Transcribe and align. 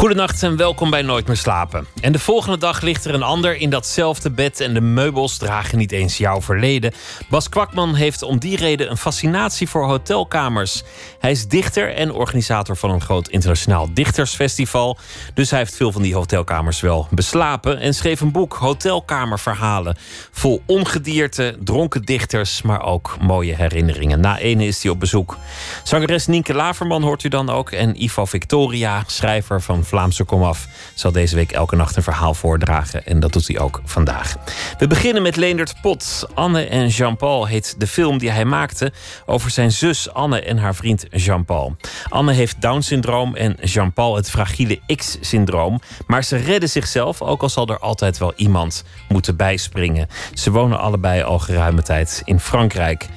Goedenacht 0.00 0.42
en 0.42 0.56
welkom 0.56 0.90
bij 0.90 1.02
Nooit 1.02 1.26
meer 1.26 1.36
slapen. 1.36 1.86
En 2.00 2.12
de 2.12 2.18
volgende 2.18 2.58
dag 2.58 2.80
ligt 2.80 3.04
er 3.04 3.14
een 3.14 3.22
ander 3.22 3.56
in 3.56 3.70
datzelfde 3.70 4.30
bed 4.30 4.60
en 4.60 4.74
de 4.74 4.80
meubels 4.80 5.36
dragen 5.36 5.78
niet 5.78 5.92
eens 5.92 6.16
jouw 6.18 6.42
verleden. 6.42 6.92
Bas 7.28 7.48
Kwakman 7.48 7.94
heeft 7.94 8.22
om 8.22 8.38
die 8.38 8.56
reden 8.56 8.90
een 8.90 8.96
fascinatie 8.96 9.68
voor 9.68 9.84
hotelkamers. 9.84 10.82
Hij 11.18 11.30
is 11.30 11.48
dichter 11.48 11.94
en 11.94 12.12
organisator 12.12 12.76
van 12.76 12.90
een 12.90 13.00
groot 13.00 13.28
internationaal 13.28 13.88
dichtersfestival. 13.94 14.98
Dus 15.34 15.50
hij 15.50 15.58
heeft 15.58 15.76
veel 15.76 15.92
van 15.92 16.02
die 16.02 16.14
hotelkamers 16.14 16.80
wel 16.80 17.08
beslapen 17.10 17.78
en 17.78 17.94
schreef 17.94 18.20
een 18.20 18.32
boek 18.32 18.54
Hotelkamerverhalen. 18.54 19.96
Vol 20.30 20.62
ongedierte, 20.66 21.56
dronken 21.64 22.02
dichters, 22.02 22.62
maar 22.62 22.82
ook 22.82 23.16
mooie 23.20 23.54
herinneringen. 23.54 24.20
Na 24.20 24.38
ene 24.38 24.66
is 24.66 24.82
hij 24.82 24.92
op 24.92 25.00
bezoek. 25.00 25.36
Zangeres 25.84 26.26
Nienke 26.26 26.54
Laverman 26.54 27.02
hoort 27.02 27.24
u 27.24 27.28
dan 27.28 27.50
ook 27.50 27.70
en 27.70 28.02
Ivo 28.02 28.24
Victoria, 28.24 29.04
schrijver 29.06 29.62
van 29.62 29.84
Vlaamse 29.90 30.24
Komaf 30.24 30.68
zal 30.94 31.12
deze 31.12 31.34
week 31.34 31.52
elke 31.52 31.76
nacht 31.76 31.96
een 31.96 32.02
verhaal 32.02 32.34
voordragen. 32.34 33.06
En 33.06 33.20
dat 33.20 33.32
doet 33.32 33.46
hij 33.46 33.58
ook 33.58 33.80
vandaag. 33.84 34.36
We 34.78 34.86
beginnen 34.86 35.22
met 35.22 35.36
Leendert 35.36 35.74
Pot. 35.80 36.26
Anne 36.34 36.64
en 36.64 36.88
Jean-Paul 36.88 37.46
heet 37.46 37.74
de 37.78 37.86
film 37.86 38.18
die 38.18 38.30
hij 38.30 38.44
maakte 38.44 38.92
over 39.26 39.50
zijn 39.50 39.72
zus 39.72 40.12
Anne 40.12 40.40
en 40.42 40.58
haar 40.58 40.74
vriend 40.74 41.06
Jean-Paul. 41.10 41.76
Anne 42.08 42.32
heeft 42.32 42.60
Down-syndroom 42.60 43.34
en 43.34 43.56
Jean-Paul 43.62 44.16
het 44.16 44.30
fragiele 44.30 44.80
X-syndroom. 44.96 45.80
Maar 46.06 46.24
ze 46.24 46.36
redden 46.36 46.68
zichzelf, 46.68 47.22
ook 47.22 47.42
al 47.42 47.48
zal 47.48 47.66
er 47.66 47.78
altijd 47.78 48.18
wel 48.18 48.32
iemand 48.36 48.84
moeten 49.08 49.36
bijspringen. 49.36 50.08
Ze 50.34 50.50
wonen 50.50 50.78
allebei 50.78 51.22
al 51.22 51.38
geruime 51.38 51.82
tijd 51.82 52.22
in 52.24 52.40
Frankrijk. 52.40 53.08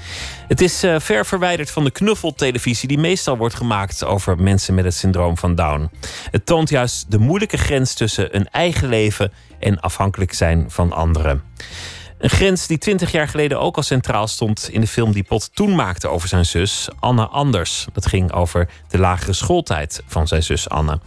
Het 0.47 0.61
is 0.61 0.83
uh, 0.83 0.99
ver 0.99 1.25
verwijderd 1.25 1.71
van 1.71 1.83
de 1.83 1.91
knuffeltelevisie 1.91 2.87
die 2.87 2.97
meestal 2.97 3.37
wordt 3.37 3.55
gemaakt 3.55 4.05
over 4.05 4.41
mensen 4.41 4.73
met 4.73 4.85
het 4.85 4.93
syndroom 4.93 5.37
van 5.37 5.55
Down. 5.55 5.89
Het 6.31 6.45
toont 6.45 6.69
juist 6.69 7.11
de 7.11 7.17
moeilijke 7.17 7.57
grens 7.57 7.93
tussen 7.93 8.35
een 8.35 8.49
eigen 8.49 8.89
leven 8.89 9.31
en 9.59 9.79
afhankelijk 9.79 10.33
zijn 10.33 10.65
van 10.67 10.91
anderen. 10.91 11.43
Een 12.23 12.29
grens 12.29 12.67
die 12.67 12.77
twintig 12.77 13.11
jaar 13.11 13.27
geleden 13.27 13.59
ook 13.59 13.75
al 13.75 13.83
centraal 13.83 14.27
stond 14.27 14.69
in 14.71 14.81
de 14.81 14.87
film 14.87 15.11
die 15.11 15.23
Pot 15.23 15.55
toen 15.55 15.75
maakte 15.75 16.07
over 16.07 16.27
zijn 16.27 16.45
zus, 16.45 16.89
Anne 16.99 17.27
Anders. 17.27 17.85
Dat 17.93 18.05
ging 18.05 18.31
over 18.31 18.69
de 18.87 18.97
lagere 18.97 19.33
schooltijd 19.33 20.03
van 20.07 20.27
zijn 20.27 20.43
zus 20.43 20.69
Anne. 20.69 20.99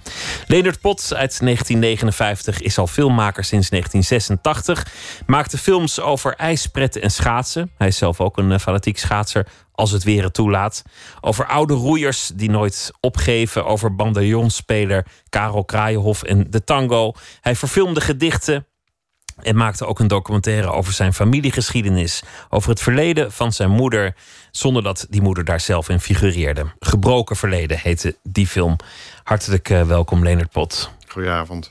Leonard 0.47 0.81
Pot 0.81 1.01
uit 1.15 1.41
1959 1.41 2.61
is 2.61 2.79
al 2.79 2.87
filmmaker 2.87 3.45
sinds 3.45 3.69
1986. 3.69 4.87
Maakte 5.27 5.59
films 5.59 6.01
over 6.01 6.35
ijspretten 6.35 7.03
en 7.03 7.11
schaatsen. 7.11 7.71
Hij 7.79 7.89
is 7.89 7.97
zelf 7.97 8.21
ook 8.21 8.39
een 8.39 8.53
eh, 8.53 8.59
fanatiek 8.59 8.99
schaatser, 8.99 9.47
als 9.73 9.91
het 9.91 10.05
weer 10.05 10.23
het 10.23 10.35
toelaat. 10.35 10.83
Over 11.21 11.47
oude 11.47 11.75
roeiers 11.75 12.31
die 12.35 12.51
nooit 12.51 12.93
opgeven. 13.01 13.67
Over 13.67 13.95
bandeillonspeler 13.95 15.07
Karel 15.29 15.65
Kraaienhof 15.65 16.23
en 16.23 16.51
de 16.51 16.65
tango. 16.65 17.13
Hij 17.41 17.57
verfilmde 17.57 18.01
gedichten 18.01 18.67
en 19.43 19.57
maakte 19.57 19.87
ook 19.87 19.99
een 19.99 20.09
documentaire 20.09 20.71
over 20.71 20.93
zijn 20.93 21.15
familiegeschiedenis. 21.15 22.23
Over 22.49 22.71
het 22.71 22.81
verleden 22.81 23.33
van 23.33 23.53
zijn 23.53 23.71
moeder. 23.71 24.15
Zonder 24.51 24.83
dat 24.83 25.07
die 25.11 25.23
moeder 25.23 25.45
daar 25.45 25.61
zelf 25.61 25.89
in 25.89 26.01
figureerde. 26.01 26.67
Gebroken 26.79 27.37
verleden 27.37 27.79
heette 27.79 28.17
die 28.23 28.47
film. 28.47 28.77
Hartelijk 29.23 29.69
uh, 29.69 29.83
welkom, 29.83 30.23
Leonard 30.23 30.51
Pot. 30.51 30.91
Goedenavond. 31.09 31.71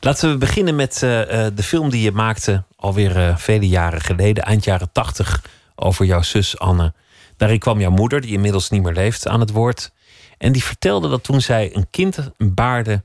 Laten 0.00 0.30
we 0.30 0.36
beginnen 0.36 0.76
met 0.76 1.00
uh, 1.04 1.20
uh, 1.20 1.46
de 1.54 1.62
film 1.62 1.90
die 1.90 2.02
je 2.02 2.12
maakte 2.12 2.64
alweer 2.76 3.38
vele 3.38 3.68
jaren 3.68 4.00
geleden, 4.00 4.44
eind 4.44 4.64
jaren 4.64 4.92
tachtig, 4.92 5.42
over 5.74 6.04
jouw 6.04 6.22
zus 6.22 6.58
Anne. 6.58 6.92
Daarin 7.36 7.58
kwam 7.58 7.80
jouw 7.80 7.90
moeder, 7.90 8.20
die 8.20 8.32
inmiddels 8.32 8.70
niet 8.70 8.82
meer 8.82 8.92
leeft, 8.92 9.28
aan 9.28 9.40
het 9.40 9.50
woord. 9.50 9.92
En 10.38 10.52
die 10.52 10.64
vertelde 10.64 11.08
dat 11.08 11.24
toen 11.24 11.40
zij 11.40 11.76
een 11.76 11.86
kind 11.90 12.30
baarde 12.38 13.04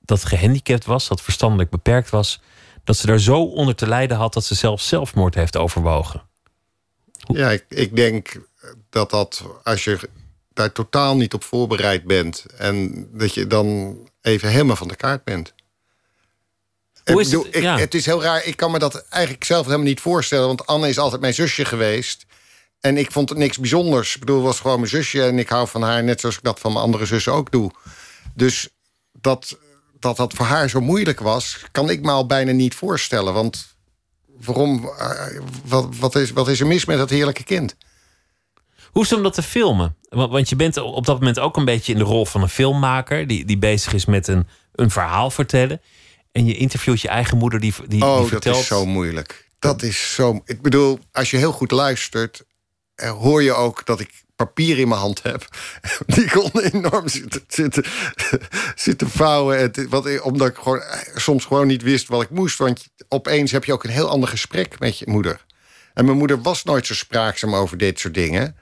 dat 0.00 0.24
gehandicapt 0.24 0.84
was, 0.84 1.08
dat 1.08 1.22
verstandelijk 1.22 1.70
beperkt 1.70 2.10
was, 2.10 2.40
dat 2.88 2.96
ze 2.96 3.06
daar 3.06 3.20
zo 3.20 3.42
onder 3.42 3.74
te 3.74 3.86
lijden 3.88 4.16
had 4.16 4.32
dat 4.32 4.44
ze 4.44 4.54
zelf 4.54 4.80
zelfmoord 4.80 5.34
heeft 5.34 5.56
overwogen. 5.56 6.22
Ja, 7.32 7.50
ik, 7.50 7.64
ik 7.68 7.96
denk 7.96 8.40
dat 8.90 9.10
dat 9.10 9.44
als 9.62 9.84
je 9.84 9.98
daar 10.52 10.72
totaal 10.72 11.16
niet 11.16 11.34
op 11.34 11.44
voorbereid 11.44 12.04
bent 12.04 12.44
en 12.56 13.06
dat 13.12 13.34
je 13.34 13.46
dan 13.46 13.96
even 14.20 14.48
helemaal 14.48 14.76
van 14.76 14.88
de 14.88 14.96
kaart 14.96 15.24
bent. 15.24 15.54
Hoe 17.04 17.20
is 17.20 17.32
het? 17.32 17.44
het? 17.44 17.54
Ik, 17.54 17.62
Ja. 17.62 17.78
het 17.78 17.94
is 17.94 18.06
heel 18.06 18.22
raar. 18.22 18.44
Ik 18.44 18.56
kan 18.56 18.70
me 18.70 18.78
dat 18.78 19.06
eigenlijk 19.08 19.44
zelf 19.44 19.64
helemaal 19.64 19.86
niet 19.86 20.00
voorstellen. 20.00 20.46
Want 20.46 20.66
Anne 20.66 20.88
is 20.88 20.98
altijd 20.98 21.20
mijn 21.20 21.34
zusje 21.34 21.64
geweest. 21.64 22.26
En 22.80 22.96
ik 22.96 23.12
vond 23.12 23.28
het 23.28 23.38
niks 23.38 23.58
bijzonders. 23.58 24.14
Ik 24.14 24.20
bedoel, 24.20 24.36
het 24.36 24.46
was 24.46 24.60
gewoon 24.60 24.76
mijn 24.78 24.90
zusje. 24.90 25.22
En 25.22 25.38
ik 25.38 25.48
hou 25.48 25.68
van 25.68 25.82
haar 25.82 26.04
net 26.04 26.20
zoals 26.20 26.36
ik 26.36 26.42
dat 26.42 26.60
van 26.60 26.72
mijn 26.72 26.84
andere 26.84 27.06
zussen 27.06 27.32
ook 27.32 27.50
doe. 27.50 27.70
Dus 28.34 28.68
dat 29.12 29.58
dat 30.00 30.16
dat 30.16 30.32
voor 30.34 30.46
haar 30.46 30.68
zo 30.68 30.80
moeilijk 30.80 31.20
was, 31.20 31.64
kan 31.72 31.90
ik 31.90 32.02
me 32.02 32.10
al 32.10 32.26
bijna 32.26 32.52
niet 32.52 32.74
voorstellen. 32.74 33.34
Want 33.34 33.76
waarom, 34.40 34.84
uh, 34.84 35.40
wat, 35.64 35.96
wat, 35.96 36.14
is, 36.14 36.30
wat 36.30 36.48
is 36.48 36.60
er 36.60 36.66
mis 36.66 36.84
met 36.84 36.98
dat 36.98 37.10
heerlijke 37.10 37.44
kind? 37.44 37.76
Hoe 38.90 39.02
is 39.02 39.08
het 39.08 39.18
om 39.18 39.24
dat 39.24 39.34
te 39.34 39.42
filmen? 39.42 39.96
Want, 40.08 40.32
want 40.32 40.48
je 40.48 40.56
bent 40.56 40.76
op 40.76 41.06
dat 41.06 41.18
moment 41.18 41.38
ook 41.38 41.56
een 41.56 41.64
beetje 41.64 41.92
in 41.92 41.98
de 41.98 42.04
rol 42.04 42.26
van 42.26 42.42
een 42.42 42.48
filmmaker... 42.48 43.26
die, 43.26 43.44
die 43.44 43.58
bezig 43.58 43.92
is 43.92 44.04
met 44.04 44.28
een, 44.28 44.46
een 44.72 44.90
verhaal 44.90 45.30
vertellen. 45.30 45.80
En 46.32 46.46
je 46.46 46.56
interviewt 46.56 47.00
je 47.00 47.08
eigen 47.08 47.38
moeder 47.38 47.60
die, 47.60 47.74
die, 47.86 48.04
oh, 48.04 48.18
die 48.18 48.26
vertelt... 48.26 48.54
dat 48.54 48.62
is 48.62 48.68
zo 48.68 48.86
moeilijk. 48.86 49.48
Dat 49.58 49.82
is 49.82 50.14
zo... 50.14 50.40
Ik 50.44 50.62
bedoel, 50.62 50.98
als 51.12 51.30
je 51.30 51.36
heel 51.36 51.52
goed 51.52 51.70
luistert... 51.70 52.44
hoor 52.96 53.42
je 53.42 53.52
ook 53.52 53.86
dat 53.86 54.00
ik 54.00 54.24
papier 54.38 54.78
in 54.78 54.88
mijn 54.88 55.00
hand 55.00 55.22
heb. 55.22 55.48
Die 56.14 56.30
kon 56.30 56.60
enorm 56.60 57.08
zitten, 57.08 57.72
zitten, 58.86 59.10
vouwen. 59.10 59.58
Het, 59.58 59.88
wat, 59.88 60.20
omdat 60.20 60.48
ik 60.48 60.56
gewoon, 60.56 60.82
soms 61.14 61.44
gewoon 61.44 61.66
niet 61.66 61.82
wist 61.82 62.08
wat 62.08 62.22
ik 62.22 62.30
moest. 62.30 62.58
Want 62.58 62.88
opeens 63.08 63.52
heb 63.52 63.64
je 63.64 63.72
ook 63.72 63.84
een 63.84 63.90
heel 63.90 64.08
ander 64.08 64.28
gesprek 64.28 64.78
met 64.78 64.98
je 64.98 65.06
moeder. 65.08 65.44
En 65.94 66.04
mijn 66.04 66.16
moeder 66.16 66.42
was 66.42 66.64
nooit 66.64 66.86
zo 66.86 66.94
spraakzaam 66.94 67.54
over 67.54 67.78
dit 67.78 67.98
soort 67.98 68.14
dingen. 68.14 68.56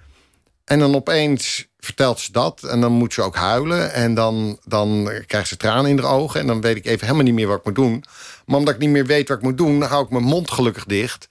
En 0.64 0.78
dan 0.78 0.94
opeens 0.94 1.66
vertelt 1.78 2.20
ze 2.20 2.32
dat. 2.32 2.62
En 2.62 2.80
dan 2.80 2.92
moet 2.92 3.14
ze 3.14 3.22
ook 3.22 3.36
huilen. 3.36 3.92
En 3.92 4.14
dan, 4.14 4.58
dan 4.64 5.10
krijgt 5.26 5.48
ze 5.48 5.56
tranen 5.56 5.90
in 5.90 5.98
haar 5.98 6.12
ogen. 6.12 6.40
En 6.40 6.46
dan 6.46 6.60
weet 6.60 6.76
ik 6.76 6.86
even 6.86 7.06
helemaal 7.06 7.24
niet 7.24 7.34
meer 7.34 7.46
wat 7.46 7.58
ik 7.58 7.64
moet 7.64 7.74
doen. 7.74 8.04
Maar 8.46 8.58
omdat 8.58 8.74
ik 8.74 8.80
niet 8.80 8.90
meer 8.90 9.06
weet 9.06 9.28
wat 9.28 9.36
ik 9.36 9.42
moet 9.42 9.58
doen... 9.58 9.82
hou 9.82 10.04
ik 10.04 10.10
mijn 10.10 10.24
mond 10.24 10.50
gelukkig 10.50 10.84
dicht. 10.84 11.28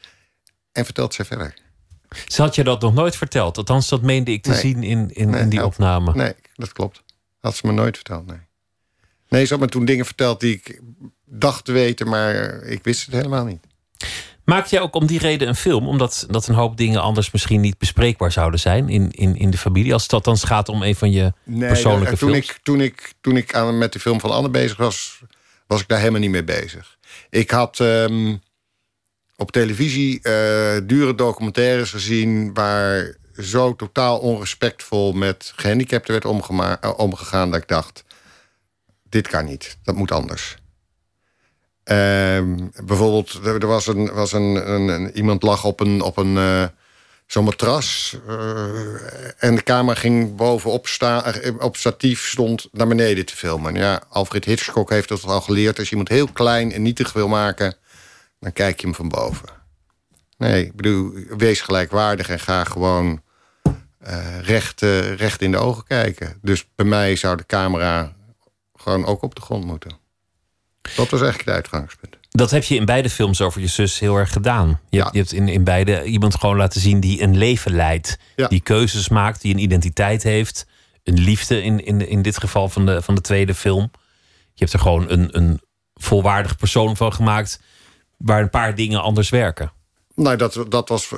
En 0.71 0.85
vertelt 0.85 1.13
ze 1.13 1.25
verder. 1.25 1.64
Ze 2.27 2.41
had 2.41 2.55
je 2.55 2.63
dat 2.63 2.81
nog 2.81 2.93
nooit 2.93 3.15
verteld. 3.15 3.57
Althans, 3.57 3.89
dat 3.89 4.01
meende 4.01 4.31
ik 4.31 4.43
te 4.43 4.49
Nee. 4.49 4.59
zien 4.59 4.83
in, 4.83 5.09
in, 5.13 5.29
Nee, 5.29 5.41
in 5.41 5.49
die 5.49 5.59
had- 5.59 5.67
opname. 5.67 6.13
Nee, 6.13 6.33
dat 6.55 6.71
klopt. 6.73 7.03
Had 7.39 7.55
ze 7.55 7.67
me 7.67 7.73
nooit 7.73 7.95
verteld, 7.95 8.25
nee. 8.25 8.39
Nee, 9.29 9.45
ze 9.45 9.53
had 9.53 9.61
me 9.61 9.67
toen 9.69 9.85
dingen 9.85 10.05
verteld 10.05 10.39
die 10.39 10.53
ik 10.53 10.81
dacht 11.25 11.65
te 11.65 11.71
weten... 11.71 12.07
maar 12.09 12.35
ik 12.63 12.83
wist 12.83 13.05
het 13.05 13.15
helemaal 13.15 13.45
niet. 13.45 13.59
Maak 14.45 14.65
jij 14.65 14.79
ook 14.81 14.95
om 14.95 15.05
die 15.05 15.19
reden 15.19 15.47
een 15.47 15.55
film? 15.55 15.87
Omdat 15.87 16.25
dat 16.29 16.47
een 16.47 16.55
hoop 16.55 16.77
dingen 16.77 17.01
anders 17.01 17.31
misschien 17.31 17.61
niet 17.61 17.77
bespreekbaar 17.77 18.31
zouden 18.31 18.59
zijn 18.59 18.89
in, 18.89 19.11
in, 19.11 19.35
in 19.35 19.49
de 19.49 19.57
familie. 19.57 19.93
Als 19.93 20.03
het 20.03 20.13
althans 20.13 20.43
gaat 20.43 20.69
om 20.69 20.83
een 20.83 20.95
van 20.95 21.11
je 21.11 21.33
Nee, 21.43 21.67
persoonlijke 21.67 22.11
en 22.11 22.17
toen 22.17 22.29
films. 22.29 22.49
ik, 22.49 22.59
toen 22.63 22.81
ik, 22.81 23.13
toen 23.21 23.37
ik 23.37 23.55
aan, 23.55 23.77
met 23.77 23.93
de 23.93 23.99
film 23.99 24.19
van 24.19 24.31
Anne 24.31 24.49
bezig 24.49 24.77
was... 24.77 25.19
was 25.67 25.81
ik 25.81 25.87
daar 25.87 25.99
helemaal 25.99 26.19
niet 26.19 26.29
mee 26.29 26.43
bezig. 26.43 26.97
Ik 27.29 27.51
had 27.51 27.79
ehm, 27.79 28.35
op 29.37 29.51
televisie 29.51 30.21
eh, 30.21 30.77
dure 30.83 31.15
documentaires 31.15 31.91
gezien... 31.91 32.53
waar 32.53 33.15
zo 33.37 33.75
totaal 33.75 34.19
onrespectvol 34.19 35.13
met 35.13 35.53
gehandicapten 35.55 36.11
werd 36.11 36.25
eh, 36.25 36.93
omgegaan... 36.97 37.51
dat 37.51 37.61
ik 37.61 37.67
dacht, 37.67 38.03
dit 39.09 39.27
kan 39.27 39.45
niet, 39.45 39.77
dat 39.83 39.95
moet 39.95 40.11
anders. 40.11 40.57
Ehm, 41.83 42.57
bijvoorbeeld, 42.85 43.45
er 43.45 43.67
was, 43.67 43.87
een, 43.87 44.13
was 44.13 44.31
een, 44.31 44.71
een, 44.71 45.11
iemand 45.17 45.43
lag 45.43 45.63
op 45.63 45.79
een, 45.79 46.01
op 46.01 46.17
een 46.17 46.37
eh, 46.37 46.65
zo'n 47.27 47.43
matras. 47.43 48.17
en 49.37 49.55
de 49.55 49.63
camera 49.63 49.99
ging 49.99 50.35
bovenop 50.35 50.87
staan, 50.87 51.33
op 51.59 51.77
statief 51.77 52.27
stond 52.27 52.67
naar 52.71 52.87
beneden 52.87 53.25
te 53.25 53.35
filmen. 53.35 53.75
Ja, 53.75 54.03
Alfred 54.09 54.45
Hitchcock 54.45 54.89
heeft 54.89 55.09
dat 55.09 55.23
al 55.23 55.41
geleerd. 55.41 55.77
Als 55.77 55.85
je 55.85 55.91
iemand 55.91 56.09
heel 56.09 56.27
klein 56.27 56.71
en 56.71 56.81
nietig 56.81 57.13
wil 57.13 57.27
maken, 57.27 57.75
dan 58.39 58.53
kijk 58.53 58.79
je 58.79 58.85
hem 58.85 58.95
van 58.95 59.09
boven. 59.09 59.49
Nee, 60.37 60.65
ik 60.65 60.75
bedoel, 60.75 61.13
wees 61.37 61.61
gelijkwaardig 61.61 62.29
en 62.29 62.39
ga 62.39 62.63
gewoon 62.63 63.21
eh, 63.99 64.39
recht, 64.41 64.81
eh, 64.81 65.13
recht 65.15 65.41
in 65.41 65.51
de 65.51 65.57
ogen 65.57 65.83
kijken. 65.83 66.37
Dus 66.41 66.65
bij 66.75 66.85
mij 66.85 67.15
zou 67.15 67.37
de 67.37 67.45
camera 67.45 68.13
gewoon 68.75 69.05
ook 69.05 69.21
op 69.21 69.35
de 69.35 69.41
grond 69.41 69.65
moeten. 69.65 69.91
Dat 70.81 71.09
was 71.09 71.21
eigenlijk 71.21 71.45
het 71.45 71.55
uitgangspunt. 71.55 72.17
Dat 72.29 72.51
heb 72.51 72.63
je 72.63 72.75
in 72.75 72.85
beide 72.85 73.09
films 73.09 73.41
over 73.41 73.61
je 73.61 73.67
zus 73.67 73.99
heel 73.99 74.15
erg 74.17 74.31
gedaan. 74.31 74.67
Je, 74.89 74.97
Ja. 74.97 75.03
hebt, 75.03 75.13
je 75.13 75.19
hebt 75.19 75.31
in, 75.33 75.47
in 75.47 75.63
beide 75.63 76.03
iemand 76.03 76.35
gewoon 76.35 76.57
laten 76.57 76.81
zien 76.81 76.99
die 76.99 77.21
een 77.21 77.37
leven 77.37 77.71
leidt. 77.71 78.17
Ja. 78.35 78.47
Die 78.47 78.59
keuzes 78.61 79.09
maakt, 79.09 79.41
die 79.41 79.53
een 79.53 79.59
identiteit 79.61 80.23
heeft. 80.23 80.65
een 81.03 81.19
liefde 81.19 81.61
in, 81.63 81.85
in, 81.85 82.07
in 82.07 82.21
dit 82.21 82.37
geval 82.39 82.69
van 82.69 82.85
de, 82.85 83.01
van 83.01 83.15
de 83.15 83.21
tweede 83.21 83.55
film. 83.55 83.91
Je 84.53 84.63
hebt 84.63 84.73
er 84.73 84.79
gewoon 84.79 85.09
een, 85.09 85.37
een 85.37 85.61
volwaardig 85.93 86.55
persoon 86.55 86.95
van 86.97 87.13
gemaakt 87.13 87.59
waar 88.17 88.41
een 88.41 88.49
paar 88.49 88.75
dingen 88.75 89.01
anders 89.01 89.29
werken. 89.29 89.71
Nou, 90.15 90.35
dat, 90.37 90.65
dat, 90.69 90.89
was, 90.89 91.11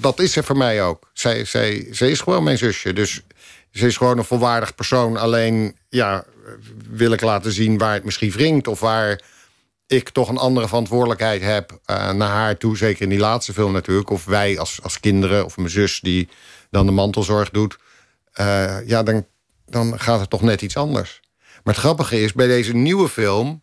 dat 0.00 0.20
is 0.20 0.36
er 0.36 0.44
voor 0.44 0.56
mij 0.56 0.82
ook. 0.82 1.10
Zij, 1.12 1.44
zij, 1.44 1.88
zij 1.90 2.10
is 2.10 2.20
gewoon 2.20 2.42
mijn 2.42 2.58
zusje. 2.58 2.92
Dus 2.92 3.22
ze 3.70 3.86
is 3.86 3.96
gewoon 3.96 4.18
een 4.18 4.24
volwaardig 4.24 4.74
persoon. 4.74 5.16
Alleen, 5.16 5.76
ja, 5.88 6.24
wil 6.90 7.12
ik 7.12 7.20
laten 7.20 7.52
zien 7.52 7.78
waar 7.78 7.94
het 7.94 8.04
misschien 8.04 8.30
wringt... 8.30 8.68
of 8.68 8.80
waar 8.80 9.20
ik 9.86 10.08
toch 10.08 10.28
een 10.28 10.38
andere 10.38 10.68
verantwoordelijkheid 10.68 11.42
heb 11.42 11.70
uh, 11.70 12.12
naar 12.12 12.28
haar 12.28 12.56
toe. 12.56 12.76
Zeker 12.76 13.02
in 13.02 13.08
die 13.08 13.18
laatste 13.18 13.52
film 13.52 13.72
natuurlijk. 13.72 14.10
Of 14.10 14.24
wij 14.24 14.58
als, 14.58 14.82
als 14.82 15.00
kinderen, 15.00 15.44
of 15.44 15.56
mijn 15.56 15.70
zus 15.70 16.00
die 16.00 16.28
dan 16.70 16.86
de 16.86 16.92
mantelzorg 16.92 17.50
doet. 17.50 17.78
Uh, 18.40 18.86
ja, 18.86 19.02
dan, 19.02 19.26
dan 19.66 20.00
gaat 20.00 20.20
het 20.20 20.30
toch 20.30 20.42
net 20.42 20.62
iets 20.62 20.76
anders. 20.76 21.20
Maar 21.64 21.74
het 21.74 21.82
grappige 21.82 22.20
is, 22.20 22.32
bij 22.32 22.46
deze 22.46 22.74
nieuwe 22.74 23.08
film... 23.08 23.62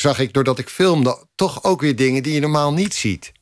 zag 0.00 0.18
ik, 0.18 0.32
doordat 0.32 0.58
ik 0.58 0.68
filmde, 0.68 1.26
toch 1.34 1.64
ook 1.64 1.80
weer 1.80 1.96
dingen 1.96 2.22
die 2.22 2.34
je 2.34 2.40
normaal 2.40 2.72
niet 2.72 2.94
ziet. 2.94 3.32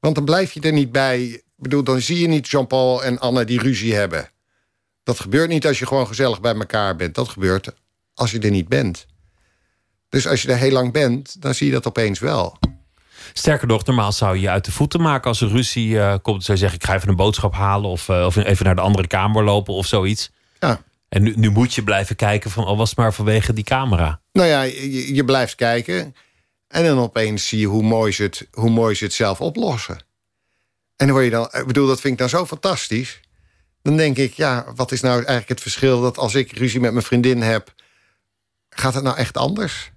Want 0.00 0.14
dan 0.14 0.24
blijf 0.24 0.52
je 0.52 0.60
er 0.60 0.72
niet 0.72 0.92
bij. 0.92 1.22
Ik 1.22 1.42
bedoel, 1.56 1.82
dan 1.84 2.00
zie 2.00 2.18
je 2.18 2.28
niet 2.28 2.48
Jean-Paul 2.48 3.04
en 3.04 3.18
Anne 3.18 3.44
die 3.44 3.60
ruzie 3.60 3.94
hebben. 3.94 4.28
Dat 5.02 5.20
gebeurt 5.20 5.48
niet 5.48 5.66
als 5.66 5.78
je 5.78 5.86
gewoon 5.86 6.06
gezellig 6.06 6.40
bij 6.40 6.54
elkaar 6.54 6.96
bent. 6.96 7.14
Dat 7.14 7.28
gebeurt 7.28 7.72
als 8.14 8.30
je 8.30 8.38
er 8.38 8.50
niet 8.50 8.68
bent. 8.68 9.06
Dus 10.08 10.26
als 10.26 10.42
je 10.42 10.48
er 10.48 10.56
heel 10.56 10.72
lang 10.72 10.92
bent, 10.92 11.42
dan 11.42 11.54
zie 11.54 11.66
je 11.66 11.72
dat 11.72 11.86
opeens 11.86 12.18
wel. 12.18 12.58
Sterker 13.32 13.66
nog, 13.66 13.84
normaal 13.84 14.12
zou 14.12 14.34
je 14.34 14.40
je 14.40 14.50
uit 14.50 14.64
de 14.64 14.72
voeten 14.72 15.00
maken 15.00 15.28
als 15.28 15.40
er 15.40 15.48
ruzie 15.48 15.88
uh, 15.88 16.14
komt. 16.22 16.44
Zou 16.44 16.58
je 16.58 16.62
zeggen, 16.64 16.78
ik 16.80 16.86
ga 16.86 16.94
even 16.94 17.08
een 17.08 17.16
boodschap 17.16 17.54
halen 17.54 17.90
of, 17.90 18.08
uh, 18.08 18.24
of 18.24 18.36
even 18.36 18.64
naar 18.64 18.74
de 18.74 18.80
andere 18.80 19.06
kamer 19.06 19.44
lopen 19.44 19.74
of 19.74 19.86
zoiets. 19.86 20.30
Ja. 20.58 20.80
En 21.12 21.22
nu, 21.22 21.32
nu 21.36 21.50
moet 21.50 21.74
je 21.74 21.82
blijven 21.82 22.16
kijken 22.16 22.50
van, 22.50 22.64
al 22.64 22.76
was 22.76 22.88
het 22.88 22.98
maar 22.98 23.14
vanwege 23.14 23.52
die 23.52 23.64
camera. 23.64 24.20
Nou 24.32 24.48
ja, 24.48 24.62
je, 24.62 25.24
blijft 25.24 25.54
kijken. 25.54 26.14
En 26.68 26.84
dan 26.84 26.98
opeens 26.98 27.48
zie 27.48 27.58
je 27.58 27.66
hoe 27.66 27.82
mooi 27.82 28.12
ze 28.12 28.22
het, 28.22 28.48
hoe 28.50 28.70
mooi 28.70 28.96
het 28.98 29.12
zelf 29.12 29.40
oplossen. 29.40 29.96
En 30.96 31.06
dan 31.06 31.10
word 31.10 31.24
je 31.24 31.30
dan, 31.30 31.48
ik 31.52 31.66
bedoel, 31.66 31.86
dat 31.86 32.00
vind 32.00 32.12
ik 32.12 32.18
dan 32.18 32.28
zo 32.28 32.46
fantastisch. 32.46 33.20
Dan 33.82 33.96
denk 33.96 34.16
ik, 34.16 34.32
ja, 34.32 34.66
wat 34.74 34.92
is 34.92 35.00
nou 35.00 35.14
eigenlijk 35.14 35.48
het 35.48 35.60
verschil 35.60 36.00
dat 36.00 36.18
als 36.18 36.34
ik 36.34 36.52
ruzie 36.52 36.80
met 36.80 36.92
mijn 36.92 37.04
vriendin 37.04 37.42
heb, 37.42 37.74
gaat 38.68 38.94
het 38.94 39.04
nou 39.04 39.16
echt 39.16 39.36
anders? 39.36 39.92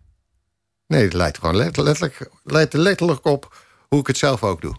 Nee, 0.88 1.04
het 1.04 1.14
leidt 1.14 1.38
gewoon 1.38 1.56
letterlijk, 1.56 2.30
letterlijk 2.44 3.26
op 3.26 3.56
hoe 3.88 4.00
ik 4.00 4.08
het 4.08 4.18
zelf 4.18 4.44
ook 4.44 4.62
doe. 4.62 4.76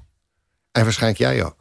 En 0.73 0.83
waarschijnlijk 0.83 1.21
jij 1.21 1.45
ook. 1.45 1.56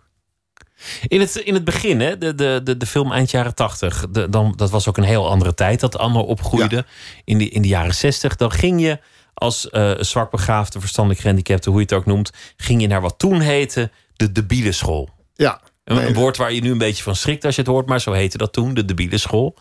In 1.07 1.19
het, 1.19 1.35
in 1.35 1.53
het 1.53 1.63
begin, 1.63 1.99
hè, 1.99 2.17
de, 2.17 2.35
de, 2.35 2.61
de, 2.63 2.77
de 2.77 2.85
film 2.85 3.11
eind 3.11 3.31
jaren 3.31 3.55
tachtig, 3.55 4.05
dan, 4.29 4.53
dat 4.55 4.69
was 4.69 4.87
ook 4.87 4.97
een 4.97 5.03
heel 5.03 5.29
andere 5.29 5.53
tijd 5.53 5.79
dat 5.79 5.97
Anne 5.97 6.19
opgroeide. 6.19 6.85
In, 7.23 7.37
die, 7.37 7.49
in 7.49 7.61
de 7.61 7.67
jaren 7.67 7.95
zestig, 7.95 8.35
dan 8.35 8.51
ging 8.51 8.81
je 8.81 8.99
als 9.33 9.67
uh, 9.71 9.91
zwakbegaafde, 9.99 10.79
verstandelijk 10.79 11.21
gehandicapte, 11.21 11.69
hoe 11.69 11.79
je 11.79 11.85
het 11.85 11.93
ook 11.93 12.05
noemt, 12.05 12.31
ging 12.57 12.81
je 12.81 12.87
naar 12.87 13.01
wat 13.01 13.19
toen 13.19 13.39
heette 13.39 13.91
de 14.15 14.31
debiele 14.31 14.71
school. 14.71 15.09
Ja. 15.33 15.61
Een, 15.83 16.13
woord 16.13 16.37
waar 16.37 16.53
je 16.53 16.61
nu 16.61 16.71
een 16.71 16.77
beetje 16.77 17.03
van 17.03 17.15
schrikt 17.15 17.45
als 17.45 17.55
je 17.55 17.61
het 17.61 17.69
hoort, 17.69 17.87
maar 17.87 18.01
zo 18.01 18.11
heette 18.11 18.37
dat 18.37 18.53
toen, 18.53 18.73
de 18.73 18.85
debiele 18.85 19.17
school. 19.17 19.57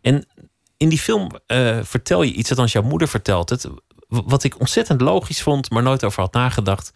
En 0.00 0.26
in 0.76 0.88
die 0.88 0.98
film 0.98 1.30
uh, 1.46 1.78
vertel 1.82 2.22
je 2.22 2.32
iets, 2.32 2.50
althans 2.50 2.72
jouw 2.72 2.82
moeder 2.82 3.08
vertelt 3.08 3.50
het, 3.50 3.68
wat 4.08 4.44
ik 4.44 4.60
ontzettend 4.60 5.00
logisch 5.00 5.42
vond, 5.42 5.70
maar 5.70 5.82
nooit 5.82 6.04
over 6.04 6.20
had 6.22 6.32
nagedacht. 6.32 6.92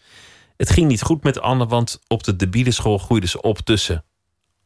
Het 0.59 0.69
ging 0.69 0.87
niet 0.87 1.01
goed 1.01 1.23
met 1.23 1.39
Anne, 1.39 1.67
want 1.67 1.99
op 2.07 2.23
de 2.23 2.35
debiele 2.35 2.71
school 2.71 2.97
groeide 2.97 3.27
ze 3.27 3.41
op 3.41 3.59
tussen 3.59 4.03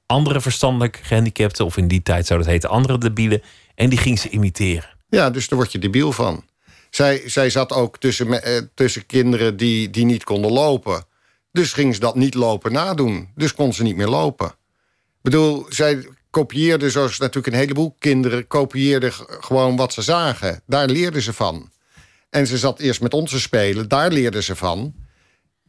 andere 0.05 0.41
verstandelijk 0.41 0.99
gehandicapten, 1.03 1.65
of 1.65 1.77
in 1.77 1.87
die 1.87 2.01
tijd 2.01 2.25
zou 2.25 2.39
dat 2.39 2.49
heten 2.49 2.69
andere 2.69 2.97
debielen, 2.97 3.41
en 3.75 3.89
die 3.89 3.99
ging 3.99 4.19
ze 4.19 4.29
imiteren. 4.29 4.89
Ja, 5.09 5.29
dus 5.29 5.47
daar 5.47 5.59
word 5.59 5.71
je 5.71 5.79
debiel 5.79 6.11
van. 6.11 6.45
Zij, 6.89 7.21
zij 7.25 7.49
zat 7.49 7.71
ook 7.71 7.97
tussen, 7.97 8.43
eh, 8.43 8.61
tussen 8.73 9.05
kinderen 9.05 9.57
die, 9.57 9.89
die 9.89 10.05
niet 10.05 10.23
konden 10.23 10.51
lopen. 10.51 11.05
Dus 11.51 11.73
ging 11.73 11.93
ze 11.93 11.99
dat 11.99 12.15
niet 12.15 12.33
lopen 12.33 12.71
nadoen. 12.71 13.29
Dus 13.35 13.53
kon 13.53 13.73
ze 13.73 13.83
niet 13.83 13.95
meer 13.95 14.07
lopen. 14.07 14.47
Ik 14.47 15.21
bedoel, 15.21 15.65
zij 15.69 16.07
kopieerde, 16.29 16.89
zoals 16.89 17.17
natuurlijk 17.17 17.53
een 17.53 17.59
heleboel 17.59 17.95
kinderen... 17.99 18.47
kopieerden 18.47 19.11
gewoon 19.39 19.75
wat 19.75 19.93
ze 19.93 20.01
zagen. 20.01 20.61
Daar 20.65 20.87
leerden 20.87 21.21
ze 21.21 21.33
van. 21.33 21.71
En 22.29 22.47
ze 22.47 22.57
zat 22.57 22.79
eerst 22.79 23.01
met 23.01 23.13
ons 23.13 23.31
te 23.31 23.39
spelen, 23.39 23.87
daar 23.87 24.11
leerden 24.11 24.43
ze 24.43 24.55
van. 24.55 25.02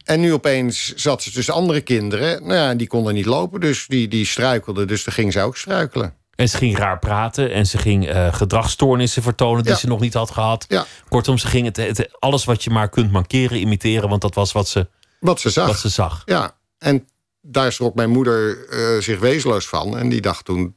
En 0.05 0.19
nu 0.19 0.33
opeens 0.33 0.93
zat 0.95 1.23
ze 1.23 1.31
tussen 1.31 1.53
andere 1.53 1.81
kinderen. 1.81 2.41
Nou 2.41 2.53
ja, 2.53 2.75
die 2.75 2.87
konden 2.87 3.13
niet 3.13 3.25
lopen, 3.25 3.59
dus 3.59 3.85
die, 3.87 4.07
die 4.07 4.25
struikelden. 4.25 4.87
Dus 4.87 5.03
dan 5.03 5.13
ging 5.13 5.33
ze 5.33 5.41
ook 5.41 5.57
struikelen. 5.57 6.13
En 6.35 6.49
ze 6.49 6.57
ging 6.57 6.77
raar 6.77 6.99
praten 6.99 7.51
en 7.51 7.65
ze 7.65 7.77
ging 7.77 8.09
uh, 8.09 8.33
gedragsstoornissen 8.33 9.23
vertonen 9.23 9.63
die 9.63 9.75
ze 9.75 9.87
nog 9.87 9.99
niet 9.99 10.13
had 10.13 10.31
gehad. 10.31 10.65
Ja. 10.67 10.85
Kortom, 11.09 11.37
ze 11.37 11.47
ging 11.47 11.65
het, 11.65 11.77
het, 11.77 12.09
alles 12.19 12.45
wat 12.45 12.63
je 12.63 12.69
maar 12.69 12.89
kunt 12.89 13.11
mankeren, 13.11 13.59
imiteren, 13.59 14.09
want 14.09 14.21
dat 14.21 14.35
was 14.35 14.51
wat 14.51 14.67
ze, 14.67 14.87
wat 15.19 15.39
ze 15.39 15.49
zag. 15.49 15.67
Wat 15.67 15.79
ze 15.79 15.89
zag. 15.89 16.21
Ja, 16.25 16.55
en 16.77 17.07
daar 17.41 17.71
schrok 17.71 17.95
mijn 17.95 18.09
moeder 18.09 18.67
uh, 18.69 19.01
zich 19.01 19.19
wezenloos 19.19 19.67
van. 19.67 19.97
En 19.97 20.09
die 20.09 20.21
dacht 20.21 20.45
toen, 20.45 20.75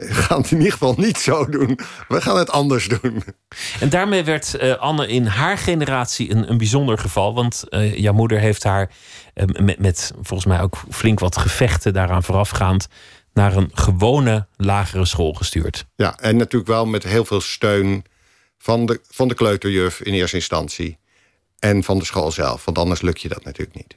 gaan 0.24 0.40
het 0.40 0.50
in 0.50 0.56
ieder 0.56 0.72
geval 0.72 0.94
niet 0.96 1.18
zo 1.18 1.48
doen. 1.48 1.78
We 2.08 2.20
gaan 2.20 2.38
het 2.38 2.50
anders 2.50 2.88
doen. 2.88 3.24
En 3.80 3.88
daarmee 3.88 4.24
werd 4.24 4.56
uh, 4.62 4.76
Anne 4.76 5.08
in 5.08 5.26
haar 5.26 5.58
generatie 5.58 6.30
een, 6.30 6.50
een 6.50 6.58
bijzonder 6.58 6.98
geval. 6.98 7.34
Want 7.34 7.64
uh, 7.70 7.96
jouw 7.96 8.12
moeder 8.12 8.38
heeft 8.38 8.62
haar 8.62 8.90
met, 9.34 9.78
met 9.78 10.12
volgens 10.14 10.44
mij 10.44 10.60
ook 10.60 10.82
flink 10.90 11.20
wat 11.20 11.36
gevechten 11.36 11.92
daaraan 11.92 12.22
voorafgaand 12.22 12.88
naar 13.32 13.56
een 13.56 13.70
gewone 13.72 14.46
lagere 14.56 15.04
school 15.04 15.32
gestuurd. 15.32 15.86
Ja, 15.96 16.18
en 16.18 16.36
natuurlijk 16.36 16.70
wel 16.70 16.86
met 16.86 17.02
heel 17.02 17.24
veel 17.24 17.40
steun 17.40 18.04
van 18.58 18.86
de, 18.86 19.00
van 19.08 19.28
de 19.28 19.34
kleuterjuf 19.34 20.00
in 20.00 20.12
eerste 20.12 20.36
instantie. 20.36 20.98
En 21.58 21.84
van 21.84 21.98
de 21.98 22.04
school 22.04 22.30
zelf, 22.30 22.64
want 22.64 22.78
anders 22.78 23.00
lukt 23.00 23.20
je 23.20 23.28
dat 23.28 23.44
natuurlijk 23.44 23.76
niet. 23.76 23.94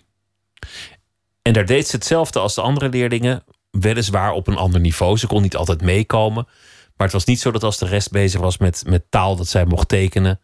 En 1.42 1.54
daar 1.54 1.66
deed 1.66 1.88
ze 1.88 1.96
hetzelfde 1.96 2.40
als 2.40 2.56
de 2.56 2.62
andere 2.62 2.90
leerlingen, 2.90 3.44
weliswaar 3.80 4.32
op 4.32 4.48
een 4.48 4.56
ander 4.56 4.80
niveau. 4.80 5.18
Ze 5.18 5.28
kon 5.28 5.42
niet 5.42 5.56
altijd 5.56 5.82
meekomen. 5.82 6.48
Maar 6.98 7.08
het 7.08 7.12
was 7.12 7.26
niet 7.26 7.40
zo 7.40 7.52
dat 7.52 7.64
als 7.64 7.78
de 7.78 7.86
rest 7.86 8.12
bezig 8.12 8.42
was 8.42 8.58
met, 8.58 8.84
met 8.86 9.04
taal 9.10 9.36
dat 9.36 9.48
zij 9.48 9.66
mocht 9.66 9.88
tekenen. 9.88 10.40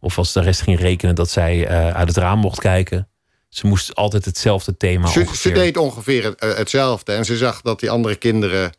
Of 0.00 0.18
als 0.18 0.32
de 0.32 0.40
rest 0.40 0.60
ging 0.60 0.80
rekenen 0.80 1.14
dat 1.14 1.30
zij 1.30 1.56
uh, 1.56 1.90
uit 1.90 2.08
het 2.08 2.16
raam 2.16 2.38
mocht 2.38 2.58
kijken. 2.58 3.08
Ze 3.48 3.66
moest 3.66 3.94
altijd 3.94 4.24
hetzelfde 4.24 4.76
thema 4.76 5.06
ze, 5.06 5.26
ze 5.34 5.52
deed 5.52 5.76
ongeveer 5.76 6.34
eh, 6.34 6.54
hetzelfde. 6.54 7.12
En 7.12 7.24
ze 7.24 7.36
zag 7.36 7.60
dat 7.60 7.80
die 7.80 7.90
andere 7.90 8.16
kinderen 8.16 8.72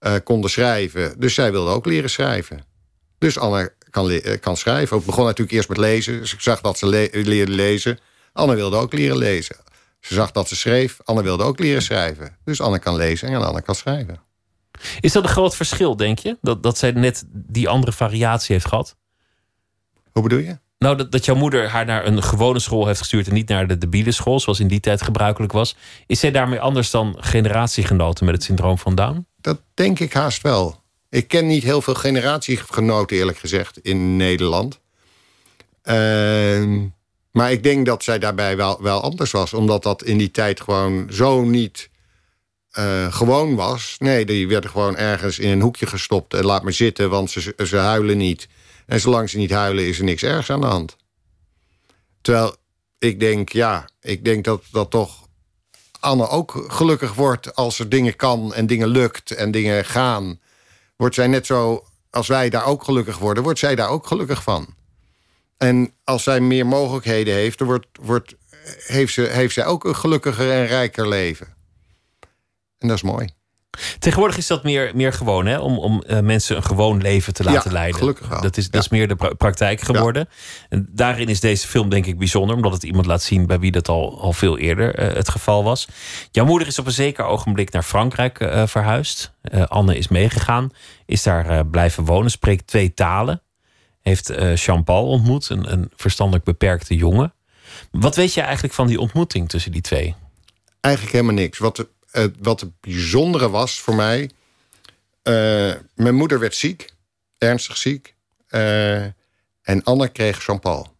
uh, 0.00 0.14
konden 0.24 0.50
schrijven. 0.50 1.20
Dus 1.20 1.34
zij 1.34 1.50
wilde 1.50 1.70
ook 1.70 1.86
leren 1.86 2.10
schrijven. 2.10 2.64
Dus 3.18 3.38
Anne 3.38 3.72
kan, 3.90 4.20
kan 4.40 4.56
schrijven. 4.56 4.98
Ik 4.98 5.04
begon 5.04 5.24
natuurlijk 5.24 5.56
eerst 5.56 5.68
met 5.68 5.78
lezen. 5.78 6.18
Dus 6.20 6.32
ik 6.32 6.40
zag 6.40 6.60
dat 6.60 6.78
ze 6.78 6.86
le 6.86 7.08
leerde 7.12 7.52
lezen. 7.52 7.98
Anne 8.32 8.54
wilde 8.54 8.76
ook 8.76 8.92
leren 8.92 9.16
lezen. 9.16 9.56
Ze 10.00 10.14
zag 10.14 10.30
dat 10.30 10.48
ze 10.48 10.56
schreef. 10.56 10.98
Anne 11.04 11.22
wilde 11.22 11.44
ook 11.44 11.58
leren 11.58 11.82
schrijven. 11.82 12.36
Dus 12.44 12.60
Anne 12.60 12.78
kan 12.78 12.96
lezen 12.96 13.28
en 13.28 13.42
Anne 13.42 13.62
kan 13.62 13.74
schrijven. 13.74 14.20
Is 15.00 15.12
dat 15.12 15.22
een 15.22 15.28
groot 15.28 15.56
verschil, 15.56 15.96
denk 15.96 16.18
je? 16.18 16.38
Dat, 16.40 16.62
dat 16.62 16.78
zij 16.78 16.90
net 16.90 17.24
die 17.28 17.68
andere 17.68 17.92
variatie 17.92 18.54
heeft 18.54 18.66
gehad? 18.66 18.96
Hoe 20.12 20.22
bedoel 20.22 20.38
je? 20.38 20.58
Nou, 20.78 20.96
dat, 20.96 21.12
dat 21.12 21.24
jouw 21.24 21.34
moeder 21.34 21.68
haar 21.68 21.84
naar 21.84 22.06
een 22.06 22.22
gewone 22.22 22.58
school 22.58 22.86
heeft 22.86 22.98
gestuurd 22.98 23.26
en 23.28 23.34
niet 23.34 23.48
naar 23.48 23.66
de 23.66 23.78
debiele 23.78 24.12
school, 24.12 24.40
zoals 24.40 24.60
in 24.60 24.68
die 24.68 24.80
tijd 24.80 25.02
gebruikelijk 25.02 25.52
was. 25.52 25.76
Is 26.06 26.20
zij 26.20 26.30
daarmee 26.30 26.60
anders 26.60 26.90
dan 26.90 27.16
generatiegenoten 27.18 28.24
met 28.24 28.34
het 28.34 28.44
syndroom 28.44 28.78
van 28.78 28.94
Down? 28.94 29.26
Dat 29.40 29.60
denk 29.74 29.98
ik 29.98 30.12
haast 30.12 30.42
wel. 30.42 30.82
Ik 31.08 31.28
ken 31.28 31.46
niet 31.46 31.62
heel 31.62 31.82
veel 31.82 31.94
generatiegenoten, 31.94 33.16
eerlijk 33.16 33.38
gezegd, 33.38 33.78
in 33.78 34.16
Nederland. 34.16 34.80
Uh, 35.84 36.82
maar 37.38 37.52
ik 37.52 37.62
denk 37.62 37.86
dat 37.86 38.02
zij 38.02 38.18
daarbij 38.18 38.56
wel, 38.56 38.82
wel 38.82 39.02
anders 39.02 39.30
was, 39.30 39.54
omdat 39.54 39.82
dat 39.82 40.02
in 40.02 40.18
die 40.18 40.30
tijd 40.30 40.60
gewoon 40.60 41.06
zo 41.10 41.42
niet 41.42 41.90
uh, 42.78 43.12
gewoon 43.12 43.54
was. 43.54 43.96
Nee, 43.98 44.24
die 44.24 44.48
werden 44.48 44.70
gewoon 44.70 44.96
ergens 44.96 45.38
in 45.38 45.48
een 45.48 45.60
hoekje 45.60 45.86
gestopt 45.86 46.34
en 46.34 46.44
laat 46.44 46.62
maar 46.62 46.72
zitten, 46.72 47.10
want 47.10 47.30
ze, 47.30 47.54
ze 47.66 47.76
huilen 47.76 48.16
niet. 48.16 48.48
En 48.86 49.00
zolang 49.00 49.30
ze 49.30 49.36
niet 49.36 49.50
huilen, 49.50 49.86
is 49.86 49.98
er 49.98 50.04
niks 50.04 50.22
ergs 50.22 50.50
aan 50.50 50.60
de 50.60 50.66
hand. 50.66 50.96
Terwijl 52.20 52.56
ik 52.98 53.20
denk, 53.20 53.48
ja, 53.48 53.88
ik 54.00 54.24
denk 54.24 54.44
dat 54.44 54.62
dat 54.70 54.90
toch 54.90 55.28
Anne 56.00 56.28
ook 56.28 56.64
gelukkig 56.68 57.14
wordt 57.14 57.54
als 57.54 57.78
er 57.78 57.88
dingen 57.88 58.16
kan 58.16 58.54
en 58.54 58.66
dingen 58.66 58.88
lukt 58.88 59.30
en 59.30 59.50
dingen 59.50 59.84
gaan. 59.84 60.40
Wordt 60.96 61.14
zij 61.14 61.26
net 61.26 61.46
zo, 61.46 61.84
als 62.10 62.26
wij 62.26 62.50
daar 62.50 62.64
ook 62.64 62.84
gelukkig 62.84 63.18
worden, 63.18 63.42
wordt 63.42 63.58
zij 63.58 63.74
daar 63.74 63.88
ook 63.88 64.06
gelukkig 64.06 64.42
van. 64.42 64.76
En 65.58 65.92
als 66.04 66.22
zij 66.22 66.40
meer 66.40 66.66
mogelijkheden 66.66 67.34
heeft, 67.34 67.58
dan 67.58 67.66
wordt, 67.66 67.86
wordt, 68.02 68.34
heeft, 68.86 69.12
ze, 69.12 69.22
heeft 69.22 69.54
zij 69.54 69.66
ook 69.66 69.84
een 69.84 69.96
gelukkiger 69.96 70.50
en 70.50 70.66
rijker 70.66 71.08
leven. 71.08 71.46
En 72.78 72.88
dat 72.88 72.96
is 72.96 73.02
mooi. 73.02 73.28
Tegenwoordig 73.98 74.36
is 74.36 74.46
dat 74.46 74.62
meer, 74.64 74.90
meer 74.94 75.12
gewoon, 75.12 75.46
hè? 75.46 75.58
Om, 75.58 75.78
om 75.78 76.02
uh, 76.06 76.20
mensen 76.20 76.56
een 76.56 76.62
gewoon 76.62 77.00
leven 77.02 77.32
te 77.34 77.44
laten 77.44 77.70
Ja, 77.70 77.76
leiden. 77.76 77.98
gelukkig 77.98 78.28
wel. 78.28 78.40
Dat 78.40 78.56
is, 78.56 78.64
Ja. 78.64 78.70
dat 78.70 78.82
is 78.82 78.88
meer 78.88 79.08
de 79.08 79.16
pra- 79.16 79.34
praktijk 79.34 79.80
geworden. 79.80 80.28
En 80.68 80.88
daarin 80.90 81.28
is 81.28 81.40
deze 81.40 81.66
film 81.66 81.88
denk 81.88 82.06
ik 82.06 82.18
bijzonder, 82.18 82.56
omdat 82.56 82.72
het 82.72 82.82
iemand 82.82 83.06
laat 83.06 83.22
zien 83.22 83.46
bij 83.46 83.58
wie 83.58 83.70
dat 83.72 83.88
al, 83.88 84.20
al 84.20 84.32
veel 84.32 84.58
eerder 84.58 84.94
eh, 84.94 85.14
het 85.14 85.28
geval 85.28 85.64
was. 85.64 85.88
Jouw 86.30 86.44
moeder 86.44 86.68
is 86.68 86.78
op 86.78 86.86
een 86.86 86.92
zeker 86.92 87.24
ogenblik 87.24 87.72
naar 87.72 87.82
Frankrijk 87.82 88.40
eh, 88.40 88.66
verhuisd. 88.66 89.32
Eh, 89.42 89.66
Anne 89.66 89.96
is 89.98 90.08
meegegaan, 90.08 90.70
is 91.06 91.22
daar 91.22 91.48
eh, 91.48 91.60
blijven 91.70 92.04
wonen, 92.04 92.30
spreekt 92.30 92.66
twee 92.66 92.94
talen. 92.94 93.42
Heeft 94.08 94.30
eh, 94.30 94.56
Jean-Paul 94.56 95.06
ontmoet, 95.06 95.48
een, 95.48 95.72
een 95.72 95.90
verstandelijk 95.96 96.44
beperkte 96.44 96.96
jongen. 96.96 97.34
Wat 97.90 98.16
weet 98.16 98.34
je 98.34 98.40
eigenlijk 98.40 98.74
van 98.74 98.86
die 98.86 99.00
ontmoeting 99.00 99.48
tussen 99.48 99.72
die 99.72 99.80
twee? 99.80 100.14
Eigenlijk 100.80 101.14
helemaal 101.14 101.34
niks. 101.34 101.58
Wat, 101.58 101.86
eh, 102.10 102.24
wat 102.38 102.60
het 102.60 102.80
bijzondere 102.80 103.50
was 103.50 103.80
voor 103.80 103.94
mij... 103.94 104.30
eh, 105.22 105.74
mijn 105.94 106.14
moeder 106.14 106.38
werd 106.38 106.54
ziek, 106.54 106.94
ernstig 107.38 107.76
ziek. 107.76 108.14
en 109.62 109.82
Anne 109.84 110.08
kreeg 110.08 110.46
Jean-Paul. 110.46 110.96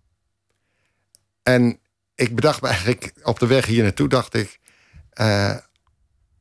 En 1.42 1.78
ik 2.14 2.34
bedacht 2.34 2.62
me 2.62 2.68
eigenlijk 2.68 3.12
op 3.22 3.38
de 3.38 3.46
weg 3.46 3.66
hier 3.66 3.82
naartoe, 3.82 4.08
dacht 4.08 4.34
ik... 4.34 4.60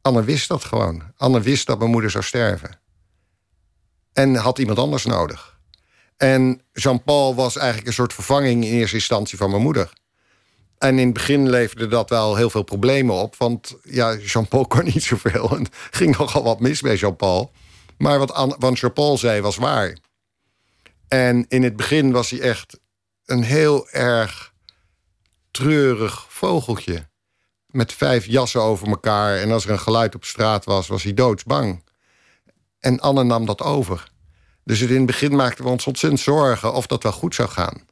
Anne 0.02 0.24
wist 0.24 0.48
dat 0.48 0.64
gewoon. 0.64 1.04
Anne 1.18 1.42
wist 1.42 1.68
dat 1.68 1.80
mijn 1.80 1.92
moeder 1.92 2.12
zou 2.12 2.24
sterven. 2.24 2.80
En 4.14 4.36
had 4.36 4.60
iemand 4.60 4.80
anders 4.80 5.06
nodig. 5.06 5.57
En 6.18 6.62
Jean-Paul 6.74 7.36
was 7.36 7.58
eigenlijk 7.58 7.88
een 7.88 7.94
soort 7.94 8.14
vervanging 8.14 8.66
in 8.66 8.72
eerste 8.72 8.96
instantie 8.96 9.38
van 9.38 9.50
mijn 9.50 9.62
moeder. 9.62 9.94
En 10.78 11.00
in 11.00 11.06
het 11.06 11.14
begin 11.14 11.50
leverde 11.50 11.88
dat 11.88 12.10
wel 12.10 12.36
heel 12.36 12.50
veel 12.50 12.64
problemen 12.64 13.16
op. 13.16 13.36
Want 13.36 13.76
ja, 13.84 14.16
Jean-Paul 14.16 14.68
kon 14.68 14.84
niet 14.84 15.04
zoveel. 15.04 15.58
En 15.58 15.68
ging 15.92 16.18
nogal 16.18 16.44
wat 16.44 16.60
mis 16.60 16.82
bij 16.82 16.96
Jean-Paul. 16.96 17.52
Maar 17.98 18.20
wat, 18.20 18.56
wat 18.60 18.80
Jean-Paul 18.80 19.18
zei 19.18 19.42
was 19.42 19.56
waar. 19.56 19.98
En 21.08 21.46
in 21.48 21.64
het 21.64 21.76
begin 21.76 22.12
was 22.12 22.30
hij 22.30 22.40
echt 22.40 22.80
een 23.26 23.44
heel 23.44 23.90
erg 23.90 24.54
treurig 25.52 26.26
vogeltje. 26.30 27.08
Met 27.68 27.94
vijf 27.94 28.26
jassen 28.26 28.62
over 28.62 28.88
elkaar. 28.88 29.38
En 29.38 29.52
als 29.52 29.66
er 29.66 29.72
een 29.72 29.80
geluid 29.80 30.16
op 30.16 30.26
straat 30.26 30.66
was, 30.66 30.88
was 30.88 31.04
hij 31.04 31.14
doodsbang. 31.14 31.84
En 32.80 33.00
Anne 33.00 33.24
nam 33.24 33.46
dat 33.46 33.62
over. 33.62 34.12
Dus 34.68 34.82
in 34.82 34.96
het 34.96 35.06
begin 35.06 35.36
maakten 35.36 35.64
we 35.64 35.70
ons 35.70 35.88
ontzettend 35.88 36.22
zorgen 36.22 36.74
of 36.74 36.88
dat 36.88 37.04
wel 37.04 37.12
goed 37.12 37.36
zou 37.36 37.50
gaan. 37.50 37.86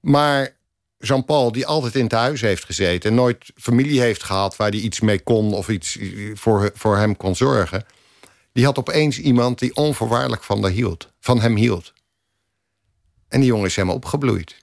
Maar 0.00 0.56
Jean-Paul, 0.98 1.52
die 1.52 1.66
altijd 1.66 1.94
in 1.94 2.02
het 2.02 2.12
huis 2.12 2.40
heeft 2.40 2.64
gezeten... 2.64 3.10
en 3.10 3.16
nooit 3.16 3.52
familie 3.56 4.00
heeft 4.00 4.22
gehad 4.22 4.56
waar 4.56 4.70
hij 4.70 4.78
iets 4.78 5.00
mee 5.00 5.22
kon... 5.22 5.54
of 5.54 5.68
iets 5.68 5.98
voor, 6.34 6.70
voor 6.74 6.96
hem 6.96 7.16
kon 7.16 7.36
zorgen... 7.36 7.86
die 8.52 8.64
had 8.64 8.78
opeens 8.78 9.18
iemand 9.18 9.58
die 9.58 9.74
onvoorwaardelijk 9.76 10.44
van, 10.44 10.62
daar 10.62 10.70
hield, 10.70 11.12
van 11.20 11.40
hem 11.40 11.56
hield. 11.56 11.92
En 13.28 13.40
die 13.40 13.48
jongen 13.48 13.66
is 13.66 13.76
helemaal 13.76 13.96
opgebloeid. 13.96 14.56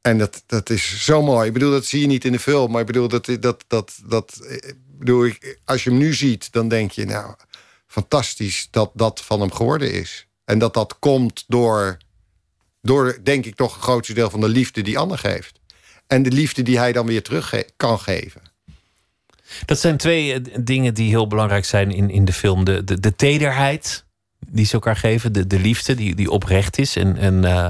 En 0.00 0.18
dat, 0.18 0.42
dat 0.46 0.70
is 0.70 1.04
zo 1.04 1.22
mooi. 1.22 1.46
Ik 1.46 1.52
bedoel, 1.52 1.70
dat 1.70 1.84
zie 1.84 2.00
je 2.00 2.06
niet 2.06 2.24
in 2.24 2.32
de 2.32 2.38
film... 2.38 2.70
maar 2.70 2.80
ik 2.80 2.86
bedoel, 2.86 3.08
dat, 3.08 3.26
dat, 3.40 3.64
dat, 3.66 3.98
dat, 4.04 4.40
ik 4.48 4.76
bedoel 4.98 5.26
ik, 5.26 5.58
als 5.64 5.84
je 5.84 5.90
hem 5.90 5.98
nu 5.98 6.14
ziet... 6.14 6.52
dan 6.52 6.68
denk 6.68 6.90
je, 6.90 7.04
nou, 7.04 7.34
fantastisch 7.92 8.68
dat 8.70 8.90
dat 8.94 9.20
van 9.20 9.40
hem 9.40 9.52
geworden 9.52 9.92
is. 9.92 10.26
En 10.44 10.58
dat 10.58 10.74
dat 10.74 10.98
komt 10.98 11.44
door 11.46 11.98
door, 12.82 13.18
denk 13.22 13.46
ik, 13.46 13.54
toch 13.54 13.74
het 13.74 13.82
grootste 13.82 14.14
deel 14.14 14.30
van 14.30 14.40
de 14.40 14.48
liefde 14.48 14.82
die 14.82 14.98
Anne 14.98 15.16
geeft. 15.16 15.60
En 16.06 16.22
de 16.22 16.30
liefde 16.30 16.62
die 16.62 16.78
hij 16.78 16.92
dan 16.92 17.06
weer 17.06 17.22
terug 17.22 17.54
kan 17.76 17.98
geven. 17.98 18.42
Dat 19.64 19.78
zijn 19.78 19.96
twee 19.96 20.32
eh, 20.32 20.54
dingen 20.60 20.94
die 20.94 21.08
heel 21.08 21.26
belangrijk 21.26 21.64
zijn 21.64 21.90
in, 21.90 22.10
in 22.10 22.24
de 22.24 22.32
film. 22.32 22.64
De, 22.64 22.84
de, 22.84 23.00
de 23.00 23.16
tederheid 23.16 24.04
die 24.48 24.64
ze 24.64 24.72
elkaar 24.72 24.96
geven. 24.96 25.32
De, 25.32 25.46
de 25.46 25.58
liefde 25.58 25.94
die, 25.94 26.14
die 26.14 26.30
oprecht 26.30 26.78
is 26.78 26.96
en, 26.96 27.16
en, 27.16 27.44
eh, 27.44 27.68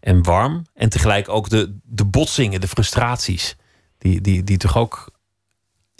en 0.00 0.22
warm. 0.22 0.66
En 0.74 0.88
tegelijk 0.88 1.28
ook 1.28 1.48
de, 1.48 1.78
de 1.84 2.04
botsingen, 2.04 2.60
de 2.60 2.68
frustraties. 2.68 3.56
Die, 3.98 4.20
die, 4.20 4.44
die 4.44 4.56
toch 4.56 4.76
ook 4.76 5.10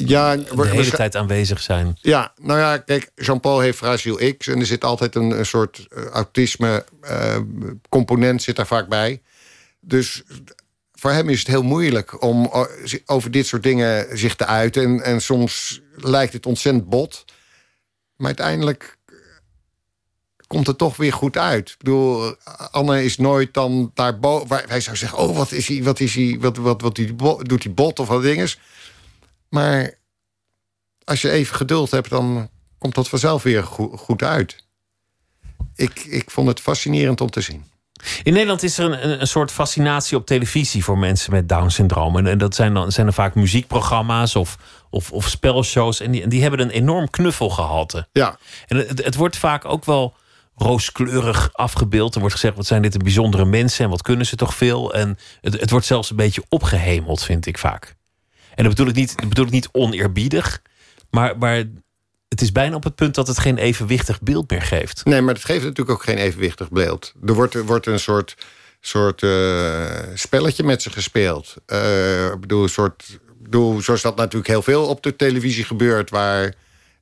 Ja, 0.08 0.36
de 0.36 0.68
hele 0.68 0.90
tijd 0.90 1.16
aanwezig 1.16 1.60
zijn. 1.60 1.96
ja, 2.00 2.32
nou 2.40 2.58
ja, 2.58 2.78
kijk, 2.78 3.10
Jean-Paul 3.14 3.60
heeft 3.60 3.78
Fragiel 3.78 4.34
X... 4.38 4.46
en 4.46 4.58
er 4.60 4.66
zit 4.66 4.84
altijd 4.84 5.14
een, 5.14 5.38
een 5.38 5.46
soort 5.46 5.86
eh, 5.90 6.04
autisme-component 6.04 8.42
zit 8.42 8.56
daar 8.56 8.66
vaak 8.66 8.88
bij. 8.88 9.22
Dus 9.80 10.22
voor 10.92 11.10
hem 11.10 11.28
is 11.28 11.38
het 11.38 11.48
heel 11.48 11.62
moeilijk 11.62 12.22
om 12.22 12.46
o- 12.46 12.66
over 13.06 13.30
dit 13.30 13.46
soort 13.46 13.62
dingen 13.62 14.18
zich 14.18 14.36
te 14.36 14.46
uiten. 14.46 14.82
En, 14.82 15.02
en 15.02 15.20
soms 15.22 15.80
lijkt 15.96 16.32
het 16.32 16.46
ontzettend 16.46 16.88
bot. 16.88 17.24
Maar 18.16 18.26
uiteindelijk 18.26 18.96
eh, 19.06 19.14
komt 20.46 20.66
het 20.66 20.78
toch 20.78 20.96
weer 20.96 21.12
goed 21.12 21.36
uit. 21.36 21.68
Ik 21.70 21.74
bedoel, 21.78 22.34
Anne 22.70 23.04
is 23.04 23.16
nooit 23.16 23.54
dan 23.54 23.90
daarboven... 23.94 24.62
Hij 24.68 24.80
zou 24.80 24.96
zeggen, 24.96 25.18
oh, 25.18 25.36
wat 25.36 25.52
is 25.52 25.68
hij, 25.68 25.82
wat 25.82 26.00
is 26.00 26.14
hij, 26.14 26.36
wat, 26.40 26.56
wat, 26.56 26.80
wat 26.80 27.16
bo- 27.16 27.42
doet 27.42 27.62
hij 27.64 27.74
bot 27.74 27.98
of 27.98 28.08
wat 28.08 28.22
dinges. 28.22 28.58
Maar 29.50 29.98
als 31.04 31.22
je 31.22 31.30
even 31.30 31.56
geduld 31.56 31.90
hebt, 31.90 32.10
dan 32.10 32.50
komt 32.78 32.94
dat 32.94 33.08
vanzelf 33.08 33.42
weer 33.42 33.62
go- 33.62 33.96
goed 33.96 34.22
uit. 34.22 34.64
Ik, 35.74 36.04
ik 36.04 36.30
vond 36.30 36.48
het 36.48 36.60
fascinerend 36.60 37.20
om 37.20 37.30
te 37.30 37.40
zien. 37.40 37.64
In 38.22 38.32
Nederland 38.32 38.62
is 38.62 38.78
er 38.78 38.84
een, 38.84 39.20
een, 39.20 39.26
soort 39.26 39.50
fascinatie 39.50 40.16
op 40.16 40.26
televisie 40.26 40.84
voor 40.84 40.98
mensen 40.98 41.32
met 41.32 41.48
Down-syndroom. 41.48 42.16
En, 42.16 42.26
en 42.26 42.38
dat 42.38 42.54
zijn 42.54 42.74
dan, 42.74 42.92
zijn 42.92 43.06
dan 43.06 43.14
vaak 43.14 43.34
muziekprogramma's 43.34 44.34
of, 44.34 44.56
of, 44.90 45.12
of 45.12 45.28
spelshows. 45.28 46.00
En 46.00 46.10
die, 46.10 46.22
en 46.22 46.28
die 46.28 46.42
hebben 46.42 46.60
een 46.60 46.70
enorm 46.70 47.10
knuffelgehalte. 47.10 48.08
Ja, 48.12 48.38
En 48.66 48.76
het, 48.76 49.04
het 49.04 49.14
wordt 49.14 49.36
vaak 49.36 49.64
ook 49.64 49.84
wel 49.84 50.14
rooskleurig 50.54 51.50
afgebeeld. 51.52 52.14
Er 52.14 52.20
wordt 52.20 52.34
gezegd, 52.34 52.56
wat 52.56 52.66
zijn 52.66 52.82
dit 52.82 52.94
een 52.94 53.02
bijzondere 53.02 53.44
mensen 53.44 53.84
en 53.84 53.90
wat 53.90 54.02
kunnen 54.02 54.26
ze 54.26 54.36
toch 54.36 54.54
veel. 54.54 54.94
En 54.94 55.18
het, 55.40 55.60
het 55.60 55.70
wordt 55.70 55.86
zelfs 55.86 56.10
een 56.10 56.16
beetje 56.16 56.44
opgehemeld, 56.48 57.22
vind 57.22 57.46
ik 57.46 57.58
vaak. 57.58 57.96
En 58.54 58.64
dat 58.64 58.74
bedoel 58.74 58.88
ik 58.88 58.94
niet, 58.94 59.16
dat 59.16 59.28
bedoel 59.28 59.46
ik 59.46 59.50
niet 59.50 59.68
oneerbiedig. 59.72 60.62
Maar, 61.10 61.38
maar 61.38 61.64
het 62.28 62.40
is 62.40 62.52
bijna 62.52 62.76
op 62.76 62.84
het 62.84 62.94
punt 62.94 63.14
dat 63.14 63.26
het 63.26 63.38
geen 63.38 63.58
evenwichtig 63.58 64.20
beeld 64.20 64.50
meer 64.50 64.62
geeft. 64.62 65.04
nee, 65.04 65.20
maar 65.20 65.34
het 65.34 65.44
geeft 65.44 65.64
natuurlijk 65.64 65.90
ook 65.90 66.02
geen 66.02 66.18
evenwichtig 66.18 66.70
beeld. 66.70 67.14
Er 67.26 67.34
wordt, 67.34 67.54
er 67.54 67.66
wordt 67.66 67.86
een 67.86 68.00
soort, 68.00 68.36
soort 68.80 69.22
eh, 69.22 70.00
spelletje 70.14 70.62
met 70.62 70.82
ze 70.82 70.90
gespeeld. 70.90 71.54
Eh, 71.66 72.34
bedoel, 72.40 72.62
een 72.62 72.68
soort, 72.68 73.18
bedoel, 73.38 73.80
zoals 73.80 74.02
dat 74.02 74.16
natuurlijk 74.16 74.46
heel 74.46 74.62
veel 74.62 74.86
op 74.86 75.02
de 75.02 75.16
televisie 75.16 75.64
gebeurt... 75.64 76.10
waar 76.10 76.54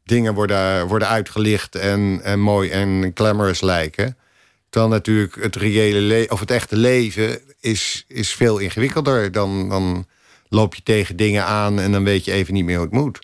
dingen 0.05 0.35
worden, 0.35 0.87
worden 0.87 1.09
uitgelicht 1.09 1.75
en, 1.75 2.21
en 2.23 2.40
mooi 2.40 2.71
en 2.71 3.11
glamorous 3.14 3.61
lijken. 3.61 4.17
Terwijl 4.71 4.93
natuurlijk 4.93 5.35
het 5.35 5.57
reële 5.57 6.26
of 6.31 6.40
het 6.40 6.50
echte 6.50 6.76
leven, 6.76 7.40
is, 7.61 8.05
is 8.09 8.33
veel 8.33 8.59
ingewikkelder. 8.59 9.33
Dan, 9.33 9.69
dan 9.69 10.07
loop 10.49 10.75
je 10.75 10.83
tegen 10.83 11.17
dingen 11.17 11.45
aan 11.45 11.81
en 11.81 11.93
dan 11.93 12.05
weet 12.05 12.25
je 12.25 12.33
even 12.33 12.55
niet 12.55 12.64
meer 12.64 12.76
hoe 12.76 12.85
het 12.85 12.95
moet. 12.95 13.19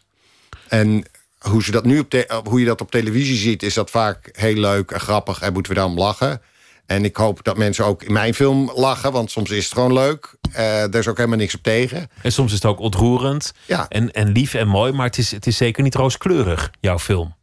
En 0.68 1.04
hoe, 1.38 1.62
ze 1.62 1.70
dat 1.70 1.84
nu 1.84 1.98
op 1.98 2.10
te- 2.10 2.40
hoe 2.48 2.60
je 2.60 2.66
dat 2.66 2.80
op 2.80 2.90
televisie 2.90 3.36
ziet, 3.36 3.62
is 3.62 3.74
dat 3.74 3.90
vaak 3.90 4.28
heel 4.32 4.54
leuk 4.56 4.90
en 4.90 5.00
grappig 5.00 5.40
en 5.40 5.52
moeten 5.52 5.72
we 5.72 5.78
dan 5.78 5.94
lachen. 5.94 6.42
En 6.86 7.04
ik 7.04 7.16
hoop 7.16 7.44
dat 7.44 7.56
mensen 7.56 7.84
ook 7.84 8.02
in 8.02 8.12
mijn 8.12 8.34
film 8.34 8.72
lachen, 8.74 9.12
want 9.12 9.30
soms 9.30 9.50
is 9.50 9.64
het 9.64 9.72
gewoon 9.72 9.92
leuk. 9.92 10.34
Eh 10.52 10.54
daar 10.64 10.94
is 10.94 11.08
ook 11.08 11.16
helemaal 11.16 11.38
niks 11.38 11.54
op 11.54 11.62
tegen. 11.62 12.08
En 12.22 12.32
soms 12.32 12.48
is 12.48 12.54
het 12.54 12.64
ook 12.64 12.78
ontroerend 12.78 13.52
Ja. 13.66 13.88
en, 13.88 14.12
en 14.12 14.28
lief 14.28 14.54
en 14.54 14.68
mooi. 14.68 14.92
Maar 14.92 15.06
het 15.06 15.18
is, 15.18 15.30
het 15.30 15.46
is 15.46 15.56
zeker 15.56 15.82
niet 15.82 15.94
rooskleurig, 15.94 16.70
jouw 16.80 16.98
film. 16.98 17.34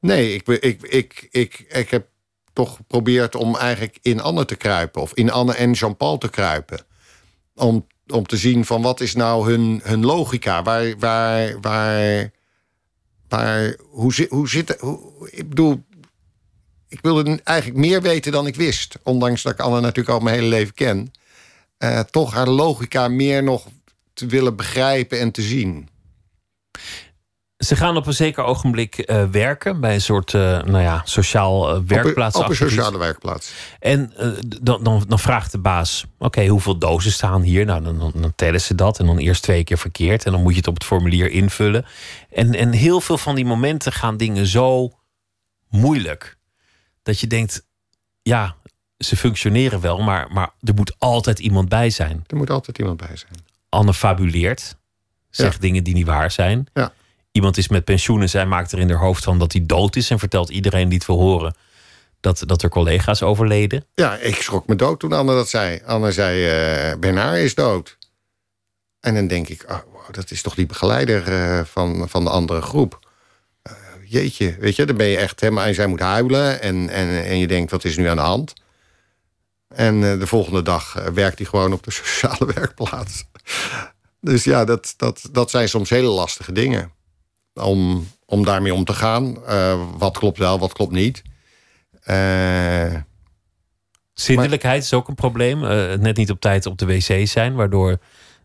Nee, 0.00 0.34
ik, 0.34 0.48
ik, 0.48 0.82
ik, 0.82 1.28
ik, 1.30 1.64
ik 1.68 1.90
heb 1.90 2.06
toch 2.52 2.76
geprobeerd 2.76 3.34
om 3.34 3.56
eigenlijk 3.56 3.98
in 4.02 4.20
Anne 4.20 4.44
te 4.44 4.56
kruipen. 4.56 5.02
Of 5.02 5.12
in 5.14 5.30
Anne 5.30 5.54
en 5.54 5.72
Jean-Paul 5.72 6.18
te 6.18 6.28
kruipen. 6.28 6.78
Om, 7.54 7.86
om 8.12 8.26
te 8.26 8.36
zien 8.36 8.64
van 8.64 8.82
wat 8.82 9.00
is 9.00 9.14
nou 9.14 9.50
hun, 9.50 9.80
hun 9.84 10.04
logica. 10.04 10.62
Waar, 10.62 10.98
waar, 10.98 11.60
waar, 11.60 12.30
waar, 13.28 13.76
hoe, 13.90 14.14
zit, 14.14 14.30
hoe 14.30 14.48
hoe, 14.80 15.28
Ik 15.30 15.48
bedoel, 15.48 15.84
ik 16.88 16.98
wilde 17.02 17.40
eigenlijk 17.44 17.78
meer 17.78 18.02
weten 18.02 18.32
dan 18.32 18.46
ik 18.46 18.56
wist. 18.56 18.98
Ondanks 19.02 19.42
dat 19.42 19.52
ik 19.52 19.60
Anne 19.60 19.80
natuurlijk 19.80 20.08
al 20.08 20.20
mijn 20.20 20.36
hele 20.36 20.48
leven 20.48 20.74
ken. 20.74 21.12
Eh, 21.78 22.00
toch 22.00 22.32
haar 22.32 22.48
logica 22.48 23.08
meer 23.08 23.42
nog 23.42 23.66
te 24.12 24.26
willen 24.26 24.56
begrijpen 24.56 25.18
en 25.20 25.30
te 25.30 25.42
zien. 25.42 25.88
Ze 27.66 27.76
gaan 27.76 27.96
op 27.96 28.06
een 28.06 28.14
zeker 28.14 28.44
ogenblik 28.44 28.98
eh, 28.98 29.24
werken 29.24 29.80
bij 29.80 29.94
een 29.94 30.00
soort 30.00 30.34
eh, 30.34 30.40
nou 30.40 30.78
ja, 30.78 31.02
sociaal 31.04 31.74
eh, 31.74 31.80
werkplaats. 31.86 32.36
Op 32.36 32.48
een, 32.48 32.56
sociale 32.56 32.98
werkplaats. 32.98 33.52
En 33.80 34.12
dan, 34.62 34.84
dan, 34.84 35.04
dan 35.08 35.18
vraagt 35.18 35.52
de 35.52 35.58
baas: 35.58 36.04
Oké, 36.18 36.46
hoeveel 36.46 36.78
dozen 36.78 37.12
staan 37.12 37.42
hier? 37.42 37.64
Nou, 37.64 37.82
dan, 37.82 37.98
dan, 37.98 38.12
dan 38.14 38.32
tellen 38.34 38.60
ze 38.60 38.74
dat. 38.74 38.98
En 38.98 39.06
dan 39.06 39.18
eerst 39.18 39.42
twee 39.42 39.64
keer 39.64 39.78
verkeerd. 39.78 40.24
En 40.24 40.32
dan 40.32 40.42
moet 40.42 40.52
je 40.52 40.58
het 40.58 40.68
op 40.68 40.74
het 40.74 40.84
formulier 40.84 41.30
invullen. 41.30 41.86
En, 42.30 42.54
en 42.54 42.72
heel 42.72 43.00
veel 43.00 43.18
van 43.18 43.34
die 43.34 43.46
momenten 43.46 43.92
gaan 43.92 44.16
dingen 44.16 44.46
zo 44.46 44.92
moeilijk. 45.68 46.36
Dat 47.02 47.20
je 47.20 47.26
denkt: 47.26 47.66
Ja, 48.22 48.56
ze 48.98 49.16
functioneren 49.16 49.80
wel, 49.80 50.02
maar, 50.02 50.32
maar 50.32 50.50
er 50.60 50.74
moet 50.74 50.94
altijd 50.98 51.38
iemand 51.38 51.68
bij 51.68 51.90
zijn. 51.90 52.24
Er 52.26 52.36
moet 52.36 52.50
altijd 52.50 52.78
iemand 52.78 52.96
bij 52.96 53.16
zijn. 53.16 53.44
Anne 53.68 53.94
fabuleert, 53.94 54.76
zegt 55.30 55.54
Ja. 55.54 55.60
dingen 55.60 55.84
die 55.84 55.94
niet 55.94 56.06
waar 56.06 56.30
zijn. 56.30 56.66
Ja. 56.74 56.92
Iemand 57.36 57.56
is 57.56 57.68
met 57.68 57.84
pensioen 57.84 58.20
en 58.20 58.28
zij 58.28 58.46
maakt 58.46 58.72
er 58.72 58.78
in 58.78 58.90
haar 58.90 58.98
hoofd 58.98 59.24
van 59.24 59.38
dat 59.38 59.52
hij 59.52 59.66
dood 59.66 59.96
is 59.96 60.10
en 60.10 60.18
vertelt 60.18 60.50
iedereen 60.50 60.88
die 60.88 60.98
het 60.98 61.06
wil 61.06 61.18
horen 61.18 61.54
dat, 62.20 62.42
dat 62.46 62.62
er 62.62 62.68
collega's 62.68 63.22
overleden. 63.22 63.84
Ja, 63.94 64.16
ik 64.16 64.42
schrok 64.42 64.66
me 64.66 64.76
dood 64.76 65.00
toen 65.00 65.12
Anne 65.12 65.34
dat 65.34 65.48
zei. 65.48 65.80
Anne 65.84 66.12
zei, 66.12 66.34
uh, 66.90 66.98
Bernard 66.98 67.36
is 67.36 67.54
dood. 67.54 67.98
En 69.00 69.14
dan 69.14 69.26
denk 69.26 69.48
ik, 69.48 69.64
oh, 69.68 70.08
dat 70.10 70.30
is 70.30 70.42
toch 70.42 70.54
die 70.54 70.66
begeleider 70.66 71.28
uh, 71.28 71.64
van, 71.64 72.08
van 72.08 72.24
de 72.24 72.30
andere 72.30 72.62
groep. 72.62 73.08
Uh, 73.68 73.72
jeetje, 74.04 74.56
weet 74.58 74.76
je, 74.76 74.84
dan 74.84 74.96
ben 74.96 75.06
je 75.06 75.16
echt 75.16 75.40
helemaal... 75.40 75.64
En 75.64 75.74
zij 75.74 75.86
moet 75.86 76.00
huilen 76.00 76.60
en, 76.60 76.88
en, 76.88 77.24
en 77.24 77.38
je 77.38 77.46
denkt, 77.46 77.70
wat 77.70 77.84
is 77.84 77.96
nu 77.96 78.06
aan 78.06 78.16
de 78.16 78.22
hand? 78.22 78.52
En 79.68 80.00
de 80.00 80.26
volgende 80.26 80.62
dag 80.62 80.92
werkt 81.14 81.38
hij 81.38 81.46
gewoon 81.46 81.72
op 81.72 81.82
de 81.82 81.90
sociale 82.02 82.52
werkplaats. 82.54 83.24
Dus 84.20 84.44
ja, 84.44 84.64
dat, 84.64 84.94
dat, 84.96 85.28
dat 85.32 85.50
zijn 85.50 85.68
soms 85.68 85.90
hele 85.90 86.08
lastige 86.08 86.52
dingen. 86.52 86.94
Om, 87.60 88.08
om 88.26 88.44
daarmee 88.44 88.74
om 88.74 88.84
te 88.84 88.92
gaan. 88.92 89.38
wat 89.98 90.18
klopt 90.18 90.38
wel, 90.38 90.58
wat 90.58 90.72
klopt 90.72 90.92
niet. 90.92 91.22
Uh, 92.10 92.94
Zindelijkheid 94.12 94.82
is 94.82 94.92
ook 94.92 95.08
een 95.08 95.14
probleem. 95.14 95.62
Uh, 95.62 95.92
net 95.92 96.16
niet 96.16 96.30
op 96.30 96.40
tijd 96.40 96.66
op 96.66 96.78
de 96.78 96.86
wc 96.86 97.26
zijn, 97.26 97.54
waardoor 97.54 97.98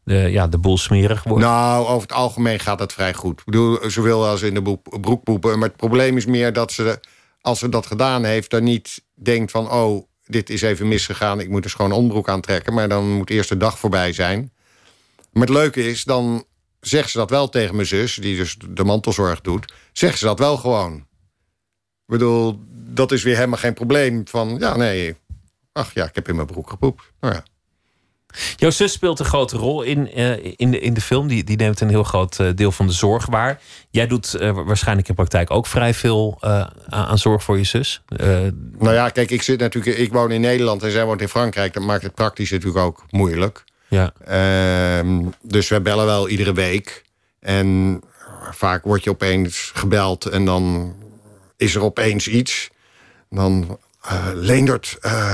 de, 0.04 0.14
ja, 0.14 0.48
de 0.48 0.58
boel 0.58 0.78
smerig 0.78 1.24
wordt. 1.24 1.44
Nou, 1.44 1.88
over 1.88 2.02
het 2.02 2.14
algemeen 2.14 2.60
gaat 2.60 2.78
dat 2.78 2.94
vrij 2.94 3.14
goed. 3.14 3.40
Ik 3.40 3.46
bedoel, 3.46 3.80
zowel 3.88 4.28
als 4.28 4.42
in 4.42 4.54
de 4.54 4.78
broek 5.02 5.24
poepen. 5.24 5.60
Maar 5.60 5.68
het 5.68 5.78
probleem 5.78 6.18
is 6.18 6.26
meer 6.26 6.54
dat 6.54 6.72
ze, 6.72 7.00
als 7.42 7.60
ze 7.60 7.70
dat 7.70 7.86
gedaan 7.86 8.24
heeft, 8.24 8.50
dan 8.50 8.64
niet 8.64 9.04
denkt 9.14 9.52
van: 9.52 9.72
oh, 9.72 10.08
dit 10.26 10.50
is 10.50 10.62
even 10.62 10.88
misgegaan, 10.88 11.40
ik 11.40 11.50
moet 11.50 11.64
dus 11.64 11.74
gewoon 11.74 11.92
onderbroek 11.92 12.30
aantrekken. 12.30 12.74
Maar 12.74 12.90
dan 12.90 13.12
moet 13.12 13.30
eerst 13.30 13.50
de 13.50 13.58
dag 13.58 13.80
voorbij 13.80 14.14
zijn. 14.14 14.52
Maar 15.32 15.48
het 15.48 15.56
leuke 15.56 15.90
is, 15.90 16.04
dan 16.04 16.46
zegt 16.82 17.10
ze 17.10 17.18
dat 17.18 17.30
wel 17.30 17.50
tegen 17.50 17.76
mijn 17.76 17.88
zus, 17.88 18.16
die 18.16 18.38
dus 18.38 18.58
de 18.70 18.84
mantelzorg 18.84 19.42
doet. 19.42 19.74
Zegt 19.92 20.18
ze 20.18 20.26
dat 20.26 20.40
wel 20.40 20.58
gewoon. 20.58 20.96
Ik 20.96 22.18
bedoel, 22.18 22.60
dat 22.70 23.12
is 23.12 23.24
weer 23.24 23.36
helemaal 23.36 23.58
geen 23.58 23.74
probleem. 23.74 24.28
Van 24.28 24.58
ja, 24.60 24.78
nee, 24.78 25.16
ach 25.72 25.94
ja, 25.94 26.06
ik 26.06 26.16
heb 26.16 26.28
in 26.28 26.36
mijn 26.36 26.48
broek 26.48 26.70
gepoept. 26.70 27.04
Nou 27.20 27.34
ja. 27.34 27.44
Jouw 28.56 28.70
zus 28.70 28.92
speelt 28.92 29.20
een 29.20 29.26
grote 29.26 29.58
rol 29.58 29.82
in, 29.82 30.20
uh, 30.20 30.54
in, 30.56 30.72
de, 30.72 30.80
in 30.80 30.94
de 30.94 31.02
film. 31.02 31.28
Die, 31.28 31.44
die 31.44 31.58
neemt 31.58 31.82
een 31.82 31.90
heel 31.90 32.04
groot 32.04 32.40
uh, 32.40 32.50
deel 32.56 32.72
van 32.72 32.88
de 32.88 32.94
zorg 32.94 33.26
waar. 33.26 33.62
Jij 33.90 34.08
doet 34.08 34.36
uh, 34.40 34.52
waarschijnlijk 34.52 35.08
in 35.08 35.16
praktijk 35.16 35.52
ook 35.52 35.68
vrij 35.68 35.94
veel 35.94 36.38
aan 36.90 37.18
zorg 37.18 37.44
voor 37.44 37.58
je 37.58 37.64
zus. 37.64 38.02
nou 38.78 38.94
ja, 38.94 39.10
kijk, 39.10 39.32
ik 39.32 39.42
zit 39.42 39.60
natuurlijk. 39.60 39.98
Ik 39.98 40.12
woon 40.12 40.32
in 40.32 40.42
Nederland 40.42 40.84
en 40.84 40.92
zij 40.92 41.06
woont 41.06 41.22
in 41.22 41.28
Frankrijk. 41.28 41.74
Dat 41.74 41.84
maakt 41.84 42.04
het 42.04 42.16
praktisch 42.16 42.52
natuurlijk 42.52 42.86
ook 42.86 43.06
moeilijk. 43.10 43.64
Ja. 43.92 44.14
Ehm, 44.26 45.30
dus 45.42 45.70
we 45.70 45.82
bellen 45.82 46.06
wel 46.06 46.30
iedere 46.30 46.54
week. 46.54 47.04
En 47.40 48.00
vaak 48.52 48.84
word 48.84 49.04
je 49.04 49.10
opeens 49.10 49.72
gebeld 49.74 50.26
en 50.26 50.46
dan 50.46 50.96
is 51.58 51.76
er 51.76 51.82
opeens 51.82 52.28
iets. 52.28 52.70
Dan 53.30 53.80
uh, 54.06 54.30
Leendert, 54.34 54.98
uh, 55.02 55.34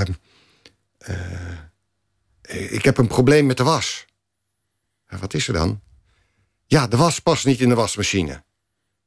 uh, 1.08 2.72
ik 2.72 2.84
heb 2.84 2.98
een 2.98 3.06
probleem 3.06 3.46
met 3.46 3.56
de 3.56 3.62
was. 3.62 4.06
wat 5.20 5.34
is 5.34 5.46
er 5.48 5.54
dan? 5.54 5.80
Ja, 6.66 6.86
de 6.86 6.96
was 6.96 7.18
past 7.18 7.46
niet 7.46 7.60
in 7.60 7.68
de 7.68 7.74
wasmachine. 7.74 8.42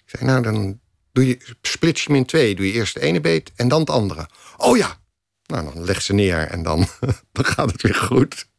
Ik 0.06 0.10
zei, 0.10 0.26
nou, 0.26 0.42
dan 0.42 0.80
doe 1.12 1.28
je, 1.28 1.56
splits 1.62 2.02
je 2.04 2.08
hem 2.08 2.18
in 2.18 2.26
twee. 2.26 2.56
Doe 2.56 2.66
je 2.66 2.74
eerst 2.74 2.94
de 2.94 3.00
ene 3.00 3.22
beet 3.22 3.52
en 3.56 3.68
dan 3.68 3.80
het 3.80 3.90
andere. 3.90 4.30
Oh 4.58 4.78
ja! 4.78 5.00
Nou, 5.46 5.74
dan 5.74 5.84
legt 5.84 6.04
ze 6.04 6.14
neer 6.14 6.48
en 6.48 6.64
dan, 6.64 6.88
dan 7.32 7.46
gaat 7.46 7.72
het 7.72 7.82
weer 7.82 7.96
goed. 7.96 8.50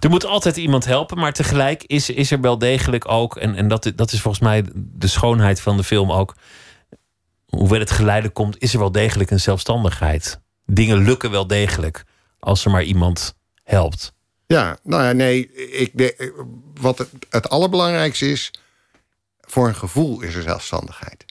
Er 0.00 0.10
moet 0.10 0.26
altijd 0.26 0.56
iemand 0.56 0.84
helpen, 0.84 1.18
maar 1.18 1.32
tegelijk 1.32 1.82
is, 1.82 2.10
is 2.10 2.30
er 2.30 2.40
wel 2.40 2.58
degelijk 2.58 3.08
ook... 3.08 3.36
en, 3.36 3.54
en 3.54 3.68
dat, 3.68 3.92
dat 3.96 4.12
is 4.12 4.20
volgens 4.20 4.42
mij 4.42 4.64
de 4.74 5.06
schoonheid 5.06 5.60
van 5.60 5.76
de 5.76 5.84
film 5.84 6.12
ook 6.12 6.34
hoewel 7.46 7.80
het 7.80 7.90
geleidelijk 7.90 8.34
komt, 8.34 8.58
is 8.58 8.72
er 8.72 8.78
wel 8.78 8.92
degelijk 8.92 9.30
een 9.30 9.40
zelfstandigheid. 9.40 10.40
Dingen 10.66 10.98
lukken 10.98 11.30
wel 11.30 11.46
degelijk 11.46 12.04
als 12.38 12.64
er 12.64 12.70
maar 12.70 12.82
iemand 12.82 13.36
helpt. 13.62 14.12
Ja, 14.46 14.78
nou 14.82 15.02
ja, 15.02 15.12
nee, 15.12 15.52
ik, 15.70 16.14
wat 16.80 16.98
het, 16.98 17.08
het 17.30 17.48
allerbelangrijkste 17.48 18.30
is, 18.30 18.50
voor 19.40 19.68
een 19.68 19.74
gevoel 19.74 20.20
is 20.20 20.34
er 20.34 20.42
zelfstandigheid. 20.42 21.24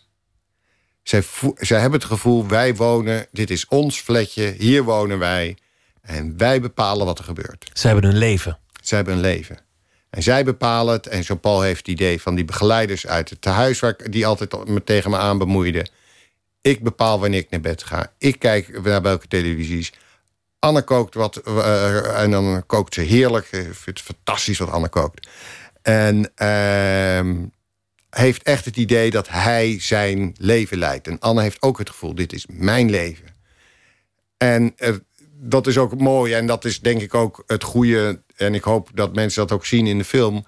Zij, 1.04 1.24
zij 1.56 1.80
hebben 1.80 2.00
het 2.00 2.10
gevoel, 2.10 2.48
wij 2.48 2.76
wonen, 2.76 3.28
dit 3.32 3.50
is 3.50 3.68
ons 3.68 4.00
fletje, 4.00 4.56
hier 4.58 4.84
wonen 4.84 5.20
wij. 5.20 5.58
En 6.02 6.38
wij 6.38 6.62
bepalen 6.62 7.06
wat 7.06 7.18
er 7.20 7.24
gebeurt. 7.24 7.70
Ze 7.74 7.88
hebben 7.88 8.10
een 8.10 8.18
leven. 8.18 8.58
Ze 8.82 8.96
hebben 8.96 9.14
een 9.14 9.20
leven. 9.20 9.60
En 10.10 10.24
zij 10.24 10.44
bepalen 10.44 10.94
het. 10.94 11.08
En 11.08 11.22
Jean-Paul 11.22 11.62
heeft 11.62 11.78
het 11.78 11.88
idee 11.88 12.22
van 12.22 12.36
die 12.36 12.46
begeleiders 12.46 13.08
uit 13.08 13.30
het 13.30 13.42
tehuis... 13.42 13.80
Waar, 13.80 13.96
die 14.10 14.26
altijd 14.26 14.68
me 14.68 14.84
tegen 14.84 15.12
me 15.12 15.18
aan 15.18 15.38
bemoeiden. 15.38 15.90
Ik 16.62 16.84
bepaal 16.84 17.20
wanneer 17.20 17.40
ik 17.40 17.50
naar 17.50 17.62
bed 17.62 17.84
ga. 17.84 18.12
Ik 18.18 18.40
kijk 18.40 18.84
naar 18.84 19.02
welke 19.02 19.28
televisies. 19.28 19.92
Anne 20.60 20.82
kookt 20.82 21.14
wat. 21.14 21.42
Uh, 21.48 22.22
en 22.22 22.32
dan 22.32 22.64
kookt 22.66 22.94
ze 22.94 23.02
heerlijk. 23.02 23.46
Ik 23.46 23.76
vind 23.76 23.98
het 23.98 24.02
fantastisch 24.02 24.58
wat 24.58 24.70
Anne 24.70 24.90
kookt. 24.90 25.28
En 25.82 26.32
uh, 26.42 27.46
heeft 28.10 28.44
echt 28.44 28.66
het 28.66 28.78
idee 28.78 29.12
dat 29.12 29.30
hij 29.30 29.80
zijn 29.80 30.36
leven 30.38 30.78
leidt. 30.78 31.08
En 31.08 31.20
Anne 31.20 31.42
heeft 31.42 31.62
ook 31.62 31.78
het 31.78 31.90
gevoel: 31.90 32.16
dit 32.16 32.34
is 32.34 32.46
mijn 32.50 32.90
leven. 32.90 33.28
En 34.38 34.74
uh, 34.78 34.96
dat 35.42 35.68
is 35.68 35.78
ook 35.78 36.00
mooi. 36.00 36.34
En 36.34 36.46
dat 36.46 36.66
is 36.66 36.80
denk 36.80 37.02
ik 37.02 37.14
ook 37.14 37.44
het 37.48 37.64
goede. 37.64 38.24
En 38.36 38.54
ik 38.54 38.64
hoop 38.64 38.90
dat 38.94 39.16
mensen 39.16 39.48
dat 39.48 39.58
ook 39.58 39.66
zien 39.66 39.88
in 39.88 39.98
de 39.98 40.04
film. 40.04 40.46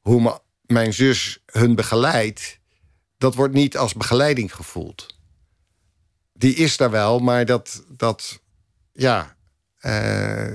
Hoe 0.00 0.40
mijn 0.62 0.92
zus 0.92 1.42
hun 1.46 1.74
begeleidt. 1.74 2.58
Dat 3.18 3.34
wordt 3.34 3.54
niet 3.54 3.76
als 3.76 3.94
begeleiding 3.94 4.54
gevoeld 4.54 5.16
die 6.38 6.54
is 6.54 6.76
daar 6.76 6.90
wel, 6.90 7.18
maar 7.18 7.44
dat, 7.44 7.84
dat 7.88 8.40
ja, 8.92 9.36
uh, 9.80 10.52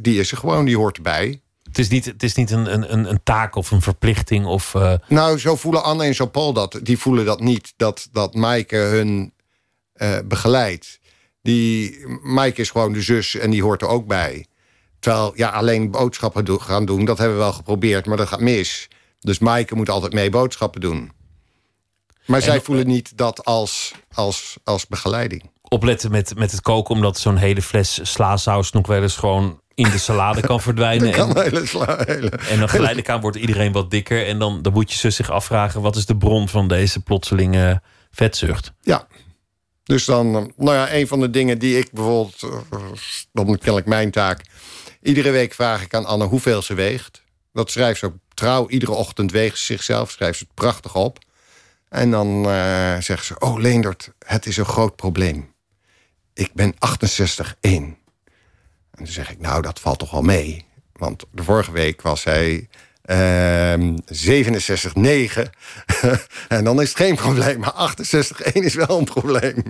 die 0.00 0.18
is 0.18 0.30
er 0.30 0.36
gewoon, 0.36 0.64
die 0.64 0.76
hoort 0.76 0.96
erbij. 0.96 1.40
Het 1.62 1.78
is 1.78 1.88
niet, 1.88 2.04
het 2.04 2.22
is 2.22 2.34
niet 2.34 2.50
een, 2.50 2.72
een, 2.92 3.10
een 3.10 3.22
taak 3.22 3.54
of 3.54 3.70
een 3.70 3.82
verplichting. 3.82 4.46
Of, 4.46 4.74
uh... 4.74 4.94
Nou, 5.08 5.38
zo 5.38 5.56
voelen 5.56 5.82
Anne 5.82 6.04
en 6.04 6.12
Jean-Paul 6.12 6.52
dat. 6.52 6.80
Die 6.82 6.98
voelen 6.98 7.24
dat 7.24 7.40
niet, 7.40 7.72
dat, 7.76 8.08
dat 8.12 8.34
Maaike 8.34 8.76
hun 8.76 9.32
uh, 9.94 10.18
begeleidt. 10.24 11.00
Die, 11.42 12.06
Maaike 12.22 12.60
is 12.60 12.70
gewoon 12.70 12.92
de 12.92 13.02
zus 13.02 13.34
en 13.34 13.50
die 13.50 13.62
hoort 13.62 13.82
er 13.82 13.88
ook 13.88 14.06
bij. 14.06 14.46
Terwijl, 14.98 15.32
ja, 15.34 15.48
alleen 15.48 15.90
boodschappen 15.90 16.44
do 16.44 16.58
gaan 16.58 16.84
doen, 16.84 17.04
dat 17.04 17.18
hebben 17.18 17.36
we 17.36 17.42
wel 17.42 17.52
geprobeerd, 17.52 18.06
maar 18.06 18.16
dat 18.16 18.28
gaat 18.28 18.40
mis. 18.40 18.88
Dus 19.20 19.38
Maaike 19.38 19.74
moet 19.74 19.90
altijd 19.90 20.12
mee 20.12 20.30
boodschappen 20.30 20.80
doen. 20.80 21.12
Maar 22.26 22.42
zij 22.42 22.60
voelen 22.60 22.86
niet 22.86 23.16
dat 23.18 23.44
als, 23.44 23.92
als, 24.12 24.56
als 24.64 24.86
begeleiding. 24.86 25.50
Opletten 25.62 26.10
met, 26.10 26.34
met 26.36 26.50
het 26.50 26.60
koken, 26.60 26.94
omdat 26.94 27.18
zo'n 27.18 27.36
hele 27.36 27.62
fles 27.62 28.00
slaasaus 28.02 28.72
nog 28.72 28.86
wel 28.86 29.02
eens 29.02 29.16
gewoon 29.16 29.60
in 29.74 29.90
de 29.90 29.98
salade 29.98 30.40
kan 30.40 30.60
verdwijnen. 30.70 31.12
Kan 31.12 31.36
en, 31.36 31.42
hele 31.42 31.66
sla, 31.66 32.02
hele, 32.06 32.28
en 32.28 32.58
dan 32.58 32.68
geleidelijk 32.68 33.08
aan 33.08 33.20
wordt 33.20 33.36
iedereen 33.36 33.72
wat 33.72 33.90
dikker. 33.90 34.26
En 34.26 34.38
dan, 34.38 34.62
dan 34.62 34.72
moet 34.72 34.92
je 34.92 35.10
zich 35.10 35.30
afvragen: 35.30 35.80
wat 35.80 35.96
is 35.96 36.06
de 36.06 36.16
bron 36.16 36.48
van 36.48 36.68
deze 36.68 37.00
plotselinge 37.00 37.82
vetzucht? 38.10 38.72
Ja. 38.82 39.06
Dus 39.84 40.04
dan, 40.04 40.52
nou 40.56 40.76
ja, 40.76 40.92
een 40.92 41.06
van 41.06 41.20
de 41.20 41.30
dingen 41.30 41.58
die 41.58 41.78
ik 41.78 41.90
bijvoorbeeld, 41.92 42.42
eh, 42.42 42.78
dan 43.32 43.58
ken 43.58 43.76
ik 43.76 43.86
mijn 43.86 44.10
taak. 44.10 44.40
Iedere 45.02 45.30
week 45.30 45.54
vraag 45.54 45.82
ik 45.82 45.94
aan 45.94 46.04
Anne 46.04 46.24
hoeveel 46.24 46.62
ze 46.62 46.74
weegt. 46.74 47.22
Dat 47.52 47.70
schrijft 47.70 47.98
ze 47.98 48.12
trouw. 48.34 48.68
Iedere 48.68 48.92
ochtend 48.92 49.32
weegt 49.32 49.58
ze 49.58 49.64
zichzelf, 49.64 50.10
schrijft 50.10 50.38
ze 50.38 50.44
het 50.44 50.54
prachtig 50.54 50.94
op. 50.94 51.18
En 51.88 52.10
dan 52.10 52.28
uh, 52.36 52.98
zeggen 52.98 53.24
ze: 53.24 53.38
Oh, 53.38 53.58
Leendert, 53.58 54.12
het 54.26 54.46
is 54.46 54.56
een 54.56 54.64
groot 54.64 54.96
probleem. 54.96 55.54
Ik 56.34 56.52
ben 56.52 56.74
68-1. 56.74 56.76
En 57.60 57.96
dan 58.90 59.06
zeg 59.06 59.30
ik: 59.30 59.40
Nou, 59.40 59.62
dat 59.62 59.80
valt 59.80 59.98
toch 59.98 60.10
wel 60.10 60.22
mee. 60.22 60.66
Want 60.92 61.24
de 61.30 61.42
vorige 61.42 61.72
week 61.72 62.02
was 62.02 62.24
hij 62.24 62.68
uh, 63.10 63.72
ehm, 63.72 63.96
67-9. 63.96 65.42
en 66.48 66.64
dan 66.64 66.80
is 66.80 66.88
het 66.88 66.96
geen 66.96 67.16
probleem. 67.16 67.60
Maar 67.60 67.94
68-1 67.98 68.52
is 68.52 68.74
wel 68.74 68.98
een 68.98 69.04
probleem. 69.04 69.62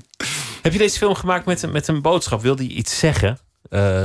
Heb 0.62 0.72
je 0.72 0.78
deze 0.78 0.98
film 0.98 1.14
gemaakt 1.14 1.46
met, 1.46 1.72
met 1.72 1.88
een 1.88 2.02
boodschap? 2.02 2.42
Wil 2.42 2.56
die 2.56 2.70
iets 2.70 2.98
zeggen? 2.98 3.38
Uh, 3.70 4.04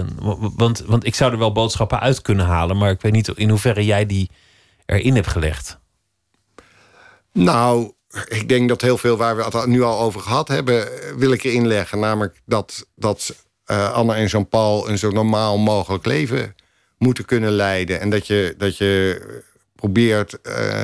want, 0.56 0.84
want 0.86 1.06
ik 1.06 1.16
zou 1.16 1.32
er 1.32 1.38
wel 1.38 1.52
boodschappen 1.52 2.00
uit 2.00 2.22
kunnen 2.22 2.46
halen. 2.46 2.78
Maar 2.78 2.92
ik 2.92 3.02
weet 3.02 3.12
niet 3.12 3.28
in 3.28 3.50
hoeverre 3.50 3.86
jij 3.86 4.06
die 4.06 4.30
erin 4.86 5.16
hebt 5.16 5.28
gelegd. 5.28 5.80
Nou, 7.34 7.92
ik 8.28 8.50
denk 8.50 8.70
dat 8.70 8.82
heel 8.82 8.98
veel 8.98 9.18
waar 9.18 9.36
we 9.36 9.44
het 9.44 9.66
nu 9.66 9.82
al 9.82 10.00
over 10.00 10.22
gehad 10.22 10.48
hebben, 10.48 10.88
wil 11.18 11.32
ik 11.32 11.44
erin 11.44 11.68
leggen. 11.68 12.00
Namelijk 12.00 12.42
dat, 12.46 12.86
dat 12.96 13.36
uh, 13.66 13.92
Anne 13.92 14.14
en 14.14 14.26
Jean-Paul 14.26 14.90
een 14.90 14.98
zo 14.98 15.10
normaal 15.10 15.58
mogelijk 15.58 16.06
leven 16.06 16.56
moeten 16.98 17.26
kunnen 17.26 17.52
leiden. 17.52 18.00
En 18.00 18.10
dat 18.10 18.28
je, 18.28 18.56
dat 18.58 18.78
je 18.78 19.22
probeert 19.76 20.38
uh, 20.44 20.84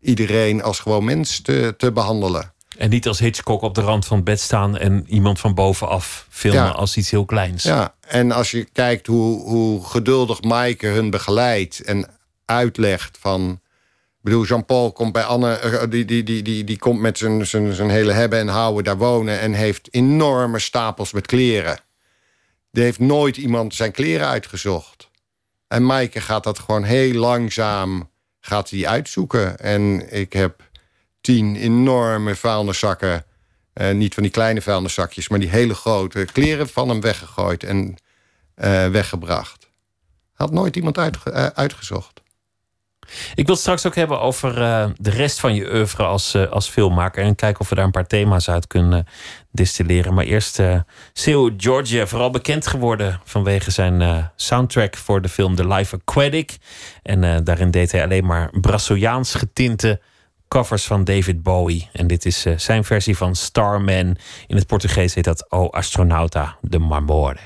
iedereen 0.00 0.62
als 0.62 0.78
gewoon 0.78 1.04
mens 1.04 1.40
te, 1.40 1.74
te 1.76 1.92
behandelen. 1.92 2.54
En 2.78 2.90
niet 2.90 3.06
als 3.06 3.18
Hitchcock 3.18 3.62
op 3.62 3.74
de 3.74 3.80
rand 3.80 4.06
van 4.06 4.16
het 4.16 4.24
bed 4.24 4.40
staan 4.40 4.76
en 4.76 5.04
iemand 5.08 5.40
van 5.40 5.54
bovenaf 5.54 6.26
filmen 6.30 6.74
als 6.74 6.96
iets 6.96 7.10
heel 7.10 7.24
kleins. 7.24 7.62
Ja, 7.62 7.94
en 8.00 8.32
als 8.32 8.50
je 8.50 8.64
kijkt 8.72 9.06
hoe, 9.06 9.42
hoe 9.42 9.84
geduldig 9.84 10.42
Maaike 10.42 10.86
hun 10.86 11.10
begeleidt 11.10 11.80
en 11.80 12.10
uitlegt 12.44 13.18
van 13.20 13.60
bedoel, 14.26 14.44
Jean-Paul 14.44 14.92
komt 14.92 15.12
bij 15.12 15.22
Anne, 15.22 15.54
eh, 15.54 15.90
die, 15.90 16.04
die, 16.04 16.22
die, 16.22 16.42
die, 16.42 16.64
die 16.64 16.78
komt 16.78 17.00
met 17.00 17.18
zijn, 17.18 17.46
zijn, 17.46 17.72
zijn 17.72 17.90
hele 17.90 18.12
hebben 18.12 18.38
en 18.38 18.48
houden 18.48 18.84
daar 18.84 18.96
wonen 18.96 19.40
en 19.40 19.52
heeft 19.52 19.88
enorme 19.90 20.58
stapels 20.58 21.12
met 21.12 21.26
kleren. 21.26 21.78
Die 22.70 22.82
heeft 22.82 22.98
nooit 22.98 23.36
iemand 23.36 23.74
zijn 23.74 23.92
kleren 23.92 24.26
uitgezocht. 24.26 25.05
En 25.68 25.86
Maaike 25.86 26.20
gaat 26.20 26.44
dat 26.44 26.58
gewoon 26.58 26.84
heel 26.84 27.12
langzaam 27.12 28.10
gaat 28.40 28.68
die 28.68 28.88
uitzoeken. 28.88 29.58
En 29.58 30.12
ik 30.12 30.32
heb 30.32 30.62
tien 31.20 31.56
enorme 31.56 32.34
vuilniszakken. 32.34 33.24
Uh, 33.74 33.90
niet 33.90 34.14
van 34.14 34.22
die 34.22 34.32
kleine 34.32 34.62
vuilniszakjes, 34.62 35.28
maar 35.28 35.38
die 35.38 35.48
hele 35.48 35.74
grote 35.74 36.24
kleren 36.32 36.68
van 36.68 36.88
hem 36.88 37.00
weggegooid 37.00 37.64
en 37.64 37.96
uh, 38.56 38.88
weggebracht. 38.88 39.68
Had 40.32 40.52
nooit 40.52 40.76
iemand 40.76 40.98
uh, 40.98 41.46
uitgezocht. 41.46 42.15
Ik 43.34 43.46
wil 43.46 43.54
het 43.54 43.58
straks 43.58 43.86
ook 43.86 43.94
hebben 43.94 44.20
over 44.20 44.54
de 44.96 45.10
rest 45.10 45.40
van 45.40 45.54
je 45.54 45.72
oeuvre 45.72 46.02
als, 46.04 46.36
als 46.50 46.68
filmmaker. 46.68 47.24
En 47.24 47.34
kijken 47.34 47.60
of 47.60 47.68
we 47.68 47.74
daar 47.74 47.84
een 47.84 47.90
paar 47.90 48.06
thema's 48.06 48.48
uit 48.48 48.66
kunnen 48.66 49.06
distilleren. 49.52 50.14
Maar 50.14 50.24
eerst 50.24 50.58
uh, 50.58 50.80
Seu 51.12 51.54
Georgia, 51.56 52.06
vooral 52.06 52.30
bekend 52.30 52.66
geworden 52.66 53.20
vanwege 53.24 53.70
zijn 53.70 54.30
soundtrack 54.36 54.96
voor 54.96 55.22
de 55.22 55.28
film 55.28 55.54
The 55.54 55.68
Life 55.68 55.96
Aquatic. 55.96 56.56
En 57.02 57.44
daarin 57.44 57.70
deed 57.70 57.92
hij 57.92 58.02
alleen 58.02 58.26
maar 58.26 58.50
Braziliaans 58.60 59.34
getinte 59.34 60.00
covers 60.48 60.84
van 60.84 61.04
David 61.04 61.42
Bowie. 61.42 61.88
En 61.92 62.06
dit 62.06 62.26
is 62.26 62.42
zijn 62.56 62.84
versie 62.84 63.16
van 63.16 63.34
Starman. 63.34 64.16
In 64.46 64.56
het 64.56 64.66
Portugees 64.66 65.14
heet 65.14 65.24
dat 65.24 65.50
O 65.50 65.68
Astronauta 65.68 66.56
de 66.60 66.78
Marmore. 66.78 67.38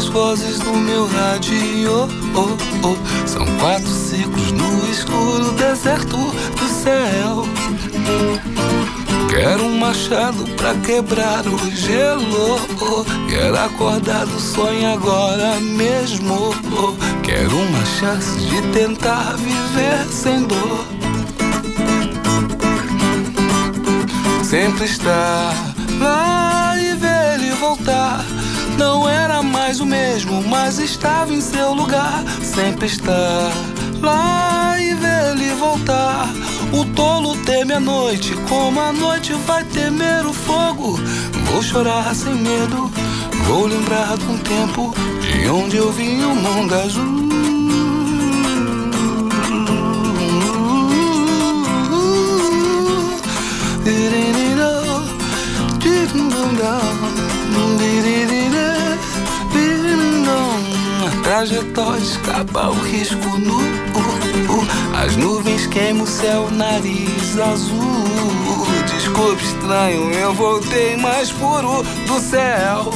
Das 0.00 0.08
vozes 0.08 0.58
do 0.60 0.72
meu 0.72 1.06
rádio. 1.06 2.08
Oh, 2.34 2.88
oh. 2.88 3.28
São 3.28 3.44
quatro 3.58 3.86
ciclos 3.86 4.50
no 4.50 4.90
escuro 4.90 5.52
deserto 5.52 6.16
do 6.16 6.68
céu. 6.68 7.44
Quero 9.28 9.62
um 9.62 9.76
machado 9.78 10.46
pra 10.56 10.72
quebrar 10.76 11.46
o 11.46 11.70
gelo. 11.72 12.58
Quero 13.28 13.58
acordar 13.58 14.24
do 14.24 14.40
sonho 14.40 14.90
agora 14.90 15.60
mesmo. 15.60 16.54
Quero 17.22 17.54
uma 17.58 17.84
chance 17.84 18.38
de 18.38 18.62
tentar 18.72 19.36
viver 19.36 20.06
sem 20.10 20.44
dor. 20.44 20.86
Sempre 24.42 24.86
estar 24.86 25.54
lá 25.98 26.74
e 26.78 26.94
ver 26.94 27.34
ele 27.34 27.50
voltar. 27.56 28.24
Não 28.80 29.06
era 29.06 29.42
mais 29.42 29.78
o 29.78 29.84
mesmo, 29.84 30.42
mas 30.42 30.78
estava 30.78 31.34
em 31.34 31.40
seu 31.42 31.74
lugar. 31.74 32.24
Sempre 32.42 32.86
estar 32.86 33.52
lá 34.00 34.74
e 34.80 34.94
ver 34.94 35.32
ele 35.32 35.52
voltar. 35.52 36.26
O 36.72 36.86
tolo 36.94 37.36
teme 37.44 37.74
a 37.74 37.80
noite, 37.80 38.34
como 38.48 38.80
a 38.80 38.90
noite 38.90 39.34
vai 39.46 39.64
temer 39.64 40.24
o 40.24 40.32
fogo. 40.32 40.98
Vou 41.52 41.62
chorar 41.62 42.14
sem 42.14 42.34
medo, 42.34 42.90
vou 43.46 43.66
lembrar 43.66 44.16
de 44.16 44.24
um 44.24 44.38
tempo 44.38 44.94
de 45.20 45.46
onde 45.50 45.76
eu 45.76 45.92
vi 45.92 46.24
o 46.24 46.34
mundo 46.34 46.74
azul. 46.74 47.30
Trajetória 61.30 62.02
escapa 62.02 62.70
o 62.70 62.74
risco 62.82 63.38
nu. 63.38 63.54
Uh, 63.54 64.52
uh. 64.52 65.00
As 65.00 65.14
nuvens 65.14 65.64
queimam 65.68 66.02
o 66.02 66.06
céu, 66.08 66.50
nariz 66.50 67.38
azul. 67.38 68.66
Desculpe, 68.92 69.44
estranho, 69.44 70.10
eu 70.10 70.34
voltei 70.34 70.96
mais 70.96 71.30
puro 71.30 71.84
do 72.08 72.18
céu. 72.18 72.90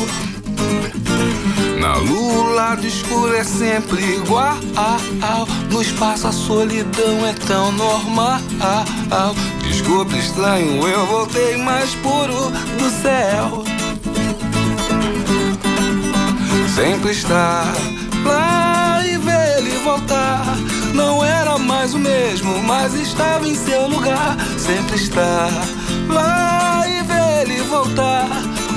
Na 1.79 1.95
lua, 1.95 2.43
o 2.43 2.55
lado 2.55 2.85
escuro 2.85 3.37
é 3.37 3.45
sempre 3.45 4.03
igual. 4.03 4.57
No 5.71 5.81
espaço, 5.81 6.27
a 6.27 6.33
solidão 6.33 7.25
é 7.29 7.35
tão 7.47 7.71
normal. 7.71 8.41
Desculpe, 9.63 10.19
estranho, 10.19 10.89
eu 10.89 11.07
voltei 11.07 11.57
mais 11.59 11.95
puro 11.95 12.51
do 12.51 12.91
céu. 13.01 13.63
Sempre 16.75 17.13
estar 17.13 17.73
lá 18.25 19.03
e 19.07 19.17
ver 19.19 19.59
ele 19.59 19.77
voltar. 19.79 20.45
Não 20.93 21.25
era 21.25 21.59
mais 21.59 21.95
o 21.95 21.99
mesmo, 21.99 22.63
mas 22.63 22.95
estava 22.95 23.47
em 23.47 23.55
seu 23.55 23.87
lugar. 23.89 24.37
Sempre 24.59 24.97
estar 24.97 25.51
lá 26.09 26.85
e 26.89 27.03
ver 27.03 27.43
ele 27.43 27.63
voltar. 27.63 28.29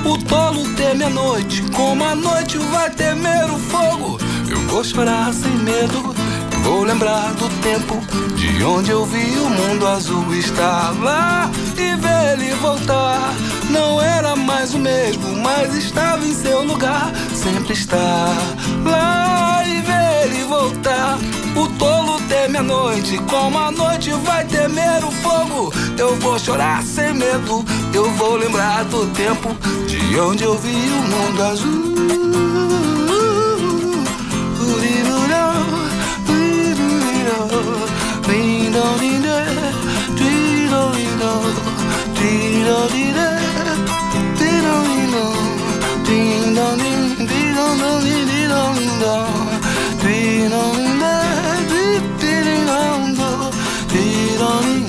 O 0.06 0.18
tolo 0.18 0.64
teme 0.76 1.04
a 1.04 1.10
noite, 1.10 1.64
como 1.76 2.04
a 2.04 2.16
noite 2.16 2.58
vai 2.58 2.90
temer 2.90 3.46
o 3.46 3.58
fogo. 3.58 4.18
Eu 4.50 4.60
vou 4.68 4.84
chorar 4.84 5.34
sem 5.34 5.52
medo, 5.52 6.16
vou 6.64 6.84
lembrar 6.84 7.34
do 7.34 7.50
tempo 7.62 8.02
de 8.36 8.64
onde 8.64 8.92
eu 8.92 9.06
vi 9.06 9.38
o 9.38 9.50
mundo 9.50 9.88
azul 9.88 10.34
estar 10.34 10.94
lá 11.02 11.50
e 11.78 11.96
ver 11.98 12.34
ele 12.34 12.54
voltar. 12.56 13.34
Não 13.70 14.02
era 14.02 14.36
mais 14.36 14.74
o 14.74 14.80
mesmo, 14.80 15.36
mas 15.36 15.76
estava 15.76 16.26
em 16.26 16.34
seu 16.34 16.64
lugar. 16.64 17.12
Sempre 17.34 17.74
estar 17.74 18.34
lá 18.86 19.37
voltar. 20.68 21.18
O 21.56 21.68
tolo 21.78 22.20
teme 22.28 22.58
a 22.58 22.64
noite, 22.64 23.18
como 23.30 23.58
a 23.58 23.72
noite 23.72 24.12
vai 24.24 24.46
temer 24.46 25.04
o 25.04 25.12
fogo. 25.12 25.74
Eu 25.98 26.16
vou 26.18 26.38
chorar 26.38 26.84
sem 26.84 27.14
medo, 27.14 27.66
eu 27.94 28.12
vou 28.12 28.36
lembrar 28.36 28.84
do 28.86 29.06
tempo 29.08 29.56
de 29.88 30.20
onde 30.20 30.44
eu 30.44 30.58
vi 30.58 30.70
o 30.70 31.02
mundo 31.08 31.44
azul. 31.44 31.98
been 50.08 50.54
on 50.54 51.00
the, 51.00 51.17
we've 51.70 52.20
on 52.70 53.13
the, 53.13 53.88
been 53.93 54.41
on. 54.41 54.87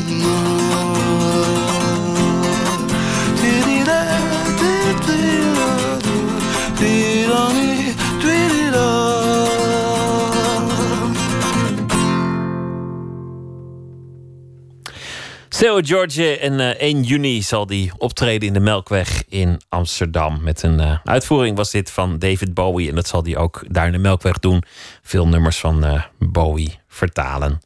Theo 15.58 15.80
George 15.82 16.38
en 16.38 16.52
uh, 16.52 16.68
1 16.68 17.02
juni 17.02 17.42
zal 17.42 17.66
die 17.66 17.92
optreden 17.96 18.48
in 18.48 18.54
de 18.54 18.60
Melkweg 18.60 19.24
in 19.28 19.60
Amsterdam. 19.68 20.42
Met 20.42 20.62
een 20.62 20.80
uh, 20.80 20.98
uitvoering 21.04 21.56
was 21.56 21.70
dit 21.70 21.90
van 21.90 22.18
David 22.18 22.54
Bowie. 22.54 22.88
En 22.88 22.94
dat 22.94 23.08
zal 23.08 23.22
hij 23.22 23.36
ook 23.36 23.64
daar 23.68 23.86
in 23.86 23.92
de 23.92 23.98
Melkweg 23.98 24.38
doen. 24.38 24.62
Veel 25.02 25.28
nummers 25.28 25.58
van 25.58 25.84
uh, 25.84 26.02
Bowie 26.18 26.78
vertalen. 26.88 27.60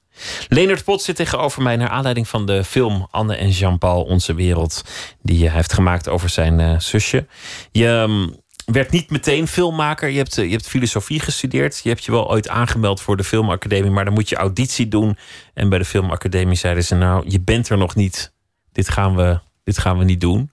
Leonard 0.49 0.85
Pot 0.85 1.03
zit 1.03 1.17
tegenover 1.17 1.63
mij 1.63 1.77
naar 1.77 1.89
aanleiding 1.89 2.29
van 2.29 2.47
de 2.47 2.65
film 2.65 3.07
Anne 3.11 3.35
en 3.37 3.51
Jean-Paul 3.51 4.03
Onze 4.03 4.35
Wereld. 4.35 4.83
Die 5.23 5.45
hij 5.45 5.55
heeft 5.55 5.73
gemaakt 5.73 6.09
over 6.09 6.29
zijn 6.29 6.81
zusje. 6.81 7.27
Je 7.73 7.89
um, 7.89 8.42
werd 8.65 8.91
niet 8.91 9.11
meteen 9.11 9.49
filmmaker. 9.49 10.09
Je 10.09 10.17
hebt, 10.17 10.35
je 10.35 10.49
hebt 10.49 10.69
filosofie 10.69 11.21
gestudeerd. 11.21 11.81
Je 11.83 11.89
hebt 11.89 12.05
je 12.05 12.11
wel 12.11 12.31
ooit 12.31 12.49
aangemeld 12.49 13.01
voor 13.01 13.17
de 13.17 13.25
filmacademie, 13.25 13.91
maar 13.91 14.05
dan 14.05 14.15
moet 14.15 14.29
je 14.29 14.37
auditie 14.37 14.89
doen. 14.89 15.17
En 15.55 15.69
bij 15.69 15.79
de 15.79 15.85
filmacademie 15.85 16.57
zeiden 16.57 16.85
ze: 16.85 16.95
Nou, 16.95 17.25
je 17.29 17.41
bent 17.41 17.69
er 17.69 17.79
nog 17.79 17.95
niet. 17.95 18.33
Dit 18.73 18.89
gaan 18.89 19.17
we, 19.17 19.41
dit 19.65 19.79
gaan 19.79 19.99
we 19.99 20.05
niet 20.05 20.21
doen. 20.21 20.51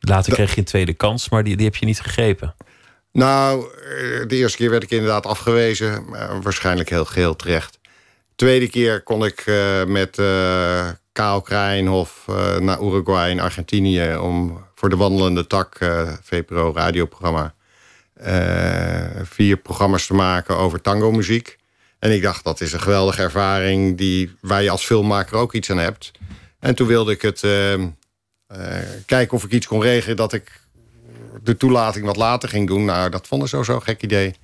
Later 0.00 0.32
kreeg 0.32 0.50
je 0.54 0.58
een 0.58 0.64
tweede 0.64 0.94
kans, 0.94 1.28
maar 1.28 1.44
die, 1.44 1.56
die 1.56 1.66
heb 1.66 1.76
je 1.76 1.86
niet 1.86 2.00
gegrepen. 2.00 2.54
Nou, 3.12 3.64
de 4.26 4.36
eerste 4.36 4.56
keer 4.56 4.70
werd 4.70 4.82
ik 4.82 4.90
inderdaad 4.90 5.26
afgewezen. 5.26 6.04
Waarschijnlijk 6.42 6.88
heel 6.88 7.04
geheel 7.04 7.36
terecht. 7.36 7.78
Tweede 8.34 8.68
keer 8.68 9.02
kon 9.02 9.24
ik 9.24 9.46
uh, 9.46 9.84
met 9.84 10.18
uh, 10.18 10.88
Kaal 11.12 11.40
Krijnhof 11.40 12.24
uh, 12.30 12.56
naar 12.56 12.82
Uruguay 12.82 13.30
en 13.30 13.40
Argentinië... 13.40 14.16
om 14.16 14.64
voor 14.80 14.88
de 14.88 14.96
Wandelende 14.96 15.46
Tak, 15.46 15.80
uh, 15.80 16.12
VPRO 16.22 16.72
radioprogramma... 16.74 17.54
eh, 18.14 19.22
vier 19.22 19.56
programma's 19.56 20.06
te 20.06 20.14
maken 20.14 20.56
over 20.56 20.80
tango 20.80 21.10
muziek. 21.12 21.58
En 21.98 22.12
ik 22.12 22.22
dacht, 22.22 22.44
dat 22.44 22.60
is 22.60 22.72
een 22.72 22.80
geweldige 22.80 23.22
ervaring 23.22 23.98
die, 23.98 24.36
waar 24.40 24.62
je 24.62 24.70
als 24.70 24.84
filmmaker 24.84 25.36
ook 25.36 25.52
iets 25.52 25.70
aan 25.70 25.78
hebt. 25.78 26.10
En 26.58 26.74
toen 26.74 26.86
wilde 26.86 27.12
ik 27.12 27.22
het 27.22 27.42
eh, 27.42 27.74
kijken 29.06 29.36
of 29.36 29.44
ik 29.44 29.52
iets 29.52 29.66
kon 29.66 29.82
regelen 29.82 30.16
dat 30.16 30.32
ik 30.32 30.60
de 31.42 31.56
toelating 31.56 32.06
wat 32.06 32.16
later 32.16 32.48
ging 32.48 32.66
doen. 32.66 32.84
Nou, 32.84 33.10
dat 33.10 33.26
vonden 33.26 33.48
ze 33.48 33.56
zo 33.56 33.62
zo'n 33.62 33.82
gek 33.82 34.02
idee. 34.02 34.34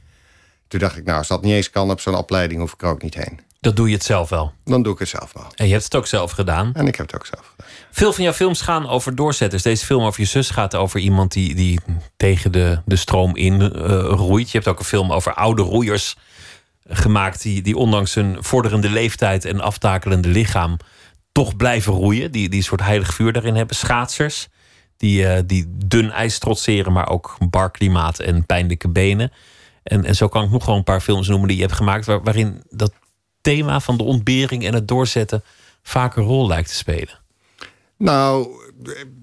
Toen 0.68 0.80
dacht 0.80 0.96
ik, 0.96 1.04
nou, 1.04 1.18
als 1.18 1.28
dat 1.28 1.42
niet 1.42 1.52
eens 1.52 1.70
kan 1.70 1.90
op 1.90 2.00
zo'n 2.00 2.16
opleiding, 2.16 2.60
hoef 2.60 2.72
ik 2.72 2.82
er 2.82 2.88
ook 2.88 3.02
niet 3.02 3.14
heen. 3.14 3.40
Dat 3.60 3.76
doe 3.76 3.88
je 3.88 3.94
het 3.94 4.04
zelf 4.04 4.28
wel. 4.28 4.52
Dan 4.64 4.82
doe 4.82 4.92
ik 4.92 4.98
het 4.98 5.08
zelf 5.08 5.32
wel. 5.32 5.46
En 5.54 5.66
je 5.66 5.72
hebt 5.72 5.84
het 5.84 5.94
ook 5.94 6.06
zelf 6.06 6.30
gedaan. 6.30 6.70
En 6.74 6.86
ik 6.86 6.96
heb 6.96 7.06
het 7.06 7.16
ook 7.16 7.26
zelf 7.26 7.46
gedaan. 7.46 7.55
Veel 7.96 8.12
van 8.12 8.24
jouw 8.24 8.32
films 8.32 8.60
gaan 8.60 8.88
over 8.88 9.14
doorzetters. 9.14 9.62
Deze 9.62 9.84
film 9.84 10.04
over 10.04 10.20
je 10.20 10.26
zus 10.26 10.50
gaat 10.50 10.74
over 10.74 11.00
iemand 11.00 11.32
die, 11.32 11.54
die 11.54 11.80
tegen 12.16 12.52
de, 12.52 12.80
de 12.84 12.96
stroom 12.96 13.36
in 13.36 13.60
uh, 13.60 13.70
roeit. 14.08 14.50
Je 14.50 14.56
hebt 14.56 14.68
ook 14.68 14.78
een 14.78 14.84
film 14.84 15.12
over 15.12 15.34
oude 15.34 15.62
roeiers 15.62 16.16
gemaakt... 16.88 17.42
die, 17.42 17.62
die 17.62 17.76
ondanks 17.76 18.14
hun 18.14 18.36
vorderende 18.40 18.90
leeftijd 18.90 19.44
en 19.44 19.60
aftakelende 19.60 20.28
lichaam... 20.28 20.76
toch 21.32 21.56
blijven 21.56 21.92
roeien. 21.92 22.32
Die, 22.32 22.48
die 22.48 22.58
een 22.58 22.64
soort 22.64 22.80
heilig 22.80 23.14
vuur 23.14 23.32
daarin 23.32 23.54
hebben. 23.54 23.76
Schaatsers 23.76 24.48
die, 24.96 25.22
uh, 25.22 25.38
die 25.46 25.64
dun 25.68 26.10
ijs 26.10 26.38
trotseren... 26.38 26.92
maar 26.92 27.08
ook 27.08 27.36
bar 27.50 27.70
klimaat 27.70 28.18
en 28.18 28.46
pijnlijke 28.46 28.88
benen. 28.88 29.32
En, 29.82 30.04
en 30.04 30.16
zo 30.16 30.28
kan 30.28 30.44
ik 30.44 30.50
nog 30.50 30.64
gewoon 30.64 30.78
een 30.78 30.84
paar 30.84 31.00
films 31.00 31.28
noemen 31.28 31.48
die 31.48 31.56
je 31.56 31.62
hebt 31.62 31.76
gemaakt... 31.76 32.06
Waar, 32.06 32.22
waarin 32.22 32.62
dat 32.70 32.92
thema 33.40 33.80
van 33.80 33.96
de 33.96 34.04
ontbering 34.04 34.66
en 34.66 34.74
het 34.74 34.88
doorzetten... 34.88 35.42
vaak 35.82 36.16
een 36.16 36.24
rol 36.24 36.46
lijkt 36.46 36.68
te 36.68 36.74
spelen. 36.74 37.24
Nou, 37.98 38.48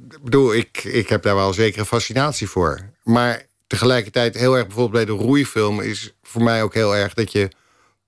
ik 0.10 0.24
bedoel, 0.24 0.54
ik, 0.54 0.84
ik 0.84 1.10
heb 1.10 1.24
daar 1.24 1.36
wel 1.36 1.54
zeker 1.54 1.80
een 1.80 1.86
fascinatie 1.86 2.50
voor. 2.50 2.92
Maar 3.04 3.46
tegelijkertijd 3.68 4.38
heel 4.38 4.56
erg 4.58 4.66
bijvoorbeeld 4.68 5.06
bij 5.06 5.16
de 5.16 5.24
roeifilm... 5.24 5.82
is 5.82 6.14
voor 6.22 6.44
mij 6.44 6.64
ook 6.64 6.74
heel 6.74 6.96
erg 6.96 7.14
dat 7.14 7.32
je 7.32 7.50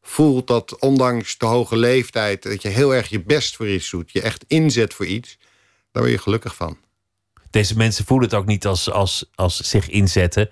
voelt 0.02 0.48
dat 0.48 0.80
ondanks 0.80 1.38
de 1.38 1.46
hoge 1.46 1.78
leeftijd... 1.78 2.44
dat 2.44 2.62
je 2.62 2.70
heel 2.70 2.96
erg 2.96 3.10
je 3.10 3.24
best 3.24 3.56
voor 3.56 3.68
iets 3.68 3.90
doet. 3.90 4.12
Je 4.12 4.22
echt 4.22 4.44
inzet 4.48 4.94
voor 4.94 5.06
iets. 5.06 5.38
Daar 5.92 6.04
word 6.04 6.16
je 6.16 6.22
gelukkig 6.22 6.56
van. 6.56 6.78
Deze 7.50 7.78
mensen 7.78 8.06
voelen 8.06 8.30
het 8.30 8.38
ook 8.38 8.46
niet 8.46 8.66
als, 8.66 8.92
als, 8.92 9.30
als 9.36 9.58
zich 9.58 9.90
inzetten. 9.90 10.50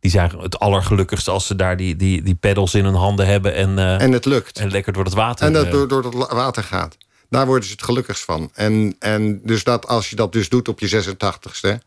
Die 0.00 0.10
zijn 0.10 0.38
het 0.38 0.58
allergelukkigste 0.58 1.30
als 1.30 1.46
ze 1.46 1.56
daar 1.56 1.76
die, 1.76 1.96
die, 1.96 2.22
die 2.22 2.34
pedals 2.34 2.74
in 2.74 2.84
hun 2.84 2.94
handen 2.94 3.26
hebben. 3.26 3.54
En, 3.54 3.70
uh, 3.78 4.00
en 4.00 4.12
het 4.12 4.24
lukt. 4.24 4.58
En 4.58 4.70
lekker 4.70 4.92
door 4.92 5.04
het 5.04 5.14
water. 5.14 5.46
En 5.46 5.52
dat 5.52 5.70
door, 5.70 5.88
door 5.88 6.04
het 6.04 6.14
water 6.14 6.62
gaat. 6.62 6.96
Daar 7.30 7.46
worden 7.46 7.64
ze 7.64 7.72
het 7.72 7.82
gelukkigst 7.82 8.24
van. 8.24 8.50
En, 8.54 8.96
en 8.98 9.40
dus 9.42 9.64
dat 9.64 9.86
als 9.86 10.10
je 10.10 10.16
dat 10.16 10.32
dus 10.32 10.48
doet 10.48 10.68
op 10.68 10.80
je 10.80 11.02
86ste... 11.02 11.84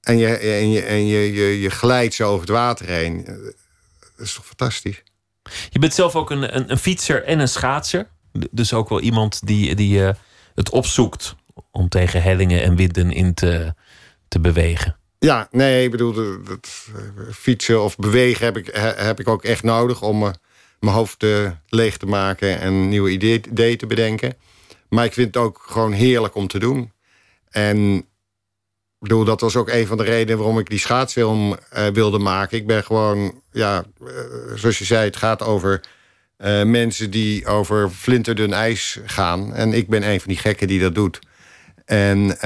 en 0.00 0.18
je, 0.18 0.36
en 0.36 0.70
je, 0.70 0.82
en 0.82 1.06
je, 1.06 1.32
je, 1.32 1.60
je 1.60 1.70
glijdt 1.70 2.14
zo 2.14 2.28
over 2.28 2.40
het 2.40 2.50
water 2.50 2.86
heen... 2.86 3.24
dat 4.16 4.26
is 4.26 4.34
toch 4.34 4.46
fantastisch. 4.46 5.02
Je 5.70 5.78
bent 5.78 5.94
zelf 5.94 6.16
ook 6.16 6.30
een, 6.30 6.56
een, 6.56 6.70
een 6.70 6.78
fietser 6.78 7.24
en 7.24 7.38
een 7.38 7.48
schaatser. 7.48 8.08
Dus 8.50 8.72
ook 8.72 8.88
wel 8.88 9.00
iemand 9.00 9.46
die, 9.46 9.74
die 9.74 9.98
uh, 9.98 10.10
het 10.54 10.70
opzoekt... 10.70 11.34
om 11.70 11.88
tegen 11.88 12.22
hellingen 12.22 12.62
en 12.62 12.76
winden 12.76 13.12
in 13.12 13.34
te, 13.34 13.74
te 14.28 14.40
bewegen. 14.40 14.96
Ja, 15.18 15.48
nee, 15.50 15.84
ik 15.84 15.90
bedoel, 15.90 16.14
dat, 16.44 16.68
fietsen 17.32 17.82
of 17.82 17.96
bewegen 17.96 18.44
heb 18.44 18.56
ik, 18.56 18.70
heb 18.96 19.20
ik 19.20 19.28
ook 19.28 19.44
echt 19.44 19.62
nodig... 19.62 20.02
om 20.02 20.18
mijn 20.80 20.94
hoofd 20.94 21.26
leeg 21.68 21.96
te 21.96 22.06
maken 22.06 22.60
en 22.60 22.88
nieuwe 22.88 23.10
ideeën 23.10 23.44
idee 23.50 23.76
te 23.76 23.86
bedenken. 23.86 24.36
Maar 24.88 25.04
ik 25.04 25.12
vind 25.12 25.26
het 25.26 25.36
ook 25.36 25.64
gewoon 25.66 25.92
heerlijk 25.92 26.34
om 26.34 26.46
te 26.46 26.58
doen. 26.58 26.92
En 27.50 28.06
bedoel, 28.98 29.24
dat 29.24 29.40
was 29.40 29.56
ook 29.56 29.68
een 29.68 29.86
van 29.86 29.96
de 29.96 30.02
redenen 30.02 30.38
waarom 30.38 30.58
ik 30.58 30.70
die 30.70 30.78
schaatsfilm 30.78 31.50
uh, 31.50 31.86
wilde 31.86 32.18
maken. 32.18 32.58
Ik 32.58 32.66
ben 32.66 32.84
gewoon, 32.84 33.40
ja, 33.50 33.84
uh, 34.02 34.08
zoals 34.54 34.78
je 34.78 34.84
zei, 34.84 35.04
het 35.04 35.16
gaat 35.16 35.42
over 35.42 35.80
uh, 36.38 36.62
mensen 36.62 37.10
die 37.10 37.46
over 37.46 37.90
flinterdun 37.90 38.52
ijs 38.52 38.98
gaan. 39.04 39.54
En 39.54 39.72
ik 39.72 39.88
ben 39.88 40.08
een 40.08 40.20
van 40.20 40.28
die 40.28 40.38
gekken 40.38 40.66
die 40.66 40.80
dat 40.80 40.94
doet. 40.94 41.18
En 41.84 42.36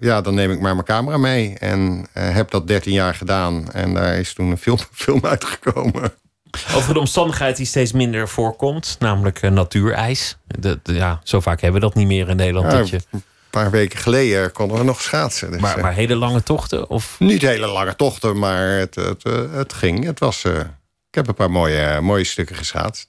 ja, 0.00 0.20
dan 0.20 0.34
neem 0.34 0.50
ik 0.50 0.60
maar 0.60 0.74
mijn 0.74 0.86
camera 0.86 1.16
mee. 1.16 1.54
En 1.58 2.06
heb 2.12 2.50
dat 2.50 2.66
13 2.66 2.92
jaar 2.92 3.14
gedaan. 3.14 3.72
En 3.72 3.94
daar 3.94 4.18
is 4.18 4.32
toen 4.32 4.50
een 4.50 4.58
film, 4.58 4.78
film 4.92 5.24
uitgekomen. 5.24 6.12
Over 6.74 6.94
de 6.94 7.00
omstandigheid 7.00 7.56
die 7.56 7.66
steeds 7.66 7.92
minder 7.92 8.28
voorkomt, 8.28 8.96
namelijk 8.98 9.42
uh, 9.42 9.50
natuurijs. 9.50 10.36
De, 10.46 10.80
de, 10.82 10.92
ja, 10.92 11.20
zo 11.22 11.40
vaak 11.40 11.60
hebben 11.60 11.80
we 11.80 11.86
dat 11.86 11.96
niet 11.96 12.06
meer 12.06 12.28
in 12.28 12.36
Nederland. 12.36 12.72
Ja, 12.72 12.78
dat 12.78 12.88
je... 12.88 13.00
Een 13.10 13.22
paar 13.50 13.70
weken 13.70 13.98
geleden 13.98 14.52
konden 14.52 14.78
we 14.78 14.84
nog 14.84 15.02
schaatsen. 15.02 15.50
Dus, 15.50 15.60
maar, 15.60 15.80
maar, 15.80 15.94
hele 15.94 16.14
lange 16.14 16.42
tochten? 16.42 16.90
Of? 16.90 17.16
Niet 17.18 17.42
hele 17.42 17.66
lange 17.66 17.96
tochten, 17.96 18.38
maar 18.38 18.68
het, 18.68 18.94
het, 18.94 19.22
het, 19.22 19.52
het 19.52 19.72
ging. 19.72 20.04
Het 20.04 20.18
was, 20.18 20.44
uh, 20.44 20.58
ik 21.08 21.14
heb 21.14 21.28
een 21.28 21.34
paar 21.34 21.50
mooie, 21.50 22.00
mooie 22.00 22.24
stukken 22.24 22.56
geschaatst. 22.56 23.08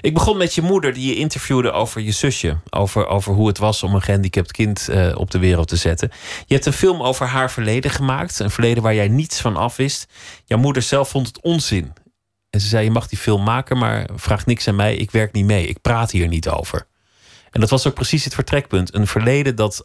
Ik 0.00 0.14
begon 0.14 0.36
met 0.36 0.54
je 0.54 0.62
moeder 0.62 0.92
die 0.92 1.06
je 1.08 1.14
interviewde 1.14 1.70
over 1.70 2.00
je 2.00 2.12
zusje. 2.12 2.56
Over, 2.70 3.06
over 3.06 3.34
hoe 3.34 3.48
het 3.48 3.58
was 3.58 3.82
om 3.82 3.94
een 3.94 4.02
gehandicapt 4.02 4.52
kind 4.52 4.88
uh, 4.90 5.12
op 5.16 5.30
de 5.30 5.38
wereld 5.38 5.68
te 5.68 5.76
zetten. 5.76 6.10
Je 6.46 6.54
hebt 6.54 6.66
een 6.66 6.72
film 6.72 7.02
over 7.02 7.26
haar 7.26 7.50
verleden 7.50 7.90
gemaakt. 7.90 8.38
Een 8.38 8.50
verleden 8.50 8.82
waar 8.82 8.94
jij 8.94 9.08
niets 9.08 9.40
van 9.40 9.56
af 9.56 9.76
wist. 9.76 10.06
Jouw 10.44 10.58
moeder 10.58 10.82
zelf 10.82 11.08
vond 11.08 11.26
het 11.26 11.40
onzin. 11.40 11.92
En 12.54 12.60
ze 12.60 12.68
zei: 12.68 12.84
Je 12.84 12.90
mag 12.90 13.08
die 13.08 13.18
film 13.18 13.44
maken, 13.44 13.78
maar 13.78 14.08
vraag 14.14 14.46
niks 14.46 14.68
aan 14.68 14.76
mij. 14.76 14.96
Ik 14.96 15.10
werk 15.10 15.32
niet 15.32 15.44
mee. 15.44 15.66
Ik 15.66 15.80
praat 15.80 16.10
hier 16.10 16.28
niet 16.28 16.48
over. 16.48 16.86
En 17.50 17.60
dat 17.60 17.70
was 17.70 17.86
ook 17.86 17.94
precies 17.94 18.24
het 18.24 18.34
vertrekpunt. 18.34 18.94
Een 18.94 19.06
verleden 19.06 19.56
dat 19.56 19.82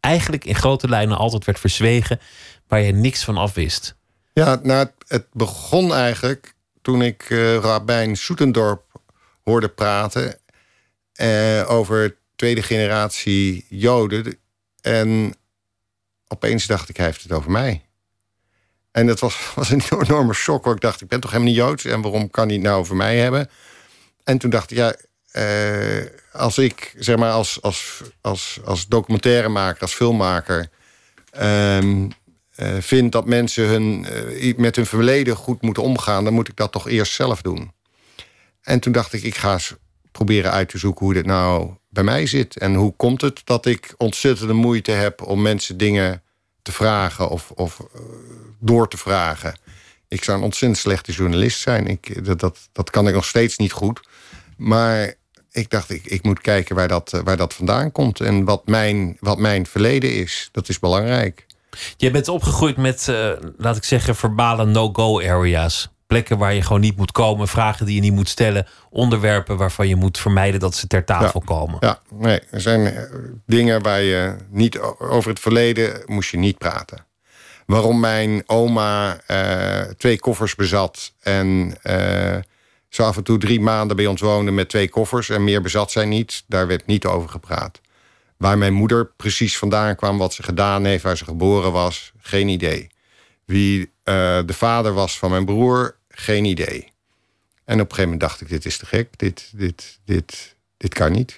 eigenlijk 0.00 0.44
in 0.44 0.54
grote 0.54 0.88
lijnen 0.88 1.16
altijd 1.16 1.44
werd 1.44 1.60
verzwegen, 1.60 2.20
waar 2.68 2.80
je 2.80 2.92
niks 2.92 3.24
van 3.24 3.36
af 3.36 3.54
wist. 3.54 3.96
Ja, 4.32 4.60
nou, 4.62 4.88
het 5.06 5.26
begon 5.32 5.94
eigenlijk 5.94 6.54
toen 6.82 7.02
ik 7.02 7.30
uh, 7.30 7.56
Rabijn 7.56 8.16
Soetendorp 8.16 9.00
hoorde 9.42 9.68
praten 9.68 10.38
uh, 11.20 11.70
over 11.70 12.16
tweede 12.36 12.62
generatie 12.62 13.66
Joden. 13.68 14.38
En 14.80 15.34
opeens 16.28 16.66
dacht 16.66 16.88
ik, 16.88 16.96
hij 16.96 17.06
heeft 17.06 17.22
het 17.22 17.32
over 17.32 17.50
mij. 17.50 17.85
En 18.96 19.06
dat 19.06 19.20
was, 19.20 19.36
was 19.54 19.70
een 19.70 19.82
enorme 20.00 20.32
shock. 20.32 20.64
Hoor. 20.64 20.74
Ik 20.74 20.80
dacht, 20.80 21.00
ik 21.00 21.08
ben 21.08 21.20
toch 21.20 21.30
helemaal 21.30 21.52
niet 21.52 21.62
Joods? 21.62 21.84
En 21.84 22.00
waarom 22.00 22.30
kan 22.30 22.48
hij 22.48 22.58
nou 22.58 22.78
over 22.78 22.96
mij 22.96 23.16
hebben? 23.18 23.50
En 24.24 24.38
toen 24.38 24.50
dacht 24.50 24.70
ik, 24.70 24.76
ja, 24.76 24.96
uh, 25.32 26.06
als 26.32 26.58
ik, 26.58 26.94
zeg 26.98 27.16
maar, 27.16 27.30
als, 27.30 27.62
als, 27.62 28.02
als, 28.20 28.58
als 28.64 28.86
documentairemaker, 28.86 29.82
als 29.82 29.94
filmmaker... 29.94 30.68
Um, 31.40 32.10
uh, 32.56 32.68
vind 32.80 33.12
dat 33.12 33.26
mensen 33.26 33.66
hun, 33.66 34.06
uh, 34.40 34.56
met 34.56 34.76
hun 34.76 34.86
verleden 34.86 35.36
goed 35.36 35.62
moeten 35.62 35.82
omgaan... 35.82 36.24
dan 36.24 36.32
moet 36.32 36.48
ik 36.48 36.56
dat 36.56 36.72
toch 36.72 36.88
eerst 36.88 37.12
zelf 37.12 37.42
doen. 37.42 37.72
En 38.62 38.80
toen 38.80 38.92
dacht 38.92 39.12
ik, 39.12 39.22
ik 39.22 39.34
ga 39.34 39.52
eens 39.52 39.74
proberen 40.12 40.50
uit 40.50 40.68
te 40.68 40.78
zoeken 40.78 41.04
hoe 41.04 41.14
dit 41.14 41.26
nou 41.26 41.70
bij 41.88 42.04
mij 42.04 42.26
zit. 42.26 42.58
En 42.58 42.74
hoe 42.74 42.96
komt 42.96 43.20
het 43.20 43.40
dat 43.44 43.66
ik 43.66 43.94
ontzettende 43.96 44.52
moeite 44.52 44.90
heb 44.90 45.22
om 45.22 45.42
mensen 45.42 45.76
dingen 45.76 46.22
te 46.66 46.72
vragen 46.72 47.28
of, 47.28 47.50
of 47.50 47.78
uh, 47.80 48.00
door 48.58 48.88
te 48.88 48.96
vragen. 48.96 49.58
Ik 50.08 50.24
zou 50.24 50.38
een 50.38 50.44
ontzettend 50.44 50.80
slechte 50.80 51.12
journalist 51.12 51.60
zijn. 51.60 51.86
Ik, 51.86 52.24
dat, 52.24 52.40
dat, 52.40 52.58
dat 52.72 52.90
kan 52.90 53.08
ik 53.08 53.14
nog 53.14 53.24
steeds 53.24 53.56
niet 53.56 53.72
goed. 53.72 54.00
Maar 54.56 55.14
ik 55.50 55.70
dacht, 55.70 55.90
ik, 55.90 56.04
ik 56.04 56.22
moet 56.22 56.40
kijken 56.40 56.76
waar 56.76 56.88
dat, 56.88 57.20
waar 57.24 57.36
dat 57.36 57.54
vandaan 57.54 57.92
komt. 57.92 58.20
En 58.20 58.44
wat 58.44 58.66
mijn, 58.66 59.16
wat 59.20 59.38
mijn 59.38 59.66
verleden 59.66 60.14
is. 60.14 60.48
Dat 60.52 60.68
is 60.68 60.78
belangrijk. 60.78 61.46
Jij 61.96 62.10
bent 62.10 62.28
opgegroeid 62.28 62.76
met, 62.76 63.06
uh, 63.10 63.30
laat 63.56 63.76
ik 63.76 63.84
zeggen, 63.84 64.16
verbale 64.16 64.64
no-go 64.64 65.20
areas. 65.20 65.88
Plekken 66.06 66.38
waar 66.38 66.54
je 66.54 66.62
gewoon 66.62 66.80
niet 66.80 66.96
moet 66.96 67.12
komen, 67.12 67.48
vragen 67.48 67.86
die 67.86 67.94
je 67.94 68.00
niet 68.00 68.12
moet 68.12 68.28
stellen, 68.28 68.66
onderwerpen 68.90 69.56
waarvan 69.56 69.88
je 69.88 69.96
moet 69.96 70.18
vermijden 70.18 70.60
dat 70.60 70.74
ze 70.74 70.86
ter 70.86 71.04
tafel 71.04 71.40
ja, 71.40 71.54
komen. 71.54 71.76
Ja, 71.80 72.00
nee, 72.14 72.40
er 72.50 72.60
zijn 72.60 73.08
dingen 73.46 73.82
waar 73.82 74.02
je 74.02 74.36
niet 74.50 74.78
over 74.98 75.30
het 75.30 75.40
verleden 75.40 76.02
moest 76.06 76.30
je 76.30 76.36
niet 76.36 76.58
praten. 76.58 77.06
Waarom 77.66 78.00
mijn 78.00 78.42
oma 78.46 79.20
uh, 79.30 79.80
twee 79.80 80.20
koffers 80.20 80.54
bezat 80.54 81.12
en 81.20 81.76
uh, 81.82 82.36
ze 82.88 83.02
af 83.02 83.16
en 83.16 83.22
toe 83.22 83.38
drie 83.38 83.60
maanden 83.60 83.96
bij 83.96 84.06
ons 84.06 84.20
woonde 84.20 84.50
met 84.50 84.68
twee 84.68 84.88
koffers 84.88 85.28
en 85.28 85.44
meer 85.44 85.62
bezat 85.62 85.90
zij 85.90 86.04
niet, 86.04 86.44
daar 86.46 86.66
werd 86.66 86.86
niet 86.86 87.06
over 87.06 87.28
gepraat. 87.28 87.80
Waar 88.36 88.58
mijn 88.58 88.72
moeder 88.72 89.06
precies 89.06 89.58
vandaan 89.58 89.96
kwam, 89.96 90.18
wat 90.18 90.34
ze 90.34 90.42
gedaan 90.42 90.84
heeft, 90.84 91.02
waar 91.02 91.16
ze 91.16 91.24
geboren 91.24 91.72
was, 91.72 92.12
geen 92.20 92.48
idee. 92.48 92.86
Wie 93.44 93.92
uh, 94.08 94.40
de 94.46 94.54
vader 94.54 94.92
was 94.92 95.18
van 95.18 95.30
mijn 95.30 95.44
broer, 95.44 95.96
geen 96.08 96.44
idee. 96.44 96.92
En 97.64 97.74
op 97.74 97.80
een 97.80 97.94
gegeven 97.94 98.02
moment 98.02 98.20
dacht 98.20 98.40
ik, 98.40 98.48
dit 98.48 98.64
is 98.64 98.78
te 98.78 98.86
gek, 98.86 99.18
dit, 99.18 99.50
dit, 99.54 99.98
dit, 100.04 100.56
dit 100.76 100.94
kan 100.94 101.12
niet. 101.12 101.36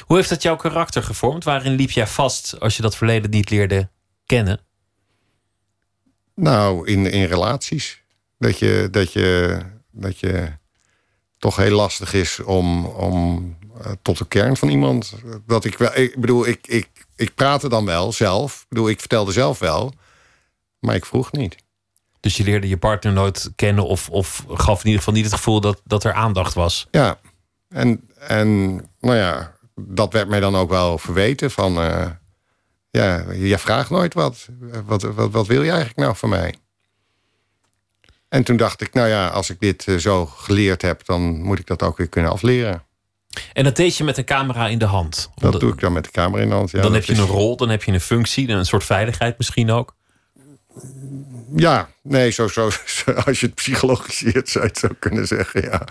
Hoe 0.00 0.16
heeft 0.16 0.28
dat 0.28 0.42
jouw 0.42 0.56
karakter 0.56 1.02
gevormd? 1.02 1.44
Waarin 1.44 1.72
liep 1.72 1.90
jij 1.90 2.06
vast 2.06 2.60
als 2.60 2.76
je 2.76 2.82
dat 2.82 2.96
verleden 2.96 3.30
niet 3.30 3.50
leerde 3.50 3.88
kennen? 4.26 4.60
Nou, 6.34 6.86
in, 6.86 7.06
in 7.06 7.24
relaties. 7.24 8.02
Dat 8.38 8.58
je, 8.58 8.88
dat, 8.90 9.12
je, 9.12 9.58
dat 9.90 10.18
je 10.18 10.52
toch 11.38 11.56
heel 11.56 11.76
lastig 11.76 12.12
is 12.12 12.40
om, 12.40 12.86
om 12.86 13.56
uh, 13.78 13.92
tot 14.02 14.18
de 14.18 14.28
kern 14.28 14.56
van 14.56 14.68
iemand. 14.68 15.14
Dat 15.46 15.64
ik, 15.64 15.78
wel, 15.78 15.96
ik 15.96 16.20
bedoel, 16.20 16.46
ik, 16.46 16.66
ik, 16.66 16.88
ik 17.16 17.34
praatte 17.34 17.68
dan 17.68 17.84
wel 17.84 18.12
zelf. 18.12 18.60
Ik 18.60 18.68
bedoel, 18.68 18.88
ik 18.88 19.00
vertelde 19.00 19.32
zelf 19.32 19.58
wel. 19.58 19.92
Maar 20.78 20.94
ik 20.94 21.06
vroeg 21.06 21.32
niet. 21.32 21.56
Dus 22.20 22.36
je 22.36 22.44
leerde 22.44 22.68
je 22.68 22.78
partner 22.78 23.12
nooit 23.12 23.52
kennen 23.56 23.86
of, 23.86 24.08
of 24.08 24.44
gaf 24.48 24.78
in 24.78 24.84
ieder 24.84 24.98
geval 24.98 25.14
niet 25.14 25.24
het 25.24 25.34
gevoel 25.34 25.60
dat, 25.60 25.80
dat 25.84 26.04
er 26.04 26.12
aandacht 26.12 26.54
was. 26.54 26.88
Ja, 26.90 27.18
en, 27.68 28.08
en 28.18 28.74
nou 29.00 29.16
ja, 29.16 29.54
dat 29.74 30.12
werd 30.12 30.28
mij 30.28 30.40
dan 30.40 30.56
ook 30.56 30.70
wel 30.70 30.98
verweten 30.98 31.50
van... 31.50 31.78
Uh, 31.78 32.06
ja, 32.90 33.24
jij 33.32 33.58
vraagt 33.58 33.90
nooit 33.90 34.14
wat. 34.14 34.48
wat. 34.84 35.02
Wat, 35.02 35.30
wat. 35.30 35.46
wil 35.46 35.62
je 35.62 35.68
eigenlijk 35.68 35.98
nou 35.98 36.16
van 36.16 36.28
mij? 36.28 36.54
En 38.28 38.44
toen 38.44 38.56
dacht 38.56 38.80
ik, 38.80 38.94
nou 38.94 39.08
ja, 39.08 39.28
als 39.28 39.50
ik 39.50 39.60
dit 39.60 39.86
eh, 39.86 39.96
zo 39.96 40.26
geleerd 40.26 40.82
heb... 40.82 41.04
dan 41.04 41.42
moet 41.42 41.58
ik 41.58 41.66
dat 41.66 41.82
ook 41.82 41.96
weer 41.96 42.08
kunnen 42.08 42.30
afleren. 42.30 42.84
En 43.52 43.64
dat 43.64 43.76
deed 43.76 43.96
je 43.96 44.04
met 44.04 44.18
een 44.18 44.24
camera 44.24 44.68
in 44.68 44.78
de 44.78 44.84
hand? 44.84 45.30
Dat 45.34 45.60
doe 45.60 45.72
ik 45.72 45.80
dan 45.80 45.92
met 45.92 46.04
de 46.04 46.10
camera 46.10 46.42
in 46.42 46.48
de 46.48 46.54
hand, 46.54 46.70
ja. 46.70 46.82
Dan 46.82 46.94
heb 46.94 47.04
je 47.04 47.14
een 47.14 47.26
rol, 47.26 47.56
dan 47.56 47.68
heb 47.68 47.82
je 47.82 47.92
een 47.92 48.00
functie... 48.00 48.48
een 48.48 48.66
soort 48.66 48.84
veiligheid 48.84 49.38
misschien 49.38 49.70
ook? 49.70 49.94
Ja, 51.56 51.88
nee, 52.02 52.30
zo, 52.30 52.48
zo, 52.48 52.70
als 53.26 53.40
je 53.40 53.46
het 53.46 53.54
psychologiseert 53.54 54.48
zou 54.48 54.64
je 54.64 54.70
het 54.70 54.78
zo 54.78 54.88
kunnen 54.98 55.26
zeggen, 55.26 55.62
ja. 55.62 55.84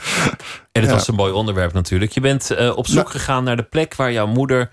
En 0.72 0.82
het 0.82 0.92
was 0.92 1.08
een 1.08 1.16
mooi 1.16 1.34
onderwerp 1.34 1.74
natuurlijk. 1.74 2.12
Je 2.12 2.22
bent 2.22 2.52
uh, 2.52 2.78
op 2.78 2.86
zoek 2.86 2.96
nou, 2.96 3.10
gegaan 3.10 3.44
naar 3.44 3.56
de 3.56 3.64
plek 3.64 3.96
waar 3.96 4.12
jouw 4.12 4.28
moeder 4.28 4.72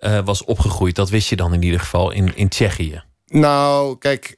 uh, 0.00 0.20
was 0.24 0.44
opgegroeid. 0.44 0.94
Dat 0.94 1.10
wist 1.10 1.28
je 1.28 1.36
dan 1.36 1.54
in 1.54 1.62
ieder 1.62 1.80
geval 1.80 2.10
in, 2.10 2.36
in 2.36 2.48
Tsjechië. 2.48 3.02
Nou, 3.26 3.98
kijk, 3.98 4.36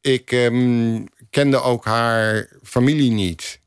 ik 0.00 0.32
um, 0.32 1.08
kende 1.30 1.60
ook 1.60 1.84
haar 1.84 2.48
familie 2.62 3.10
niet. 3.10 3.60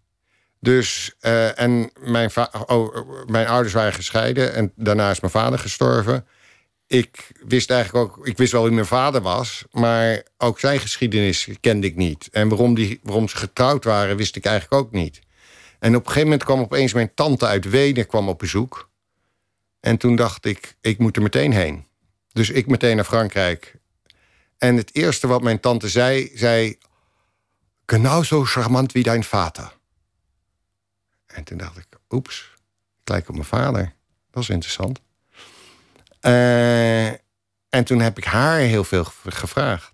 Dus, 0.60 1.15
uh, 1.22 1.60
en 1.60 1.92
mijn, 2.00 2.30
oh, 2.65 2.96
mijn 3.26 3.48
ouders 3.48 3.74
waren 3.74 3.94
gescheiden 3.94 4.54
en 4.54 4.72
daarna 4.76 5.10
is 5.10 5.20
mijn 5.20 5.32
vader 5.32 5.60
gestorven 5.60 6.26
ik 6.89 7.32
wist 7.47 7.71
eigenlijk 7.71 8.06
ook, 8.06 8.28
ik 8.28 8.38
wist 8.38 8.52
wel 8.52 8.63
wie 8.63 8.71
mijn 8.71 8.86
vader 8.86 9.21
was, 9.21 9.65
maar 9.71 10.23
ook 10.38 10.60
zijn 10.60 10.80
geschiedenis 10.80 11.47
kende 11.60 11.88
ik 11.88 11.95
niet. 11.95 12.30
En 12.32 12.49
waarom, 12.49 12.75
die, 12.75 12.99
waarom 13.04 13.28
ze 13.28 13.38
getrouwd 13.38 13.84
waren, 13.84 14.17
wist 14.17 14.36
ik 14.36 14.45
eigenlijk 14.45 14.84
ook 14.84 14.91
niet. 14.91 15.19
En 15.80 15.95
op 15.95 16.02
een 16.02 16.08
gegeven 16.08 16.23
moment 16.23 16.43
kwam 16.43 16.60
opeens 16.60 16.93
mijn 16.93 17.13
tante 17.13 17.45
uit 17.45 17.69
Wenen 17.69 18.08
kwam 18.08 18.30
op 18.30 18.39
bezoek. 18.39 18.89
En 19.80 19.97
toen 19.97 20.15
dacht 20.15 20.45
ik, 20.45 20.78
ik 20.82 20.99
moet 20.99 21.15
er 21.15 21.21
meteen 21.21 21.54
heen. 21.54 21.86
Dus 22.32 22.49
ik 22.49 22.67
meteen 22.67 22.95
naar 22.95 23.06
Frankrijk. 23.06 23.75
En 24.58 24.75
het 24.75 24.95
eerste 24.95 25.28
wat 25.28 25.41
mijn 25.41 25.60
tante 25.60 25.89
zei, 25.89 26.32
zei... 26.34 26.78
Genau 27.86 28.23
zo 28.23 28.43
charmant 28.43 28.91
wie 28.91 29.04
dein 29.04 29.23
vader. 29.23 29.78
En 31.25 31.43
toen 31.43 31.58
dacht 31.58 31.78
ik, 31.78 31.88
oeps, 32.10 32.54
ik 33.02 33.10
lijk 33.10 33.28
op 33.28 33.34
mijn 33.36 33.47
vader. 33.47 33.93
Dat 34.32 34.43
is 34.43 34.49
interessant. 34.49 34.99
Uh, 36.21 37.08
en 37.69 37.84
toen 37.84 37.99
heb 37.99 38.17
ik 38.17 38.23
haar 38.23 38.60
heel 38.60 38.84
veel 38.84 39.03
gevraagd. 39.25 39.93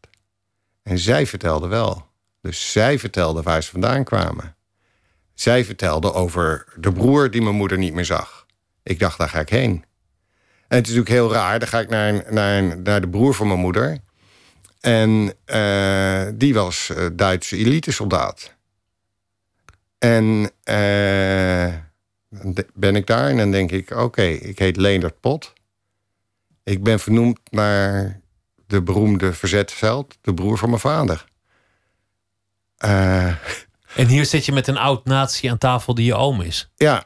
En 0.83 0.99
zij 0.99 1.27
vertelde 1.27 1.67
wel. 1.67 2.07
Dus 2.41 2.71
zij 2.71 2.99
vertelde 2.99 3.41
waar 3.41 3.63
ze 3.63 3.71
vandaan 3.71 4.03
kwamen. 4.03 4.55
Zij 5.33 5.65
vertelde 5.65 6.13
over 6.13 6.65
de 6.75 6.91
broer 6.91 7.31
die 7.31 7.41
mijn 7.41 7.55
moeder 7.55 7.77
niet 7.77 7.93
meer 7.93 8.05
zag. 8.05 8.45
Ik 8.83 8.99
dacht, 8.99 9.17
daar 9.17 9.29
ga 9.29 9.39
ik 9.39 9.49
heen. 9.49 9.85
En 10.67 10.77
het 10.77 10.87
is 10.87 10.93
natuurlijk 10.93 11.09
heel 11.09 11.31
raar. 11.31 11.59
Dan 11.59 11.67
ga 11.67 11.79
ik 11.79 11.89
naar, 11.89 12.33
naar, 12.33 12.79
naar 12.79 13.01
de 13.01 13.09
broer 13.09 13.33
van 13.33 13.47
mijn 13.47 13.59
moeder. 13.59 13.97
En 14.79 15.33
uh, 15.45 16.27
die 16.33 16.53
was 16.53 16.89
uh, 16.91 17.05
Duitse 17.13 17.57
elite-soldaat. 17.57 18.55
En 19.97 20.51
ben 22.73 22.95
ik 22.95 23.07
daar 23.07 23.29
en 23.29 23.37
dan 23.37 23.51
denk 23.51 23.71
ik... 23.71 23.91
oké, 23.91 24.23
ik 24.23 24.59
heet 24.59 24.77
Leendert 24.77 25.19
Pot. 25.19 25.53
Ik 26.65 26.83
ben 26.83 26.99
vernoemd 26.99 27.39
naar 27.49 28.19
de 28.67 28.81
beroemde 28.81 29.33
verzetsheld, 29.33 30.17
de 30.21 30.33
broer 30.33 30.57
van 30.57 30.69
mijn 30.69 30.81
vader. 30.81 31.25
Uh, 32.85 33.25
en 34.01 34.07
hier 34.07 34.25
zit 34.25 34.45
je 34.45 34.51
met 34.51 34.67
een 34.67 34.77
oud 34.77 35.05
natie 35.05 35.51
aan 35.51 35.57
tafel 35.57 35.93
die 35.93 36.05
je 36.05 36.15
oom 36.15 36.41
is. 36.41 36.69
Ja. 36.75 37.05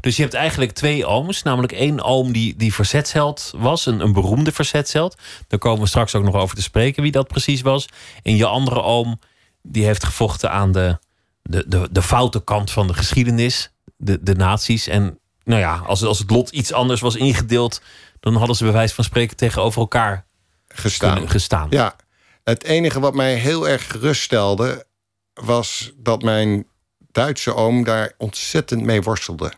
Dus 0.00 0.16
je 0.16 0.22
hebt 0.22 0.34
eigenlijk 0.34 0.72
twee 0.72 1.06
ooms. 1.06 1.42
Namelijk 1.42 1.72
één 1.72 2.02
oom 2.02 2.32
die, 2.32 2.56
die 2.56 2.74
verzetsheld 2.74 3.52
was. 3.56 3.86
Een, 3.86 4.00
een 4.00 4.12
beroemde 4.12 4.52
verzetsheld. 4.52 5.16
Daar 5.48 5.58
komen 5.58 5.82
we 5.82 5.88
straks 5.88 6.14
ook 6.14 6.24
nog 6.24 6.34
over 6.34 6.56
te 6.56 6.62
spreken 6.62 7.02
wie 7.02 7.12
dat 7.12 7.28
precies 7.28 7.60
was. 7.60 7.88
En 8.22 8.36
je 8.36 8.46
andere 8.46 8.82
oom 8.82 9.18
die 9.62 9.84
heeft 9.84 10.04
gevochten 10.04 10.50
aan 10.50 10.72
de, 10.72 10.98
de, 11.42 11.64
de, 11.68 11.88
de 11.90 12.02
foute 12.02 12.44
kant 12.44 12.70
van 12.70 12.86
de 12.86 12.94
geschiedenis. 12.94 13.70
De, 13.96 14.22
de 14.22 14.34
naties. 14.34 14.86
En 14.86 15.18
nou 15.46 15.60
ja, 15.60 15.76
als, 15.76 16.02
als 16.02 16.18
het 16.18 16.30
lot 16.30 16.50
iets 16.50 16.72
anders 16.72 17.00
was 17.00 17.16
ingedeeld 17.16 17.80
dan 18.20 18.34
hadden 18.34 18.56
ze 18.56 18.64
bij 18.64 18.72
wijze 18.72 18.94
van 18.94 19.04
spreken 19.04 19.36
tegenover 19.36 19.80
elkaar 19.80 20.26
gestaan. 20.68 21.28
gestaan. 21.28 21.66
Ja, 21.70 21.96
het 22.44 22.64
enige 22.64 23.00
wat 23.00 23.14
mij 23.14 23.34
heel 23.34 23.68
erg 23.68 23.90
geruststelde... 23.90 24.86
was 25.34 25.92
dat 25.96 26.22
mijn 26.22 26.66
Duitse 26.98 27.54
oom 27.54 27.84
daar 27.84 28.12
ontzettend 28.18 28.82
mee 28.82 29.02
worstelde. 29.02 29.52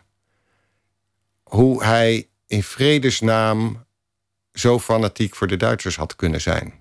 Hoe 1.43 1.83
hij 1.83 2.29
in 2.47 2.63
vredesnaam 2.63 3.85
zo 4.53 4.79
fanatiek 4.79 5.35
voor 5.35 5.47
de 5.47 5.57
Duitsers 5.57 5.95
had 5.95 6.15
kunnen 6.15 6.41
zijn. 6.41 6.73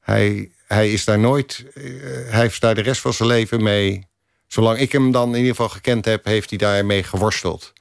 Hij, 0.00 0.50
hij 0.66 0.92
is 0.92 1.04
daar 1.04 1.18
nooit. 1.18 1.64
Eh, 1.74 1.82
hij 2.30 2.40
heeft 2.40 2.60
daar 2.60 2.74
de 2.74 2.80
rest 2.80 3.00
van 3.00 3.12
zijn 3.12 3.28
leven 3.28 3.62
mee. 3.62 4.06
Zolang 4.46 4.78
ik 4.78 4.92
hem 4.92 5.10
dan 5.10 5.28
in 5.28 5.36
ieder 5.36 5.50
geval 5.50 5.68
gekend 5.68 6.04
heb, 6.04 6.24
heeft 6.24 6.48
hij 6.48 6.58
daarmee 6.58 7.02
geworsteld. 7.02 7.72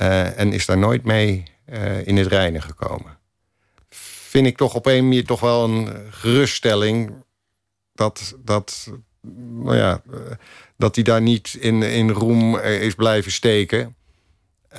Uh, 0.00 0.38
en 0.38 0.52
is 0.52 0.66
daar 0.66 0.78
nooit 0.78 1.04
mee 1.04 1.42
uh, 1.72 2.06
in 2.06 2.16
het 2.16 2.26
reinen 2.26 2.62
gekomen. 2.62 3.18
Vind 3.88 4.46
ik 4.46 4.56
toch 4.56 4.74
op 4.74 4.86
een 4.86 5.02
manier 5.02 5.24
toch 5.24 5.40
wel 5.40 5.64
een 5.64 5.88
geruststelling 6.10 7.24
dat, 7.94 8.36
dat, 8.44 8.90
nou 9.62 9.76
ja, 9.76 10.02
dat 10.76 10.94
hij 10.94 11.04
daar 11.04 11.22
niet 11.22 11.54
in, 11.60 11.82
in 11.82 12.10
roem 12.10 12.58
is 12.58 12.94
blijven 12.94 13.32
steken. 13.32 13.96
Uh, 14.72 14.78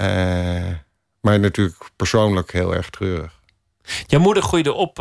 maar 1.21 1.39
natuurlijk 1.39 1.89
persoonlijk 1.95 2.51
heel 2.51 2.75
erg 2.75 2.89
treurig. 2.89 3.39
Jouw 4.07 4.19
moeder 4.19 4.43
groeide 4.43 4.73
op 4.73 4.99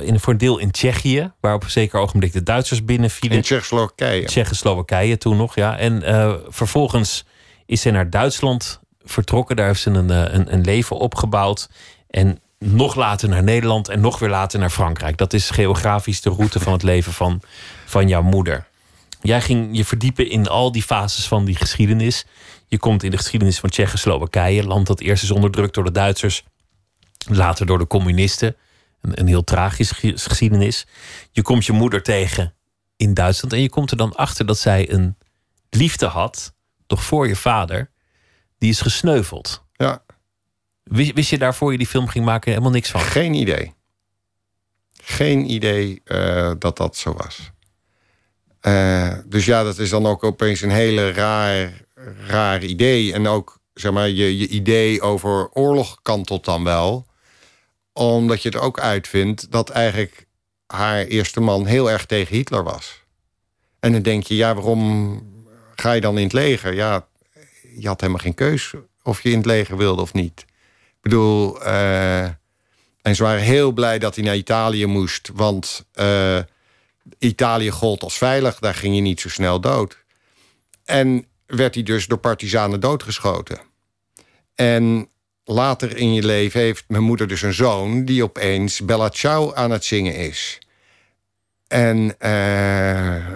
in, 0.00 0.20
voor 0.20 0.32
een 0.32 0.38
deel 0.38 0.58
in 0.58 0.70
Tsjechië, 0.70 1.32
waar 1.40 1.54
op 1.54 1.62
een 1.62 1.70
zeker 1.70 2.00
ogenblik 2.00 2.32
de 2.32 2.42
Duitsers 2.42 2.84
binnenvielen. 2.84 3.36
In 3.36 3.42
Tsjechoslowakije. 3.42 4.24
Tsjechoslowakije 4.24 5.18
toen 5.18 5.36
nog, 5.36 5.54
ja. 5.54 5.78
En 5.78 6.02
vervolgens 6.48 7.26
is 7.66 7.80
ze 7.80 7.90
naar 7.90 8.10
Duitsland 8.10 8.80
vertrokken. 9.06 9.56
Daar 9.56 9.66
heeft 9.66 9.80
ze 9.80 9.90
een, 9.90 10.10
eh, 10.10 10.34
een, 10.34 10.52
een 10.52 10.60
leven 10.60 10.96
opgebouwd. 10.96 11.68
En 12.10 12.40
nog 12.58 12.94
later 12.94 13.28
naar 13.28 13.42
Nederland 13.42 13.88
en 13.88 14.00
nog 14.00 14.18
weer 14.18 14.28
later 14.28 14.58
naar 14.58 14.70
Frankrijk. 14.70 15.16
Dat 15.16 15.32
is 15.32 15.50
geografisch 15.50 16.20
de 16.20 16.30
route 16.30 16.60
van 16.60 16.72
het 16.72 16.82
leven 16.82 17.12
van, 17.12 17.40
van 17.84 18.08
jouw 18.08 18.22
moeder. 18.22 18.66
Jij 19.20 19.40
ging 19.40 19.76
je 19.76 19.84
verdiepen 19.84 20.30
in 20.30 20.48
al 20.48 20.72
die 20.72 20.82
fases 20.82 21.26
van 21.26 21.44
die 21.44 21.56
geschiedenis. 21.56 22.24
Je 22.66 22.78
komt 22.78 23.02
in 23.02 23.10
de 23.10 23.16
geschiedenis 23.16 23.58
van 23.58 23.70
Tsjechoslowakije, 23.70 24.66
land 24.66 24.86
dat 24.86 25.00
eerst 25.00 25.22
is 25.22 25.30
onderdrukt 25.30 25.74
door 25.74 25.84
de 25.84 25.90
Duitsers, 25.90 26.44
later 27.28 27.66
door 27.66 27.78
de 27.78 27.86
communisten. 27.86 28.56
Een, 29.00 29.20
een 29.20 29.26
heel 29.26 29.44
tragische 29.44 29.94
geschiedenis. 30.14 30.86
Je 31.30 31.42
komt 31.42 31.66
je 31.66 31.72
moeder 31.72 32.02
tegen 32.02 32.54
in 32.96 33.14
Duitsland 33.14 33.52
en 33.52 33.62
je 33.62 33.68
komt 33.68 33.90
er 33.90 33.96
dan 33.96 34.14
achter 34.14 34.46
dat 34.46 34.58
zij 34.58 34.92
een 34.92 35.16
liefde 35.70 36.06
had, 36.06 36.54
toch 36.86 37.02
voor 37.02 37.28
je 37.28 37.36
vader, 37.36 37.90
die 38.58 38.70
is 38.70 38.80
gesneuveld. 38.80 39.64
Ja. 39.72 40.04
Wist, 40.82 41.12
wist 41.12 41.30
je 41.30 41.38
daarvoor 41.38 41.72
je 41.72 41.78
die 41.78 41.86
film 41.86 42.08
ging 42.08 42.24
maken 42.24 42.50
helemaal 42.50 42.72
niks 42.72 42.90
van? 42.90 43.00
Geen 43.00 43.34
idee. 43.34 43.74
Geen 45.02 45.50
idee 45.50 46.02
uh, 46.04 46.52
dat 46.58 46.76
dat 46.76 46.96
zo 46.96 47.12
was. 47.12 47.50
Uh, 48.62 49.12
dus 49.26 49.44
ja, 49.44 49.62
dat 49.62 49.78
is 49.78 49.90
dan 49.90 50.06
ook 50.06 50.24
opeens 50.24 50.60
een 50.60 50.70
hele 50.70 51.12
raar, 51.12 51.72
raar 52.26 52.62
idee. 52.62 53.12
En 53.12 53.26
ook, 53.26 53.60
zeg 53.74 53.92
maar, 53.92 54.08
je, 54.08 54.38
je 54.38 54.48
idee 54.48 55.00
over 55.00 55.48
oorlog 55.48 55.98
kantelt 56.02 56.44
dan 56.44 56.64
wel. 56.64 57.06
Omdat 57.92 58.42
je 58.42 58.50
er 58.50 58.60
ook 58.60 58.80
uitvindt 58.80 59.52
dat 59.52 59.70
eigenlijk 59.70 60.26
haar 60.66 61.04
eerste 61.04 61.40
man 61.40 61.66
heel 61.66 61.90
erg 61.90 62.06
tegen 62.06 62.36
Hitler 62.36 62.64
was. 62.64 63.04
En 63.80 63.92
dan 63.92 64.02
denk 64.02 64.24
je, 64.24 64.36
ja, 64.36 64.54
waarom 64.54 65.20
ga 65.74 65.92
je 65.92 66.00
dan 66.00 66.16
in 66.16 66.24
het 66.24 66.32
leger? 66.32 66.74
Ja, 66.74 67.06
je 67.78 67.86
had 67.86 68.00
helemaal 68.00 68.22
geen 68.22 68.34
keus 68.34 68.74
of 69.02 69.22
je 69.22 69.30
in 69.30 69.36
het 69.36 69.46
leger 69.46 69.76
wilde 69.76 70.02
of 70.02 70.12
niet. 70.12 70.44
Ik 70.96 71.00
bedoel, 71.00 71.62
uh, 71.62 72.24
en 73.02 73.14
ze 73.14 73.22
waren 73.22 73.42
heel 73.42 73.72
blij 73.72 73.98
dat 73.98 74.14
hij 74.14 74.24
naar 74.24 74.36
Italië 74.36 74.86
moest, 74.86 75.30
want 75.34 75.86
uh, 75.94 76.38
Italië 77.18 77.70
gold 77.70 78.02
als 78.02 78.18
veilig, 78.18 78.58
daar 78.58 78.74
ging 78.74 78.94
je 78.94 79.00
niet 79.00 79.20
zo 79.20 79.28
snel 79.28 79.60
dood. 79.60 80.04
En 80.84 81.26
werd 81.46 81.74
hij 81.74 81.82
dus 81.82 82.06
door 82.06 82.18
partizanen 82.18 82.80
doodgeschoten. 82.80 83.58
En 84.54 85.08
later 85.44 85.96
in 85.96 86.14
je 86.14 86.24
leven 86.24 86.60
heeft 86.60 86.84
mijn 86.88 87.02
moeder 87.02 87.28
dus 87.28 87.42
een 87.42 87.54
zoon 87.54 88.04
die 88.04 88.22
opeens 88.22 88.80
Bella 88.80 89.08
Ciao 89.08 89.54
aan 89.54 89.70
het 89.70 89.84
zingen 89.84 90.14
is. 90.16 90.58
En 91.66 92.14
uh, 92.20 93.26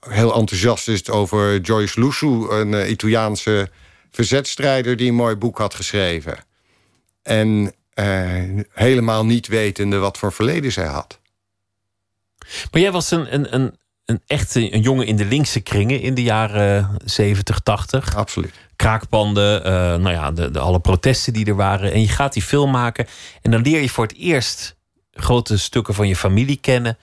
heel 0.00 0.34
enthousiast 0.34 0.88
is 0.88 1.08
over 1.10 1.60
Joyce 1.60 2.00
Lusu, 2.00 2.50
een 2.50 2.72
uh, 2.72 2.90
Italiaanse 2.90 3.70
verzetstrijder 4.10 4.96
die 4.96 5.08
een 5.08 5.14
mooi 5.14 5.36
boek 5.36 5.58
had 5.58 5.74
geschreven. 5.74 6.38
En 7.22 7.72
uh, 7.94 8.62
helemaal 8.72 9.24
niet 9.24 9.46
wetende 9.46 9.96
wat 9.96 10.18
voor 10.18 10.32
verleden 10.32 10.72
zij 10.72 10.86
had. 10.86 11.18
Maar 12.70 12.80
jij 12.80 12.92
was 12.92 13.10
een, 13.10 13.34
een, 13.34 13.54
een, 13.54 13.76
een 14.04 14.20
echte 14.26 14.74
een 14.74 14.80
jongen 14.80 15.06
in 15.06 15.16
de 15.16 15.24
linkse 15.24 15.60
kringen 15.60 16.00
in 16.00 16.14
de 16.14 16.22
jaren 16.22 16.96
70, 17.04 17.60
80. 17.60 18.16
Absoluut. 18.16 18.54
Kraakpanden, 18.76 19.60
uh, 19.60 19.72
nou 19.72 20.10
ja, 20.10 20.30
de, 20.30 20.50
de, 20.50 20.58
alle 20.58 20.80
protesten 20.80 21.32
die 21.32 21.46
er 21.46 21.56
waren. 21.56 21.92
En 21.92 22.00
je 22.00 22.08
gaat 22.08 22.32
die 22.32 22.42
film 22.42 22.70
maken. 22.70 23.06
En 23.42 23.50
dan 23.50 23.62
leer 23.62 23.80
je 23.80 23.88
voor 23.88 24.06
het 24.06 24.16
eerst 24.16 24.76
grote 25.12 25.58
stukken 25.58 25.94
van 25.94 26.08
je 26.08 26.16
familie 26.16 26.58
kennen. 26.60 26.98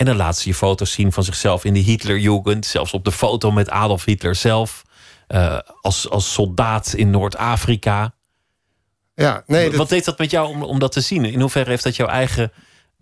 En 0.00 0.06
dan 0.06 0.16
laat 0.16 0.38
ze 0.38 0.48
je 0.48 0.54
foto's 0.54 0.92
zien 0.92 1.12
van 1.12 1.24
zichzelf 1.24 1.64
in 1.64 1.74
de 1.74 1.80
Hitlerjugend. 1.80 2.66
Zelfs 2.66 2.92
op 2.92 3.04
de 3.04 3.12
foto 3.12 3.50
met 3.50 3.70
Adolf 3.70 4.04
Hitler 4.04 4.34
zelf. 4.34 4.82
Uh, 5.28 5.58
als, 5.80 6.10
als 6.10 6.32
soldaat 6.32 6.92
in 6.92 7.10
Noord-Afrika. 7.10 8.14
Ja, 9.14 9.42
nee, 9.46 9.68
Wat 9.68 9.76
dat... 9.76 9.88
deed 9.88 10.04
dat 10.04 10.18
met 10.18 10.30
jou 10.30 10.48
om, 10.48 10.62
om 10.62 10.78
dat 10.78 10.92
te 10.92 11.00
zien? 11.00 11.24
In 11.24 11.40
hoeverre 11.40 11.70
heeft 11.70 11.82
dat 11.82 11.96
jouw 11.96 12.06
eigen 12.06 12.52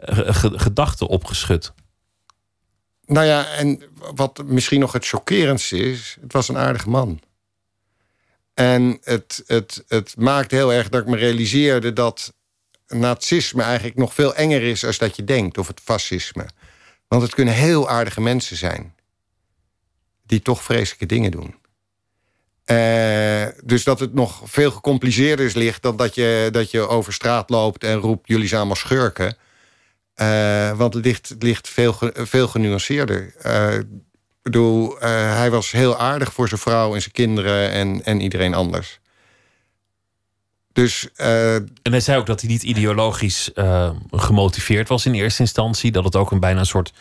uh, 0.08 0.28
gedachten 0.40 1.06
opgeschud? 1.06 1.72
Nou 3.06 3.26
ja, 3.26 3.46
en 3.46 3.82
wat 4.14 4.42
misschien 4.44 4.80
nog 4.80 4.92
het 4.92 5.06
chockerendste 5.06 5.76
is... 5.76 6.16
het 6.20 6.32
was 6.32 6.48
een 6.48 6.58
aardige 6.58 6.88
man. 6.88 7.20
En 8.54 8.98
het, 9.02 9.42
het, 9.46 9.84
het 9.88 10.14
maakt 10.16 10.50
heel 10.50 10.72
erg 10.72 10.88
dat 10.88 11.00
ik 11.00 11.08
me 11.08 11.16
realiseerde... 11.16 11.92
dat 11.92 12.32
nazisme 12.86 13.62
eigenlijk 13.62 13.96
nog 13.96 14.14
veel 14.14 14.34
enger 14.34 14.62
is 14.62 14.84
als 14.84 14.98
dat 14.98 15.16
je 15.16 15.24
denkt. 15.24 15.58
Of 15.58 15.66
het 15.66 15.80
fascisme. 15.84 16.46
Want 17.08 17.22
het 17.22 17.34
kunnen 17.34 17.54
heel 17.54 17.88
aardige 17.88 18.20
mensen 18.20 18.56
zijn. 18.56 18.94
Die 20.26 20.42
toch 20.42 20.62
vreselijke 20.62 21.06
dingen 21.06 21.30
doen. 21.30 21.54
Uh, 22.70 23.46
dus 23.64 23.84
dat 23.84 24.00
het 24.00 24.14
nog 24.14 24.40
veel 24.44 24.70
gecompliceerder 24.70 25.46
is 25.46 25.54
ligt... 25.54 25.82
dan 25.82 25.96
dat 25.96 26.14
je, 26.14 26.48
dat 26.52 26.70
je 26.70 26.88
over 26.88 27.12
straat 27.12 27.50
loopt 27.50 27.84
en 27.84 27.96
roept... 27.96 28.28
jullie 28.28 28.46
zijn 28.46 28.58
allemaal 28.60 28.76
schurken. 28.76 29.36
Uh, 30.16 30.76
want 30.76 30.94
het 30.94 31.04
ligt, 31.04 31.34
ligt 31.38 31.68
veel, 31.68 31.96
veel 32.14 32.48
genuanceerder. 32.48 33.34
Uh, 33.46 33.74
ik 33.78 33.86
bedoel, 34.42 34.98
hij 34.98 35.50
was 35.50 35.70
heel 35.70 35.98
aardig 35.98 36.32
voor 36.32 36.48
zijn 36.48 36.60
vrouw 36.60 36.94
en 36.94 37.00
zijn 37.00 37.14
kinderen... 37.14 37.70
en, 37.70 38.04
en 38.04 38.20
iedereen 38.20 38.54
anders. 38.54 38.97
Dus, 40.78 41.08
en 41.16 41.70
hij 41.82 42.00
zei 42.00 42.18
ook 42.18 42.26
dat 42.26 42.40
hij 42.40 42.50
niet 42.50 42.62
ideologisch 42.62 43.50
gemotiveerd 44.10 44.88
was 44.88 45.06
in 45.06 45.14
eerste 45.14 45.42
instantie. 45.42 45.92
Dat 45.92 46.04
het 46.04 46.16
ook 46.16 46.30
een 46.30 46.40
bijna 46.40 46.60
een 46.60 46.66
soort 46.66 46.92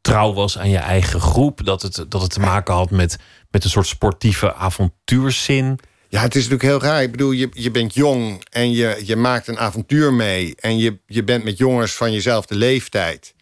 trouw 0.00 0.32
was 0.32 0.58
aan 0.58 0.70
je 0.70 0.78
eigen 0.78 1.20
groep. 1.20 1.64
Dat 1.64 1.82
het, 1.82 2.04
dat 2.08 2.22
het 2.22 2.30
te 2.30 2.40
maken 2.40 2.74
had 2.74 2.90
met, 2.90 3.18
met 3.50 3.64
een 3.64 3.70
soort 3.70 3.86
sportieve 3.86 4.54
avontuurzin. 4.54 5.78
Ja, 6.08 6.20
het 6.20 6.34
is 6.34 6.48
natuurlijk 6.48 6.82
heel 6.82 6.90
raar. 6.90 7.02
Ik 7.02 7.10
bedoel, 7.10 7.30
je, 7.30 7.48
je 7.52 7.70
bent 7.70 7.94
jong 7.94 8.44
en 8.50 8.70
je, 8.70 9.02
je 9.04 9.16
maakt 9.16 9.48
een 9.48 9.58
avontuur 9.58 10.12
mee. 10.12 10.54
En 10.56 10.78
je, 10.78 10.98
je 11.06 11.24
bent 11.24 11.44
met 11.44 11.58
jongens 11.58 11.92
van 11.92 12.12
jezelfde 12.12 12.54
leeftijd. 12.54 13.34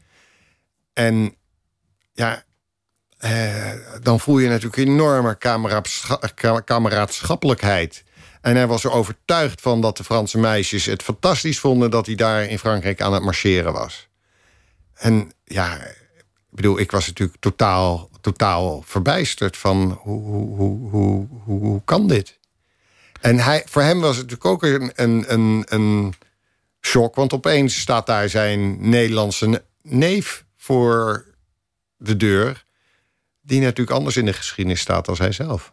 En 0.93 1.35
ja, 2.13 2.45
eh, 3.19 3.73
dan 4.03 4.21
voel 4.21 4.39
je 4.39 4.49
natuurlijk 4.49 4.77
enorme 4.77 5.37
kameraadschappelijkheid. 6.65 8.05
En 8.47 8.57
hij 8.57 8.67
was 8.67 8.85
er 8.85 8.91
overtuigd 8.91 9.61
van 9.61 9.81
dat 9.81 9.97
de 9.97 10.05
Franse 10.05 10.39
meisjes 10.39 10.85
het 10.85 11.03
fantastisch 11.03 11.59
vonden... 11.59 11.91
dat 11.91 12.07
hij 12.07 12.15
daar 12.15 12.45
in 12.45 12.59
Frankrijk 12.59 13.01
aan 13.01 13.13
het 13.13 13.23
marcheren 13.23 13.73
was. 13.73 14.09
En 14.95 15.33
ja, 15.45 15.77
ik 15.77 15.95
bedoel, 16.51 16.79
ik 16.79 16.91
was 16.91 17.07
natuurlijk 17.07 17.41
totaal, 17.41 18.11
totaal 18.21 18.83
verbijsterd 18.83 19.57
van 19.57 19.99
hoe, 20.03 20.23
hoe, 20.23 20.91
hoe, 20.91 21.27
hoe, 21.45 21.61
hoe 21.61 21.83
kan 21.85 22.09
dit? 22.09 22.39
En 23.21 23.39
hij, 23.39 23.63
voor 23.67 23.83
hem 23.83 24.01
was 24.01 24.17
het 24.17 24.31
natuurlijk 24.31 24.65
ook 24.65 24.71
een, 24.81 24.93
een, 24.95 25.33
een, 25.33 25.65
een 25.69 26.15
shock, 26.81 27.15
want 27.15 27.33
opeens 27.33 27.81
staat 27.81 28.07
daar 28.07 28.29
zijn 28.29 28.89
Nederlandse 28.91 29.65
neef 29.83 30.45
voor 30.57 31.25
de 31.97 32.17
deur, 32.17 32.65
die 33.43 33.61
natuurlijk 33.61 33.97
anders 33.97 34.17
in 34.17 34.25
de 34.25 34.33
geschiedenis 34.33 34.81
staat 34.81 35.09
als 35.09 35.19
hij 35.19 35.33
zelf. 35.33 35.71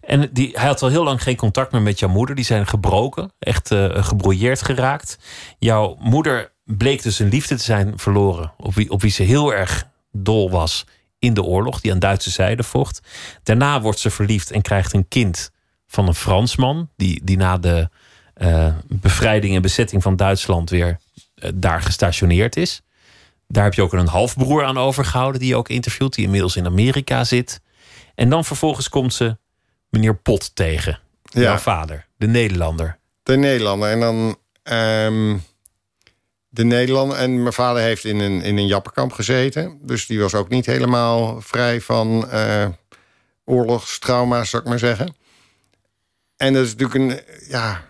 En 0.00 0.28
die, 0.32 0.50
hij 0.52 0.66
had 0.66 0.82
al 0.82 0.88
heel 0.88 1.04
lang 1.04 1.22
geen 1.22 1.36
contact 1.36 1.72
meer 1.72 1.82
met 1.82 1.98
jouw 1.98 2.08
moeder. 2.08 2.34
Die 2.34 2.44
zijn 2.44 2.66
gebroken, 2.66 3.32
echt 3.38 3.70
uh, 3.70 4.10
geraakt. 4.58 5.18
Jouw 5.58 5.96
moeder 6.00 6.52
bleek 6.64 7.02
dus 7.02 7.18
een 7.18 7.28
liefde 7.28 7.56
te 7.56 7.62
zijn 7.62 7.92
verloren, 7.98 8.52
op 8.56 8.74
wie, 8.74 8.90
op 8.90 9.00
wie 9.00 9.10
ze 9.10 9.22
heel 9.22 9.54
erg 9.54 9.88
dol 10.12 10.50
was 10.50 10.86
in 11.18 11.34
de 11.34 11.42
oorlog, 11.42 11.80
die 11.80 11.92
aan 11.92 11.98
Duitse 11.98 12.30
zijde 12.30 12.62
vocht. 12.62 13.00
Daarna 13.42 13.80
wordt 13.80 13.98
ze 13.98 14.10
verliefd 14.10 14.50
en 14.50 14.62
krijgt 14.62 14.92
een 14.92 15.08
kind 15.08 15.50
van 15.86 16.08
een 16.08 16.14
Fransman, 16.14 16.90
die, 16.96 17.24
die 17.24 17.36
na 17.36 17.58
de 17.58 17.88
uh, 18.36 18.74
bevrijding 18.88 19.54
en 19.54 19.62
bezetting 19.62 20.02
van 20.02 20.16
Duitsland 20.16 20.70
weer 20.70 21.00
uh, 21.34 21.50
daar 21.54 21.82
gestationeerd 21.82 22.56
is. 22.56 22.82
Daar 23.48 23.64
heb 23.64 23.74
je 23.74 23.82
ook 23.82 23.92
een 23.92 24.06
halfbroer 24.06 24.64
aan 24.64 24.78
overgehouden, 24.78 25.40
die 25.40 25.48
je 25.48 25.56
ook 25.56 25.68
interviewt, 25.68 26.14
die 26.14 26.24
inmiddels 26.24 26.56
in 26.56 26.66
Amerika 26.66 27.24
zit. 27.24 27.60
En 28.14 28.30
dan 28.30 28.44
vervolgens 28.44 28.88
komt 28.88 29.14
ze 29.14 29.38
meneer 29.90 30.16
Pot 30.16 30.54
tegen, 30.54 30.98
ja. 31.22 31.40
jouw 31.40 31.56
vader, 31.56 32.06
de 32.16 32.26
Nederlander. 32.26 32.98
De 33.22 33.36
Nederlander. 33.36 33.90
En 33.90 34.00
dan. 34.00 34.36
Um 34.62 35.42
de 36.50 36.64
Nederlander. 36.64 37.16
En 37.16 37.42
mijn 37.42 37.54
vader 37.54 37.82
heeft 37.82 38.04
in 38.04 38.20
een, 38.20 38.42
in 38.42 38.56
een 38.56 38.66
jappenkamp 38.66 39.12
gezeten. 39.12 39.78
Dus 39.82 40.06
die 40.06 40.20
was 40.20 40.34
ook 40.34 40.48
niet 40.48 40.66
helemaal 40.66 41.40
vrij 41.40 41.80
van 41.80 42.28
uh, 42.32 42.66
oorlogstrauma's, 43.44 44.50
zou 44.50 44.62
ik 44.62 44.68
maar 44.68 44.78
zeggen. 44.78 45.14
En 46.36 46.52
dat 46.52 46.64
is 46.64 46.74
natuurlijk 46.74 46.98
een. 46.98 47.20
Ja. 47.48 47.82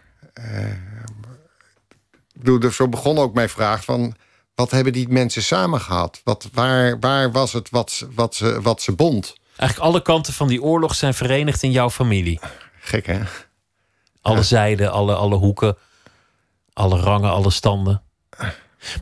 Uh, 2.45 2.71
zo 2.71 2.89
begon 2.89 3.19
ook 3.19 3.35
mijn 3.35 3.49
vraag 3.49 3.85
van. 3.85 4.15
Wat 4.55 4.71
hebben 4.71 4.93
die 4.93 5.09
mensen 5.09 5.43
samen 5.43 5.81
gehad? 5.81 6.21
Wat, 6.25 6.49
waar, 6.53 6.99
waar 6.99 7.33
was 7.33 7.53
het 7.53 7.71
wat, 7.71 8.07
wat, 8.15 8.35
ze, 8.35 8.61
wat 8.61 8.83
ze 8.83 8.93
bond? 8.93 9.35
Eigenlijk 9.61 9.91
alle 9.91 10.03
kanten 10.03 10.33
van 10.33 10.49
die 10.49 10.63
oorlog 10.63 10.95
zijn 10.95 11.15
verenigd 11.15 11.63
in 11.63 11.71
jouw 11.71 11.91
familie. 11.91 12.41
Gek, 12.81 13.07
hè? 13.07 13.21
Alle 14.21 14.37
ja. 14.37 14.43
zijden, 14.43 14.93
alle, 14.93 15.15
alle 15.15 15.35
hoeken, 15.35 15.77
alle 16.73 17.01
rangen, 17.01 17.31
alle 17.31 17.51
standen. 17.51 18.03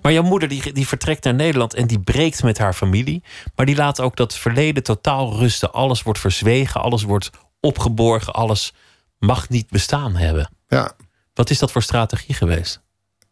Maar 0.02 0.12
jouw 0.12 0.22
moeder 0.22 0.48
die, 0.48 0.72
die 0.72 0.86
vertrekt 0.86 1.24
naar 1.24 1.34
Nederland 1.34 1.74
en 1.74 1.86
die 1.86 2.00
breekt 2.00 2.42
met 2.42 2.58
haar 2.58 2.74
familie. 2.74 3.22
Maar 3.56 3.66
die 3.66 3.76
laat 3.76 4.00
ook 4.00 4.16
dat 4.16 4.34
verleden 4.34 4.82
totaal 4.82 5.36
rusten. 5.36 5.72
Alles 5.72 6.02
wordt 6.02 6.18
verzwegen, 6.18 6.80
alles 6.80 7.02
wordt 7.02 7.30
opgeborgen, 7.60 8.32
alles 8.32 8.74
mag 9.18 9.48
niet 9.48 9.70
bestaan 9.70 10.16
hebben. 10.16 10.50
Ja. 10.68 10.92
Wat 11.34 11.50
is 11.50 11.58
dat 11.58 11.72
voor 11.72 11.82
strategie 11.82 12.34
geweest? 12.34 12.80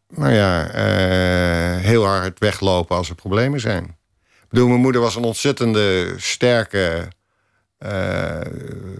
Nou 0.08 0.32
ja, 0.32 0.66
uh, 0.66 1.82
heel 1.82 2.04
hard 2.04 2.38
weglopen 2.38 2.96
als 2.96 3.08
er 3.08 3.14
problemen 3.14 3.60
zijn. 3.60 3.96
Mijn 4.50 4.68
moeder 4.68 5.00
was 5.00 5.16
een 5.16 5.24
ontzettende 5.24 6.14
sterke 6.16 7.08
uh, 7.78 8.40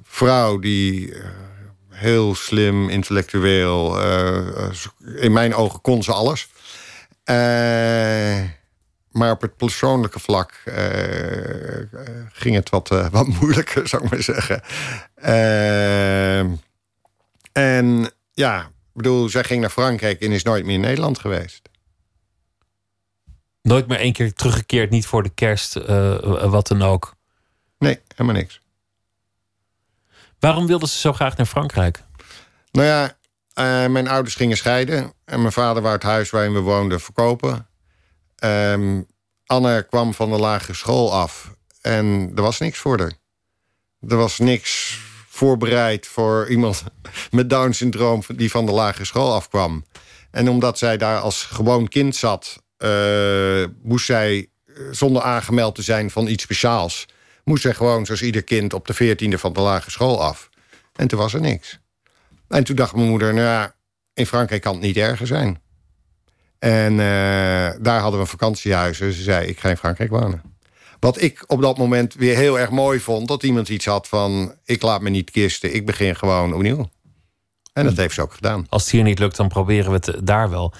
vrouw 0.02 0.58
die 0.58 1.08
uh, 1.08 1.24
heel 1.88 2.34
slim, 2.34 2.88
intellectueel. 2.88 4.00
in 5.16 5.32
mijn 5.32 5.54
ogen 5.54 5.80
kon 5.80 6.02
ze 6.02 6.12
alles. 6.12 6.48
Uh, 7.30 8.42
maar 9.10 9.30
op 9.30 9.40
het 9.40 9.56
persoonlijke 9.56 10.18
vlak 10.18 10.62
uh, 10.64 10.74
ging 12.32 12.54
het 12.54 12.70
wat, 12.70 12.90
uh, 12.90 13.08
wat 13.08 13.26
moeilijker, 13.40 13.88
zou 13.88 14.04
ik 14.04 14.10
maar 14.10 14.22
zeggen. 14.22 14.62
en 17.52 18.10
ja, 18.32 18.60
ik 18.60 18.92
bedoel, 18.92 19.28
zij 19.28 19.44
ging 19.44 19.60
naar 19.60 19.70
Frankrijk 19.70 20.20
en 20.20 20.32
is 20.32 20.42
nooit 20.42 20.64
meer 20.64 20.74
in 20.74 20.80
Nederland 20.80 21.18
geweest. 21.18 21.68
Nooit 23.66 23.86
meer 23.86 23.98
één 23.98 24.12
keer 24.12 24.32
teruggekeerd, 24.32 24.90
niet 24.90 25.06
voor 25.06 25.22
de 25.22 25.28
kerst, 25.28 25.74
wat 26.50 26.66
dan 26.66 26.82
ook? 26.82 27.14
Nee, 27.78 28.00
helemaal 28.08 28.40
niks. 28.40 28.60
Waarom 30.38 30.66
wilde 30.66 30.88
ze 30.88 30.98
zo 30.98 31.12
graag 31.12 31.36
naar 31.36 31.46
Frankrijk? 31.46 32.02
Nou 32.70 32.86
ja, 32.86 33.04
uh, 33.04 33.90
mijn 33.90 34.08
ouders 34.08 34.34
gingen 34.34 34.56
scheiden. 34.56 35.12
En 35.24 35.40
mijn 35.40 35.52
vader 35.52 35.82
wou 35.82 35.94
het 35.94 36.02
huis 36.02 36.30
waarin 36.30 36.52
we 36.52 36.60
woonden 36.60 37.00
verkopen. 37.00 37.68
Um, 38.44 39.06
Anne 39.46 39.86
kwam 39.88 40.14
van 40.14 40.30
de 40.30 40.38
lagere 40.38 40.74
school 40.74 41.12
af. 41.12 41.54
En 41.80 42.32
er 42.34 42.42
was 42.42 42.58
niks 42.58 42.78
voor 42.78 42.98
haar. 42.98 43.12
Er 44.08 44.16
was 44.16 44.38
niks 44.38 44.98
voorbereid 45.28 46.06
voor 46.06 46.48
iemand 46.48 46.84
met 47.30 47.50
Down-syndroom... 47.50 48.22
die 48.34 48.50
van 48.50 48.66
de 48.66 48.72
lagere 48.72 49.04
school 49.04 49.34
afkwam. 49.34 49.84
En 50.30 50.48
omdat 50.48 50.78
zij 50.78 50.96
daar 50.96 51.20
als 51.20 51.42
gewoon 51.42 51.88
kind 51.88 52.16
zat... 52.16 52.64
Uh, 52.78 53.64
moest 53.82 54.06
zij, 54.06 54.48
zonder 54.90 55.22
aangemeld 55.22 55.74
te 55.74 55.82
zijn 55.82 56.10
van 56.10 56.26
iets 56.26 56.42
speciaals... 56.42 57.06
moest 57.44 57.62
zij 57.62 57.74
gewoon, 57.74 58.06
zoals 58.06 58.22
ieder 58.22 58.42
kind, 58.42 58.72
op 58.72 58.86
de 58.86 58.94
veertiende 58.94 59.38
van 59.38 59.52
de 59.52 59.60
lagere 59.60 59.90
school 59.90 60.22
af. 60.22 60.50
En 60.94 61.08
toen 61.08 61.18
was 61.18 61.34
er 61.34 61.40
niks. 61.40 61.78
En 62.48 62.64
toen 62.64 62.76
dacht 62.76 62.94
mijn 62.94 63.08
moeder, 63.08 63.34
nou 63.34 63.46
ja, 63.46 63.74
in 64.14 64.26
Frankrijk 64.26 64.62
kan 64.62 64.72
het 64.72 64.82
niet 64.82 64.96
erger 64.96 65.26
zijn. 65.26 65.60
En 66.58 66.92
uh, 66.92 66.98
daar 67.80 68.00
hadden 68.00 68.12
we 68.12 68.18
een 68.18 68.26
vakantiehuis. 68.26 68.98
Dus 68.98 69.16
ze 69.16 69.22
zei, 69.22 69.46
ik 69.46 69.60
ga 69.60 69.68
in 69.68 69.76
Frankrijk 69.76 70.10
wonen. 70.10 70.42
Wat 71.00 71.20
ik 71.20 71.44
op 71.46 71.60
dat 71.60 71.78
moment 71.78 72.14
weer 72.14 72.36
heel 72.36 72.58
erg 72.58 72.70
mooi 72.70 73.00
vond... 73.00 73.28
dat 73.28 73.42
iemand 73.42 73.68
iets 73.68 73.84
had 73.86 74.08
van, 74.08 74.54
ik 74.64 74.82
laat 74.82 75.00
me 75.00 75.10
niet 75.10 75.30
kisten. 75.30 75.74
Ik 75.74 75.86
begin 75.86 76.16
gewoon 76.16 76.54
opnieuw. 76.54 76.90
En 77.72 77.84
dat 77.84 77.96
heeft 77.96 78.14
ze 78.14 78.22
ook 78.22 78.32
gedaan. 78.32 78.66
Als 78.68 78.82
het 78.82 78.92
hier 78.92 79.02
niet 79.02 79.18
lukt, 79.18 79.36
dan 79.36 79.48
proberen 79.48 79.90
we 79.90 79.96
het 79.96 80.26
daar 80.26 80.50
wel. 80.50 80.74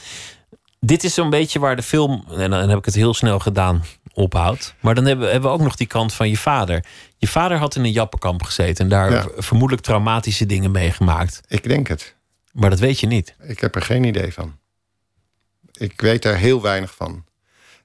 Dit 0.87 1.05
is 1.05 1.15
zo'n 1.15 1.31
beetje 1.31 1.59
waar 1.59 1.77
de 1.77 1.83
film, 1.83 2.25
en 2.37 2.51
dan 2.51 2.69
heb 2.69 2.79
ik 2.79 2.85
het 2.85 2.95
heel 2.95 3.15
snel 3.15 3.39
gedaan... 3.39 3.85
ophoudt. 4.13 4.75
Maar 4.81 4.95
dan 4.95 5.05
hebben, 5.05 5.31
hebben 5.31 5.51
we 5.51 5.57
ook 5.57 5.63
nog 5.63 5.77
die 5.77 5.87
kant 5.87 6.13
van 6.15 6.29
je 6.29 6.37
vader. 6.37 6.85
Je 7.17 7.29
vader 7.29 7.59
had 7.59 7.77
in 7.77 7.85
een 7.85 7.93
jappenkamp 7.93 8.43
gezeten 8.43 8.85
en 8.85 8.91
daar 8.91 9.11
Ja. 9.11 9.27
vermoedelijk 9.37 9.85
traumatische 9.85 10.47
dingen 10.47 10.71
meegemaakt. 10.71 11.41
Ik 11.49 11.69
denk 11.69 11.87
het. 11.89 12.15
Maar 12.53 12.71
dat 12.71 12.79
weet 12.79 13.01
je 13.01 13.07
niet. 13.07 13.35
Ik 13.43 13.61
heb 13.61 13.75
er 13.75 13.83
geen 13.83 14.05
idee 14.05 14.33
van. 14.33 14.59
Ik 15.73 16.01
weet 16.01 16.23
daar 16.23 16.37
heel 16.37 16.63
weinig 16.63 16.95
van. 16.95 17.25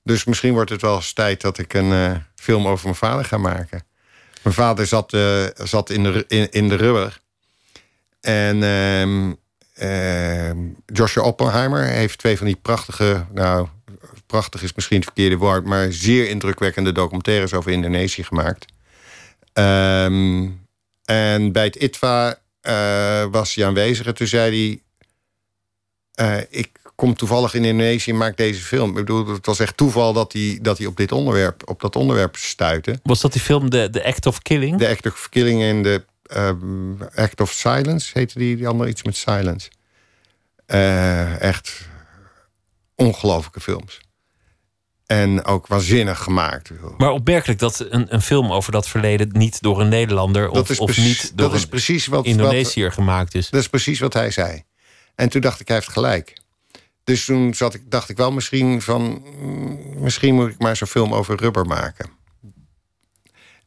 Dus 0.04 0.26
misschien 0.26 0.54
wordt 0.54 0.70
het 0.70 0.82
wel 0.82 0.96
eens 0.96 1.14
tijd 1.14 1.42
dat 1.42 1.58
ik 1.58 1.74
een 1.74 1.92
eh, 1.92 2.16
film 2.36 2.68
over 2.68 2.84
mijn 2.84 2.96
vader 2.96 3.26
ga 3.26 3.38
maken. 3.38 3.84
Mijn 4.42 4.56
vader 4.56 4.88
zat, 4.88 5.14
eh, 5.14 5.46
zat 5.54 5.90
in, 5.90 6.04
de, 6.04 6.26
in, 6.28 6.52
in 6.52 6.70
de 6.70 6.76
rubber. 6.76 7.20
En 8.22 8.64
ehm, 8.64 9.34
ehm, 9.82 10.58
Joshua 10.86 11.24
Oppenheimer 11.24 11.84
heeft 11.84 12.18
twee 12.18 12.38
van 12.38 12.46
die 12.46 12.60
prachtige... 12.62 13.26
Nou, 13.34 13.68
prachtig 14.26 14.64
is 14.64 14.74
misschien 14.74 14.98
het 14.98 15.06
verkeerde 15.06 15.38
woord... 15.38 15.66
maar 15.66 15.92
zeer 15.92 16.30
indrukwekkende 16.30 16.92
documentaires 16.92 17.54
over 17.54 17.72
Indonesië 17.72 18.24
gemaakt. 18.24 18.66
Ehm, 19.54 20.50
en 21.06 21.52
bij 21.52 21.64
het 21.64 21.76
ITVA 21.76 22.40
eh, 22.62 23.26
was 23.32 23.56
hij 23.56 23.66
aanwezig. 23.66 24.06
En 24.06 24.16
toen 24.16 24.28
zei 24.28 24.82
hij... 26.16 26.28
eh, 26.28 26.44
ik 26.50 26.82
kom 26.96 27.16
toevallig 27.16 27.54
in 27.54 27.66
Indonesië 27.66 28.12
en 28.12 28.18
maak 28.18 28.38
deze 28.38 28.62
film. 28.62 28.90
Ik 28.90 28.96
bedoel, 28.96 29.28
het 29.28 29.46
was 29.46 29.60
echt 29.60 29.78
toeval 29.78 30.14
dat 30.14 30.34
hij, 30.34 30.60
dat 30.62 30.78
hij 30.78 30.88
op, 30.88 30.98
dit 30.98 31.12
onderwerp, 31.12 31.70
op 31.70 31.82
dat 31.82 31.96
onderwerp 31.96 32.36
stuitte. 32.36 33.00
Was 33.04 33.22
dat 33.22 33.34
die 33.34 33.42
film 33.42 33.70
The, 33.70 33.88
The 33.92 34.06
Act 34.06 34.26
of 34.26 34.42
Killing? 34.42 34.78
De 34.78 34.88
Act 34.88 35.06
of 35.06 35.30
Killing 35.30 35.62
en 35.62 35.82
de 35.82 36.06
ehm, 36.32 37.02
Act 37.16 37.42
of 37.42 37.52
Silence 37.52 38.10
heette 38.14 38.40
die, 38.40 38.56
die 38.56 38.68
andere 38.68 38.90
iets 38.90 39.04
met 39.04 39.16
Silence. 39.16 39.70
Eh, 40.66 41.42
echt 41.42 41.90
ongelooflijke 42.96 43.60
films. 43.60 44.00
En 45.06 45.46
ook 45.46 45.68
waanzinnig 45.68 46.20
gemaakt. 46.20 46.72
Maar 46.98 47.12
opmerkelijk 47.12 47.60
dat 47.60 47.86
een, 47.90 48.14
een 48.14 48.22
film 48.22 48.52
over 48.52 48.72
dat 48.72 48.88
verleden 48.88 49.30
niet 49.32 49.62
door 49.62 49.82
een 49.82 49.90
Nederlander 49.90 50.50
of, 50.50 50.80
of 50.80 50.98
niet 50.98 51.32
door 51.36 51.48
dat 51.48 51.58
is 51.58 51.64
een 51.64 51.70
precies 51.70 52.08
wat, 52.08 52.18
wat, 52.18 52.26
Indonesiër 52.26 52.92
gemaakt 52.92 53.36
is. 53.36 53.50
dat 53.50 53.62
is 53.62 53.70
precies 53.70 54.00
wat 54.00 54.14
hij 54.14 54.32
zei. 54.32 54.64
En 55.16 55.30
toen 55.30 55.42
dacht 55.42 55.60
ik, 55.60 55.68
hij 55.68 55.76
heeft 55.76 55.90
gelijk. 55.90 56.42
Dus 57.04 57.26
toen 57.26 57.54
zat 57.54 57.74
ik, 57.74 57.92
dacht 57.92 58.10
ik 58.10 58.18
wel 58.18 58.32
misschien 58.32 58.82
van... 58.82 59.26
mm, 59.40 59.80
misschien 60.02 60.36
moet 60.36 60.50
ik 60.50 60.60
maar 60.60 60.76
zo'n 60.76 60.88
film 60.88 61.14
over 61.14 61.40
rubber 61.40 61.66
maken. 61.66 62.10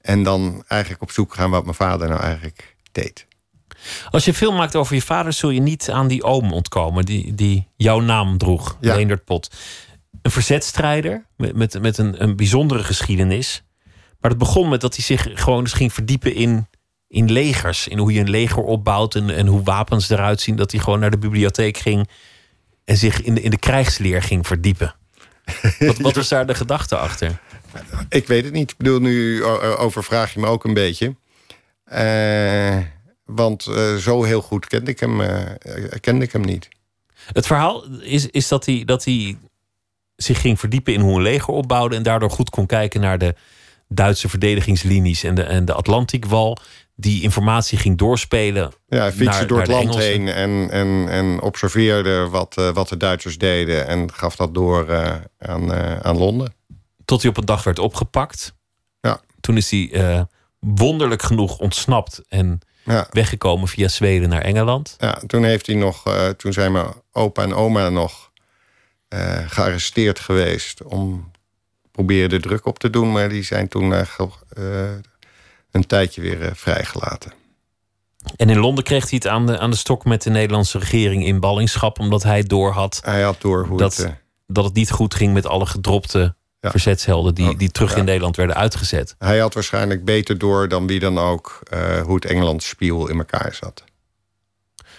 En 0.05 0.23
dan 0.23 0.65
eigenlijk 0.69 1.03
op 1.03 1.11
zoek 1.11 1.35
gaan 1.35 1.51
wat 1.51 1.65
mijn 1.65 1.75
vader 1.75 2.09
nou 2.09 2.21
eigenlijk 2.21 2.77
deed. 2.93 3.27
Als 4.11 4.25
je 4.25 4.35
film 4.35 4.57
maakt 4.57 4.77
over 4.77 4.95
je 4.95 5.03
vader, 5.03 5.33
zul 5.33 5.51
je 5.51 5.61
niet 5.61 5.91
aan 5.91 6.09
die 6.09 6.23
oom 6.23 6.53
ontkomen 6.53 7.05
die, 7.05 7.35
die 7.35 7.69
jouw 7.77 8.01
naam 8.01 8.39
droeg, 8.39 8.77
Ja. 8.81 8.95
Leendert 8.95 9.25
Pot. 9.25 9.55
Een 10.23 10.31
verzetstrijder 10.31 11.27
met, 11.37 11.57
met, 11.57 11.81
met 11.81 11.99
een, 11.99 12.23
een 12.23 12.37
bijzondere 12.37 12.85
geschiedenis. 12.85 13.63
Maar 14.21 14.31
het 14.31 14.41
begon 14.41 14.69
met 14.69 14.81
dat 14.81 14.95
hij 14.95 15.05
zich 15.05 15.29
gewoon 15.35 15.61
eens 15.61 15.73
ging 15.73 15.93
verdiepen 15.93 16.35
in, 16.35 16.67
in 17.09 17.33
legers. 17.33 17.89
In 17.89 17.99
hoe 17.99 18.13
je 18.13 18.21
een 18.21 18.31
leger 18.31 18.63
opbouwt 18.63 19.15
en, 19.15 19.31
en 19.31 19.47
hoe 19.47 19.63
wapens 19.63 20.11
eruit 20.11 20.41
zien. 20.41 20.57
Dat 20.57 20.71
hij 20.71 20.81
gewoon 20.81 21.01
naar 21.01 21.11
de 21.11 21.19
bibliotheek 21.19 21.77
ging 21.77 22.09
en 22.85 22.97
zich 22.97 23.23
in 23.23 23.35
de, 23.35 23.41
in 23.41 23.51
de 23.51 23.59
krijgsleer 23.59 24.23
ging 24.23 24.47
verdiepen. 24.47 24.95
Wat, 25.79 25.99
wat 25.99 26.15
was 26.15 26.29
daar 26.29 26.47
de 26.47 26.55
gedachte 26.55 26.97
achter? 26.97 27.41
Ik 28.09 28.27
weet 28.27 28.45
het 28.45 28.53
niet. 28.53 28.71
Ik 28.71 28.77
bedoel, 28.77 29.01
nu 29.01 29.45
o- 29.45 29.61
o- 29.61 29.77
overvraag 29.77 30.35
je 30.35 30.41
me 30.41 30.47
ook 30.47 30.65
een 30.65 30.75
beetje. 30.75 31.15
Eh, 31.85 32.79
want 33.25 33.67
eh, 33.67 33.95
zo 33.95 34.23
heel 34.23 34.41
goed 34.43 34.67
kende 34.67 34.91
ik 34.91 35.01
hem, 35.01 35.21
eh, 35.21 35.41
kende 36.01 36.25
ik 36.25 36.33
hem 36.33 36.43
niet. 36.43 36.69
Het 37.33 37.47
verhaal 37.47 37.85
is, 38.01 38.27
is 38.27 38.49
dat, 38.49 38.67
hij, 38.67 38.83
dat 38.85 39.05
hij 39.05 39.37
zich 40.17 40.41
ging 40.41 40.59
verdiepen 40.59 40.93
in 40.93 41.01
hoe 41.01 41.17
een 41.17 41.23
leger 41.23 41.55
opbouwde. 41.55 41.97
En 41.97 42.03
daardoor 42.03 42.31
goed 42.31 42.51
kon 42.51 42.67
kijken 42.67 43.01
naar 43.01 43.19
de 43.19 43.35
Duitse 43.89 44.29
verdedigingslinies 44.29 45.23
en 45.25 45.35
de, 45.35 45.43
en 45.43 45.65
de 45.65 45.73
Atlantiekwal. 45.73 46.59
Die 46.97 47.23
informatie 47.23 47.79
ging 47.79 47.99
doorspelen. 47.99 48.73
Ja, 48.89 48.99
hij 48.99 49.13
fietste 49.13 49.25
naar- 49.39 49.47
door 49.47 49.59
het 49.59 49.69
naar 49.69 49.77
land 49.77 49.89
Engelsen. 49.95 50.13
heen 50.13 50.29
en, 50.29 50.71
en, 50.71 51.09
en 51.09 51.41
observeerde 51.41 52.29
wat, 52.29 52.57
eh, 52.57 52.71
wat 52.75 52.89
de 52.89 52.97
Duitsers 52.97 53.39
deden. 53.39 53.87
En 53.87 54.13
gaf 54.13 54.37
dat 54.37 54.55
door 54.55 54.89
eh, 54.89 55.15
aan, 55.39 55.73
eh, 55.73 55.97
aan 56.01 56.19
Londen. 56.19 56.55
Tot 57.05 57.21
hij 57.23 57.31
op 57.31 57.37
een 57.37 57.45
dag 57.45 57.65
werd 57.65 57.79
opgepakt. 57.79 58.55
Ja. 59.01 59.21
Toen 59.41 59.57
is 59.57 59.71
hij 59.71 59.91
eh, 59.93 60.23
wonderlijk 60.59 61.23
genoeg 61.23 61.59
ontsnapt 61.59 62.23
en 62.29 62.59
Ja, 62.85 63.07
weggekomen 63.11 63.69
via 63.69 63.89
Zweden 63.89 64.29
naar 64.29 64.43
Engeland. 64.43 64.95
ja, 64.99 65.21
toen 65.27 65.45
heeft 65.45 65.67
hij 65.67 65.77
nog, 65.77 66.07
eh, 66.07 66.29
toen 66.29 66.53
zijn 66.53 66.73
mijn 66.73 66.93
opa 67.13 67.43
en 67.43 67.55
oma 67.55 67.89
nog 67.89 68.31
eh, 69.09 69.39
gearresteerd 69.47 70.19
geweest 70.21 70.83
om 70.83 71.31
proberen 71.91 72.29
de 72.29 72.41
druk 72.41 72.67
op 72.67 72.79
te 72.79 72.91
doen, 72.91 73.13
maar 73.13 73.29
die 73.29 73.43
zijn 73.43 73.69
toen 73.69 73.93
een 75.71 75.87
tijdje 75.87 76.21
weer 76.21 76.57
vrijgelaten. 76.57 77.33
En 78.37 78.51
in 78.51 78.59
Londen 78.59 78.85
kreeg 78.85 79.03
hij 79.11 79.19
het 79.23 79.27
aan 79.27 79.47
de, 79.47 79.59
aan 79.59 79.71
de 79.71 79.77
stok 79.77 80.05
met 80.05 80.23
de 80.23 80.31
Nederlandse 80.31 80.79
regering 80.79 81.25
in 81.27 81.41
ballingschap. 81.41 81.99
Omdat 81.99 82.23
hij 82.23 82.43
doorhad 82.43 83.01
Hij 83.05 83.23
had 83.23 83.41
door 83.41 83.67
hoe 83.67 83.79
dat, 83.79 83.97
het. 83.97 84.15
dat 84.47 84.65
het 84.65 84.75
niet 84.75 84.91
goed 84.91 85.15
ging 85.15 85.33
met 85.33 85.47
alle 85.47 85.67
gedropte 85.67 86.37
Ja. 86.65 86.71
verzetshelden 86.71 87.35
die, 87.35 87.49
Oh, 87.51 87.59
die 87.59 87.71
terug 87.71 87.91
ja. 87.93 87.97
in 87.97 88.05
Nederland 88.05 88.37
werden 88.37 88.57
uitgezet. 88.57 89.15
hij 89.19 89.39
had 89.39 89.55
waarschijnlijk 89.55 90.05
beter 90.05 90.39
door 90.39 90.69
dan 90.69 90.87
wie 90.87 91.01
dan 91.01 91.19
ook 91.19 91.61
eh, 91.71 92.01
hoe 92.01 92.15
het 92.15 92.25
Engeland 92.25 92.63
spiel 92.63 93.09
in 93.09 93.19
elkaar 93.19 93.55
zat. 93.55 93.85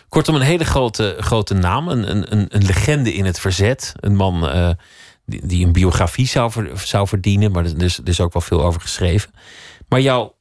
Kortom, 0.10 0.36
een 0.36 0.42
hele 0.42 0.66
grote, 0.66 1.16
grote 1.20 1.54
naam. 1.54 1.88
Een, 1.88 2.10
een, 2.10 2.32
een, 2.32 2.46
een 2.50 2.66
legende 2.66 3.14
in 3.14 3.26
het 3.26 3.40
verzet. 3.40 3.94
Een 3.96 4.16
man 4.16 4.50
eh, 4.50 4.70
die, 5.26 5.46
die 5.46 5.66
een 5.66 5.72
biografie 5.72 6.28
zou, 6.28 6.52
ver- 6.52 6.80
zou 6.80 7.08
verdienen. 7.08 7.52
Maar 7.52 7.66
er 7.66 7.84
is, 7.84 7.98
er 7.98 8.08
is 8.08 8.20
ook 8.20 8.34
wel 8.34 8.42
veel 8.42 8.64
over 8.64 8.82
geschreven. 8.82 9.32
Maar 9.88 10.02
jouw 10.02 10.36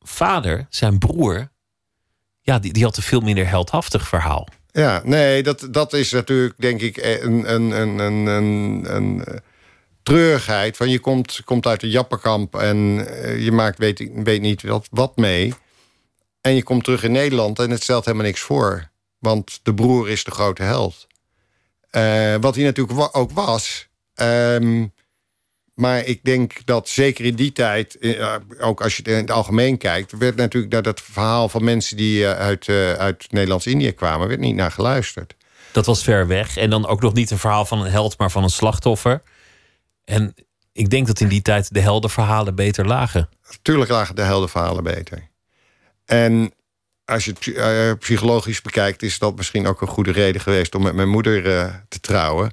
vader, 0.00 0.66
zijn 0.70 0.98
broer... 0.98 1.48
Ja, 2.40 2.58
die, 2.58 2.72
die 2.72 2.84
had 2.84 2.96
een 2.96 3.02
veel 3.02 3.20
minder 3.20 3.48
heldhaftig 3.48 4.08
verhaal. 4.08 4.48
Ja, 4.72 5.00
nee, 5.04 5.42
dat, 5.42 5.68
dat 5.70 5.92
is 5.92 6.10
natuurlijk 6.10 6.54
denk 6.58 6.80
ik 6.80 6.96
een, 6.96 7.54
een, 7.54 7.70
een, 7.80 7.98
een, 7.98 8.26
een, 8.26 8.84
een 8.96 9.24
eh, 9.24 9.34
treurigheid. 10.06 10.76
Van 10.76 10.88
je 10.88 10.98
komt, 10.98 11.40
komt 11.44 11.66
uit 11.66 11.82
een 11.82 11.88
jappenkamp 11.88 12.54
en 12.54 13.06
eh, 13.08 13.44
je 13.44 13.52
maakt 13.52 13.78
weet, 13.78 14.10
weet 14.14 14.40
niet 14.40 14.62
wat, 14.62 14.88
wat 14.90 15.16
mee. 15.16 15.54
En 16.40 16.54
je 16.54 16.62
komt 16.62 16.84
terug 16.84 17.02
in 17.02 17.12
Nederland 17.12 17.58
en 17.58 17.70
het 17.70 17.82
stelt 17.82 18.04
helemaal 18.04 18.26
niks 18.26 18.40
voor. 18.40 18.90
Want 19.18 19.60
de 19.62 19.74
broer 19.74 20.10
is 20.10 20.24
de 20.24 20.30
grote 20.30 20.62
held. 20.62 21.06
Eh, 21.90 22.34
wat 22.40 22.54
hij 22.54 22.64
natuurlijk 22.64 23.16
ook 23.16 23.30
was. 23.30 23.88
Ehm, 24.14 24.86
maar 25.74 26.04
ik 26.04 26.24
denk 26.24 26.52
dat 26.64 26.88
zeker 26.88 27.24
in 27.24 27.34
die 27.34 27.52
tijd, 27.52 27.98
eh, 27.98 28.36
ook 28.60 28.82
als 28.82 28.96
je 28.96 29.02
het 29.02 29.12
in 29.12 29.16
het 29.16 29.30
algemeen 29.30 29.78
kijkt, 29.78 30.18
werd 30.18 30.36
natuurlijk 30.36 30.72
naar 30.72 30.82
dat 30.82 31.00
verhaal 31.00 31.48
van 31.48 31.64
mensen 31.64 31.96
die 31.96 32.26
uit, 32.26 32.68
uit 32.98 33.26
Nederlands-Indië 33.30 33.92
kwamen, 33.92 34.28
werd 34.28 34.40
niet 34.40 34.54
naar 34.54 34.72
geluisterd. 34.72 35.34
Dat 35.72 35.86
was 35.86 36.02
ver 36.02 36.26
weg. 36.26 36.56
En 36.56 36.70
dan 36.70 36.86
ook 36.86 37.00
nog 37.00 37.12
niet 37.12 37.30
een 37.30 37.38
verhaal 37.38 37.64
van 37.64 37.80
een 37.80 37.90
held, 37.90 38.18
maar 38.18 38.30
van 38.30 38.42
een 38.42 38.50
slachtoffer. 38.50 39.22
En 40.06 40.34
ik 40.72 40.90
denk 40.90 41.06
dat 41.06 41.20
in 41.20 41.28
die 41.28 41.42
tijd 41.42 41.74
de 41.74 41.80
heldenverhalen 41.80 42.54
beter 42.54 42.86
lagen. 42.86 43.28
Tuurlijk 43.62 43.90
lagen 43.90 44.14
de 44.14 44.22
heldenverhalen 44.22 44.84
beter. 44.84 45.28
En 46.04 46.52
als 47.04 47.24
je 47.24 47.32
het 47.32 47.54
eh, 47.54 47.92
psychologisch 47.98 48.62
bekijkt, 48.62 49.02
is 49.02 49.18
dat 49.18 49.36
misschien 49.36 49.66
ook 49.66 49.80
een 49.80 49.88
goede 49.88 50.12
reden 50.12 50.40
geweest 50.40 50.74
om 50.74 50.82
met 50.82 50.94
mijn 50.94 51.08
moeder 51.08 51.58
eh, 51.58 51.74
te 51.88 52.00
trouwen. 52.00 52.52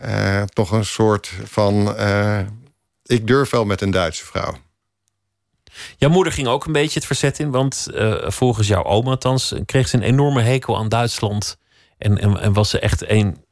Eh, 0.00 0.42
toch 0.42 0.70
een 0.70 0.84
soort 0.84 1.32
van. 1.44 1.96
ik 3.02 3.26
durf 3.26 3.50
wel 3.50 3.64
met 3.64 3.80
een 3.80 3.90
Duitse 3.90 4.24
vrouw. 4.24 4.56
Jouw 5.96 6.10
moeder 6.10 6.32
ging 6.32 6.46
ook 6.46 6.64
een 6.64 6.72
beetje 6.72 6.98
het 6.98 7.06
verzet 7.06 7.38
in, 7.38 7.50
want 7.50 7.86
volgens 8.26 8.66
jouw 8.66 8.84
oma 8.84 9.10
althans 9.10 9.54
kreeg 9.66 9.88
ze 9.88 9.96
een 9.96 10.02
enorme 10.02 10.42
hekel 10.42 10.78
aan 10.78 10.88
Duitsland. 10.88 11.56
En, 11.98 12.18
en, 12.18 12.40
en 12.40 12.52
was 12.52 12.70
ze 12.70 12.78
echt 12.78 13.08
een 13.08 13.44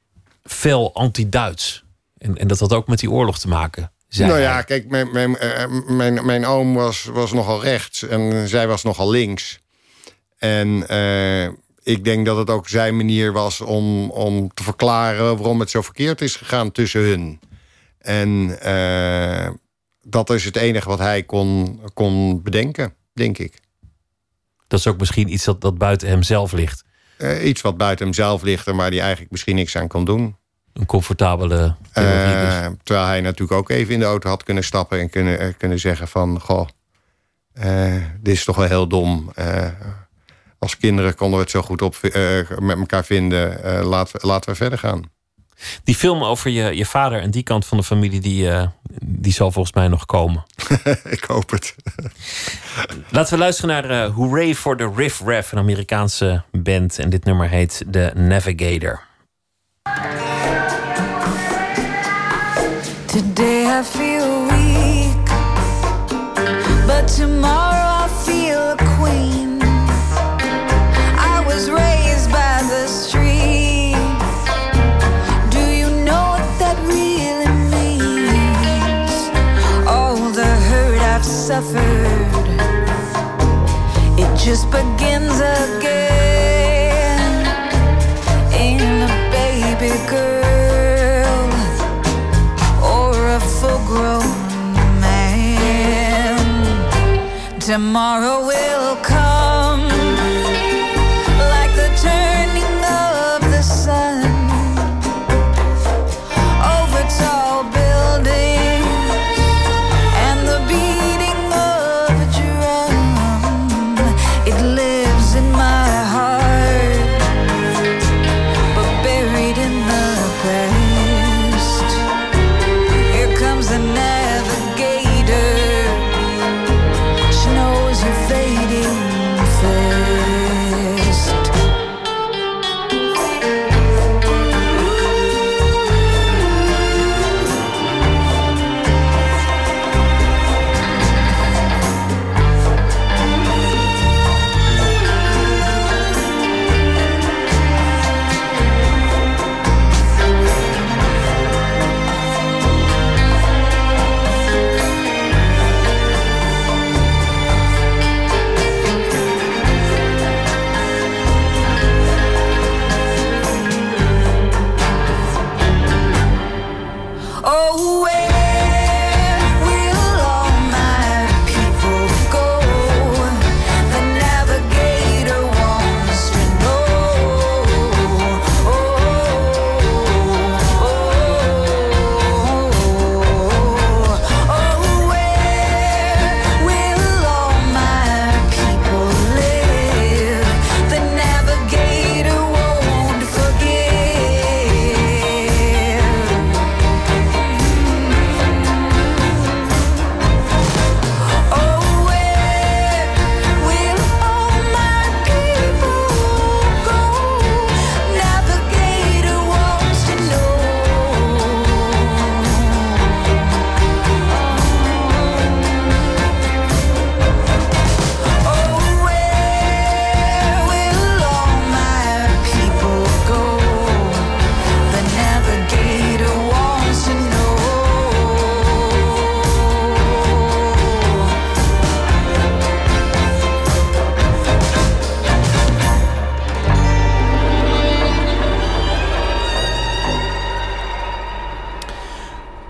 fel 0.44 0.94
anti-Duits. 0.94 1.83
En, 2.24 2.36
en 2.38 2.48
dat 2.48 2.58
had 2.58 2.72
ook 2.72 2.88
met 2.88 2.98
die 2.98 3.10
oorlog 3.10 3.38
te 3.38 3.48
maken. 3.48 3.92
zei 4.08 4.28
nou 4.28 4.40
ja, 4.40 4.62
kijk, 4.62 4.88
mijn, 4.88 5.12
mijn, 5.12 5.36
eh, 5.36 5.66
mijn, 5.88 6.26
mijn 6.26 6.46
oom 6.46 6.74
was, 6.74 7.04
was 7.04 7.32
nogal 7.32 7.62
rechts 7.62 8.02
en 8.02 8.48
zij 8.48 8.66
was 8.66 8.82
nogal 8.82 9.10
links. 9.10 9.60
En 10.38 10.88
eh, 10.88 11.44
ik 11.82 12.04
denk 12.04 12.26
dat 12.26 12.36
het 12.36 12.50
ook 12.50 12.68
zijn 12.68 12.96
manier 12.96 13.32
was 13.32 13.60
om, 13.60 14.10
om 14.10 14.54
te 14.54 14.62
verklaren 14.62 15.36
waarom 15.36 15.60
het 15.60 15.70
zo 15.70 15.82
verkeerd 15.82 16.20
is 16.20 16.36
gegaan 16.36 16.72
tussen 16.72 17.00
hun. 17.00 17.40
En 17.98 18.58
eh, 18.60 19.50
dat 20.02 20.30
is 20.30 20.44
het 20.44 20.56
enige 20.56 20.88
wat 20.88 20.98
hij 20.98 21.22
kon, 21.22 21.80
kon 21.94 22.42
bedenken, 22.42 22.94
denk 23.12 23.38
ik. 23.38 23.60
Dat 24.66 24.78
is 24.78 24.86
ook 24.86 24.98
misschien 24.98 25.32
iets 25.32 25.44
dat, 25.44 25.60
dat 25.60 25.78
buiten 25.78 26.08
hemzelf 26.08 26.52
ligt. 26.52 26.84
Iets 27.42 27.60
wat 27.60 27.76
buiten 27.76 28.04
hemzelf 28.04 28.42
ligt 28.42 28.66
en 28.66 28.76
waar 28.76 28.90
hij 28.90 29.00
eigenlijk 29.00 29.30
misschien 29.30 29.54
niks 29.54 29.76
aan 29.76 29.88
kon 29.88 30.04
doen. 30.04 30.36
Een 30.74 30.86
comfortabele 30.86 31.74
theorie. 31.92 32.44
dus. 32.44 32.54
Eh, 32.54 32.66
terwijl 32.82 33.06
hij 33.06 33.20
natuurlijk 33.20 33.58
ook 33.58 33.70
even 33.70 33.94
in 33.94 34.00
de 34.00 34.04
auto 34.04 34.28
had 34.28 34.42
kunnen 34.42 34.64
stappen 34.64 35.00
en 35.00 35.10
kunnen, 35.10 35.38
eh, 35.38 35.48
kunnen 35.58 35.78
zeggen 35.78 36.08
van... 36.08 36.40
Goh, 36.40 36.68
eh, 37.52 37.94
dit 38.20 38.34
is 38.34 38.44
toch 38.44 38.56
wel 38.56 38.66
heel 38.66 38.88
dom. 38.88 39.30
Eh, 39.34 39.66
als 40.58 40.76
kinderen 40.76 41.14
konden 41.14 41.36
we 41.36 41.42
het 41.42 41.52
zo 41.52 41.62
goed 41.62 41.82
op, 41.82 41.96
met 42.58 42.78
elkaar 42.78 43.04
vinden. 43.04 43.60
Laten, 43.84 44.20
we, 44.20 44.26
laten 44.26 44.50
we 44.50 44.56
verder 44.56 44.78
gaan. 44.78 45.02
Die 45.84 45.94
film 45.94 46.22
over 46.22 46.50
je, 46.50 46.76
je 46.76 46.86
vader 46.86 47.20
en 47.20 47.30
die 47.30 47.42
kant 47.42 47.66
van 47.66 47.78
de 47.78 47.84
familie, 47.84 48.20
die, 48.20 48.50
die 49.04 49.32
zal 49.32 49.50
volgens 49.50 49.74
mij 49.74 49.88
nog 49.88 50.06
komen. 50.06 50.44
Ik 51.04 51.24
hoop 51.24 51.50
het. 51.50 51.74
Laten 53.10 53.32
we 53.32 53.38
luisteren 53.38 53.88
naar 53.88 54.06
Hooray 54.06 54.54
for 54.54 54.76
the 54.76 54.92
Riff 54.96 55.20
Raff, 55.20 55.52
een 55.52 55.58
Amerikaanse 55.58 56.42
band. 56.52 56.98
En 56.98 57.10
dit 57.10 57.24
nummer 57.24 57.48
heet 57.48 57.84
The 57.90 58.12
Navigator. 58.14 59.02
Today 63.14 63.68
I 63.68 63.82
feel 63.82 64.42
weak, 64.50 65.26
but 66.84 67.06
tomorrow 67.06 67.90
I 68.04 68.08
feel 68.26 68.58
a 68.58 68.76
queen. 68.96 69.60
I 69.62 71.44
was 71.46 71.70
raised 71.70 72.28
by 72.32 72.62
the 72.72 72.88
street. 72.88 73.94
Do 75.50 75.60
you 75.60 75.90
know 76.04 76.24
what 76.32 76.46
that 76.58 76.76
really 76.88 77.52
means? 77.70 79.12
All 79.86 80.16
the 80.16 80.50
hurt 80.68 81.00
I've 81.14 81.24
suffered, 81.24 82.48
it 84.18 84.36
just 84.36 84.68
begins 84.72 85.38
again 85.38 85.83
Tomorrow 97.64 98.44
will 98.46 98.96
come 98.96 99.23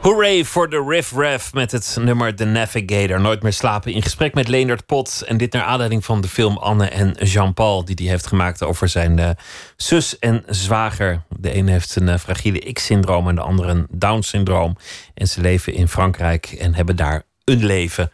Hooray 0.05 0.45
for 0.45 0.69
the 0.69 0.85
Riff 0.89 1.13
Raff 1.13 1.53
met 1.53 1.73
het 1.73 1.97
nummer 2.01 2.35
The 2.35 2.45
Navigator. 2.45 3.21
Nooit 3.21 3.43
meer 3.43 3.53
slapen. 3.53 3.93
In 3.93 4.03
gesprek 4.03 4.35
met 4.35 4.49
Leendert 4.49 4.87
Pot. 4.87 5.23
En 5.27 5.37
dit 5.37 5.53
naar 5.53 5.63
aanleiding 5.63 6.05
van 6.05 6.21
de 6.21 6.29
film 6.29 6.57
Anne 6.57 6.89
en 6.89 7.13
Jean-Paul. 7.13 7.85
Die 7.85 7.95
hij 7.99 8.07
heeft 8.07 8.27
gemaakt 8.27 8.63
over 8.63 8.89
zijn 8.89 9.19
eh, 9.19 9.31
zus 9.77 10.19
en 10.19 10.43
zwager. 10.47 11.23
De 11.29 11.51
ene 11.51 11.71
heeft 11.71 11.97
een 11.97 12.09
eh, 12.09 12.19
fragiele 12.19 12.73
X-syndroom 12.73 13.29
en 13.29 13.35
de 13.35 13.41
andere 13.41 13.69
een 13.69 13.87
Down-syndroom. 13.91 14.77
En 15.15 15.29
ze 15.29 15.41
leven 15.41 15.75
in 15.75 15.89
Frankrijk 15.89 16.47
en 16.47 16.75
hebben 16.75 16.97
daar 16.97 17.23
een 17.45 17.65
leven. 17.65 18.11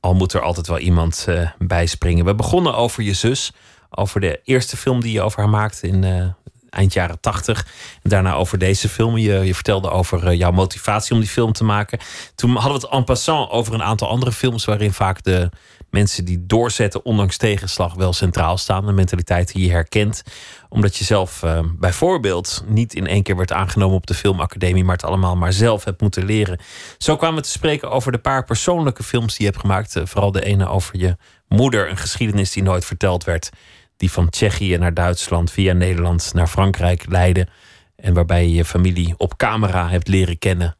Al 0.00 0.14
moet 0.14 0.32
er 0.32 0.40
altijd 0.40 0.66
wel 0.66 0.78
iemand 0.78 1.24
eh 1.28 1.50
bij 1.58 1.86
springen. 1.86 2.24
We 2.24 2.34
begonnen 2.34 2.74
over 2.74 3.02
je 3.02 3.14
zus. 3.14 3.52
Over 3.90 4.20
de 4.20 4.40
eerste 4.44 4.76
film 4.76 5.00
die 5.00 5.12
je 5.12 5.22
over 5.22 5.38
haar 5.38 5.48
maakte 5.48 5.86
in 5.86 6.34
eind 6.76 6.92
jaren 6.92 7.20
tachtig. 7.20 7.66
Daarna 8.02 8.34
over 8.34 8.58
deze 8.58 8.88
film. 8.88 9.16
Je, 9.16 9.32
je 9.32 9.54
vertelde 9.54 9.90
over 9.90 10.26
eh, 10.26 10.38
jouw 10.38 10.50
motivatie 10.50 11.14
om 11.14 11.20
die 11.20 11.28
film 11.28 11.52
te 11.52 11.64
maken. 11.64 11.98
Toen 12.34 12.50
hadden 12.50 12.80
we 12.80 12.86
het 12.86 12.96
en 12.96 13.04
passant 13.04 13.50
over 13.50 13.74
een 13.74 13.82
aantal 13.82 14.08
andere 14.08 14.32
films... 14.32 14.64
waarin 14.64 14.92
vaak 14.92 15.22
de 15.22 15.50
mensen 15.90 16.24
die 16.24 16.46
doorzetten 16.46 17.04
ondanks 17.04 17.36
tegenslag 17.36 17.94
wel 17.94 18.12
centraal 18.12 18.58
staan. 18.58 18.86
De 18.86 18.92
mentaliteit 18.92 19.52
die 19.52 19.64
je 19.64 19.70
herkent. 19.70 20.22
Omdat 20.68 20.96
je 20.96 21.04
zelf 21.04 21.42
eh, 21.42 21.60
bijvoorbeeld 21.78 22.64
niet 22.66 22.94
in 22.94 23.06
één 23.06 23.22
keer 23.22 23.36
werd 23.36 23.52
aangenomen 23.52 23.96
op 23.96 24.06
de 24.06 24.14
filmacademie... 24.14 24.84
maar 24.84 24.96
het 24.96 25.04
allemaal 25.04 25.36
maar 25.36 25.52
zelf 25.52 25.84
hebt 25.84 26.00
moeten 26.00 26.24
leren. 26.24 26.58
Zo 26.98 27.16
kwamen 27.16 27.36
we 27.36 27.42
te 27.42 27.50
spreken 27.50 27.90
over 27.90 28.12
de 28.12 28.18
paar 28.18 28.44
persoonlijke 28.44 29.02
films 29.02 29.36
die 29.36 29.46
je 29.46 29.52
hebt 29.52 29.60
gemaakt. 29.60 29.96
Eh, 29.96 30.02
vooral 30.06 30.32
de 30.32 30.44
ene 30.44 30.68
over 30.68 30.98
je 30.98 31.16
moeder. 31.48 31.90
Een 31.90 31.96
geschiedenis 31.96 32.52
die 32.52 32.62
nooit 32.62 32.84
verteld 32.84 33.24
werd 33.24 33.50
die 33.96 34.10
van 34.10 34.28
Tsjechië 34.28 34.76
naar 34.76 34.94
Duitsland, 34.94 35.50
via 35.50 35.72
Nederland 35.72 36.30
naar 36.34 36.46
Frankrijk 36.48 37.04
leidde. 37.08 37.48
En 37.96 38.14
waarbij 38.14 38.42
je 38.42 38.54
je 38.54 38.64
familie 38.64 39.14
op 39.16 39.36
camera 39.36 39.88
hebt 39.88 40.08
leren 40.08 40.38
kennen. 40.38 40.76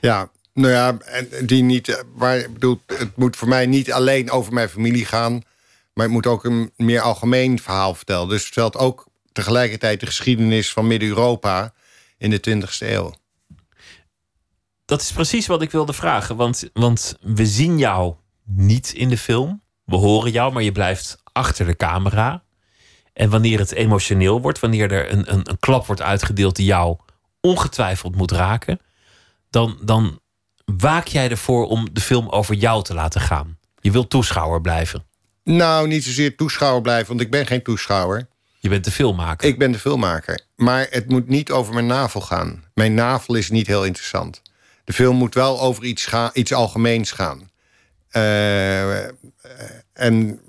Ja, 0.00 0.30
nou 0.54 0.72
ja, 0.72 0.98
en 0.98 1.46
die 1.46 1.62
niet. 1.62 1.88
eh, 1.88 2.02
Maar 2.14 2.36
ik 2.38 2.52
bedoel, 2.52 2.80
het 2.86 3.16
moet 3.16 3.36
voor 3.36 3.48
mij 3.48 3.66
niet 3.66 3.92
alleen 3.92 4.30
over 4.30 4.52
mijn 4.52 4.68
familie 4.68 5.04
gaan. 5.04 5.32
Maar 5.94 6.04
het 6.04 6.14
moet 6.14 6.26
ook 6.26 6.44
een 6.44 6.72
meer 6.76 7.00
algemeen 7.00 7.58
verhaal 7.58 7.94
vertellen. 7.94 8.28
Dus 8.28 8.36
het 8.36 8.44
vertelt 8.46 8.76
ook 8.76 9.06
tegelijkertijd 9.32 10.00
de 10.00 10.06
geschiedenis 10.06 10.72
van 10.72 10.86
Midden-Europa 10.86 11.72
in 12.18 12.30
de 12.30 12.40
20e 12.50 12.78
eeuw. 12.78 13.14
Dat 14.84 15.00
is 15.00 15.12
precies 15.12 15.46
wat 15.46 15.62
ik 15.62 15.70
wilde 15.70 15.92
vragen. 15.92 16.36
Want, 16.36 16.70
want 16.72 17.16
we 17.20 17.46
zien 17.46 17.78
jou 17.78 18.14
niet 18.44 18.92
in 18.92 19.08
de 19.08 19.18
film. 19.18 19.62
We 19.84 19.96
horen 19.96 20.30
jou, 20.30 20.52
maar 20.52 20.62
je 20.62 20.72
blijft 20.72 21.19
achter 21.32 21.66
de 21.66 21.76
camera. 21.76 22.42
En 23.12 23.30
wanneer 23.30 23.58
het 23.58 23.72
emotioneel 23.72 24.40
wordt, 24.40 24.60
wanneer 24.60 24.92
er 24.92 25.12
een, 25.12 25.32
een, 25.32 25.50
een 25.50 25.58
klap 25.58 25.86
wordt 25.86 26.02
uitgedeeld 26.02 26.56
die 26.56 26.66
jou 26.66 26.96
ongetwijfeld 27.40 28.16
moet 28.16 28.30
raken, 28.30 28.80
dan, 29.50 29.78
dan 29.82 30.20
waak 30.64 31.06
jij 31.06 31.30
ervoor 31.30 31.66
om 31.66 31.88
de 31.92 32.00
film 32.00 32.28
over 32.28 32.54
jou 32.54 32.84
te 32.84 32.94
laten 32.94 33.20
gaan. 33.20 33.58
Je 33.80 33.90
wilt 33.90 34.10
toeschouwer 34.10 34.60
blijven. 34.60 35.04
Nou, 35.44 35.88
niet 35.88 36.04
zozeer 36.04 36.36
toeschouwer 36.36 36.82
blijven, 36.82 37.08
want 37.08 37.20
ik 37.20 37.30
ben 37.30 37.46
geen 37.46 37.62
toeschouwer. 37.62 38.28
Je 38.58 38.68
bent 38.68 38.84
de 38.84 38.90
filmmaker. 38.90 39.48
Ik 39.48 39.58
ben 39.58 39.72
de 39.72 39.78
filmmaker. 39.78 40.40
Maar 40.56 40.86
het 40.90 41.08
moet 41.08 41.28
niet 41.28 41.50
over 41.50 41.74
mijn 41.74 41.86
navel 41.86 42.20
gaan. 42.20 42.64
Mijn 42.74 42.94
navel 42.94 43.34
is 43.34 43.50
niet 43.50 43.66
heel 43.66 43.84
interessant. 43.84 44.42
De 44.84 44.92
film 44.92 45.16
moet 45.16 45.34
wel 45.34 45.60
over 45.60 45.84
iets, 45.84 46.06
gaan, 46.06 46.30
iets 46.32 46.52
algemeens 46.52 47.12
gaan. 47.12 47.50
Eh, 48.08 49.04
eh, 49.04 49.10
en 49.92 50.40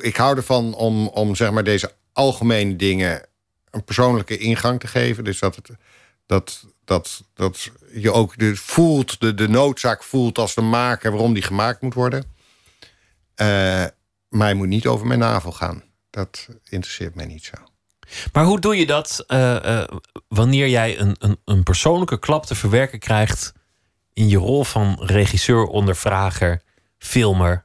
ik 0.00 0.16
hou 0.16 0.36
ervan 0.36 0.74
om, 0.74 1.08
om 1.08 1.34
zeg 1.34 1.50
maar 1.50 1.64
deze 1.64 1.92
algemene 2.12 2.76
dingen 2.76 3.26
een 3.70 3.84
persoonlijke 3.84 4.38
ingang 4.38 4.80
te 4.80 4.86
geven. 4.86 5.24
Dus 5.24 5.38
dat, 5.38 5.56
het, 5.56 5.70
dat, 6.26 6.64
dat, 6.84 7.22
dat 7.34 7.70
je 7.92 8.12
ook 8.12 8.38
de, 8.38 8.56
voelt, 8.56 9.20
de, 9.20 9.34
de 9.34 9.48
noodzaak 9.48 10.02
voelt 10.02 10.38
als 10.38 10.54
de 10.54 10.60
maker 10.60 11.10
waarom 11.10 11.34
die 11.34 11.42
gemaakt 11.42 11.80
moet 11.80 11.94
worden. 11.94 12.24
Eh, 13.34 13.84
maar 14.28 14.56
moet 14.56 14.68
niet 14.68 14.86
over 14.86 15.06
mijn 15.06 15.18
navel 15.18 15.52
gaan. 15.52 15.82
Dat 16.10 16.48
interesseert 16.68 17.14
mij 17.14 17.26
niet 17.26 17.44
zo. 17.44 17.56
Maar 18.32 18.44
hoe 18.44 18.60
doe 18.60 18.76
je 18.76 18.86
dat 18.86 19.24
eh, 19.26 19.80
eh, 19.80 19.88
wanneer 20.28 20.68
jij 20.68 20.98
een, 20.98 21.16
een, 21.18 21.38
een 21.44 21.62
persoonlijke 21.62 22.18
klap 22.18 22.46
te 22.46 22.54
verwerken 22.54 22.98
krijgt 22.98 23.52
in 24.12 24.28
je 24.28 24.36
rol 24.36 24.64
van 24.64 24.98
regisseur, 25.02 25.64
ondervrager, 25.64 26.62
filmer? 26.98 27.64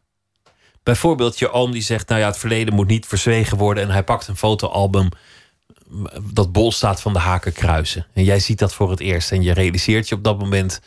Bijvoorbeeld 0.85 1.39
je 1.39 1.51
oom 1.51 1.71
die 1.71 1.81
zegt, 1.81 2.07
nou 2.07 2.21
ja, 2.21 2.27
het 2.27 2.37
verleden 2.37 2.73
moet 2.73 2.87
niet 2.87 3.05
verzwegen 3.05 3.57
worden 3.57 3.83
en 3.83 3.89
hij 3.89 4.03
pakt 4.03 4.27
een 4.27 4.37
fotoalbum 4.37 5.09
dat 6.21 6.51
bol 6.51 6.71
staat 6.71 7.01
van 7.01 7.13
de 7.13 7.19
hakenkruisen. 7.19 8.07
En 8.13 8.23
jij 8.23 8.39
ziet 8.39 8.59
dat 8.59 8.73
voor 8.73 8.89
het 8.89 8.99
eerst 8.99 9.31
en 9.31 9.41
je 9.41 9.53
realiseert 9.53 10.09
je 10.09 10.15
op 10.15 10.23
dat 10.23 10.39
moment 10.39 10.79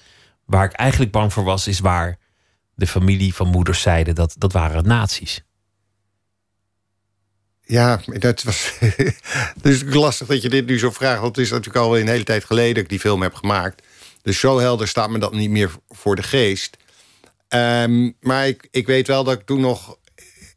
waar 0.44 0.64
ik 0.64 0.72
eigenlijk 0.72 1.12
bang 1.12 1.32
voor 1.32 1.44
was, 1.44 1.66
is 1.66 1.80
waar 1.80 2.18
de 2.74 2.86
familie 2.86 3.34
van 3.34 3.48
moeders 3.48 3.80
zeiden 3.80 4.14
dat 4.14 4.34
dat 4.38 4.52
waren 4.52 4.86
nazi's. 4.86 5.42
Ja, 7.64 8.00
dat 8.06 8.42
was. 8.42 8.72
is 9.62 9.82
lastig 9.82 10.26
dat 10.26 10.42
je 10.42 10.48
dit 10.48 10.66
nu 10.66 10.78
zo 10.78 10.90
vraagt. 10.90 11.20
Want 11.20 11.36
het 11.36 11.44
is 11.44 11.50
natuurlijk 11.50 11.84
al 11.84 11.98
een 11.98 12.08
hele 12.08 12.24
tijd 12.24 12.44
geleden 12.44 12.74
dat 12.74 12.82
ik 12.82 12.88
die 12.88 13.00
film 13.00 13.22
heb 13.22 13.34
gemaakt. 13.34 13.82
Dus 14.22 14.40
zo 14.40 14.58
helder 14.58 14.88
staat 14.88 15.10
me 15.10 15.18
dat 15.18 15.32
niet 15.32 15.50
meer 15.50 15.70
voor 15.88 16.16
de 16.16 16.22
geest. 16.22 16.76
Ehm, 17.48 18.10
maar 18.20 18.48
ik, 18.70 18.86
weet 18.86 19.06
wel 19.06 19.24
dat 19.24 19.34
ik 19.34 19.46
toen 19.46 19.60
nog 19.60 19.98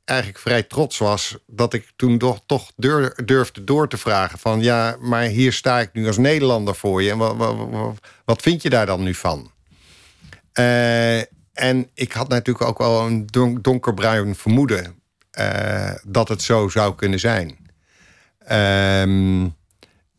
eigenlijk 0.06 0.39
vrij 0.39 0.64
trots 0.64 0.98
was. 0.98 1.38
Dat 1.48 1.74
ik 1.74 1.92
toen 1.96 2.18
toch, 2.18 2.42
toch 2.46 2.72
dur- 2.76 3.26
durfde 3.26 3.64
door 3.64 3.88
te 3.89 3.98
vragen: 3.98 4.39
van 4.39 4.62
ja, 4.62 4.98
maar 5.00 5.24
hier 5.24 5.54
sta 5.54 5.80
ik 5.80 5.89
nu 5.94 6.08
als 6.08 6.18
Nederlander 6.18 6.76
voor 6.76 7.02
je. 7.04 7.12
En 7.12 7.18
wat, 8.26 8.42
vind 8.42 8.62
je 8.62 8.70
daar 8.70 8.86
dan 8.86 9.04
nu 9.04 9.14
van? 9.14 9.52
Eh, 10.54 11.18
en 11.54 11.89
ik 11.94 12.12
had 12.12 12.28
natuurlijk 12.28 12.68
ook 12.68 12.78
wel 12.78 13.06
een 13.06 13.26
don- 13.26 13.60
donkerbruin 13.62 14.36
vermoeden 14.36 15.02
eh, 15.32 15.92
dat 16.04 16.28
het 16.28 16.42
zo 16.42 16.70
zou 16.70 16.96
kunnen 16.96 17.20
zijn. 17.20 17.58
Ehm, 18.39 19.48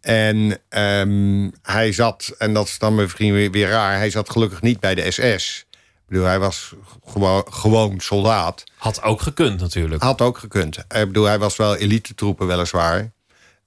en 0.01 0.59
ehm, 0.69 1.51
hij 1.63 1.93
zat, 1.93 2.35
en 2.39 2.53
dat 2.53 2.67
is 2.67 2.79
dan 2.79 2.95
misschien 2.95 3.33
weer, 3.33 3.51
weer 3.51 3.69
raar, 3.69 3.97
hij 3.97 4.11
zat 4.11 4.31
gelukkig 4.31 4.63
niet 4.63 4.81
bij 4.81 4.95
de 4.95 5.11
SS. 5.11 5.67
Bedoel, 6.13 6.27
hij 6.27 6.39
was 6.39 6.75
gewoon, 7.07 7.47
gewoon 7.51 8.01
soldaat. 8.01 8.65
Had 8.77 9.03
ook 9.03 9.21
gekund 9.21 9.61
natuurlijk. 9.61 10.03
Had 10.03 10.21
ook 10.21 10.39
gekund. 10.39 10.79
Ik 10.79 10.87
bedoel, 10.89 11.25
hij 11.25 11.39
was 11.39 11.57
wel 11.57 11.77
elite 11.77 12.15
troepen 12.15 12.47
weliswaar. 12.47 13.13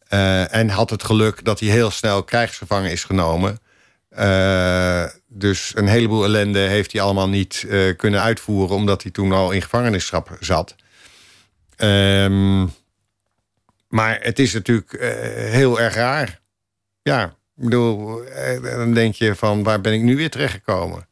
Eh, 0.08 0.54
en 0.54 0.70
had 0.70 0.90
het 0.90 1.04
geluk 1.04 1.46
dat 1.46 1.60
hij 1.60 1.70
heel 1.70 1.92
snel 1.92 2.24
krijgsgevangen 2.24 2.92
is 2.92 3.04
genomen. 3.04 3.60
Eh, 4.10 5.04
dus 5.28 5.72
een 5.76 5.88
heleboel 5.88 6.24
ellende 6.24 6.60
heeft 6.60 6.92
hij 6.92 7.02
allemaal 7.02 7.30
niet 7.30 7.66
eh, 7.70 7.96
kunnen 7.98 8.22
uitvoeren... 8.22 8.76
omdat 8.76 9.02
hij 9.02 9.12
toen 9.12 9.32
al 9.32 9.52
in 9.52 9.62
gevangenisschap 9.62 10.38
zat. 10.40 10.76
Ehm, 11.76 12.66
maar 13.88 14.20
het 14.22 14.40
is 14.40 14.54
natuurlijk 14.54 14.98
heel 15.52 15.80
erg 15.80 15.96
raar. 15.96 16.42
Ja, 17.02 17.26
ik 17.58 17.64
bedoel, 17.64 18.22
dan 18.62 18.94
denk 18.94 19.16
je 19.16 19.36
van... 19.36 19.64
waar 19.64 19.82
ben 19.82 19.94
ik 19.94 20.02
nu 20.02 20.16
weer 20.16 20.30
terechtgekomen? 20.30 21.08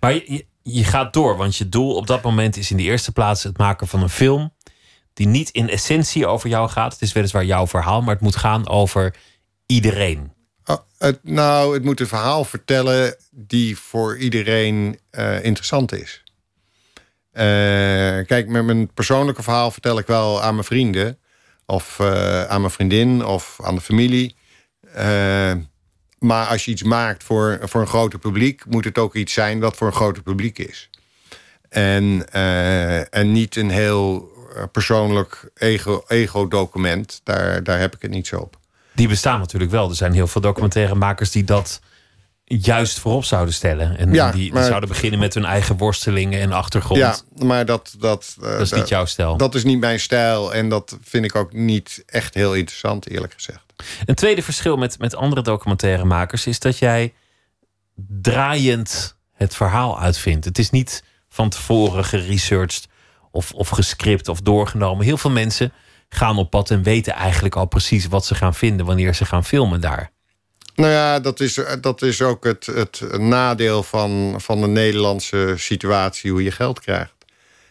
Maar 0.00 0.14
je, 0.14 0.46
je- 0.68 0.84
gaat 0.84 1.12
door, 1.12 1.36
want 1.36 1.56
je 1.56 1.68
doel 1.68 1.94
op 1.94 2.06
dat 2.06 2.22
moment 2.22 2.56
is 2.56 2.70
in 2.70 2.76
de 2.76 2.82
eerste 2.82 3.12
plaats 3.12 3.42
het 3.42 3.58
maken 3.58 3.86
van 3.88 4.02
een 4.02 4.08
film 4.10 4.54
die 5.12 5.26
niet 5.26 5.50
in 5.50 5.68
essentie 5.68 6.26
over 6.26 6.48
jou 6.48 6.68
gaat. 6.68 6.92
Het 6.92 7.02
is 7.02 7.12
weliswaar 7.12 7.44
jouw 7.44 7.66
verhaal, 7.66 8.00
maar 8.00 8.14
het 8.14 8.22
moet 8.22 8.36
gaan 8.36 8.68
over 8.68 9.14
iedereen. 9.66 10.32
Oh, 10.64 10.76
nou, 11.22 11.74
het 11.74 11.84
moet 11.84 12.00
een 12.00 12.06
verhaal 12.06 12.44
vertellen 12.44 13.16
die 13.30 13.78
voor 13.78 14.18
iedereen 14.18 14.98
eh, 15.10 15.44
interessant 15.44 15.92
is. 15.92 16.22
Eh, 17.30 17.44
kijk, 18.26 18.48
met 18.48 18.64
mijn 18.64 18.92
persoonlijke 18.94 19.42
verhaal 19.42 19.70
vertel 19.70 19.98
ik 19.98 20.06
wel 20.06 20.42
aan 20.42 20.54
mijn 20.54 20.66
vrienden. 20.66 21.18
Of 21.66 22.00
eh, 22.00 22.44
aan 22.44 22.60
mijn 22.60 22.72
vriendin 22.72 23.24
of 23.24 23.58
aan 23.62 23.74
de 23.74 23.80
familie. 23.80 24.36
Maar 26.18 26.46
als 26.46 26.64
je 26.64 26.70
iets 26.70 26.82
maakt 26.82 27.24
voor, 27.24 27.58
voor 27.62 27.80
een 27.80 27.86
groter 27.86 28.18
publiek... 28.18 28.64
moet 28.66 28.84
het 28.84 28.98
ook 28.98 29.14
iets 29.14 29.32
zijn 29.32 29.60
wat 29.60 29.76
voor 29.76 29.86
een 29.86 29.92
groter 29.92 30.22
publiek 30.22 30.58
is. 30.58 30.90
En, 31.68 32.26
eh, 32.32 33.14
en 33.14 33.32
niet 33.32 33.56
een 33.56 33.70
heel 33.70 34.30
eh, 34.56 34.62
persoonlijk 34.72 35.50
ego- 35.54 36.04
ego-document. 36.08 37.20
daar, 37.24 37.62
daar 37.62 37.78
heb 37.80 37.94
ik 37.94 38.02
het 38.02 38.10
niet 38.10 38.26
zo 38.26 38.36
op. 38.38 38.56
Die 38.92 39.08
bestaan 39.08 39.38
natuurlijk 39.38 39.70
wel. 39.70 39.88
Er 39.88 39.94
zijn 39.96 40.12
heel 40.12 40.26
veel 40.26 40.40
documentairemakers 40.40 41.30
die 41.30 41.44
dat 41.44 41.80
juist 42.44 42.98
voorop 42.98 43.24
zouden 43.24 43.54
stellen. 43.54 43.98
En 43.98 44.12
Ja, 44.12 44.30
die, 44.30 44.52
die 44.52 44.62
zouden 44.62 44.88
beginnen 44.88 45.18
met 45.20 45.34
hun 45.34 45.44
eigen 45.44 45.76
worstelingen 45.76 46.40
en 46.40 46.52
achtergrond. 46.52 47.00
Ja, 47.00 47.16
maar 47.46 47.64
dat... 47.64 47.94
Dat, 47.98 48.36
eh, 48.42 48.48
dat 48.50 48.60
is 48.60 48.72
niet 48.72 48.88
jouw 48.88 49.04
stijl. 49.04 49.36
Dat 49.36 49.54
is 49.54 49.64
niet 49.64 49.80
mijn 49.80 50.00
stijl 50.00 50.54
en 50.54 50.68
dat 50.68 50.96
vind 51.02 51.24
ik 51.24 51.34
ook 51.34 51.52
niet 51.52 52.02
echt 52.06 52.34
heel 52.34 52.54
interessant, 52.54 53.08
eerlijk 53.08 53.32
gezegd. 53.32 53.67
Een 54.04 54.14
tweede 54.14 54.42
verschil 54.42 54.76
met, 54.76 54.98
met 54.98 55.14
andere 55.14 55.42
documentairemakers 55.42 56.46
is 56.46 56.58
dat 56.58 56.78
jij 56.78 57.14
draaiend 58.06 59.16
het 59.32 59.54
verhaal 59.54 60.00
uitvindt. 60.00 60.44
Het 60.44 60.58
is 60.58 60.70
niet 60.70 61.02
van 61.28 61.48
tevoren 61.48 62.04
geresearched 62.04 62.88
of, 63.30 63.52
of 63.52 63.68
gescript 63.68 64.28
of 64.28 64.40
doorgenomen. 64.40 65.04
Heel 65.04 65.18
veel 65.18 65.30
mensen 65.30 65.72
gaan 66.08 66.38
op 66.38 66.50
pad 66.50 66.70
en 66.70 66.82
weten 66.82 67.12
eigenlijk 67.12 67.56
al 67.56 67.66
precies 67.66 68.06
wat 68.06 68.26
ze 68.26 68.34
gaan 68.34 68.54
vinden 68.54 68.86
wanneer 68.86 69.14
ze 69.14 69.24
gaan 69.24 69.44
filmen 69.44 69.80
daar. 69.80 70.10
Nou 70.74 70.90
ja, 70.90 71.20
dat 71.20 71.40
is, 71.40 71.60
dat 71.80 72.02
is 72.02 72.22
ook 72.22 72.44
het, 72.44 72.66
het 72.66 73.18
nadeel 73.18 73.82
van, 73.82 74.34
van 74.40 74.60
de 74.60 74.66
Nederlandse 74.66 75.54
situatie, 75.56 76.30
hoe 76.30 76.42
je 76.42 76.50
geld 76.50 76.80
krijgt. 76.80 77.14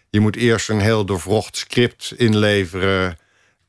Je 0.09 0.19
moet 0.19 0.35
eerst 0.35 0.69
een 0.69 0.79
heel 0.79 1.05
doorvrocht 1.05 1.57
script 1.57 2.13
inleveren. 2.15 3.17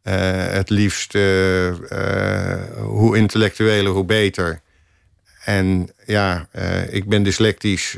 Eh, 0.08 0.52
het 0.52 0.70
liefst 0.70 1.14
eh, 1.14 1.68
eh, 1.68 2.60
hoe 2.76 3.16
intellectueler, 3.16 3.92
hoe 3.92 4.04
beter. 4.04 4.60
En 5.44 5.90
ja, 6.06 6.48
ik 6.90 7.08
ben 7.08 7.22
dyslectisch. 7.22 7.96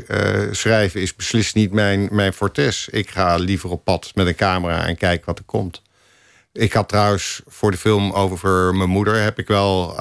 Schrijven 0.51 1.01
is 1.01 1.15
beslist 1.15 1.55
niet 1.55 1.73
mijn, 1.73 2.09
mijn 2.13 2.33
fortes. 2.33 2.89
Ik 2.89 3.11
ga 3.11 3.37
liever 3.37 3.71
op 3.71 3.85
pad 3.85 4.11
met 4.15 4.27
een 4.27 4.35
camera 4.35 4.87
en 4.87 4.97
kijk 4.97 5.25
wat 5.25 5.39
er 5.39 5.45
komt. 5.45 5.83
Ik 6.53 6.73
had 6.73 6.89
trouwens 6.89 7.43
voor 7.47 7.71
de 7.71 7.77
film 7.77 8.13
over 8.13 8.75
mijn 8.75 8.89
moeder... 8.89 9.23
heb 9.23 9.39
ik 9.39 9.47
wel 9.47 9.97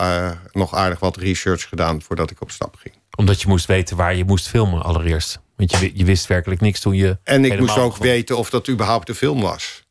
nog 0.52 0.76
aardig 0.76 1.00
wat 1.00 1.18
research 1.18 1.70
gedaan 1.70 2.02
voordat 2.02 2.32
ik 2.32 2.42
op 2.42 2.52
stap 2.52 2.76
ging. 2.76 2.96
Omdat 3.16 3.42
je 3.42 3.48
moest 3.48 3.66
weten 3.66 3.98
waar 3.98 4.16
je 4.16 4.26
moest 4.26 4.48
filmen 4.48 4.82
allereerst. 4.82 5.40
Want 5.56 5.72
je, 5.72 5.92
je 5.94 6.06
wist 6.06 6.28
werkelijk 6.28 6.62
niks 6.62 6.80
toen 6.80 6.96
je. 6.96 7.18
En 7.24 7.46
ik 7.46 7.60
moest 7.60 7.78
ook 7.78 7.98
weten 7.98 8.38
of 8.38 8.50
dat 8.50 8.70
überhaupt 8.70 9.10
een 9.10 9.16
film 9.16 9.42
was. 9.42 9.88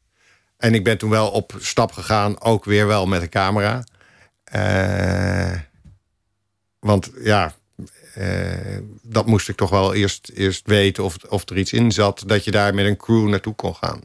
En 0.59 0.75
ik 0.75 0.85
ben 0.85 0.99
toen 0.99 1.11
wel 1.11 1.29
op 1.31 1.55
stap 1.59 1.93
gegaan, 1.93 2.41
ook 2.41 2.65
weer 2.65 2.87
wel 2.87 3.07
met 3.07 3.23
een 3.23 3.29
camera. 3.29 3.85
Eh, 4.45 5.53
want 6.81 7.11
ja, 7.25 7.55
eh, 8.15 8.79
dat 9.03 9.27
moest 9.27 9.49
ik 9.49 9.57
toch 9.57 9.71
wel 9.71 9.95
eerst, 9.95 10.31
eerst 10.35 10.67
weten 10.67 11.05
of, 11.05 11.17
of 11.29 11.49
er 11.51 11.59
iets 11.59 11.73
in 11.73 11.93
zat... 11.93 12.23
dat 12.27 12.45
je 12.45 12.51
daar 12.51 12.75
met 12.75 12.87
een 12.87 12.97
crew 12.97 13.29
naartoe 13.29 13.55
kon 13.55 13.75
gaan. 13.75 14.01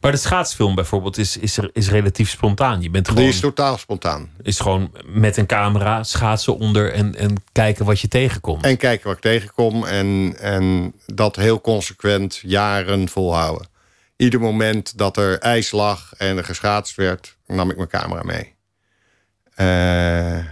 Maar 0.00 0.10
de 0.12 0.16
schaatsfilm 0.18 0.74
bijvoorbeeld 0.74 1.18
is, 1.18 1.36
is, 1.36 1.56
er- 1.56 1.70
is 1.72 1.88
relatief 1.88 2.30
spontaan. 2.30 2.82
Je 2.82 2.90
bent 2.90 3.08
gewoon, 3.08 3.22
Die 3.22 3.32
is 3.32 3.40
totaal 3.40 3.78
spontaan. 3.78 4.30
is 4.42 4.60
gewoon 4.60 4.92
met 5.04 5.36
een 5.36 5.46
camera 5.46 6.02
schaatsen 6.02 6.58
onder 6.58 6.92
en, 6.92 7.14
en 7.14 7.42
kijken 7.52 7.84
wat 7.84 8.00
je 8.00 8.08
tegenkomt. 8.08 8.64
En 8.64 8.76
kijken 8.76 9.06
wat 9.06 9.16
ik 9.16 9.22
tegenkom 9.22 9.84
en, 9.84 10.36
en 10.40 10.94
dat 11.06 11.36
heel 11.36 11.60
consequent 11.60 12.40
jaren 12.42 13.08
volhouden. 13.08 13.68
Ieder 14.24 14.40
moment 14.40 14.98
dat 14.98 15.16
er 15.16 15.38
ijs 15.38 15.70
lag 15.70 16.12
en 16.16 16.36
er 16.36 16.44
geschaatst 16.44 16.94
werd, 16.94 17.36
nam 17.46 17.70
ik 17.70 17.76
mijn 17.76 17.88
camera 17.88 18.22
mee. 18.22 18.54
Eh, 19.54 20.44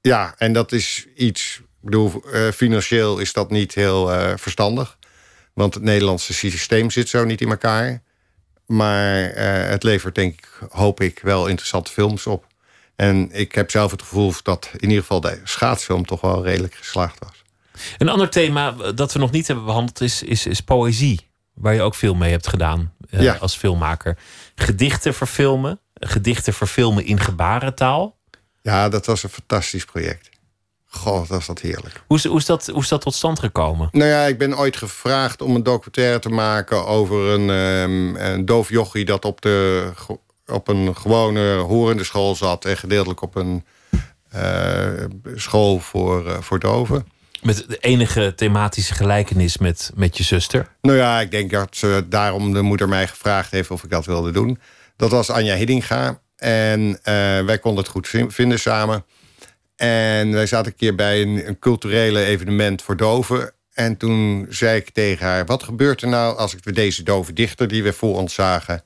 ja, 0.00 0.34
en 0.36 0.52
dat 0.52 0.72
is 0.72 1.06
iets, 1.16 1.56
ik 1.56 1.64
bedoel, 1.80 2.22
eh, 2.32 2.48
financieel 2.48 3.18
is 3.18 3.32
dat 3.32 3.50
niet 3.50 3.74
heel 3.74 4.12
eh, 4.12 4.32
verstandig. 4.36 4.98
Want 5.54 5.74
het 5.74 5.82
Nederlandse 5.82 6.34
systeem 6.34 6.90
zit 6.90 7.08
zo 7.08 7.24
niet 7.24 7.40
in 7.40 7.50
elkaar. 7.50 8.02
Maar 8.66 9.14
het 9.68 9.82
levert, 9.82 10.14
denk 10.14 10.32
ik, 10.32 10.48
hoop 10.70 11.00
ik, 11.00 11.20
wel 11.22 11.46
interessante 11.46 11.92
films 11.92 12.26
op. 12.26 12.46
En 12.96 13.28
ik 13.32 13.54
heb 13.54 13.70
zelf 13.70 13.90
het 13.90 14.02
gevoel 14.02 14.32
dat 14.42 14.70
in 14.76 14.88
ieder 14.88 15.00
geval 15.00 15.20
de 15.20 15.40
schaatsfilm 15.44 16.06
toch 16.06 16.20
wel 16.20 16.44
redelijk 16.44 16.74
geslaagd 16.74 17.18
was. 17.18 17.42
Een 17.98 18.08
ander 18.08 18.30
thema 18.30 18.70
dat 18.72 19.12
we 19.12 19.18
nog 19.18 19.30
niet 19.30 19.46
hebben 19.46 19.64
behandeld 19.64 20.00
is, 20.00 20.22
is 20.22 20.60
poëzie. 20.60 21.26
Waar 21.56 21.74
je 21.74 21.82
ook 21.82 21.94
veel 21.94 22.14
mee 22.14 22.30
hebt 22.30 22.46
gedaan 22.46 22.94
eh, 23.10 23.22
Ja. 23.22 23.34
als 23.34 23.56
filmmaker. 23.56 24.18
Gedichten 24.54 25.14
verfilmen. 25.14 25.80
gedichten 26.00 26.52
verfilmen 26.54 27.04
in 27.04 27.20
gebarentaal. 27.20 28.16
Ja, 28.62 28.88
dat 28.88 29.06
was 29.06 29.22
een 29.22 29.28
fantastisch 29.28 29.84
project. 29.84 30.28
Wat 31.04 31.28
was 31.28 31.46
dat 31.46 31.60
heerlijk. 31.60 32.02
Hoe 32.06 32.16
is, 32.16 32.24
hoe, 32.24 32.38
is 32.38 32.46
dat, 32.46 32.66
hoe 32.66 32.82
is 32.82 32.88
dat 32.88 33.00
tot 33.00 33.14
stand 33.14 33.38
gekomen? 33.38 33.88
Nou 33.92 34.10
ja, 34.10 34.22
ik 34.24 34.38
ben 34.38 34.58
ooit 34.58 34.76
gevraagd 34.76 35.42
om 35.42 35.54
een 35.54 35.62
documentaire 35.62 36.18
te 36.18 36.28
maken... 36.28 36.86
over 36.86 37.16
een, 37.18 37.50
ehm, 37.50 38.16
een 38.32 38.44
doof 38.44 38.68
jochie 38.68 39.04
dat 39.04 39.24
op, 39.24 39.40
de, 39.40 39.90
op 40.46 40.68
een 40.68 40.96
gewone 40.96 41.54
horende 41.54 42.04
school 42.04 42.34
zat... 42.34 42.64
en 42.64 42.76
gedeeltelijk 42.76 43.20
op 43.22 43.34
een 43.34 43.64
eh, 44.28 45.04
school 45.34 45.78
voor, 45.78 46.26
eh, 46.30 46.40
voor 46.40 46.58
doven. 46.58 47.06
Met 47.46 47.64
de 47.68 47.78
enige 47.78 48.32
thematische 48.36 48.94
gelijkenis 48.94 49.58
met, 49.58 49.90
met 49.94 50.16
je 50.16 50.22
zuster. 50.24 50.68
Nou 50.80 50.96
ja, 50.98 51.20
ik 51.20 51.30
denk 51.30 51.50
dat 51.50 51.76
ze 51.76 52.06
daarom 52.08 52.52
de 52.52 52.62
moeder 52.62 52.88
mij 52.88 53.06
gevraagd 53.08 53.50
heeft 53.50 53.70
of 53.70 53.84
ik 53.84 53.90
dat 53.90 54.06
wilde 54.06 54.30
doen. 54.30 54.58
Dat 54.96 55.10
was 55.10 55.30
Anja 55.30 55.54
Hiddinga. 55.56 56.20
En 56.36 56.98
eh, 57.02 57.14
wij 57.44 57.58
konden 57.58 57.82
het 57.82 57.92
goed 57.92 58.08
vin- 58.08 58.30
vinden 58.30 58.58
samen. 58.58 59.04
En 59.76 60.32
wij 60.32 60.46
zaten 60.46 60.72
een 60.72 60.78
keer 60.78 60.94
bij 60.94 61.22
een, 61.22 61.58
culturele 61.58 62.24
evenement 62.24 62.82
voor 62.82 62.96
doven. 62.96 63.52
En 63.72 63.96
toen 63.96 64.46
zei 64.48 64.76
ik 64.76 64.90
tegen 64.90 65.26
haar: 65.26 65.44
Wat 65.46 65.62
gebeurt 65.62 66.02
er 66.02 66.08
nou 66.08 66.36
als 66.36 66.54
ik 66.54 66.74
deze 66.74 67.02
dove 67.02 67.32
dichter 67.32 67.68
die 67.68 67.82
we 67.82 67.92
voor 67.92 68.16
ons 68.16 68.34
zagen. 68.34 68.82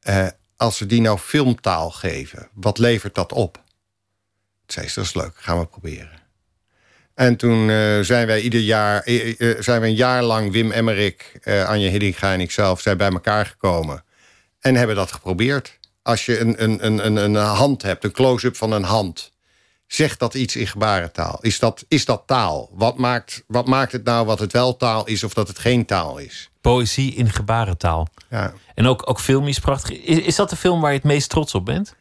eh, 0.00 0.26
als 0.56 0.78
we 0.78 0.86
die 0.86 1.00
nou 1.00 1.18
filmtaal 1.18 1.90
geven, 1.90 2.48
wat 2.54 2.78
levert 2.78 3.14
dat 3.14 3.32
op? 3.32 3.62
Zei 4.66 4.88
ze: 4.88 4.94
Dat 4.94 5.04
is 5.04 5.14
leuk, 5.14 5.32
gaan 5.34 5.58
we 5.58 5.66
proberen. 5.66 6.10
En 7.18 7.36
toen 7.36 7.70
eh, 7.70 8.00
zijn 8.00 8.26
wij 8.26 8.40
ieder 8.40 8.60
jaar, 8.60 9.02
eh, 9.02 9.40
eh, 9.40 9.62
zijn 9.62 9.80
we 9.80 9.86
een 9.86 9.94
jaar 9.94 10.22
lang, 10.22 10.52
Wim 10.52 10.70
Emmerik, 10.70 11.40
Anja 11.44 11.90
Hiddinga 11.90 12.32
en 12.32 12.40
ikzelf, 12.40 12.80
zijn 12.80 12.96
bij 12.96 13.10
elkaar 13.10 13.46
gekomen. 13.46 14.04
En 14.60 14.74
hebben 14.74 14.96
dat 14.96 15.12
geprobeerd. 15.12 15.78
Als 16.02 16.26
je 16.26 16.40
een, 16.40 16.62
een, 16.62 16.86
een, 16.86 17.06
een, 17.06 17.16
een 17.16 17.34
hand 17.34 17.82
hebt, 17.82 18.04
een 18.04 18.12
close-up 18.12 18.56
van 18.56 18.72
een 18.72 18.82
hand. 18.82 19.32
Zegt 19.86 20.18
dat 20.18 20.34
iets 20.34 20.56
in 20.56 20.66
gebarentaal? 20.66 21.38
Is 21.40 21.58
dat, 21.58 21.84
is 21.88 22.04
dat 22.04 22.22
taal? 22.26 22.70
Wat 22.72 22.98
maakt, 22.98 23.44
wat 23.46 23.66
maakt 23.66 23.92
het 23.92 24.04
nou 24.04 24.26
wat 24.26 24.38
het 24.38 24.52
wel 24.52 24.76
taal 24.76 25.06
is 25.06 25.24
of 25.24 25.34
dat 25.34 25.48
het 25.48 25.58
geen 25.58 25.84
taal 25.84 26.18
is? 26.18 26.50
Poëzie 26.60 27.14
in 27.14 27.30
gebarentaal. 27.30 28.08
Ja. 28.30 28.52
En 28.74 28.86
ook, 28.86 29.10
ook 29.10 29.20
filmisch 29.20 29.58
prachtig. 29.58 30.02
Is, 30.02 30.18
is 30.18 30.36
dat 30.36 30.50
de 30.50 30.56
film 30.56 30.80
waar 30.80 30.90
je 30.90 30.96
het 30.96 31.06
meest 31.06 31.28
trots 31.28 31.54
op 31.54 31.64
bent? 31.64 31.96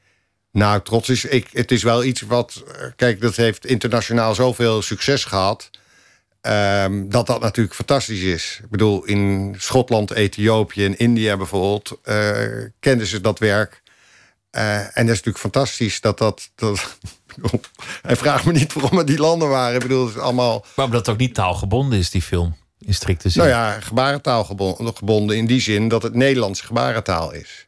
Nou, 0.51 0.81
trots 0.81 1.09
is. 1.09 1.25
Ik, 1.25 1.47
het 1.51 1.71
is 1.71 1.83
wel 1.83 2.03
iets 2.03 2.21
wat. 2.21 2.63
eh, 2.75 2.87
Kijk, 2.95 3.21
dat 3.21 3.35
heeft 3.35 3.65
internationaal 3.65 4.35
zoveel 4.35 4.81
succes 4.81 5.25
gehad. 5.25 5.69
ehm, 6.41 7.09
dat 7.09 7.27
dat 7.27 7.41
natuurlijk 7.41 7.75
fantastisch 7.75 8.21
is. 8.21 8.59
Ik 8.63 8.69
bedoel, 8.69 9.03
in 9.05 9.55
Schotland, 9.57 10.11
Ethiopië 10.11 10.85
en 10.85 10.97
India 10.97 11.37
bijvoorbeeld. 11.37 11.99
eh, 12.03 12.39
kenden 12.79 13.07
ze 13.07 13.21
dat 13.21 13.39
werk. 13.39 13.81
Eh, 14.49 14.77
en 14.79 14.87
dat 14.93 15.15
is 15.15 15.23
natuurlijk 15.23 15.37
fantastisch 15.37 16.01
dat 16.01 16.17
dat. 16.17 16.49
dat 16.55 16.97
hij 18.01 18.15
vraagt 18.15 18.45
me 18.45 18.51
niet 18.51 18.73
waarom 18.73 18.97
het 18.97 19.07
die 19.07 19.17
landen 19.19 19.49
waren. 19.49 19.75
Ik 19.75 19.81
bedoel, 19.81 20.05
het 20.07 20.15
is 20.15 20.21
allemaal. 20.21 20.65
Maar 20.75 20.85
omdat 20.85 20.99
het 20.99 21.09
ook 21.09 21.17
niet 21.21 21.33
taalgebonden 21.33 21.99
is, 21.99 22.09
die 22.09 22.21
film. 22.21 22.55
In 22.79 22.93
strikte 22.93 23.29
zin. 23.29 23.41
Nou 23.41 23.53
ja, 23.53 23.79
gebarentaal 23.79 24.43
gebonden 24.43 25.37
in 25.37 25.45
die 25.45 25.61
zin 25.61 25.87
dat 25.87 26.03
het 26.03 26.13
Nederlands 26.13 26.61
gebarentaal 26.61 27.31
is. 27.33 27.67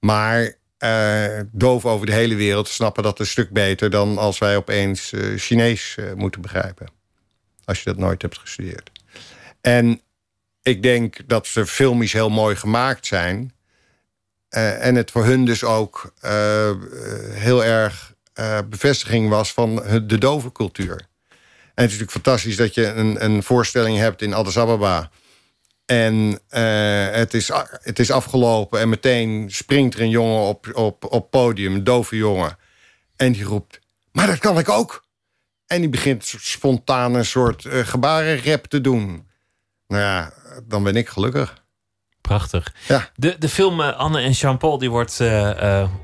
Maar 0.00 0.54
eh 0.84 1.40
doof 1.52 1.84
over 1.84 2.06
de 2.06 2.12
hele 2.12 2.34
wereld 2.34 2.68
snappen 2.68 3.02
dat 3.02 3.18
een 3.18 3.26
stuk 3.26 3.50
beter 3.50 3.90
dan 3.90 4.18
als 4.18 4.38
wij 4.38 4.56
opeens 4.56 5.12
eh, 5.12 5.36
Chinees 5.36 5.96
eh, 5.96 6.12
moeten 6.12 6.40
begrijpen. 6.40 6.86
Als 7.64 7.78
je 7.78 7.84
dat 7.84 7.98
nooit 7.98 8.22
hebt 8.22 8.38
gestudeerd. 8.38 8.90
En 9.60 10.00
ik 10.62 10.82
denk 10.82 11.16
dat 11.26 11.46
ze 11.46 11.66
filmisch 11.66 12.12
heel 12.12 12.30
mooi 12.30 12.56
gemaakt 12.56 13.06
zijn. 13.06 13.52
En 14.48 14.94
het 14.94 15.10
voor 15.10 15.24
hun 15.24 15.44
dus 15.44 15.64
ook 15.64 16.12
heel 17.30 17.64
erg 17.64 18.14
bevestiging 18.68 19.28
was 19.28 19.52
van 19.52 19.74
de 20.06 20.18
dove 20.18 20.52
cultuur. 20.52 20.96
En 20.96 21.82
het 21.82 21.92
is 21.92 21.98
natuurlijk 21.98 22.10
fantastisch 22.10 22.56
dat 22.56 22.74
je 22.74 22.86
een, 22.86 23.24
een 23.24 23.42
voorstelling 23.42 23.98
hebt 23.98 24.22
in 24.22 24.34
Addis 24.34 24.58
Ababa. 24.58 25.10
En 25.86 26.40
eh, 26.48 27.10
het, 27.10 27.34
is, 27.34 27.50
het 27.70 27.98
is 27.98 28.10
afgelopen 28.10 28.80
en 28.80 28.88
meteen 28.88 29.50
springt 29.50 29.94
er 29.94 30.00
een 30.00 30.10
jongen 30.10 30.40
op, 30.40 30.70
op, 30.74 31.12
op 31.12 31.30
podium, 31.30 31.74
een 31.74 31.84
dove 31.84 32.16
jongen. 32.16 32.58
En 33.16 33.32
die 33.32 33.44
roept, 33.44 33.80
maar 34.12 34.26
dat 34.26 34.38
kan 34.38 34.58
ik 34.58 34.68
ook. 34.68 35.04
En 35.66 35.80
die 35.80 35.88
begint 35.88 36.34
spontaan 36.38 37.14
een 37.14 37.24
soort 37.24 37.64
eh, 37.64 37.78
gebarenrap 37.78 38.66
te 38.66 38.80
doen. 38.80 39.28
Nou 39.86 40.02
ja, 40.02 40.32
dan 40.64 40.82
ben 40.82 40.96
ik 40.96 41.08
gelukkig. 41.08 41.62
Prachtig. 42.20 42.74
Ja. 42.88 43.10
De, 43.16 43.36
de 43.38 43.48
film 43.48 43.80
eh, 43.80 43.96
Anne 43.98 44.20
en 44.20 44.30
Jean-Paul 44.30 44.78
die 44.78 44.90
wordt 44.90 45.20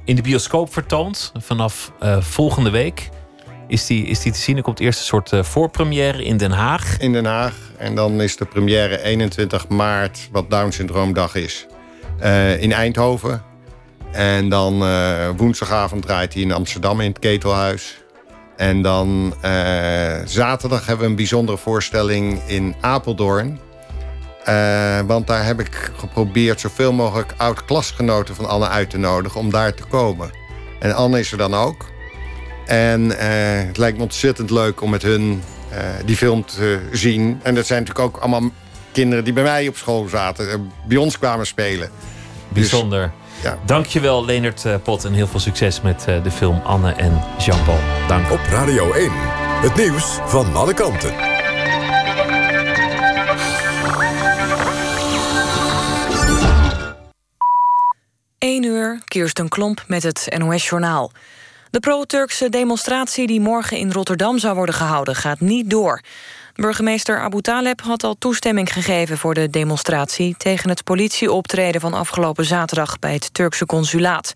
in 0.05 0.17
de 0.17 0.23
bioscoop 0.23 0.73
vertoond. 0.73 1.33
Vanaf 1.39 1.93
volgende 2.21 2.71
week 2.71 3.11
is 3.71 3.87
die, 3.87 4.07
is 4.07 4.21
die 4.21 4.33
te 4.33 4.39
zien. 4.39 4.57
Er 4.57 4.63
komt 4.63 4.81
eerst 4.81 4.99
een 4.99 5.05
soort 5.05 5.33
eh, 5.33 5.43
voorpremière 5.43 6.25
in 6.25 6.37
Den 6.37 6.51
Haag. 6.51 6.99
In 6.99 7.13
Den 7.13 7.25
Haag. 7.25 7.55
En 7.77 7.95
dan 7.95 8.21
is 8.21 8.37
de 8.37 8.45
première 8.45 9.03
21 9.03 9.69
maart, 9.69 10.29
wat 10.33 10.51
Down 10.51 10.71
Syndroomdag 10.71 11.35
is, 11.35 11.67
eh, 12.19 12.63
in 12.63 12.73
Eindhoven. 12.73 13.43
En 14.13 14.49
dan 14.49 14.85
eh, 14.85 15.29
woensdagavond 15.37 16.03
draait 16.03 16.33
hij 16.33 16.43
in 16.43 16.53
Amsterdam 16.53 17.01
in 17.01 17.09
het 17.09 17.19
Ketelhuis. 17.19 18.03
En 18.57 18.83
dan 18.83 19.35
zaterdag 20.25 20.87
hebben 20.87 21.05
we 21.05 21.11
een 21.11 21.17
bijzondere 21.17 21.59
voorstelling 21.59 22.41
in 22.47 22.75
Apeldoorn. 22.81 23.61
Want 25.07 25.27
daar 25.27 25.45
heb 25.45 25.61
ik 25.61 25.91
geprobeerd 25.97 26.61
zoveel 26.61 26.93
mogelijk 26.93 27.35
oud-klasgenoten 27.37 28.35
van 28.35 28.49
Anne 28.49 28.69
uit 28.69 28.91
te 28.91 28.99
nodigen 28.99 29.41
om 29.41 29.51
daar 29.51 29.75
te 29.75 29.85
komen. 29.85 30.31
En 30.79 30.95
Anne 30.95 31.19
is 31.19 31.33
er 31.33 31.39
dan 31.39 31.55
ook. 31.55 31.87
En 32.71 33.19
eh, 33.19 33.67
het 33.67 33.77
lijkt 33.77 33.97
me 33.97 34.03
ontzettend 34.03 34.51
leuk 34.51 34.81
om 34.81 34.91
met 34.91 35.03
hun 35.03 35.43
eh, 35.71 35.79
die 36.05 36.17
film 36.17 36.45
te 36.45 36.81
zien. 36.93 37.41
En 37.43 37.55
dat 37.55 37.67
zijn 37.67 37.83
natuurlijk 37.83 38.07
ook 38.07 38.23
allemaal 38.23 38.51
kinderen 38.93 39.25
die 39.25 39.33
bij 39.33 39.43
mij 39.43 39.69
op 39.69 39.77
school 39.77 40.09
zaten. 40.09 40.51
eh, 40.51 40.57
bij 40.87 40.97
ons 40.97 41.19
kwamen 41.19 41.47
spelen. 41.47 41.91
Bijzonder. 42.49 43.13
ja. 43.43 43.59
Dankjewel 43.67 44.25
Leonard 44.25 44.83
Pot 44.83 45.05
en 45.05 45.13
heel 45.13 45.27
veel 45.27 45.41
succes 45.41 45.81
met 45.81 46.05
eh, 46.07 46.23
de 46.23 46.31
film 46.31 46.61
Anne 46.65 46.93
en 46.93 47.23
Jean-Paul. 47.39 47.79
Dank. 48.09 48.31
Op 48.31 48.41
Radio 48.51 48.93
1. 48.93 49.11
Het 49.63 49.77
nieuws 49.77 50.19
van 50.27 50.55
alle 50.57 50.75
kanten. 50.75 51.15
Eén 58.39 58.65
uur, 58.65 59.01
Kirsten 59.05 59.49
Klomp 59.49 59.85
met 59.87 60.03
het 60.03 60.35
NOS-journaal. 60.39 61.13
De 61.71 61.81
pro-Turkse 61.81 62.49
demonstratie 62.49 63.27
die 63.27 63.41
morgen 63.41 63.77
in 63.77 63.93
Rotterdam 63.93 64.39
zou 64.39 64.55
worden 64.55 64.75
gehouden... 64.75 65.15
gaat 65.15 65.41
niet 65.41 65.71
door. 65.71 66.01
Burgemeester 66.55 67.21
Abu 67.21 67.41
Taleb 67.41 67.81
had 67.81 68.05
al 68.05 68.15
toestemming 68.19 68.73
gegeven 68.73 69.19
voor 69.19 69.35
de 69.35 69.51
demonstratie... 69.51 70.35
tegen 70.39 70.69
het 70.69 70.85
politieoptreden 70.85 71.81
van 71.81 71.95
afgelopen 71.95 72.45
zaterdag 72.45 72.99
bij 72.99 73.13
het 73.13 73.35
Turkse 73.35 73.67
consulaat. 73.67 74.33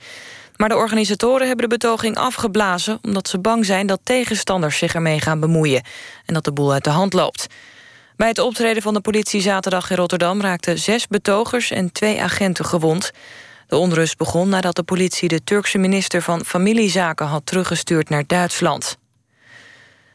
Maar 0.56 0.68
de 0.68 0.76
organisatoren 0.76 1.46
hebben 1.46 1.68
de 1.68 1.76
betoging 1.76 2.16
afgeblazen... 2.16 2.98
omdat 3.02 3.28
ze 3.28 3.38
bang 3.38 3.64
zijn 3.64 3.86
dat 3.86 4.00
tegenstanders 4.02 4.78
zich 4.78 4.94
ermee 4.94 5.20
gaan 5.20 5.40
bemoeien... 5.40 5.82
en 6.26 6.34
dat 6.34 6.44
de 6.44 6.52
boel 6.52 6.72
uit 6.72 6.84
de 6.84 6.90
hand 6.90 7.12
loopt. 7.12 7.46
Bij 8.16 8.28
het 8.28 8.38
optreden 8.38 8.82
van 8.82 8.94
de 8.94 9.00
politie 9.00 9.40
zaterdag 9.40 9.90
in 9.90 9.96
Rotterdam... 9.96 10.40
raakten 10.40 10.78
zes 10.78 11.06
betogers 11.06 11.70
en 11.70 11.92
twee 11.92 12.22
agenten 12.22 12.64
gewond... 12.64 13.10
De 13.74 13.80
onrust 13.80 14.16
begon 14.16 14.48
nadat 14.48 14.76
de 14.76 14.82
politie 14.82 15.28
de 15.28 15.44
Turkse 15.44 15.78
minister 15.78 16.22
van 16.22 16.44
Familiezaken 16.44 17.26
had 17.26 17.46
teruggestuurd 17.46 18.08
naar 18.08 18.24
Duitsland. 18.26 18.98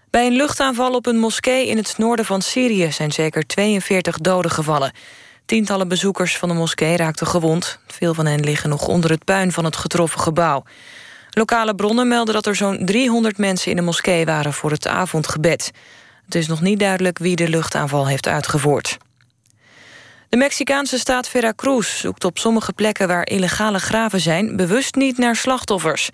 Bij 0.09 0.27
een 0.27 0.35
luchtaanval 0.35 0.93
op 0.93 1.05
een 1.05 1.17
moskee 1.17 1.67
in 1.67 1.77
het 1.77 1.97
noorden 1.97 2.25
van 2.25 2.41
Syrië 2.41 2.91
zijn 2.91 3.11
zeker 3.11 3.45
42 3.45 4.17
doden 4.17 4.51
gevallen. 4.51 4.91
Tientallen 5.45 5.87
bezoekers 5.87 6.37
van 6.37 6.49
de 6.49 6.55
moskee 6.55 6.97
raakten 6.97 7.27
gewond. 7.27 7.79
Veel 7.87 8.13
van 8.13 8.25
hen 8.25 8.39
liggen 8.39 8.69
nog 8.69 8.87
onder 8.87 9.09
het 9.09 9.25
puin 9.25 9.51
van 9.51 9.65
het 9.65 9.75
getroffen 9.75 10.19
gebouw. 10.19 10.63
Lokale 11.29 11.75
bronnen 11.75 12.07
melden 12.07 12.33
dat 12.33 12.45
er 12.45 12.55
zo'n 12.55 12.85
300 12.85 13.37
mensen 13.37 13.71
in 13.71 13.77
de 13.77 13.83
moskee 13.83 14.25
waren 14.25 14.53
voor 14.53 14.71
het 14.71 14.87
avondgebed. 14.87 15.71
Het 16.25 16.35
is 16.35 16.47
nog 16.47 16.61
niet 16.61 16.79
duidelijk 16.79 17.17
wie 17.17 17.35
de 17.35 17.49
luchtaanval 17.49 18.07
heeft 18.07 18.27
uitgevoerd. 18.27 18.97
De 20.29 20.37
Mexicaanse 20.37 20.99
staat 20.99 21.29
Veracruz 21.29 21.99
zoekt 21.99 22.23
op 22.23 22.37
sommige 22.37 22.73
plekken 22.73 23.07
waar 23.07 23.27
illegale 23.27 23.79
graven 23.79 24.19
zijn... 24.19 24.55
bewust 24.55 24.95
niet 24.95 25.17
naar 25.17 25.35
slachtoffers. 25.35 26.09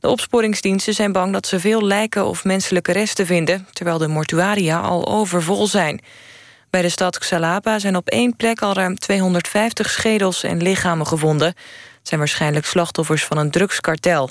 De 0.00 0.08
opsporingsdiensten 0.08 0.94
zijn 0.94 1.12
bang 1.12 1.32
dat 1.32 1.46
ze 1.46 1.60
veel 1.60 1.82
lijken 1.82 2.26
of 2.26 2.44
menselijke 2.44 2.92
resten 2.92 3.26
vinden... 3.26 3.68
terwijl 3.72 3.98
de 3.98 4.08
mortuaria 4.08 4.80
al 4.80 5.08
overvol 5.08 5.66
zijn. 5.66 6.00
Bij 6.70 6.82
de 6.82 6.88
stad 6.88 7.18
Xalapa 7.18 7.78
zijn 7.78 7.96
op 7.96 8.08
één 8.08 8.36
plek 8.36 8.62
al 8.62 8.72
ruim 8.72 8.98
250 8.98 9.90
schedels 9.90 10.42
en 10.42 10.62
lichamen 10.62 11.06
gevonden. 11.06 11.48
Het 11.48 12.08
zijn 12.08 12.20
waarschijnlijk 12.20 12.66
slachtoffers 12.66 13.24
van 13.24 13.38
een 13.38 13.50
drugskartel. 13.50 14.30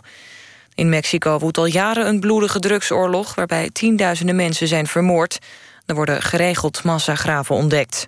In 0.76 0.90
Mexico 0.90 1.40
woedt 1.40 1.58
al 1.58 1.66
jaren 1.66 2.08
een 2.08 2.20
bloedige 2.20 2.60
drugsoorlog... 2.60 3.36
waarbij 3.36 3.70
tienduizenden 3.74 4.36
mensen 4.36 4.68
zijn 4.68 4.88
vermoord. 4.88 5.40
Er 5.86 5.96
worden 5.96 6.22
geregeld 6.22 6.84
massagraven 6.84 7.56
ontdekt. 7.56 8.08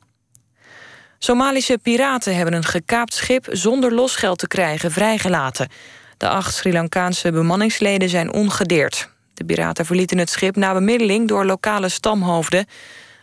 Somalische 1.21 1.77
piraten 1.77 2.35
hebben 2.35 2.53
een 2.53 2.65
gekaapt 2.65 3.13
schip 3.13 3.47
zonder 3.49 3.93
losgeld 3.93 4.39
te 4.39 4.47
krijgen 4.47 4.91
vrijgelaten. 4.91 5.69
De 6.17 6.29
acht 6.29 6.55
Sri 6.55 6.71
Lankaanse 6.71 7.31
bemanningsleden 7.31 8.09
zijn 8.09 8.33
ongedeerd. 8.33 9.09
De 9.33 9.43
piraten 9.45 9.85
verlieten 9.85 10.17
het 10.17 10.29
schip 10.29 10.55
na 10.55 10.73
bemiddeling 10.73 11.27
door 11.27 11.45
lokale 11.45 11.89
stamhoofden. 11.89 12.65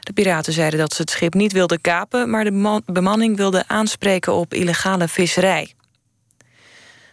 De 0.01 0.13
piraten 0.13 0.53
zeiden 0.53 0.79
dat 0.79 0.95
ze 0.95 1.01
het 1.01 1.11
schip 1.11 1.35
niet 1.35 1.53
wilden 1.53 1.81
kapen... 1.81 2.31
maar 2.31 2.45
de 2.45 2.51
bema- 2.51 2.81
bemanning 2.87 3.37
wilde 3.37 3.65
aanspreken 3.67 4.35
op 4.35 4.55
illegale 4.55 5.09
visserij. 5.09 5.75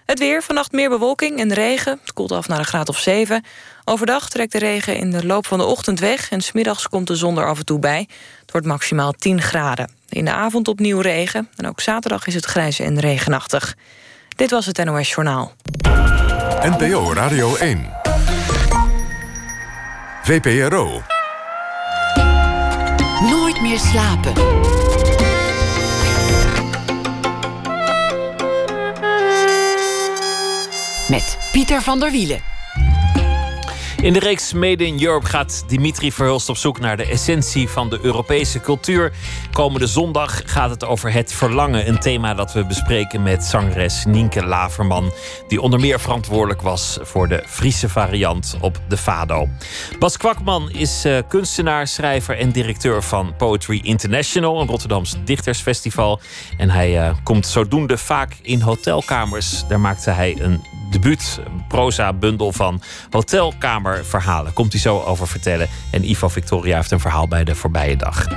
Het 0.05 0.19
weer, 0.19 0.43
vannacht 0.43 0.71
meer 0.71 0.89
bewolking 0.89 1.39
en 1.39 1.53
regen. 1.53 1.99
Het 2.01 2.13
koelt 2.13 2.31
af 2.31 2.47
naar 2.47 2.59
een 2.59 2.65
graad 2.65 2.89
of 2.89 2.99
7. 2.99 3.43
Overdag 3.86 4.29
trekt 4.29 4.51
de 4.51 4.59
regen 4.59 4.95
in 4.95 5.11
de 5.11 5.25
loop 5.25 5.47
van 5.47 5.57
de 5.57 5.65
ochtend 5.65 5.99
weg... 5.99 6.29
en 6.31 6.41
smiddags 6.41 6.88
komt 6.88 7.07
de 7.07 7.15
zon 7.15 7.38
er 7.38 7.47
af 7.47 7.57
en 7.57 7.65
toe 7.65 7.79
bij. 7.79 8.07
Het 8.41 8.51
wordt 8.51 8.67
maximaal 8.67 9.11
10 9.11 9.41
graden. 9.41 10.01
In 10.14 10.26
de 10.26 10.32
avond 10.32 10.68
opnieuw 10.68 10.99
regen. 10.99 11.49
En 11.55 11.68
ook 11.68 11.82
zaterdag 11.82 12.28
is 12.28 12.34
het 12.34 12.45
grijs 12.45 12.80
en 12.80 12.99
regenachtig. 12.99 13.76
Dit 14.36 14.51
was 14.51 14.66
het 14.66 14.84
NOS 14.86 15.09
Journaal. 15.09 15.53
NPO 16.61 17.14
Radio 17.14 17.55
1. 17.55 17.89
VPRO. 20.24 21.01
Nooit 23.22 23.61
meer 23.61 23.80
slapen. 23.80 24.34
Met 31.07 31.38
Pieter 31.51 31.82
van 31.82 31.99
der 31.99 32.11
Wielen. 32.11 32.53
In 34.04 34.14
de 34.14 34.20
reeks 34.20 34.54
Made 34.54 34.86
in 34.86 35.04
Europe 35.04 35.26
gaat 35.26 35.64
Dimitri 35.68 36.12
Verhulst 36.12 36.49
op 36.49 36.58
zoek 36.58 36.80
naar 36.80 36.97
de 36.97 37.06
essentie 37.06 37.70
van 37.70 37.89
de 37.89 37.99
Europese 38.01 38.60
cultuur. 38.60 39.14
Komende 39.51 39.88
zondag 39.88 40.41
gaat 40.45 40.70
het 40.70 40.86
over 40.86 41.12
het 41.14 41.34
verlangen. 41.34 41.88
Een 41.88 41.99
thema 41.99 42.34
dat 42.34 42.54
we 42.54 42.66
bespreken 42.66 43.24
met 43.24 43.43
zangeres 43.43 44.06
Nienke 44.06 44.45
Laverman. 44.45 45.12
Die 45.47 45.62
onder 45.62 45.80
meer 45.80 45.99
verantwoordelijk 45.99 46.62
was 46.62 46.97
voor 47.01 47.28
de 47.28 47.43
Friese 47.45 47.89
variant 47.89 48.58
op 48.62 48.80
de 48.88 48.97
Fado. 48.97 49.47
Bas 49.99 50.18
Kwakman 50.18 50.72
is 50.72 51.06
eh, 51.06 51.18
kunstenaar, 51.28 51.88
schrijver 51.88 52.38
en 52.38 52.51
directeur 52.51 53.04
van 53.04 53.36
Poetry 53.38 53.80
International. 53.84 54.62
Een 54.62 54.68
Rotterdams 54.68 55.16
dichtersfestival. 55.26 56.20
En 56.58 56.70
hij 56.70 56.99
eh, 56.99 57.16
komt 57.24 57.47
zodoende 57.47 57.97
vaak 57.97 58.36
in 58.41 58.62
hotelkamers. 58.62 59.68
Daar 59.68 59.80
maakte 59.80 60.10
hij 60.10 60.36
een 60.39 60.62
debuut 60.94 61.39
proza-bundel 61.68 62.52
van 62.52 62.82
hotelkamerverhalen. 63.10 64.54
Komt 64.54 64.72
hij 64.72 64.82
zo 64.82 65.00
over 65.00 65.28
vertellen. 65.28 65.70
En 65.91 66.10
Ivo 66.10 66.28
Victoria 66.28 66.76
heeft 66.76 66.91
een 66.91 67.00
verhaal 67.00 67.28
bij 67.28 67.44
de 67.44 67.56
voorbije 67.56 67.96
dag. 67.96 68.28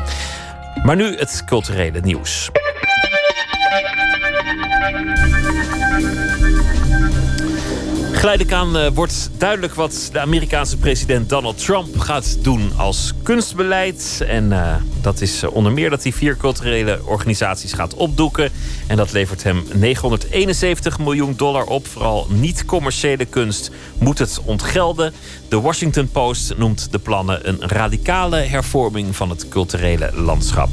Maar 0.85 0.97
nu 0.97 1.17
het 1.17 1.43
culturele 1.47 2.01
nieuws. 2.01 2.51
Geleidelijk 8.17 8.57
aan 8.57 8.77
eh, 8.77 8.91
wordt 8.95 9.31
duidelijk 9.39 9.75
wat 9.75 10.09
de 10.13 10.21
Amerikaanse 10.21 10.77
president 10.77 11.29
Donald 11.29 11.65
Trump 11.65 11.99
gaat 11.99 12.39
doen 12.43 12.71
als 12.77 13.13
kunstbeleid. 13.23 14.25
En 14.27 14.53
eh, 14.53 14.75
dat 15.01 15.21
is 15.21 15.43
eh, 15.43 15.53
onder 15.53 15.73
meer 15.73 15.91
dat 15.91 16.03
hij 16.03 16.13
vier 16.13 16.37
culturele 16.37 17.01
organisaties 17.05 17.73
gaat 17.73 17.95
opdoeken. 17.95 18.51
En 18.87 18.97
dat 18.97 19.13
levert 19.13 19.43
hem 19.43 19.65
971 19.75 20.99
miljoen 20.99 21.35
dollar 21.37 21.65
op. 21.65 21.87
Vooral 21.87 22.27
niet-commerciële 22.31 23.25
kunst 23.25 23.71
moet 23.99 24.19
het 24.19 24.41
ontgelden. 24.45 25.13
De 25.49 25.61
Washington 25.61 26.09
Post 26.11 26.57
noemt 26.57 26.93
de 26.93 26.99
plannen 26.99 27.49
een 27.49 27.59
radicale 27.61 28.37
hervorming 28.37 29.17
van 29.17 29.31
het 29.31 29.49
culturele 29.49 30.11
landschap. 30.15 30.69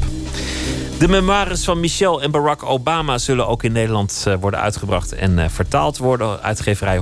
De 1.00 1.08
memoires 1.08 1.64
van 1.64 1.80
Michelle 1.80 2.22
en 2.22 2.32
Barack 2.32 2.64
Obama 2.64 3.18
zullen 3.18 3.48
ook 3.48 3.64
in 3.64 3.72
Nederland 3.72 4.28
worden 4.40 4.60
uitgebracht 4.60 5.14
en 5.14 5.52
vertaald 5.52 5.98
worden. 5.98 6.42
Uitgeverij 6.42 6.98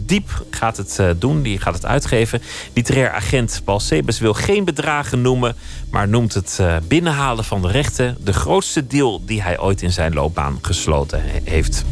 Diep 0.00 0.44
gaat 0.50 0.76
het 0.76 0.98
eh, 0.98 1.10
doen, 1.18 1.42
die 1.42 1.58
gaat 1.60 1.74
het 1.74 1.86
uitgeven. 1.86 2.42
Literair 2.72 3.10
agent 3.10 3.60
Paul 3.64 3.80
Sebes 3.80 4.18
wil 4.18 4.34
geen 4.34 4.64
bedragen 4.64 5.20
noemen, 5.20 5.56
maar 5.90 6.08
noemt 6.08 6.34
het 6.34 6.56
eh, 6.60 6.76
binnenhalen 6.88 7.44
van 7.44 7.62
de 7.62 7.68
rechten 7.68 8.16
de 8.24 8.32
grootste 8.32 8.86
deal 8.86 9.22
die 9.24 9.42
hij 9.42 9.60
ooit 9.60 9.82
in 9.82 9.92
zijn 9.92 10.14
loopbaan 10.14 10.58
gesloten 10.62 11.22
he- 11.22 11.40
heeft. 11.44 11.84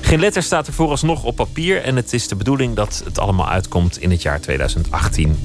Geen 0.00 0.20
letter 0.20 0.42
staat 0.42 0.66
er 0.66 0.72
vooralsnog 0.72 1.22
op 1.24 1.36
papier 1.36 1.82
en 1.82 1.96
het 1.96 2.12
is 2.12 2.28
de 2.28 2.36
bedoeling 2.36 2.76
dat 2.76 3.02
het 3.04 3.18
allemaal 3.18 3.48
uitkomt 3.48 3.98
in 3.98 4.10
het 4.10 4.22
jaar 4.22 4.40
2018. 4.40 5.38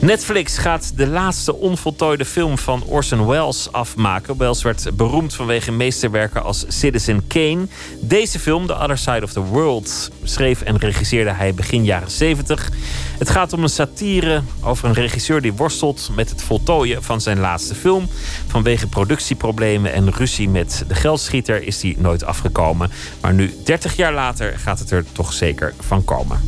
Netflix 0.00 0.58
gaat 0.58 0.92
de 0.96 1.06
laatste 1.06 1.54
onvoltooide 1.54 2.24
film 2.24 2.58
van 2.58 2.82
Orson 2.84 3.26
Welles 3.26 3.72
afmaken. 3.72 4.36
Welles 4.36 4.62
werd 4.62 4.96
beroemd 4.96 5.34
vanwege 5.34 5.72
meesterwerken 5.72 6.42
als 6.42 6.64
Citizen 6.68 7.26
Kane. 7.26 7.66
Deze 8.00 8.38
film, 8.38 8.66
The 8.66 8.74
Other 8.74 8.98
Side 8.98 9.22
of 9.22 9.32
the 9.32 9.40
World, 9.40 10.10
schreef 10.22 10.62
en 10.62 10.78
regisseerde 10.78 11.30
hij 11.30 11.54
begin 11.54 11.84
jaren 11.84 12.10
70. 12.10 12.70
Het 13.18 13.30
gaat 13.30 13.52
om 13.52 13.62
een 13.62 13.68
satire 13.68 14.42
over 14.62 14.88
een 14.88 14.94
regisseur 14.94 15.40
die 15.40 15.52
worstelt 15.52 16.10
met 16.14 16.30
het 16.30 16.42
voltooien 16.42 17.02
van 17.02 17.20
zijn 17.20 17.38
laatste 17.38 17.74
film. 17.74 18.08
Vanwege 18.46 18.86
productieproblemen 18.86 19.92
en 19.92 20.12
ruzie 20.12 20.48
met 20.48 20.84
de 20.88 20.94
geldschieter 20.94 21.62
is 21.62 21.80
die 21.80 21.96
nooit 21.98 22.24
afgekomen. 22.24 22.90
Maar 23.20 23.34
nu, 23.34 23.54
30 23.64 23.96
jaar 23.96 24.12
later, 24.12 24.58
gaat 24.58 24.78
het 24.78 24.90
er 24.90 25.04
toch 25.12 25.32
zeker 25.32 25.74
van 25.80 26.04
komen. 26.04 26.40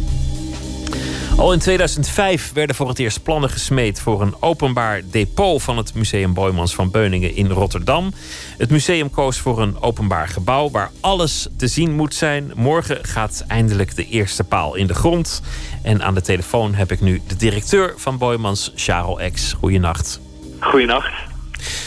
Al 1.36 1.52
in 1.52 1.58
2005 1.58 2.52
werden 2.52 2.76
voor 2.76 2.88
het 2.88 2.98
eerst 2.98 3.22
plannen 3.22 3.50
gesmeed 3.50 4.00
voor 4.00 4.22
een 4.22 4.34
openbaar 4.40 5.00
depot 5.10 5.62
van 5.62 5.76
het 5.76 5.94
Museum 5.94 6.34
Boijmans 6.34 6.74
van 6.74 6.90
Beuningen 6.90 7.34
in 7.34 7.50
Rotterdam. 7.50 8.12
Het 8.58 8.70
museum 8.70 9.10
koos 9.10 9.38
voor 9.38 9.60
een 9.60 9.80
openbaar 9.80 10.28
gebouw 10.28 10.70
waar 10.70 10.90
alles 11.00 11.48
te 11.56 11.66
zien 11.66 11.92
moet 11.92 12.14
zijn. 12.14 12.52
Morgen 12.54 13.04
gaat 13.04 13.44
eindelijk 13.48 13.96
de 13.96 14.06
eerste 14.06 14.44
paal 14.44 14.74
in 14.74 14.86
de 14.86 14.94
grond. 14.94 15.42
En 15.82 16.02
aan 16.02 16.14
de 16.14 16.20
telefoon 16.20 16.74
heb 16.74 16.92
ik 16.92 17.00
nu 17.00 17.20
de 17.26 17.36
directeur 17.36 17.94
van 17.96 18.18
Boijmans, 18.18 18.72
Charles 18.74 19.32
X. 19.32 19.52
Goeienacht. 19.52 20.20
Goeienacht. 20.60 21.12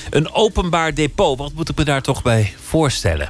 Een 0.09 0.33
openbaar 0.33 0.93
depot, 0.93 1.37
wat 1.37 1.53
moet 1.53 1.69
ik 1.69 1.77
me 1.77 1.83
daar 1.83 2.01
toch 2.01 2.21
bij 2.21 2.53
voorstellen? 2.63 3.27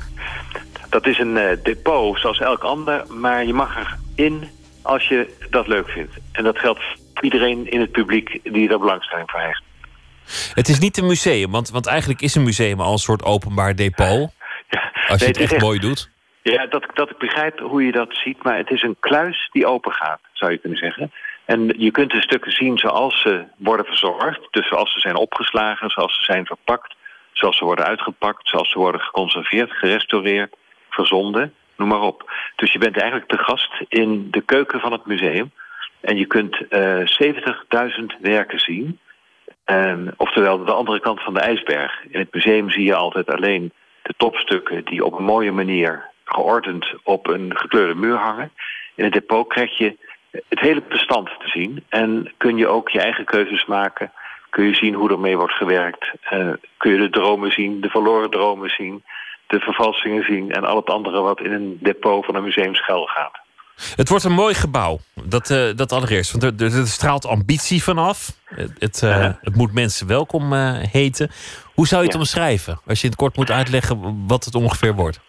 Dat 0.90 1.06
is 1.06 1.20
een 1.20 1.38
eh, 1.38 1.58
depot 1.64 2.20
zoals 2.20 2.40
elk 2.40 2.64
ander, 2.64 3.06
maar 3.10 3.46
je 3.46 3.54
mag 3.54 3.76
erin 4.16 4.44
als 4.86 5.08
je 5.08 5.48
dat 5.50 5.68
leuk 5.68 5.90
vindt. 5.90 6.14
En 6.32 6.44
dat 6.44 6.60
geldt 6.60 6.80
voor 7.14 7.24
iedereen 7.24 7.72
in 7.72 7.80
het 7.80 7.92
publiek 7.92 8.40
die 8.44 8.68
daar 8.68 8.80
belangstelling 8.80 9.32
voor 9.32 9.40
heeft. 9.40 9.64
Het 10.54 10.68
is 10.68 10.80
niet 10.80 10.98
een 10.98 11.06
museum, 11.06 11.52
want, 11.52 11.70
want 11.70 11.88
eigenlijk 11.88 12.22
is 12.22 12.36
een 12.36 12.44
museum 12.44 12.80
al 12.80 12.92
een 12.92 12.98
soort 12.98 13.24
openbaar 13.24 13.76
depot. 13.76 14.30
Ja, 14.70 14.92
Als 15.08 15.20
je 15.20 15.26
nee, 15.26 15.44
het 15.44 15.52
echt 15.52 15.62
mooi 15.62 15.80
doet. 15.80 16.10
Ja, 16.42 16.66
dat, 16.66 16.86
dat 16.94 17.10
ik 17.10 17.18
begrijp 17.18 17.60
hoe 17.60 17.86
je 17.86 17.92
dat 17.92 18.14
ziet, 18.24 18.44
maar 18.44 18.58
het 18.58 18.70
is 18.70 18.82
een 18.82 18.96
kluis 19.00 19.50
die 19.52 19.66
open 19.66 19.92
gaat, 19.92 20.20
zou 20.34 20.52
je 20.52 20.58
kunnen 20.58 20.78
zeggen. 20.78 21.12
En 21.46 21.74
je 21.78 21.92
kunt 21.92 22.12
de 22.12 22.22
stukken 22.22 22.52
zien 22.52 22.78
zoals 22.78 23.22
ze 23.22 23.44
worden 23.58 23.86
verzorgd. 23.86 24.48
Dus 24.52 24.68
zoals 24.68 24.94
ze 24.94 25.00
zijn 25.00 25.16
opgeslagen, 25.16 25.90
zoals 25.90 26.16
ze 26.18 26.24
zijn 26.24 26.46
verpakt, 26.46 26.96
zoals 27.32 27.58
ze 27.58 27.66
worden 27.66 27.86
uitgepakt, 27.86 28.50
zoals 28.50 28.72
ze 28.72 28.78
worden 28.80 29.02
geconserveerd, 29.02 29.72
gerestaureerd, 29.72 30.56
verzonden, 30.90 31.54
noem 31.78 31.88
maar 31.88 32.02
op. 32.02 32.32
Dus 32.56 32.72
je 32.72 32.80
bent 32.80 32.98
eigenlijk 32.98 33.30
te 33.30 33.38
gast 33.38 33.72
in 33.88 34.28
de 34.32 34.42
keuken 34.42 34.80
van 34.80 34.92
het 34.92 35.06
museum. 35.06 35.52
En 36.02 36.18
je 36.18 36.26
kunt 36.26 36.68
eh 36.68 37.00
70.000 37.06 38.20
werken 38.22 38.60
zien. 38.60 39.00
En, 39.66 40.14
oftewel 40.18 40.66
de 40.66 40.72
andere 40.72 41.00
kant 41.00 41.22
van 41.22 41.34
de 41.34 41.40
ijsberg. 41.40 42.04
In 42.10 42.20
het 42.20 42.34
museum 42.34 42.70
zie 42.70 42.86
je 42.86 42.96
altijd 42.96 43.30
alleen 43.30 43.72
de 44.02 44.14
topstukken 44.18 44.86
die 44.86 45.06
op 45.06 45.18
een 45.18 45.24
mooie 45.24 45.52
manier 45.52 46.10
geordend 46.24 46.94
op 47.04 47.28
een 47.28 47.58
gekleurde 47.58 47.96
muur 47.96 48.16
hangen. 48.16 48.52
In 48.96 49.04
het 49.04 49.14
depot 49.14 49.48
krijg 49.48 49.78
je 49.78 49.98
het 50.50 50.60
hele 50.60 50.82
bestand 50.90 51.30
te 51.40 51.48
zien. 51.48 51.84
En 51.90 52.34
kun 52.38 52.58
je 52.58 52.68
ook 52.68 52.90
je 52.90 53.00
eigen 53.00 53.26
keuzes 53.26 53.66
maken. 53.66 54.12
Kun 54.50 54.66
je 54.66 54.76
zien 54.76 54.94
hoe 54.94 55.10
ermee 55.10 55.38
wordt 55.38 55.54
gewerkt. 55.54 56.12
Eh, 56.22 56.50
kun 56.78 56.92
je 56.92 56.98
de 56.98 57.10
dromen 57.10 57.52
zien, 57.52 57.82
de 57.82 57.90
verloren 57.90 58.30
dromen 58.30 58.70
zien. 58.70 59.04
De 59.48 59.60
vervalsingen 59.60 60.24
zien 60.24 60.52
en 60.52 60.64
al 60.66 60.76
het 60.76 60.90
andere 60.90 61.22
wat 61.22 61.40
in 61.42 61.52
een 61.52 61.78
depot 61.82 62.26
van 62.26 62.36
een 62.36 62.44
museum 62.44 62.76
schuil 62.76 63.06
gaat. 63.06 63.44
Het 63.96 64.10
wordt 64.10 64.24
een 64.24 64.32
mooi 64.34 64.54
gebouw. 64.54 65.00
Dat, 65.26 65.50
eh, 65.50 65.70
dat 65.76 65.92
allereerst. 65.92 66.32
Want 66.32 66.44
er, 66.44 66.68
er, 66.68 66.80
er 66.80 66.88
straalt 66.88 67.26
ambitie 67.26 67.84
vanaf. 67.84 68.28
Het, 68.46 68.72
het, 68.80 69.04
eh, 69.04 69.10
Ja. 69.10 69.40
het 69.42 69.56
moet 69.56 69.74
mensen 69.74 70.08
welkom 70.08 70.54
eh, 70.54 70.74
heten. 70.92 71.30
Hoe 71.74 71.88
zou 71.88 72.00
je 72.02 72.06
het 72.08 72.16
Ja. 72.16 72.22
omschrijven? 72.22 72.80
Als 72.86 72.98
je 72.98 73.04
in 73.04 73.10
het 73.10 73.20
kort 73.20 73.36
moet 73.36 73.52
uitleggen 73.52 74.26
wat 74.28 74.46
het 74.46 74.56
ongeveer 74.56 74.94
wordt. 74.96 75.20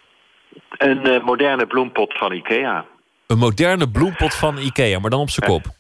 Een 0.79 1.23
moderne 1.25 1.67
bloempot 1.67 2.19
van 2.19 2.33
Ikea. 2.33 2.85
Een 3.27 3.39
moderne 3.39 3.91
bloempot 3.91 4.35
van 4.35 4.59
Ikea, 4.59 4.99
maar 4.99 5.11
dan 5.11 5.21
op 5.21 5.31
zijn 5.31 5.51
kop. 5.51 5.65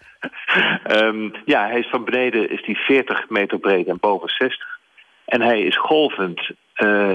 Ehm, 0.84 1.28
ja, 1.44 1.66
hij 1.66 1.78
is 1.78 1.88
van 1.90 2.04
beneden 2.04 2.50
is 2.50 2.62
die 2.64 2.76
40 2.76 3.28
meter 3.28 3.58
breed 3.58 3.86
en 3.86 3.98
boven 4.00 4.28
60. 4.28 4.78
En 5.24 5.40
hij 5.42 5.60
is 5.60 5.76
golvend, 5.78 6.50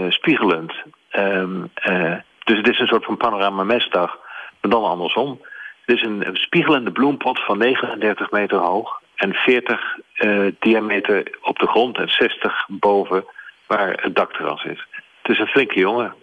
spiegelend. 0.10 0.74
Ehm, 1.12 1.64
eh, 1.74 2.14
dus 2.44 2.58
het 2.58 2.68
is 2.68 2.80
een 2.80 2.88
soort 2.88 3.06
van 3.06 3.18
panorama 3.18 3.64
mesdag, 3.64 4.18
maar 4.62 4.72
dan 4.72 4.84
andersom. 4.84 5.42
Het 5.86 5.96
is 5.96 6.04
een, 6.04 6.26
spiegelende 6.34 6.92
bloempot 6.92 7.40
van 7.46 7.58
39 7.58 8.32
meter 8.32 8.58
hoog 8.58 9.02
en 9.16 9.34
40 9.34 9.80
eh, 10.14 10.40
diameter 10.60 11.38
op 11.42 11.60
de 11.60 11.68
grond 11.68 11.98
en 11.98 12.10
60 12.10 12.66
boven 12.68 13.26
waar 13.68 14.00
het 14.02 14.16
dakterras 14.16 14.64
is. 14.64 14.88
Het 15.22 15.32
is 15.32 15.40
een 15.40 15.48
flinke 15.48 15.80
jongen. 15.80 16.14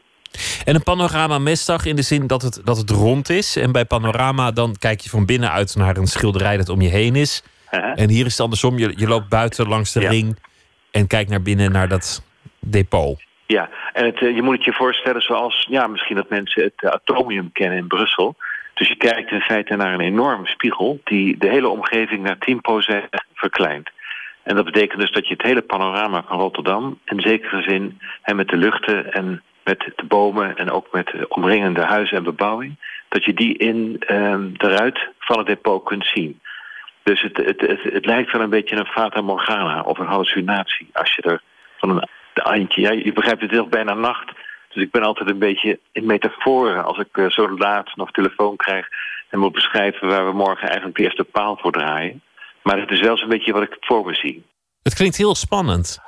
En 0.64 0.74
een 0.74 0.82
panorama 0.82 1.38
mesdag 1.38 1.84
in 1.86 1.96
de 1.96 2.02
zin 2.02 2.26
dat 2.26 2.42
het, 2.42 2.60
dat 2.64 2.76
het 2.76 2.90
rond 2.90 3.28
is. 3.28 3.56
En 3.56 3.72
bij 3.72 3.84
panorama 3.84 4.50
dan 4.50 4.76
kijk 4.78 5.00
je 5.00 5.08
van 5.08 5.26
binnenuit 5.26 5.76
naar 5.76 5.96
een 5.96 6.06
schilderij 6.06 6.56
dat 6.56 6.68
om 6.68 6.80
je 6.80 6.88
heen 6.88 7.16
is. 7.16 7.42
En 7.70 8.08
hier 8.08 8.24
is 8.26 8.32
het 8.32 8.40
andersom. 8.40 8.78
Je, 8.78 8.92
je 8.96 9.08
loopt 9.08 9.28
buiten 9.28 9.68
langs 9.68 9.92
de 9.92 10.00
Ja. 10.00 10.08
ring 10.10 10.38
en 10.90 11.06
kijkt 11.06 11.30
naar 11.30 11.42
binnen 11.42 11.72
naar 11.72 11.88
dat 11.88 12.22
depot. 12.58 13.22
Ja, 13.56 13.68
en 13.92 14.14
eh, 14.14 14.34
je 14.34 14.42
moet 14.42 14.54
het 14.54 14.64
je 14.64 14.72
voorstellen 14.72 15.22
zoals 15.22 15.66
ja, 15.70 15.86
misschien 15.86 16.16
dat 16.16 16.28
mensen 16.28 16.62
het 16.62 16.72
eh, 16.76 16.90
atomium 16.90 17.52
kennen 17.52 17.78
in 17.78 17.86
Brussel. 17.86 18.36
Dus 18.74 18.88
je 18.88 18.96
kijkt 18.96 19.30
in 19.30 19.40
feite 19.40 19.76
naar 19.76 19.94
een 19.94 20.00
enorme 20.00 20.46
spiegel 20.46 21.00
die 21.04 21.38
de 21.38 21.48
hele 21.48 21.68
omgeving 21.68 22.22
naar 22.22 22.36
10% 22.36 23.08
verkleint. 23.34 23.90
En 24.42 24.56
dat 24.56 24.64
betekent 24.64 25.00
dus 25.00 25.10
dat 25.10 25.26
je 25.26 25.32
het 25.32 25.42
hele 25.42 25.62
panorama 25.62 26.24
van 26.26 26.38
Rotterdam, 26.38 26.98
in 27.04 27.20
zekere 27.20 27.62
zin, 27.62 28.00
en 28.22 28.36
met 28.36 28.48
de 28.48 28.56
luchten 28.56 29.12
en 29.12 29.42
met 29.64 29.92
de 29.96 30.04
bomen 30.04 30.56
en 30.56 30.70
ook 30.70 30.92
met 30.92 31.06
de 31.06 31.28
omringende 31.28 31.82
huizen 31.82 32.16
en 32.16 32.22
bebouwing, 32.22 32.76
dat 33.08 33.24
je 33.24 33.34
die 33.34 33.58
in 33.58 33.96
ruit 34.56 35.08
van 35.18 35.38
het 35.38 35.46
depot 35.46 35.84
kunt 35.84 36.06
zien. 36.06 36.40
Dus 37.02 37.22
het, 37.22 37.36
het, 37.36 37.60
het, 37.60 37.82
het 37.82 38.06
lijkt 38.06 38.32
wel 38.32 38.42
een 38.42 38.50
beetje 38.50 38.76
een 38.76 38.86
fata 38.86 39.20
morgana 39.20 39.82
of 39.82 39.98
een 39.98 40.06
hallucinatie 40.06 40.88
als 40.92 41.14
je 41.14 41.22
er 41.22 41.42
van 41.76 41.90
een 41.90 42.08
eindje. 42.40 42.80
Ja, 42.80 42.90
je 42.90 43.12
begrijpt 43.12 43.42
het 43.42 43.50
heel 43.50 43.68
bijna 43.68 43.94
nacht. 43.94 44.32
Dus 44.68 44.82
ik 44.82 44.90
ben 44.90 45.02
altijd 45.02 45.30
een 45.30 45.38
beetje 45.38 45.78
in 45.92 46.06
metaforen 46.06 46.84
als 46.84 46.98
ik 46.98 47.08
eh, 47.12 47.30
zo 47.30 47.56
laat 47.58 47.96
nog 47.96 48.10
telefoon 48.10 48.56
krijg 48.56 48.88
en 49.28 49.38
moet 49.38 49.52
beschrijven 49.52 50.08
waar 50.08 50.26
we 50.26 50.32
morgen 50.32 50.66
eigenlijk 50.68 50.96
de 50.96 51.02
eerste 51.02 51.24
paal 51.24 51.56
voor 51.56 51.72
draaien. 51.72 52.22
Maar 52.62 52.80
het 52.80 52.90
is 52.90 53.00
wel 53.00 53.18
zo'n 53.18 53.28
beetje 53.28 53.52
wat 53.52 53.62
ik 53.62 53.76
voor 53.80 54.04
me 54.04 54.14
zie. 54.14 54.44
Het 54.82 54.94
klinkt 54.94 55.16
heel 55.16 55.34
spannend. 55.34 56.00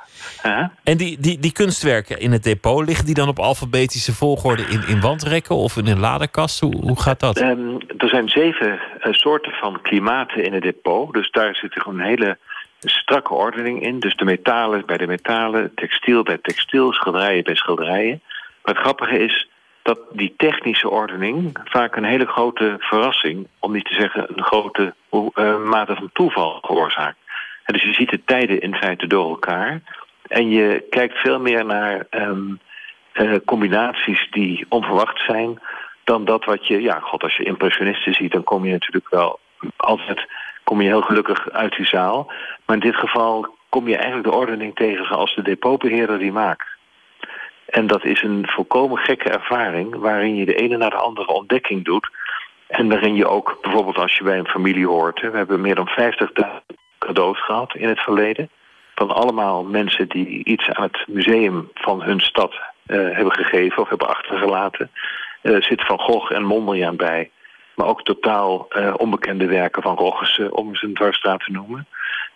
Huh? 0.43 0.65
En 0.83 0.97
die, 0.97 1.19
die, 1.19 1.39
die 1.39 1.51
kunstwerken 1.51 2.19
in 2.19 2.31
het 2.31 2.43
depot, 2.43 2.85
liggen 2.85 3.05
die 3.05 3.15
dan 3.15 3.27
op 3.27 3.39
alfabetische 3.39 4.13
volgorde 4.13 4.63
in, 4.63 4.87
in 4.87 5.01
wandrekken 5.01 5.55
of 5.55 5.77
in 5.77 5.87
een 5.87 5.99
ladekast? 5.99 6.59
Hoe, 6.59 6.75
hoe 6.75 7.01
gaat 7.01 7.19
dat? 7.19 7.37
Ehm, 7.37 7.75
er 7.97 8.09
zijn 8.09 8.29
zeven 8.29 8.79
eh, 8.99 9.13
soorten 9.13 9.51
van 9.51 9.81
klimaten 9.81 10.43
in 10.43 10.53
het 10.53 10.63
depot. 10.63 11.13
Dus 11.13 11.31
daar 11.31 11.55
zit 11.55 11.75
er 11.75 11.81
gewoon 11.81 11.99
een 11.99 12.05
hele 12.05 12.37
strakke 12.89 13.33
ordening 13.33 13.81
in. 13.81 13.99
Dus 13.99 14.15
de 14.15 14.25
metalen 14.25 14.85
bij 14.85 14.97
de 14.97 15.07
metalen, 15.07 15.71
textiel 15.75 16.23
bij 16.23 16.37
textiel, 16.41 16.93
schilderijen 16.93 17.43
bij 17.43 17.55
schilderijen. 17.55 18.21
Maar 18.63 18.73
het 18.73 18.83
grappige 18.83 19.19
is 19.19 19.49
dat 19.81 19.99
die 20.11 20.33
technische 20.37 20.89
ordening 20.89 21.57
vaak 21.63 21.95
een 21.95 22.03
hele 22.03 22.25
grote 22.25 22.75
verrassing, 22.79 23.47
om 23.59 23.71
niet 23.71 23.85
te 23.85 23.93
zeggen 23.93 24.27
een 24.35 24.43
grote 24.43 24.93
eh, 25.09 25.63
mate 25.63 25.95
van 25.95 26.09
toeval 26.13 26.59
veroorzaakt. 26.61 27.17
En 27.63 27.73
dus 27.73 27.83
je 27.83 27.93
ziet 27.93 28.09
de 28.09 28.23
tijden 28.23 28.61
in 28.61 28.75
feite 28.75 29.07
door 29.07 29.29
elkaar. 29.29 29.81
En 30.27 30.49
je 30.49 30.85
kijkt 30.89 31.17
veel 31.17 31.39
meer 31.39 31.65
naar 31.65 32.05
ehm, 32.09 32.53
eh, 33.11 33.35
combinaties 33.45 34.27
die 34.31 34.65
onverwacht 34.69 35.19
zijn 35.25 35.59
dan 36.03 36.25
dat 36.25 36.45
wat 36.45 36.67
je, 36.67 36.81
ja, 36.81 36.99
god, 36.99 37.23
als 37.23 37.35
je 37.35 37.43
impressionisten 37.43 38.13
ziet, 38.13 38.31
dan 38.31 38.43
kom 38.43 38.65
je 38.65 38.71
natuurlijk 38.71 39.09
wel 39.09 39.39
altijd, 39.77 40.27
kom 40.71 40.81
je 40.81 40.87
heel 40.87 41.01
gelukkig 41.01 41.49
uit 41.49 41.75
die 41.75 41.85
zaal. 41.85 42.31
Maar 42.65 42.75
in 42.75 42.81
dit 42.81 42.95
geval 42.95 43.55
kom 43.69 43.87
je 43.87 43.95
eigenlijk 43.95 44.23
de 44.23 44.35
ordening 44.35 44.75
tegen 44.75 45.05
zoals 45.05 45.35
de 45.35 45.41
depotbeheerder 45.41 46.19
die 46.19 46.31
maakt. 46.31 46.67
En 47.65 47.87
dat 47.87 48.05
is 48.05 48.21
een 48.23 48.47
volkomen 48.47 48.97
gekke 48.97 49.29
ervaring 49.29 49.95
waarin 49.95 50.35
je 50.35 50.45
de 50.45 50.55
ene 50.55 50.77
naar 50.77 50.89
de 50.89 50.95
andere 50.95 51.27
ontdekking 51.27 51.85
doet. 51.85 52.09
En 52.67 52.89
waarin 52.89 53.15
je 53.15 53.27
ook, 53.27 53.57
bijvoorbeeld 53.61 53.97
als 53.97 54.17
je 54.17 54.23
bij 54.23 54.37
een 54.37 54.47
familie 54.47 54.87
hoort, 54.87 55.21
hè, 55.21 55.31
we 55.31 55.37
hebben 55.37 55.61
meer 55.61 55.75
dan 55.75 55.89
50.000 55.89 56.75
cadeaus 56.97 57.43
gehad 57.43 57.75
in 57.75 57.87
het 57.87 57.99
verleden. 57.99 58.49
Van 58.95 59.11
allemaal 59.11 59.63
mensen 59.63 60.09
die 60.09 60.43
iets 60.43 60.69
aan 60.69 60.83
het 60.83 61.07
museum 61.07 61.69
van 61.73 62.01
hun 62.01 62.19
stad 62.19 62.53
eh, 62.85 62.97
hebben 62.97 63.33
gegeven 63.33 63.81
of 63.81 63.89
hebben 63.89 64.07
achtergelaten. 64.07 64.91
Eh, 65.41 65.61
zit 65.61 65.85
Van 65.85 65.99
Gogh 65.99 66.31
en 66.33 66.43
Mondriaan 66.43 66.95
bij. 66.95 67.31
Maar 67.81 67.89
ook 67.89 68.03
totaal 68.03 68.65
eh, 68.69 68.93
onbekende 68.97 69.45
werken 69.45 69.81
van 69.81 69.95
Roggesen, 69.95 70.53
om 70.53 70.75
ze 70.75 70.85
een 70.85 70.93
dwarsstraat 70.93 71.39
te 71.39 71.51
noemen. 71.51 71.87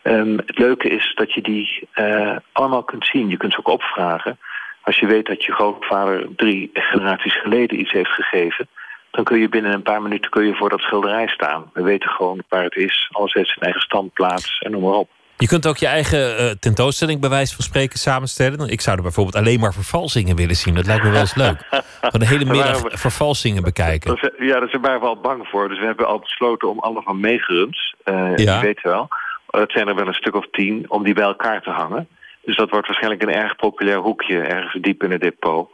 Ehm, 0.02 0.38
het 0.38 0.58
leuke 0.58 0.89
is 0.89 1.14
dat 1.16 1.34
je 1.34 1.41
die 1.41 1.88
eh, 1.91 2.36
allemaal 2.52 2.84
kunt 2.84 3.06
zien. 3.06 3.30
Je 3.30 3.38
kunt 3.38 3.54
ze 3.54 3.60
ook 3.60 3.68
opvragen. 3.68 4.38
Als 4.82 5.00
je 5.00 5.06
weet 5.06 5.26
dat 5.26 5.43
je 5.43 5.52
grootvader 5.52 6.36
drie 6.36 6.70
generaties 6.74 7.41
geleden 7.41 7.80
iets 7.80 7.91
heeft 7.91 8.10
gegeven... 8.10 8.68
dan 9.12 9.24
kun 9.24 9.39
je 9.39 9.50
binnen 9.50 9.74
een 9.74 9.82
paar 9.82 10.02
minuten 10.02 10.32
kun 10.32 10.46
je 10.46 10.56
voor 10.56 10.70
dat 10.70 10.80
schilderij 10.80 11.28
staan. 11.28 11.70
We 11.74 11.84
weten 11.84 12.10
gewoon 12.10 12.43
waar 12.50 12.64
het 12.64 12.76
is. 12.76 13.10
Alles 13.12 13.34
heeft 13.34 13.50
zijn 13.50 13.60
eigen 13.66 13.82
standplaats 13.82 14.60
en 14.60 14.72
noem 14.72 14.84
maar 14.84 14.93
op. 14.93 15.10
Je 15.38 15.48
kunt 15.48 15.68
ook 15.68 15.78
je 15.78 15.88
eigen 15.88 16.38
eh, 16.38 16.50
tentoonstelling 16.60 17.20
bij 17.22 17.30
wijze 17.30 17.56
van 17.56 17.64
spreken 17.64 18.00
samenstellen. 18.00 18.70
Ik 18.70 18.82
zou 18.82 18.96
er 18.98 19.02
bijvoorbeeld 19.04 19.36
alleen 19.36 19.60
maar 19.60 19.74
vervalsingen 19.74 20.36
willen 20.36 20.56
zien. 20.56 20.74
Dat 20.76 20.86
lijkt 20.86 21.04
me 21.04 21.10
wel 21.10 21.20
eens 21.20 21.36
leuk. 21.36 21.58
Van 22.02 22.20
de 22.20 22.26
hele 22.28 22.46
middag 22.46 22.82
we- 22.82 22.98
vervalsingen 22.98 23.64
bekijken. 23.64 24.34
Ja, 24.40 24.60
daar 24.60 24.80
waren 24.82 25.00
we 25.00 25.06
al 25.06 25.20
bang 25.22 25.48
voor. 25.48 25.70
Dus 25.70 25.80
we 25.80 25.86
hebben 25.86 26.08
al 26.08 26.20
besloten 26.20 26.70
om 26.70 26.80
alle 26.80 27.02
van 27.02 27.20
meegeruns, 27.20 27.96
eh 28.04 28.32
Ja. 28.36 28.56
je 28.56 28.62
weet 28.62 28.82
wel, 28.82 29.08
het 29.50 29.72
zijn 29.72 29.88
er 29.88 29.96
wel 29.96 30.08
een 30.08 30.14
stuk 30.14 30.36
of 30.36 30.46
tien, 30.52 30.86
om 30.88 31.04
die 31.04 31.14
bij 31.14 31.24
elkaar 31.24 31.62
te 31.62 31.70
hangen. 31.70 32.08
Dus 32.46 32.56
dat 32.58 32.70
wordt 32.70 32.88
waarschijnlijk 32.88 33.22
een 33.22 33.34
erg 33.34 33.56
populair 33.56 33.98
hoekje 33.98 34.40
ergens 34.42 34.78
diep 34.84 35.04
in 35.04 35.12
het 35.12 35.22
depot. 35.22 35.70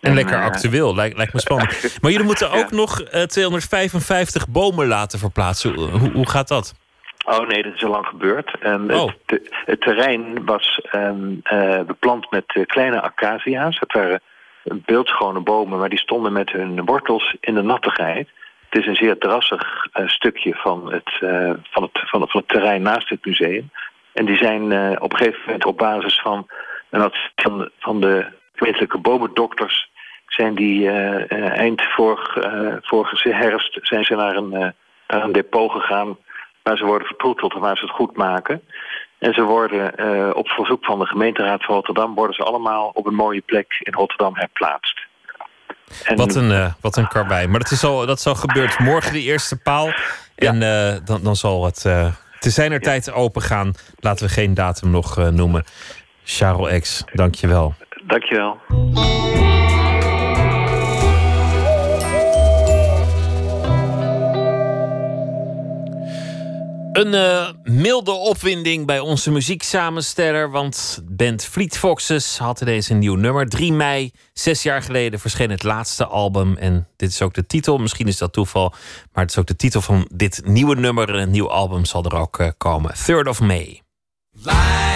En 0.00 0.14
lekker 0.14 0.36
eh, 0.38 0.44
actueel, 0.44 0.94
lijkt, 0.94 1.16
lijkt 1.16 1.32
me 1.32 1.40
spannend. 1.40 1.70
Maar 2.00 2.10
jullie 2.10 2.26
moeten 2.26 2.50
ook 2.50 2.70
nog 2.70 3.00
eh, 3.00 3.22
255 3.22 4.48
bomen 4.48 4.86
laten 4.86 5.18
verplaatsen. 5.18 5.74
Hoe, 5.74 6.10
hoe 6.12 6.28
gaat 6.28 6.48
dat? 6.48 6.74
Oh 7.24 7.46
nee, 7.46 7.62
dat 7.62 7.74
is 7.74 7.84
al 7.84 7.90
lang 7.90 8.06
gebeurd. 8.06 8.52
Oh. 8.64 8.86
het, 8.86 9.16
te- 9.24 9.62
het 9.64 9.80
terrein 9.80 10.44
was 10.44 10.80
eh, 10.80 11.80
beplant 11.86 12.30
met 12.30 12.44
eh, 12.46 12.66
kleine 12.66 13.00
acacia's. 13.00 13.78
Het 13.80 13.92
waren 13.92 14.20
beeldschone 14.62 15.40
bomen, 15.40 15.78
maar 15.78 15.88
die 15.88 15.98
stonden 15.98 16.32
met 16.32 16.50
hun 16.50 16.84
wortels 16.84 17.36
in 17.40 17.54
de 17.54 17.62
nattigheid. 17.62 18.28
Het 18.68 18.80
is 18.80 18.86
een 18.86 18.94
zeer 18.94 19.18
drassig 19.18 19.86
eh, 19.92 20.08
stukje 20.08 20.54
van 20.54 20.92
het, 20.92 21.18
eh, 21.20 21.52
van, 21.70 21.82
het, 21.82 22.00
van, 22.08 22.20
het, 22.20 22.30
van 22.30 22.40
het 22.40 22.48
terrein 22.48 22.82
naast 22.82 23.08
het 23.08 23.24
museum. 23.24 23.70
En 24.12 24.24
die 24.24 24.36
zijn 24.36 24.62
op 25.00 25.12
een 25.12 25.18
gegeven 25.18 25.42
moment 25.44 25.64
op 25.64 25.78
basis 25.78 26.20
van 26.20 26.46
een 26.90 27.10
van, 27.36 27.70
van 27.78 28.00
de 28.00 28.26
gemeentelijke 28.54 28.98
bomendokters... 28.98 29.90
zijn 30.26 30.54
die 30.54 30.90
eind 31.50 31.82
vorig, 31.82 32.36
vorige 32.80 33.28
herfst 33.28 33.78
zijn 33.82 34.04
ze 34.04 34.14
naar 34.14 34.36
een, 34.36 34.48
naar 35.06 35.24
een 35.24 35.32
depot 35.32 35.70
gegaan 35.70 36.16
waar 36.62 36.76
ze 36.76 36.84
worden 36.84 37.06
vertroeteld 37.06 37.54
en 37.54 37.60
waar 37.60 37.76
ze 37.76 37.84
het 37.84 37.94
goed 37.94 38.16
maken. 38.16 38.62
En 39.18 39.34
ze 39.34 39.42
worden 39.42 39.96
eh, 39.96 40.30
op 40.34 40.48
verzoek 40.48 40.84
van 40.84 40.98
de 40.98 41.06
gemeenteraad 41.06 41.64
van 41.64 41.74
Rotterdam... 41.74 42.14
worden 42.14 42.34
ze 42.34 42.42
allemaal 42.42 42.90
op 42.94 43.06
een 43.06 43.14
mooie 43.14 43.40
plek 43.40 43.66
in 43.78 43.92
Rotterdam 43.92 44.36
herplaatst. 44.36 45.00
En 46.04 46.16
Wat 46.16 46.34
een, 46.34 46.50
eh 46.50 46.72
wat 46.80 46.96
een 46.96 47.08
karwei. 47.08 47.46
Maar 47.46 47.60
dat 47.60 47.70
is 47.70 47.84
al, 47.84 48.06
dat 48.06 48.18
is 48.18 48.26
al 48.26 48.34
gebeurd. 48.34 48.78
Morgen 48.78 49.12
de 49.12 49.22
eerste 49.22 49.62
paal. 49.62 49.92
En 50.34 50.62
eh, 50.62 50.96
dan, 51.04 51.22
dan 51.22 51.36
zal 51.36 51.64
het 51.64 51.80
te 52.38 52.50
zijner 52.50 52.80
tijd 52.80 53.12
open 53.12 53.42
gaan. 53.42 53.72
Laten 54.00 54.26
we 54.26 54.32
geen 54.32 54.54
datum 54.54 54.90
nog 54.90 55.30
noemen. 55.30 55.64
Charles 56.24 56.80
X, 56.80 57.04
dank 57.12 57.34
je 57.34 57.46
wel. 57.46 57.74
Dankjewel. 58.06 58.60
Een 66.92 67.14
eh, 67.14 67.48
milde 67.62 68.10
opwinding 68.10 68.86
bij 68.86 68.98
onze 68.98 69.30
muzieksamensteller. 69.30 70.50
Want 70.50 71.02
band 71.08 71.44
Fleet 71.44 71.78
Foxes 71.78 72.38
had 72.38 72.60
ineens 72.60 72.88
een 72.88 72.98
nieuw 72.98 73.14
nummer. 73.14 73.48
3 73.48 73.72
mei, 73.72 74.12
zes 74.32 74.62
jaar 74.62 74.82
geleden, 74.82 75.20
verscheen 75.20 75.50
het 75.50 75.62
laatste 75.62 76.06
album. 76.06 76.56
En 76.56 76.88
dit 76.96 77.10
is 77.10 77.22
ook 77.22 77.34
de 77.34 77.46
titel. 77.46 77.78
Misschien 77.78 78.06
is 78.08 78.18
dat 78.18 78.32
toeval. 78.32 78.74
Maar 79.12 79.22
het 79.22 79.30
is 79.30 79.38
ook 79.38 79.46
de 79.46 79.56
titel 79.56 79.80
van 79.80 80.08
dit 80.14 80.40
nieuwe 80.44 80.74
nummer. 80.74 81.14
Een 81.14 81.30
nieuw 81.30 81.50
album 81.50 81.84
zal 81.84 82.04
er 82.04 82.16
ook 82.16 82.38
eh, 82.38 82.48
komen. 82.56 82.94
3rd 82.94 83.28
of 83.28 83.40
May. 83.40 83.82
And 84.44 84.91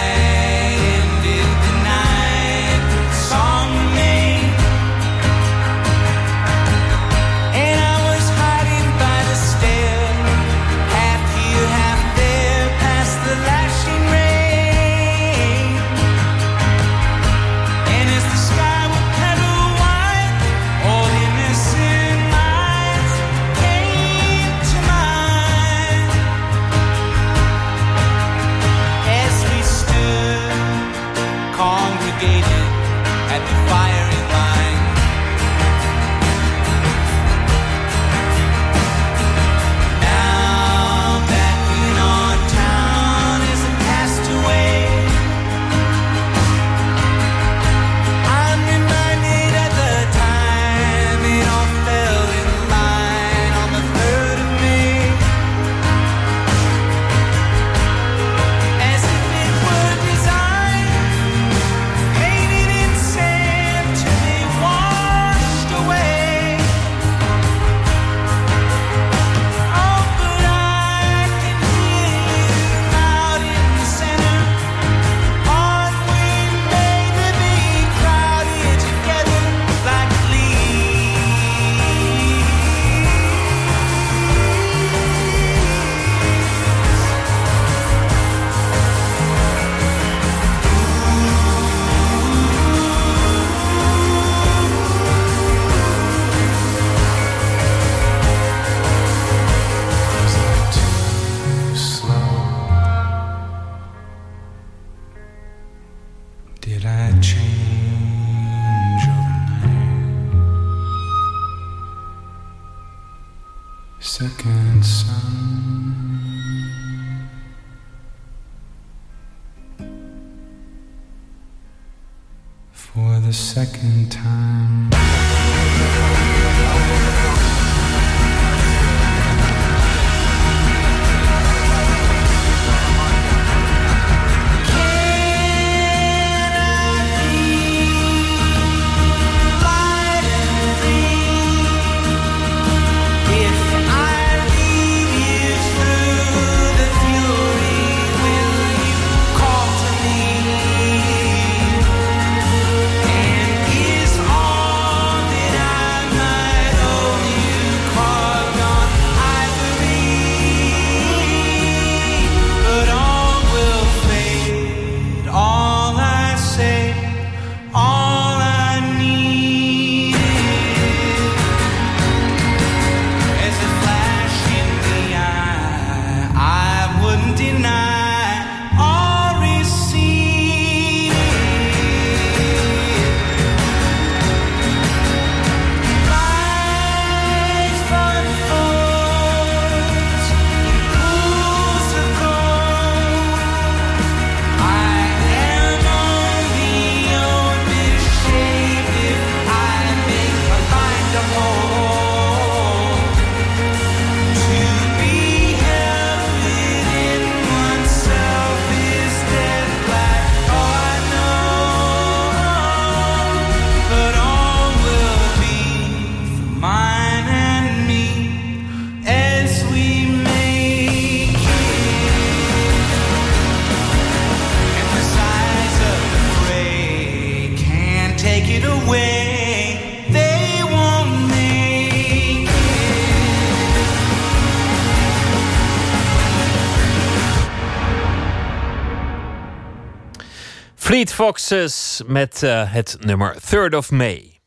Foxes 241.17 242.03
met 242.07 242.43
eh, 242.43 242.73
het 242.73 242.97
nummer 243.01 243.37
Third 243.49 243.75
of 243.75 243.91
May. 243.91 244.41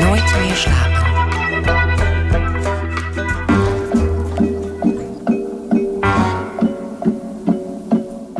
Nooit 0.00 0.36
meer 0.40 0.54
slapen. 0.54 1.04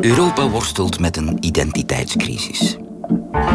Europa 0.01 0.49
worstelt 0.49 1.01
met 1.01 1.17
een 1.17 1.37
identiteitscrisis. 1.41 2.77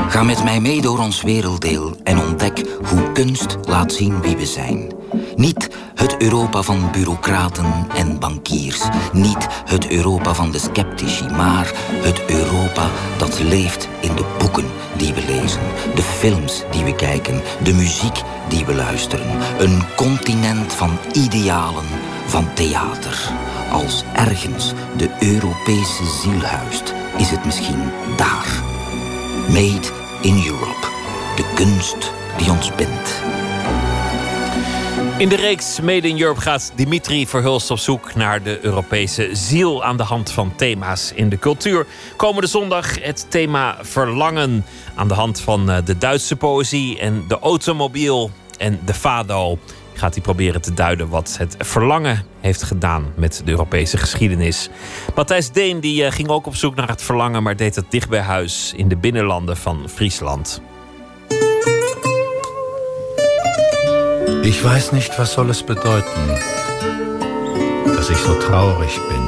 Ga 0.08 0.24
met 0.24 0.44
mij 0.44 0.60
mee 0.60 0.82
door 0.82 1.00
ons 1.00 1.22
werelddeel 1.22 1.96
en 2.04 2.20
ontdek 2.20 2.66
hoe 2.84 3.12
kunst 3.12 3.58
laat 3.62 3.94
zien 3.94 4.22
wie 4.22 4.38
we 4.38 4.46
zijn. 4.46 5.01
Niet 5.42 5.70
het 5.96 6.18
Europa 6.18 6.62
van 6.62 6.92
bureaucraten 6.92 7.88
en 7.96 8.20
bankiers. 8.20 8.82
Niet 9.14 9.48
het 9.66 9.90
Europa 9.90 10.34
van 10.34 10.52
de 10.52 10.60
sceptici, 10.60 11.26
maar 11.26 11.72
het 11.92 12.26
Europa 12.26 12.90
dat 13.18 13.40
leeft 13.40 13.88
in 14.02 14.16
de 14.16 14.26
boeken 14.38 14.66
die 14.98 15.14
we 15.14 15.26
lezen, 15.26 15.62
de 15.96 16.02
films 16.02 16.64
die 16.72 16.84
we 16.84 16.96
kijken, 16.96 17.42
de 17.64 17.74
muziek 17.74 18.22
die 18.50 18.66
we 18.66 18.76
luisteren. 18.76 19.28
Een 19.60 19.82
continent 19.96 20.74
van 20.74 20.98
idealen, 21.14 21.86
van 22.26 22.54
theater. 22.54 23.32
Als 23.72 24.04
ergens 24.14 24.74
de 24.98 25.10
Europese 25.20 26.06
ziel 26.22 26.42
huist, 26.42 26.94
is 27.18 27.30
het 27.30 27.46
misschien 27.46 27.92
daar. 28.18 28.64
Made 29.48 29.88
in 30.22 30.44
Europe. 30.46 30.88
De 31.36 31.52
kunst 31.56 32.12
die 32.38 32.52
ons 32.52 32.76
bindt. 32.76 33.22
In 35.22 35.30
de 35.30 35.36
reeks 35.36 35.80
Made 35.80 36.08
in 36.08 36.20
Europe 36.20 36.42
gaat 36.42 36.72
Dimitri 36.76 37.28
Verhulst 37.28 37.72
op 37.72 37.78
zoek 37.78 38.16
naar 38.16 38.44
de 38.44 38.60
Europese 38.62 39.30
ziel 39.32 39.84
aan 39.84 39.98
de 39.98 40.04
hand 40.04 40.32
van 40.32 40.56
thema's 40.56 41.12
in 41.16 41.30
de 41.30 41.40
cultuur. 41.40 41.86
Komende 42.16 42.48
zondag 42.48 43.04
het 43.04 43.26
thema 43.30 43.78
verlangen 43.82 44.66
aan 44.96 45.08
de 45.08 45.14
hand 45.14 45.40
van 45.40 45.70
eh, 45.70 45.78
de 45.86 45.98
Duitse 45.98 46.36
poëzie 46.36 47.00
en 47.00 47.24
de 47.28 47.40
automobiel 47.40 48.32
en 48.58 48.80
de 48.86 48.94
fado. 48.94 49.58
Gaat 49.94 50.14
hij 50.14 50.24
proberen 50.24 50.62
te 50.62 50.74
duiden 50.74 51.10
wat 51.10 51.36
het 51.38 51.56
verlangen 51.60 52.26
heeft 52.40 52.64
gedaan 52.64 53.14
met 53.16 53.42
de 53.46 53.52
Europese 53.52 53.98
geschiedenis. 53.98 54.70
Matthijs 55.16 55.52
Deen 55.52 55.80
die 55.80 56.06
eh, 56.06 56.12
ging 56.12 56.30
ook 56.30 56.46
op 56.46 56.56
zoek 56.56 56.76
naar 56.76 56.90
het 56.90 57.02
verlangen, 57.02 57.44
maar 57.44 57.56
deed 57.56 57.76
het 57.76 57.92
dicht 57.92 58.10
bij 58.10 58.22
huis 58.22 58.74
in 58.76 58.88
de 58.88 58.98
binnenlanden 58.98 59.58
van 59.58 59.90
Friesland. 59.90 60.62
Ich 64.44 64.64
weiß 64.64 64.92
nicht, 64.92 65.18
was 65.20 65.34
soll 65.34 65.52
es 65.52 65.62
bedeuten, 65.62 66.40
dass 67.96 68.10
ich 68.10 68.18
so 68.18 68.34
traurig 68.34 69.00
bin. 69.08 69.22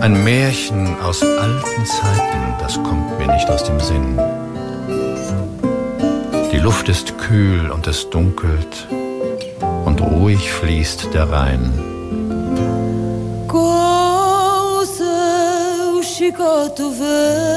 Ein 0.00 0.24
Märchen 0.24 0.98
aus 1.00 1.22
alten 1.22 1.84
Zeiten, 1.84 2.54
das 2.60 2.82
kommt 2.82 3.18
mir 3.18 3.26
nicht 3.32 3.48
aus 3.50 3.64
dem 3.64 3.78
Sinn. 3.78 4.18
Die 6.50 6.58
Luft 6.58 6.88
ist 6.88 7.18
kühl 7.18 7.70
und 7.70 7.86
es 7.86 8.08
dunkelt 8.08 8.88
und 9.84 10.00
ruhig 10.00 10.50
fließt 10.50 11.12
der 11.12 11.30
Rhein. 11.30 11.72
Com 13.48 14.84
seu 14.86 16.00
chicote 16.02 16.84
vento 16.98 17.52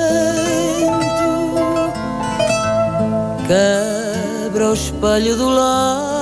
Quebra 4.56 4.69
o 4.69 4.73
espelho 4.73 5.36
do 5.36 5.49
lago 5.49 6.14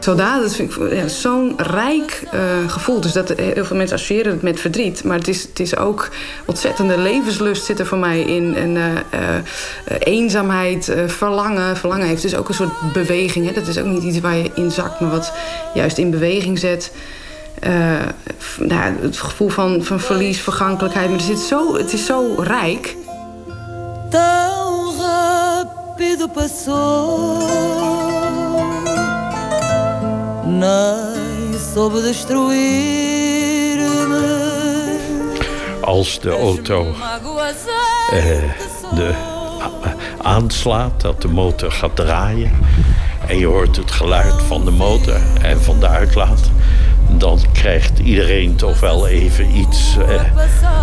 Soldaten, 0.00 0.42
dat 0.42 0.54
vind 0.54 0.76
ik 0.76 0.92
ja, 0.92 1.08
zo'n 1.08 1.54
rijk 1.56 2.22
eh, 2.30 2.40
gevoel. 2.66 3.00
Dus 3.00 3.12
dat, 3.12 3.28
heel 3.28 3.64
veel 3.64 3.76
mensen 3.76 3.96
associëren 3.96 4.32
het 4.32 4.42
met 4.42 4.60
verdriet. 4.60 5.04
Maar 5.04 5.18
het 5.18 5.28
is, 5.28 5.42
het 5.42 5.60
is 5.60 5.76
ook 5.76 6.08
ontzettende 6.44 6.98
levenslust 6.98 7.64
zit 7.64 7.78
er 7.78 7.86
voor 7.86 7.98
mij 7.98 8.20
in. 8.20 8.56
En 8.56 8.76
eh, 8.76 8.92
eh, 9.10 9.42
eenzaamheid, 9.98 10.88
eh, 10.88 11.08
verlangen. 11.08 11.76
Verlangen 11.76 12.06
heeft 12.06 12.22
dus 12.22 12.36
ook 12.36 12.48
een 12.48 12.54
soort 12.54 12.92
beweging. 12.92 13.46
Hè. 13.46 13.52
Dat 13.52 13.66
is 13.66 13.78
ook 13.78 13.86
niet 13.86 14.02
iets 14.02 14.20
waar 14.20 14.36
je 14.36 14.50
in 14.54 14.70
zakt, 14.70 15.00
maar 15.00 15.10
wat 15.10 15.32
juist 15.74 15.98
in 15.98 16.10
beweging 16.10 16.58
zet. 16.58 16.92
Eh, 17.60 17.72
nou, 18.58 18.92
het 19.00 19.16
gevoel 19.16 19.48
van, 19.48 19.84
van 19.84 20.00
verlies, 20.00 20.40
vergankelijkheid. 20.40 21.08
Maar 21.08 21.18
er 21.18 21.24
zit 21.24 21.38
zo, 21.38 21.76
het 21.76 21.92
is 21.92 22.06
zo 22.06 22.34
rijk. 22.38 22.96
Tão 24.14 24.63
rápido 25.94 26.28
passou 26.28 27.38
Nem 30.44 31.54
soube 31.74 32.02
destruir-me. 32.02 32.58
Als 35.80 36.20
de 36.20 36.30
auto 36.30 36.86
eh, 38.10 38.42
de, 38.94 39.14
aanslaat, 40.22 41.00
dat 41.00 41.22
de 41.22 41.28
motor 41.28 41.72
gaat 41.72 41.96
draaien... 41.96 42.52
en 43.26 43.38
je 43.38 43.46
hoort 43.46 43.76
het 43.76 43.90
geluid 43.90 44.42
van 44.42 44.64
de 44.64 44.70
motor 44.70 45.20
en 45.42 45.62
van 45.62 45.80
de 45.80 45.88
uitlaat... 45.88 46.50
dan 47.10 47.38
krijgt 47.52 47.98
iedereen 47.98 48.56
toch 48.56 48.80
wel 48.80 49.08
even 49.08 49.56
iets, 49.56 49.96
eh, 50.08 50.22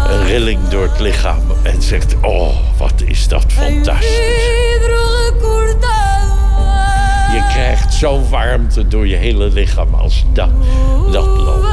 een 0.09 0.25
rilling 0.25 0.67
door 0.67 0.83
het 0.83 0.99
lichaam... 0.99 1.41
en 1.63 1.81
zegt, 1.81 2.15
oh, 2.21 2.55
wat 2.77 3.01
is 3.05 3.27
dat 3.27 3.45
fantastisch. 3.47 4.70
Je 7.41 7.47
krijgt 7.53 7.93
zo'n 7.93 8.29
warmte 8.29 8.87
door 8.87 9.07
je 9.07 9.15
hele 9.15 9.49
lichaam 9.49 9.93
als 9.93 10.25
dat, 10.33 10.49
dat 11.11 11.25
loopt. 11.25 11.69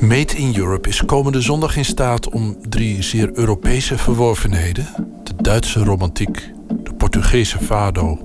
Made 0.00 0.36
in 0.36 0.56
Europe 0.56 0.88
is 0.88 1.04
komende 1.04 1.40
zondag 1.40 1.76
in 1.76 1.84
staat 1.84 2.28
om 2.28 2.56
drie 2.68 3.02
zeer 3.02 3.30
Europese 3.34 3.98
verworvenheden: 3.98 4.86
de 5.22 5.32
Duitse 5.36 5.84
romantiek, 5.84 6.52
de 6.82 6.94
Portugese 6.94 7.58
fado 7.58 8.18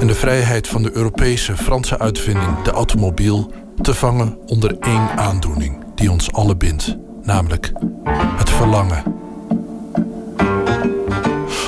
en 0.00 0.06
de 0.06 0.14
vrijheid 0.14 0.68
van 0.68 0.82
de 0.82 0.90
Europese 0.92 1.56
Franse 1.56 1.98
uitvinding, 1.98 2.62
de 2.62 2.70
automobiel, 2.70 3.52
te 3.82 3.94
vangen 3.94 4.38
onder 4.46 4.78
één 4.80 5.10
aandoening 5.16 5.84
die 5.94 6.10
ons 6.10 6.32
allen 6.32 6.58
bindt, 6.58 6.96
namelijk 7.22 7.72
het 8.36 8.50
verlangen. 8.50 9.02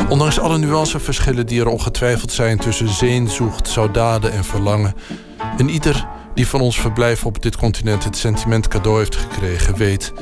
Ondanks 0.09 0.41
alle 0.41 0.59
nuanceverschillen 0.59 1.47
die 1.47 1.61
er 1.61 1.67
ongetwijfeld 1.67 2.33
zijn 2.33 2.59
tussen 2.59 2.89
zeenzocht, 2.89 3.69
saudade 3.69 4.29
en 4.29 4.45
verlangen, 4.45 4.95
en 5.59 5.69
ieder 5.69 6.07
die 6.39 6.49
van 6.49 6.61
ons 6.61 6.81
verblijf 6.81 7.27
op 7.27 7.43
dit 7.43 7.57
continent 7.57 8.05
het 8.05 8.17
sentiment 8.17 8.69
cadeau 8.69 8.99
heeft 8.99 9.17
gekregen, 9.17 9.77
weet 9.77 10.13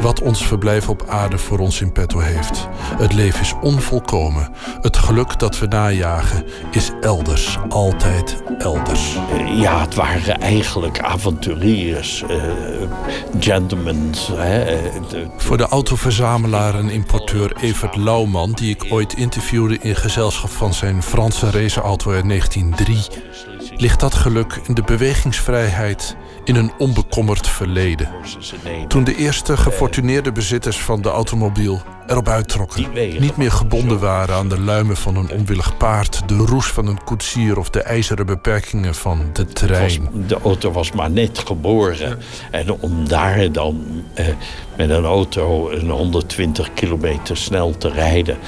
wat 0.00 0.22
ons 0.22 0.46
verblijf 0.46 0.88
op 0.88 1.04
aarde 1.08 1.38
voor 1.38 1.58
ons 1.58 1.80
in 1.80 1.92
petto 1.92 2.18
heeft. 2.18 2.68
Het 2.96 3.12
leven 3.12 3.40
is 3.40 3.54
onvolkomen. 3.60 4.52
Het 4.80 4.96
geluk 4.96 5.38
dat 5.38 5.58
we 5.58 5.66
najagen 5.66 6.44
is 6.70 6.90
elders, 7.00 7.58
altijd 7.68 8.42
elders. 8.58 9.16
Ja, 9.54 9.80
het 9.80 9.94
waren 9.94 10.40
eigenlijk 10.40 11.00
avonturiers, 11.00 12.22
eh 12.22 12.42
gentlemen. 13.40 14.12
Hè, 14.32 14.62
eh, 14.62 14.78
Voor 15.36 15.56
de 15.56 15.66
autoverzamelaar 15.66 16.74
en 16.74 16.90
importeur 16.90 17.56
Evert 17.60 17.96
Lauwman, 17.96 18.52
die 18.52 18.70
ik 18.70 18.86
ooit 18.90 19.16
interviewde 19.16 19.78
in 19.78 19.96
gezelschap 19.96 20.50
van 20.50 20.74
zijn 20.74 21.02
Franse 21.02 21.50
raceauto 21.50 22.12
uit 22.12 22.24
1903, 22.24 23.06
ligt 23.76 24.00
dat 24.00 24.14
geluk 24.14 24.60
in 24.66 24.74
de 24.74 24.82
bewegingsvrijheid 24.82 26.16
in 26.44 26.56
een 26.56 26.72
onbekommerd 26.78 27.48
verleden. 27.48 28.08
Toen 28.88 29.04
de 29.04 29.16
eerste 29.16 29.56
gefortuneerde 29.56 30.32
bezitters 30.32 30.80
van 30.80 31.02
de 31.02 31.08
automobiel 31.08 31.82
erop 32.06 32.28
uittrokken, 32.28 32.86
niet 33.18 33.36
meer 33.36 33.52
gebonden 33.52 33.98
waren 33.98 34.34
aan 34.34 34.48
de 34.48 34.60
luimen 34.60 34.96
van 34.96 35.16
een 35.16 35.30
onwillig 35.30 35.76
paard, 35.76 36.28
de 36.28 36.36
roes 36.36 36.66
van 36.66 36.86
een 36.86 37.04
koetsier 37.04 37.58
of 37.58 37.70
de 37.70 37.82
ijzeren 37.82 38.26
beperkingen 38.26 38.94
van 38.94 39.30
de 39.32 39.46
trein. 39.46 40.08
De 40.26 40.38
auto 40.42 40.72
was 40.72 40.92
maar 40.92 41.10
net 41.10 41.38
geboren. 41.38 42.18
En 42.50 42.80
om 42.80 43.08
daar 43.08 43.52
dan 43.52 43.84
eh, 44.14 44.26
met 44.76 44.90
een 44.90 45.04
auto 45.04 45.70
een 45.70 45.90
120 45.90 46.74
kilometer 46.74 47.36
snel 47.36 47.76
te 47.78 47.88
rijden. 47.88 48.38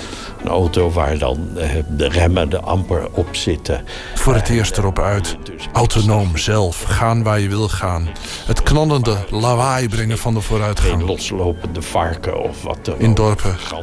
Een 0.42 0.48
auto 0.48 0.90
waar 0.90 1.18
dan 1.18 1.48
eh, 1.56 1.70
de 1.88 2.08
remmen 2.08 2.52
er 2.52 2.60
amper 2.60 3.08
op 3.12 3.36
zitten. 3.36 3.84
Voor 4.14 4.34
het 4.34 4.48
eerst 4.48 4.78
erop 4.78 4.98
uit. 4.98 5.36
Autonoom 5.72 6.36
zelf, 6.36 6.82
gaan 6.82 7.22
waar 7.22 7.40
je 7.40 7.48
wil 7.48 7.68
gaan. 7.68 8.08
Het 8.46 8.62
knallende 8.62 9.16
lawaai 9.30 9.88
brengen 9.88 10.18
van 10.18 10.34
de 10.34 10.40
vooruitgang. 10.40 10.98
Geen 10.98 11.06
loslopende 11.06 11.82
varken 11.82 12.42
of 12.42 12.62
wat 12.62 12.84
dan 12.84 12.98
In 12.98 13.10
ook. 13.10 13.16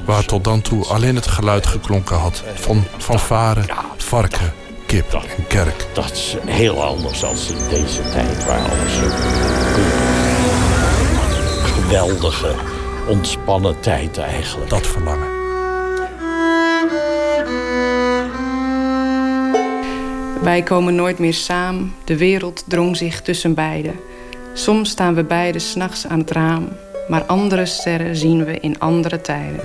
Waar 0.05 0.25
tot 0.25 0.43
dan 0.43 0.61
toe 0.61 0.85
alleen 0.85 1.15
het 1.15 1.27
geluid 1.27 1.67
geklonken 1.67 2.17
had 2.17 2.43
van 2.53 2.83
fanfare, 2.97 3.61
varken, 3.97 4.53
kip 4.85 5.13
en 5.13 5.47
kerk. 5.47 5.85
Dat 5.93 6.11
is 6.11 6.35
heel 6.45 6.83
anders 6.83 7.19
dan 7.19 7.35
in 7.47 7.69
deze 7.69 8.01
tijd 8.09 8.45
waar 8.45 8.59
alles 8.59 8.93
zo 8.95 9.05
geweldige, 11.63 12.55
ontspannen 13.07 13.79
tijd 13.79 14.17
eigenlijk. 14.17 14.69
Dat 14.69 14.87
verlangen. 14.87 15.41
Wij 20.41 20.61
komen 20.63 20.95
nooit 20.95 21.19
meer 21.19 21.33
samen, 21.33 21.93
de 22.03 22.17
wereld 22.17 22.63
drong 22.67 22.97
zich 22.97 23.21
tussen 23.21 23.53
beiden. 23.53 23.99
Soms 24.53 24.89
staan 24.89 25.15
we 25.15 25.23
beiden 25.23 25.61
s'nachts 25.61 26.07
aan 26.07 26.19
het 26.19 26.31
raam, 26.31 26.69
maar 27.13 27.23
andere 27.23 27.65
sterren 27.65 28.15
zien 28.15 28.45
we 28.45 28.59
in 28.59 28.79
andere 28.79 29.21
tijden. 29.21 29.59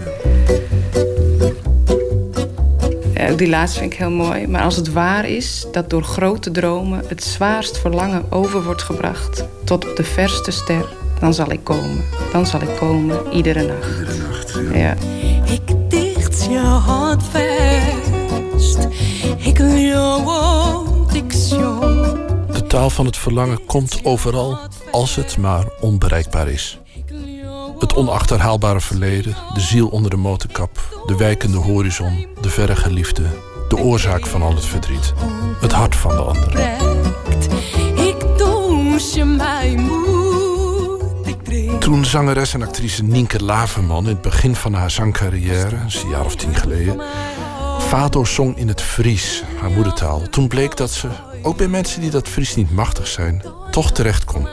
Ja, 3.14 3.32
die 3.32 3.48
laatste 3.48 3.78
vind 3.78 3.92
ik 3.92 3.98
heel 3.98 4.10
mooi. 4.10 4.46
Maar 4.46 4.62
als 4.62 4.76
het 4.76 4.92
waar 4.92 5.28
is 5.28 5.66
dat 5.72 5.90
door 5.90 6.02
grote 6.02 6.50
dromen 6.50 7.04
het 7.06 7.24
zwaarst 7.24 7.78
verlangen 7.78 8.32
over 8.32 8.64
wordt 8.64 8.82
gebracht 8.82 9.44
tot 9.64 9.88
op 9.88 9.96
de 9.96 10.04
verste 10.04 10.50
ster, 10.50 10.88
dan 11.20 11.34
zal 11.34 11.50
ik 11.50 11.64
komen. 11.64 12.04
Dan 12.32 12.46
zal 12.46 12.60
ik 12.60 12.76
komen 12.78 13.32
iedere 13.32 13.66
nacht. 13.66 13.98
Iedere 13.98 14.18
nacht, 14.28 14.60
ja. 14.72 14.94
Ik 15.52 15.90
dicht 15.90 16.44
je 16.44 16.58
hart 16.58 17.22
vast. 17.22 18.88
Ik 19.38 19.58
wil. 19.58 20.18
De 22.52 22.66
taal 22.66 22.90
van 22.90 23.06
het 23.06 23.16
verlangen 23.16 23.64
komt 23.64 24.00
overal 24.02 24.58
als 24.90 25.16
het 25.16 25.36
maar 25.36 25.64
onbereikbaar 25.80 26.48
is. 26.48 26.78
Het 27.78 27.94
onachterhaalbare 27.94 28.80
verleden, 28.80 29.36
de 29.54 29.60
ziel 29.60 29.88
onder 29.88 30.10
de 30.10 30.16
motorkap, 30.16 31.02
de 31.06 31.16
wijkende 31.16 31.56
horizon, 31.58 32.26
de 32.40 32.50
verre 32.50 32.76
geliefde, 32.76 33.22
de 33.68 33.76
oorzaak 33.76 34.26
van 34.26 34.42
al 34.42 34.54
het 34.54 34.64
verdriet, 34.64 35.12
het 35.60 35.72
hart 35.72 35.96
van 35.96 36.10
de 36.10 36.22
ander. 36.22 36.76
Toen 41.78 42.04
zangeres 42.04 42.54
en 42.54 42.62
actrice 42.62 43.02
Nienke 43.02 43.44
Laverman 43.44 44.02
in 44.02 44.08
het 44.08 44.22
begin 44.22 44.54
van 44.54 44.74
haar 44.74 44.90
zangcarrière, 44.90 45.76
een 45.76 46.10
jaar 46.10 46.24
of 46.24 46.36
tien 46.36 46.54
geleden, 46.54 47.00
Fado 47.78 48.24
zong 48.24 48.56
in 48.56 48.68
het 48.68 48.82
Fries, 48.82 49.42
haar 49.60 49.70
moedertaal. 49.70 50.22
Toen 50.30 50.48
bleek 50.48 50.76
dat 50.76 50.90
ze, 50.90 51.08
ook 51.42 51.56
bij 51.56 51.68
mensen 51.68 52.00
die 52.00 52.10
dat 52.10 52.28
Fries 52.28 52.54
niet 52.54 52.70
machtig 52.70 53.06
zijn, 53.06 53.42
toch 53.70 53.92
terecht 53.92 54.24
kon. 54.24 54.48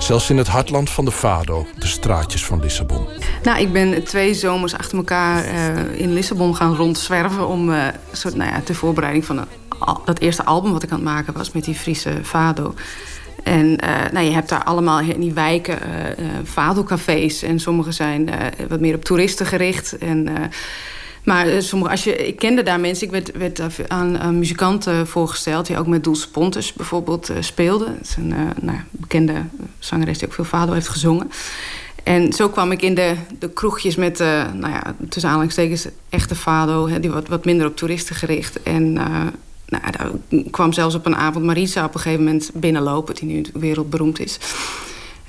Zelfs 0.00 0.30
in 0.30 0.36
het 0.36 0.48
hartland 0.48 0.90
van 0.90 1.04
de 1.04 1.12
Fado, 1.12 1.66
de 1.78 1.86
straatjes 1.86 2.44
van 2.44 2.60
Lissabon. 2.60 3.06
Nou, 3.42 3.60
ik 3.60 3.72
ben 3.72 4.04
twee 4.04 4.34
zomers 4.34 4.74
achter 4.74 4.98
elkaar 4.98 5.44
eh, 5.44 6.00
in 6.00 6.12
Lissabon 6.12 6.56
gaan 6.56 6.76
rondzwerven... 6.76 7.48
om 7.48 7.72
eh, 7.72 7.86
soort, 8.12 8.34
nou 8.34 8.50
ja, 8.50 8.60
ter 8.60 8.74
voorbereiding 8.74 9.24
van 9.24 9.46
dat 10.04 10.18
eerste 10.18 10.44
album 10.44 10.72
wat 10.72 10.82
ik 10.82 10.90
aan 10.90 10.96
het 10.96 11.06
maken 11.06 11.32
was... 11.32 11.52
met 11.52 11.64
die 11.64 11.74
Friese 11.74 12.12
Fado. 12.22 12.74
En 13.42 13.76
eh, 13.76 14.12
nou, 14.12 14.26
je 14.26 14.32
hebt 14.32 14.48
daar 14.48 14.64
allemaal 14.64 15.00
in 15.00 15.20
die 15.20 15.32
wijken 15.32 15.78
Fado-cafés. 16.44 17.42
En 17.42 17.60
sommige 17.60 17.92
zijn 17.92 18.30
wat 18.68 18.80
meer 18.80 18.94
op 18.94 19.04
toeristen 19.04 19.46
gericht. 19.46 19.98
En, 19.98 20.28
maar 21.24 21.46
eh, 21.46 21.60
sommige, 21.60 21.90
als 21.90 22.04
je, 22.04 22.26
ik 22.26 22.36
kende 22.36 22.62
daar 22.62 22.80
mensen. 22.80 23.06
Ik 23.06 23.12
werd, 23.12 23.36
werd 23.36 23.88
aan, 23.88 24.38
muzikanten 24.38 25.06
voorgesteld... 25.06 25.66
die 25.66 25.78
ook 25.78 25.86
met 25.86 26.04
Doels 26.04 26.26
Pontus 26.26 26.72
bijvoorbeeld 26.72 27.28
eh, 27.28 27.36
speelden. 27.40 27.88
Dat 27.88 28.06
is 28.06 28.16
een 28.16 28.32
eh, 28.32 28.38
nou, 28.60 28.78
bekende 28.90 29.34
zangeres 29.78 30.18
die 30.18 30.28
ook 30.28 30.34
veel 30.34 30.44
Fado 30.44 30.72
heeft 30.72 30.88
gezongen. 30.88 31.30
En 32.02 32.32
zo 32.32 32.48
kwam 32.48 32.72
ik 32.72 32.82
in 32.82 32.94
de, 32.94 33.14
de 33.38 33.50
kroegjes 33.50 33.96
met, 33.96 34.18
nou 34.18 34.72
ja, 34.72 34.94
tussen 35.08 35.30
aanhalingstekens, 35.30 35.86
echte 36.08 36.34
fado. 36.34 36.88
Hè, 36.88 37.00
die 37.00 37.10
wat, 37.10 37.28
wat 37.28 37.44
minder 37.44 37.66
op 37.66 37.76
toeristen 37.76 38.16
gericht. 38.16 38.62
En 38.62 38.92
nou, 38.92 39.82
daar 39.90 40.10
kwam 40.50 40.72
zelfs 40.72 40.94
op 40.94 41.06
een 41.06 41.16
avond 41.16 41.44
Marisa 41.44 41.84
op 41.84 41.94
een 41.94 42.00
gegeven 42.00 42.24
moment 42.24 42.50
binnenlopen... 42.54 43.14
die 43.14 43.28
nu 43.28 43.44
wereldberoemd 43.52 44.20
is. 44.20 44.38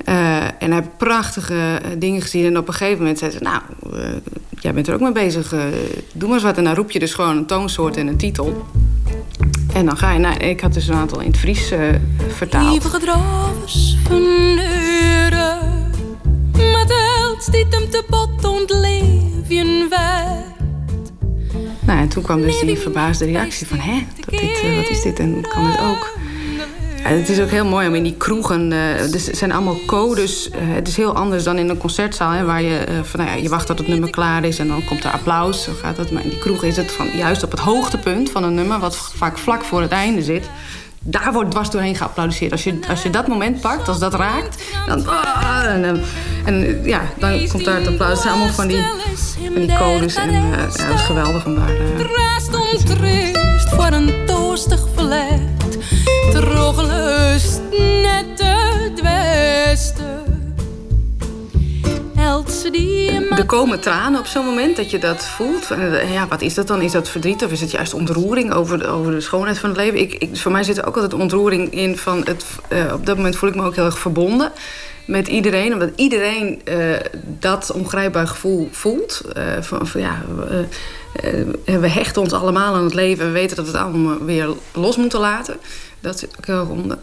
Eh, 0.05 0.43
en 0.43 0.71
hij 0.71 0.73
heeft 0.73 0.97
prachtige 0.97 1.79
eh, 1.83 1.89
dingen 1.97 2.21
gezien. 2.21 2.45
En 2.45 2.57
op 2.57 2.67
een 2.67 2.73
gegeven 2.73 2.99
moment 2.99 3.19
zei 3.19 3.31
ze... 3.31 3.39
nou, 3.39 3.61
eh, 3.93 3.99
jij 4.59 4.73
bent 4.73 4.87
er 4.87 4.93
ook 4.93 4.99
mee 4.99 5.11
bezig. 5.11 5.49
doe 6.13 6.27
maar 6.27 6.33
eens 6.33 6.43
wat. 6.43 6.57
En 6.57 6.63
dan 6.63 6.75
roep 6.75 6.91
je 6.91 6.99
dus 6.99 7.13
gewoon 7.13 7.37
een 7.37 7.45
toonsoort 7.45 7.97
en 7.97 8.07
een 8.07 8.17
titel. 8.17 8.65
En 9.73 9.85
dan 9.85 9.97
ga 9.97 10.11
je... 10.11 10.19
Nou, 10.19 10.37
ik 10.37 10.59
had 10.59 10.73
dus 10.73 10.87
een 10.87 10.95
aantal 10.95 11.19
in 11.19 11.27
het 11.27 11.37
Fries 11.37 11.73
vertaald. 12.27 12.71
Lieve 12.71 12.89
gedrovers 12.89 13.97
van 14.03 14.21
uren. 14.21 15.89
Met 16.53 16.93
held 16.93 17.51
die 17.51 17.65
hem 17.69 17.89
te 17.89 18.03
bot 18.09 18.45
ontleven 18.45 19.89
werd. 19.89 20.49
Nou, 21.79 21.99
en 21.99 22.07
toen 22.07 22.23
kwam 22.23 22.41
dus 22.41 22.59
die 22.59 22.77
verbaasde 22.77 23.25
reactie 23.25 23.67
van... 23.67 23.77
hè, 23.79 24.03
dat 24.25 24.39
dit, 24.39 24.75
wat 24.75 24.89
is 24.89 25.01
dit 25.01 25.19
en 25.19 25.41
kan 25.41 25.71
dit 25.71 25.79
ook? 25.79 26.17
En 27.03 27.17
het 27.17 27.29
is 27.29 27.39
ook 27.39 27.49
heel 27.49 27.65
mooi 27.65 27.87
om 27.87 27.95
in 27.95 28.03
die 28.03 28.15
kroegen... 28.17 28.71
eh 28.71 29.13
er 29.13 29.19
zijn 29.31 29.51
allemaal 29.51 29.77
codes. 29.85 30.49
eh, 30.49 30.59
het 30.61 30.87
is 30.87 30.95
heel 30.95 31.15
anders 31.15 31.43
dan 31.43 31.57
in 31.57 31.69
een 31.69 31.77
concertzaal... 31.77 32.31
Hè, 32.31 32.45
waar 32.45 32.61
je, 32.61 32.77
eh, 32.77 32.95
van, 33.03 33.19
nou 33.19 33.31
ja, 33.31 33.41
je 33.43 33.49
wacht 33.49 33.65
tot 33.67 33.77
het 33.77 33.87
nummer 33.87 34.09
klaar 34.09 34.43
is... 34.43 34.59
en 34.59 34.67
dan 34.67 34.85
komt 34.85 35.03
er 35.03 35.11
applaus. 35.11 35.63
Zo 35.63 35.71
gaat 35.81 35.97
het. 35.97 36.11
Maar 36.11 36.23
in 36.23 36.29
die 36.29 36.39
kroeg 36.39 36.63
is 36.63 36.77
het 36.77 36.91
van, 36.91 37.07
juist 37.15 37.43
op 37.43 37.51
het 37.51 37.59
hoogtepunt 37.59 38.29
van 38.29 38.43
een 38.43 38.53
nummer... 38.53 38.79
wat 38.79 38.95
vaak 38.95 39.37
vlak 39.37 39.63
voor 39.63 39.81
het 39.81 39.91
einde 39.91 40.23
zit... 40.23 40.49
daar 40.99 41.33
wordt 41.33 41.51
dwars 41.51 41.69
doorheen 41.69 41.95
geapplaudisseerd. 41.95 42.51
Als 42.51 42.63
je, 42.63 42.79
als 42.89 43.03
je 43.03 43.09
dat 43.09 43.27
moment 43.27 43.61
pakt, 43.61 43.87
als 43.87 43.99
dat 43.99 44.13
raakt... 44.13 44.63
dan, 44.87 45.07
ah, 45.07 45.65
en, 45.65 46.01
en 46.45 46.81
ja, 46.83 47.01
dan 47.19 47.47
komt 47.47 47.65
daar 47.65 47.75
het 47.75 47.87
applaus. 47.87 48.11
Het 48.11 48.21
zijn 48.21 48.33
allemaal 48.33 48.53
van 48.53 48.67
die, 48.67 48.83
van 49.53 49.61
die 49.61 49.75
codes. 49.77 50.15
En 50.15 50.31
ja, 50.31 50.55
dat 50.87 50.93
is 50.93 51.01
geweldig 51.01 51.45
om 51.45 51.55
daar... 51.55 51.71
ontrust 52.73 53.69
voor 53.69 53.91
een 53.91 54.13
toostig 54.25 54.87
verlet. 54.95 55.50
Drogelust 56.29 57.61
net 58.01 58.39
het 58.39 59.01
De 63.35 63.37
er 63.37 63.45
komen 63.45 63.79
tranen 63.79 64.19
op 64.19 64.25
zo'n 64.25 64.45
moment 64.45 64.75
dat 64.75 64.91
je 64.91 64.99
dat 64.99 65.25
voelt. 65.25 65.71
Eh, 65.71 66.13
ja, 66.13 66.27
wat 66.27 66.41
is 66.41 66.53
dat 66.53 66.67
dan? 66.67 66.81
Is 66.81 66.91
dat 66.91 67.09
verdriet 67.09 67.43
of 67.43 67.51
is 67.51 67.61
het 67.61 67.71
juist 67.71 67.93
ontroering 67.93 68.53
over 68.53 68.79
de, 68.79 68.87
over 68.87 69.11
de 69.11 69.21
schoonheid 69.21 69.59
van 69.59 69.69
het 69.69 69.77
leven? 69.77 69.99
Ik, 69.99 70.29
voor 70.33 70.51
mij 70.51 70.63
zit 70.63 70.77
er 70.77 70.85
ook 70.85 70.95
altijd 70.95 71.13
ontroering 71.13 71.73
in 71.73 71.97
van 71.97 72.23
het. 72.25 72.45
eh, 72.67 72.93
op 72.93 73.05
dat 73.05 73.15
moment 73.15 73.35
voel 73.35 73.49
ik 73.49 73.55
me 73.55 73.63
ook 73.63 73.75
heel 73.75 73.85
erg 73.85 73.99
verbonden 73.99 74.51
met 75.05 75.27
iedereen. 75.27 75.73
Omdat 75.73 75.89
iedereen 75.95 76.61
eh, 76.63 76.77
dat 77.23 77.71
ongrijpbaar 77.71 78.27
gevoel 78.27 78.69
voelt. 78.71 79.21
Van, 79.61 79.87
we, 81.65 81.87
hechten 81.87 82.21
ons 82.21 82.33
allemaal 82.33 82.75
aan 82.75 82.83
het 82.83 82.93
leven. 82.93 83.25
En 83.25 83.31
we 83.31 83.39
weten 83.39 83.55
dat 83.55 83.65
we 83.65 83.71
het 83.71 83.81
allemaal 83.81 84.23
weer 84.23 84.49
los 84.73 84.97
moeten 84.97 85.19
laten. 85.19 85.57
Dat 86.01 86.19
zit 86.19 86.35
ook 86.37 86.45
heel 86.45 86.59
erg 86.59 86.69
onder. 86.69 86.97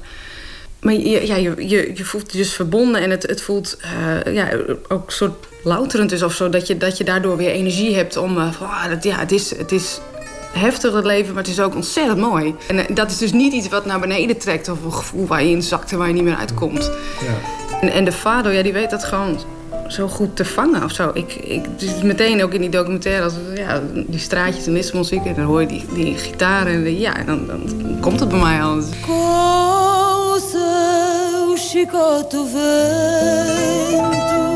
Maar 0.81 0.95
je, 0.95 1.27
ja, 1.27 1.37
je, 1.37 1.69
je, 1.69 1.91
je 1.95 2.05
voelt 2.05 2.33
je 2.33 2.39
dus 2.39 2.53
verbonden 2.53 3.01
en 3.01 3.11
het, 3.11 3.23
het 3.23 3.43
voelt 3.43 3.77
eh, 3.81 4.35
ja, 4.35 4.49
ook 4.89 5.07
een 5.07 5.13
soort 5.13 5.47
louterend 5.65 6.13
is 6.13 6.23
of 6.23 6.35
zo. 6.35 6.49
Dat 6.49 6.67
je, 6.67 6.77
dat 6.77 6.97
je 6.97 7.05
daardoor 7.05 7.37
weer 7.37 7.51
energie 7.51 7.95
hebt 7.95 8.17
om... 8.17 8.39
eh, 8.39 8.63
ah, 8.63 8.89
dat, 8.89 9.05
ja, 9.05 9.19
het 9.19 9.33
is, 9.33 9.57
het 9.57 9.73
is 9.73 10.01
heftig 10.53 10.93
het 10.93 11.05
leven, 11.05 11.35
maar 11.35 11.43
het 11.43 11.53
is 11.53 11.61
ook 11.61 11.75
ontzettend 11.75 12.19
mooi. 12.19 12.55
En 12.69 12.79
eh, 12.79 12.95
dat 12.95 13.11
is 13.11 13.19
dus 13.19 13.33
niet 13.33 13.53
iets 13.53 13.69
wat 13.69 13.87
naar 13.87 14.01
beneden 14.01 14.37
trekt... 14.39 14.69
of 14.69 14.85
een 14.85 14.93
gevoel 14.93 15.27
waar 15.27 15.45
je 15.45 15.51
in 15.51 15.63
zakt 15.63 15.93
en 15.93 15.99
waar 15.99 16.09
je 16.09 16.15
niet 16.15 16.25
meer 16.25 16.37
uitkomt. 16.37 16.91
En, 17.81 17.93
en 17.93 18.05
de 18.05 18.13
vader, 18.13 18.53
ja, 18.53 18.63
die 18.63 18.73
weet 18.73 18.91
dat 18.91 19.05
gewoon 19.05 19.39
zo 19.89 20.09
goed 20.09 20.37
te 20.37 20.45
vangen 20.45 20.85
of 20.85 20.93
zo. 20.93 21.11
Ik, 21.15 21.35
ik 21.35 21.79
dus 21.79 22.03
meteen 22.03 22.43
ook 22.43 22.53
in 22.53 22.61
die 22.61 22.71
documentaire, 22.71 23.23
als, 23.25 23.33
ja, 23.55 23.81
die 24.07 24.21
straatjes 24.21 24.67
en 24.67 24.73
Lisbonmuziek... 24.73 25.25
en 25.25 25.35
dan 25.35 25.45
hoor 25.45 25.61
je 25.61 25.67
die, 25.67 25.85
die 25.95 26.17
gitaar 26.17 26.67
en 26.67 26.83
de- 26.85 26.99
ja, 26.99 27.13
dan, 27.27 27.47
dan 27.47 27.97
komt 28.01 28.21
het 28.21 28.29
bij 28.29 28.39
mij 28.39 28.63
al. 28.63 28.83
Com 29.07 29.15
o 29.15 30.39
seu 30.51 31.57
chicote 31.57 32.45
vento 32.53 34.47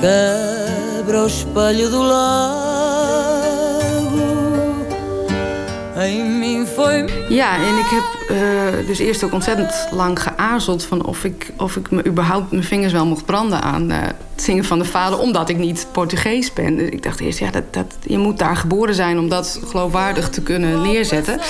Quebra 0.00 1.22
o 1.22 1.26
espelho 1.26 1.88
do 1.90 2.02
lago 2.02 3.48
Em 5.96 6.38
mim 6.38 6.66
foi 6.66 7.04
Ja, 7.28 7.54
en 7.56 7.78
ik 7.78 7.86
heb 7.90 8.09
eh, 8.30 8.86
dus 8.86 8.98
eerst 8.98 9.24
ook 9.24 9.32
ontzettend 9.32 9.88
lang 9.90 10.22
geaarzeld... 10.22 10.84
van 10.84 11.04
of 11.04 11.24
ik, 11.24 11.52
of 11.56 11.76
ik 11.76 11.90
me 11.90 12.06
überhaupt 12.06 12.50
mijn 12.50 12.64
vingers 12.64 12.92
wel 12.92 13.06
mocht 13.06 13.24
branden 13.24 13.62
aan 13.62 13.90
eh, 13.90 14.08
zingen 14.42 14.64
van 14.64 14.78
de 14.78 14.84
vader... 14.84 15.18
omdat 15.18 15.48
ik 15.48 15.58
niet 15.58 15.86
Portugees 15.92 16.52
ben. 16.52 16.76
Dus 16.76 16.88
ik 16.88 17.02
dacht 17.02 17.20
eerst, 17.20 17.38
ja, 17.38 17.50
dat, 17.50 17.64
dat, 17.70 17.86
je 18.02 18.18
moet 18.18 18.38
daar 18.38 18.56
geboren 18.56 18.94
zijn... 18.94 19.18
om 19.18 19.28
dat 19.28 19.60
geloofwaardig 19.66 20.28
te 20.28 20.42
kunnen 20.42 20.82
neerzetten. 20.82 21.40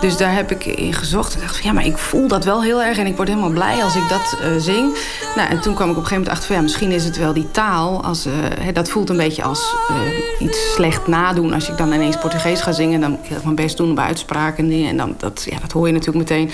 Dus 0.00 0.16
daar 0.16 0.34
heb 0.34 0.50
ik 0.50 0.64
in 0.64 0.92
gezocht. 0.92 1.34
En 1.34 1.40
dacht 1.40 1.56
van, 1.56 1.66
ja, 1.66 1.72
maar 1.72 1.86
ik 1.86 1.98
voel 1.98 2.28
dat 2.28 2.44
wel 2.44 2.62
heel 2.62 2.82
erg... 2.82 2.98
en 2.98 3.06
ik 3.06 3.16
word 3.16 3.28
helemaal 3.28 3.50
blij 3.50 3.82
als 3.82 3.96
ik 3.96 4.08
dat 4.08 4.38
eh, 4.40 4.56
zing. 4.58 4.96
Nou, 5.36 5.48
en 5.48 5.60
toen 5.60 5.74
kwam 5.74 5.90
ik 5.90 5.96
op 5.96 6.02
een 6.02 6.08
gegeven 6.08 6.16
moment 6.16 6.28
achter 6.28 6.46
van... 6.46 6.56
ja, 6.56 6.62
misschien 6.62 6.90
is 6.90 7.04
het 7.04 7.16
wel 7.16 7.32
die 7.32 7.50
taal. 7.50 8.04
Als, 8.04 8.26
eh, 8.26 8.74
dat 8.74 8.88
voelt 8.88 9.10
een 9.10 9.16
beetje 9.16 9.42
als 9.42 9.74
eh, 9.88 10.46
iets 10.46 10.72
slecht 10.74 11.06
nadoen. 11.06 11.52
Als 11.52 11.68
ik 11.68 11.76
dan 11.76 11.92
ineens 11.92 12.16
Portugees 12.16 12.60
ga 12.60 12.72
zingen... 12.72 13.00
dan 13.00 13.18
wil 13.28 13.36
ik 13.36 13.44
mijn 13.44 13.56
best 13.56 13.76
doen 13.76 13.90
op 13.90 13.98
uitspraken 13.98 14.64
en 14.64 14.70
dingen. 14.70 14.88
En 14.88 14.96
dan, 14.96 15.14
dat, 15.18 15.46
ja, 15.50 15.58
dat 15.60 15.72
hoor 15.72 15.86
je 15.86 15.92
natuurlijk 15.92 16.30
meteen. 16.30 16.50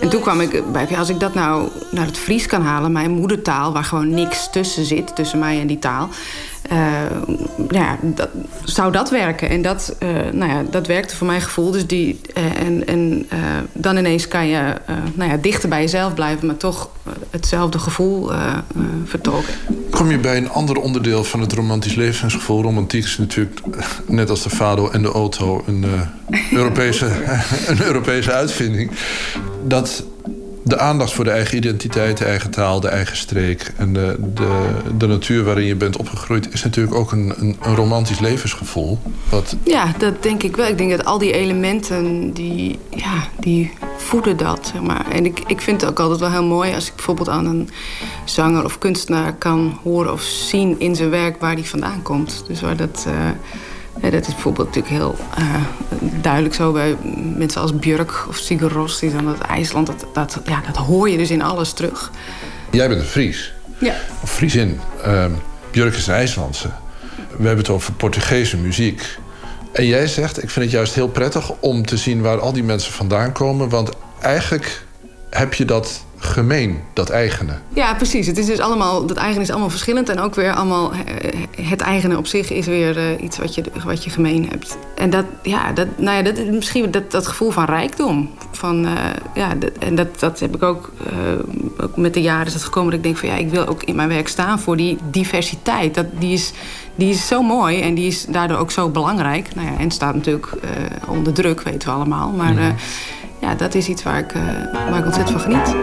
En 0.00 0.08
toen 0.08 0.20
kwam 0.20 0.40
ik 0.40 0.72
bij, 0.72 0.96
als 0.96 1.08
ik 1.08 1.20
dat 1.20 1.34
nou 1.34 1.68
naar 1.90 2.06
het 2.06 2.18
Fries 2.18 2.46
kan 2.46 2.62
halen... 2.62 2.92
mijn 2.92 3.10
moedertaal, 3.10 3.72
waar 3.72 3.84
gewoon 3.84 4.10
niks 4.10 4.50
tussen 4.50 4.84
zit... 4.84 5.16
tussen 5.16 5.38
mij 5.38 5.60
en 5.60 5.66
die 5.66 5.78
taal... 5.78 6.08
eh, 6.68 7.02
ja, 7.70 7.98
dat, 8.02 8.28
zou 8.64 8.92
dat 8.92 9.10
werken? 9.10 9.48
En 9.48 9.62
dat, 9.62 9.96
eh, 9.98 10.08
nou 10.32 10.52
ja, 10.52 10.62
dat 10.70 10.86
werkte 10.86 11.16
voor 11.16 11.26
mijn 11.26 11.40
gevoel. 11.40 11.70
Dus 11.70 11.86
die, 11.86 12.20
eh, 12.34 12.44
en 12.66 12.86
en 12.86 13.28
dan 13.72 13.96
ineens 13.96 14.28
kan 14.28 14.46
je 14.46 14.74
nou 15.14 15.30
ja, 15.30 15.36
dichter 15.36 15.68
bij 15.68 15.80
jezelf 15.80 16.14
blijven... 16.14 16.46
maar 16.46 16.56
toch 16.56 16.90
hetzelfde 17.30 17.78
gevoel 17.78 18.30
vertolken. 19.04 19.54
Kom 19.90 20.10
je 20.10 20.18
bij 20.18 20.36
een 20.36 20.50
ander 20.50 20.76
onderdeel 20.76 21.24
van 21.24 21.40
het 21.40 21.52
romantisch 21.52 21.94
levensgevoel. 21.94 22.62
Romantiek 22.62 23.04
is 23.04 23.18
natuurlijk, 23.18 23.60
net 24.06 24.30
als 24.30 24.42
de 24.42 24.50
fado 24.50 24.90
en 24.90 25.02
de 25.02 25.12
auto, 25.12 25.64
een, 25.66 25.84
Europese, 26.52 27.06
een 27.66 27.82
Europese 27.82 28.32
uitvinding. 28.32 28.90
Dat 29.64 30.04
de 30.66 30.78
aandacht 30.78 31.12
voor 31.12 31.24
de 31.24 31.30
eigen 31.30 31.56
identiteit, 31.56 32.18
de 32.18 32.24
eigen 32.24 32.50
taal, 32.50 32.80
de 32.80 32.88
eigen 32.88 33.16
streek... 33.16 33.72
en 33.76 33.92
de, 33.92 34.16
de, 34.34 34.70
de 34.98 35.06
natuur 35.06 35.44
waarin 35.44 35.66
je 35.66 35.74
bent 35.74 35.96
opgegroeid... 35.96 36.52
is 36.52 36.64
natuurlijk 36.64 36.94
ook 36.94 37.12
een, 37.12 37.34
een, 37.36 37.56
een 37.62 37.74
romantisch 37.74 38.18
levensgevoel. 38.18 38.98
Wat 39.28 39.56
Ja, 39.62 39.92
dat 39.98 40.22
denk 40.22 40.42
ik 40.42 40.56
wel. 40.56 40.66
Ik 40.66 40.78
denk 40.78 40.90
dat 40.90 41.04
al 41.04 41.18
die 41.18 41.32
elementen, 41.32 42.32
die, 42.32 42.78
ja, 42.90 43.28
die 43.40 43.72
voeden 43.96 44.36
dat. 44.36 44.70
Zeg 44.72 44.82
maar. 44.82 45.10
En 45.10 45.24
ik, 45.24 45.40
ik 45.46 45.60
vind 45.60 45.80
het 45.80 45.90
ook 45.90 46.00
altijd 46.00 46.20
wel 46.20 46.30
heel 46.30 46.44
mooi 46.44 46.74
als 46.74 46.86
ik 46.86 46.94
bijvoorbeeld 46.94 47.28
aan 47.28 47.46
een 47.46 47.68
zanger 48.24 48.64
of 48.64 48.78
kunstenaar 48.78 49.34
kan 49.34 49.78
horen 49.82 50.12
of 50.12 50.22
zien 50.22 50.80
in 50.80 50.96
zijn 50.96 51.10
werk 51.10 51.40
waar 51.40 51.56
die 51.56 51.68
vandaan 51.68 52.02
komt. 52.02 52.44
Dus 52.46 52.60
waar 52.60 52.76
dat. 52.76 53.04
eh, 53.06 53.14
dat 54.00 54.26
is 54.26 54.34
bijvoorbeeld 54.34 54.66
natuurlijk 54.66 54.94
heel 54.94 55.16
eh, 55.36 55.54
duidelijk 56.22 56.54
zo 56.54 56.72
bij 56.72 56.96
mensen 57.36 57.60
als 57.60 57.76
Björk 57.76 58.24
of 58.28 58.36
Sigur 58.36 58.72
Rós. 58.72 58.98
Die 58.98 59.12
dan 59.12 59.24
dat 59.24 59.40
IJsland, 59.40 59.86
dat, 59.86 60.06
dat, 60.12 60.40
ja, 60.46 60.62
dat 60.66 60.76
hoor 60.76 61.10
je 61.10 61.16
dus 61.16 61.30
in 61.30 61.42
alles 61.42 61.72
terug. 61.72 62.10
Jij 62.70 62.88
bent 62.88 63.00
een 63.00 63.06
Fries. 63.06 63.52
Ja. 63.78 63.94
Of 64.22 64.32
Friesin. 64.32 64.80
Ehm 65.02 65.32
Björk 65.76 65.94
is 65.94 66.06
een 66.06 66.14
IJslandse. 66.14 66.68
We 67.16 67.46
hebben 67.46 67.56
het 67.56 67.68
over 67.68 67.92
Portugese 67.92 68.56
muziek. 68.56 69.18
En 69.72 69.86
jij 69.86 70.06
zegt, 70.06 70.42
ik 70.42 70.50
vind 70.50 70.64
het 70.64 70.74
juist 70.74 70.94
heel 70.94 71.08
prettig 71.08 71.52
om 71.60 71.86
te 71.86 71.96
zien 71.96 72.22
waar 72.22 72.40
al 72.40 72.52
die 72.52 72.64
mensen 72.64 72.92
vandaan 72.92 73.32
komen. 73.32 73.68
Want 73.68 73.90
eigenlijk 74.20 74.84
heb 75.30 75.54
je 75.54 75.64
dat 75.64 76.04
gemeen, 76.18 76.78
dat 76.92 77.10
eigene. 77.10 77.52
Ja, 77.68 77.94
precies. 77.94 78.26
Het 78.26 78.38
is 78.38 78.46
dus 78.46 78.58
allemaal, 78.58 79.06
dat 79.06 79.16
eigen 79.16 79.40
is 79.40 79.50
allemaal 79.50 79.70
verschillend. 79.70 80.08
En 80.08 80.20
ook 80.20 80.34
weer 80.34 80.54
allemaal, 80.54 80.92
eh, 80.92 81.66
het 81.68 81.80
eigene 81.80 82.18
op 82.18 82.26
zich 82.26 82.50
is 82.50 82.66
weer 82.66 82.96
eh, 82.98 83.22
iets 83.22 83.38
wat 83.38 83.54
je, 83.54 83.62
wat 83.84 84.04
je 84.04 84.10
gemeen 84.10 84.48
hebt. 84.48 84.78
En 84.94 85.10
dat, 85.10 85.24
ja, 85.42 85.72
dat, 85.72 85.86
nou 85.96 86.16
ja, 86.16 86.22
dat 86.22 86.38
is 86.38 86.48
misschien 86.48 86.90
dat, 86.90 87.10
dat 87.10 87.26
gevoel 87.26 87.50
van 87.50 87.64
rijkdom. 87.64 88.30
Van, 88.50 88.86
eh, 88.86 88.92
ja, 89.34 89.54
dat, 89.54 89.70
en 89.78 89.94
dat, 89.94 90.20
dat 90.20 90.40
heb 90.40 90.54
ik 90.54 90.62
ook, 90.62 90.92
ook 91.80 91.96
met 91.96 92.14
de 92.14 92.22
jaren 92.22 92.46
is 92.46 92.52
dat 92.52 92.64
gekomen. 92.64 92.90
Dat 92.90 92.98
ik 92.98 93.04
denk 93.04 93.16
van 93.16 93.28
ja, 93.28 93.34
ik 93.34 93.50
wil 93.50 93.66
ook 93.66 93.82
in 93.82 93.96
mijn 93.96 94.08
werk 94.08 94.28
staan 94.28 94.60
voor 94.60 94.76
die 94.76 94.98
diversiteit. 95.10 95.94
Dat, 95.94 96.06
die, 96.18 96.32
is, 96.32 96.52
die 96.94 97.10
is 97.10 97.26
zo 97.26 97.42
mooi 97.42 97.80
en 97.80 97.94
die 97.94 98.06
is 98.06 98.24
daardoor 98.24 98.58
ook 98.58 98.70
zo 98.70 98.88
belangrijk. 98.88 99.54
Nou 99.54 99.66
ja, 99.66 99.78
en 99.78 99.90
staat 99.90 100.14
natuurlijk 100.14 100.48
onder 101.06 101.32
druk, 101.32 101.62
weten 101.62 101.88
we 101.88 101.94
allemaal. 101.94 102.30
Maar 102.30 102.74
ja, 103.38 103.54
dat 103.54 103.74
is 103.74 103.88
iets 103.88 104.02
waar 104.02 104.18
ik, 104.18 104.32
eh, 104.32 104.42
waar 104.72 104.98
ik 104.98 105.04
ontzettend 105.04 105.42
van 105.42 105.52
geniet. 105.52 105.74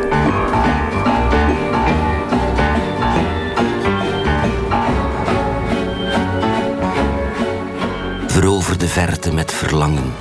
Verover 8.27 8.77
de 8.77 8.87
verte 8.87 9.33
met 9.33 9.51
verlangen. 9.51 10.13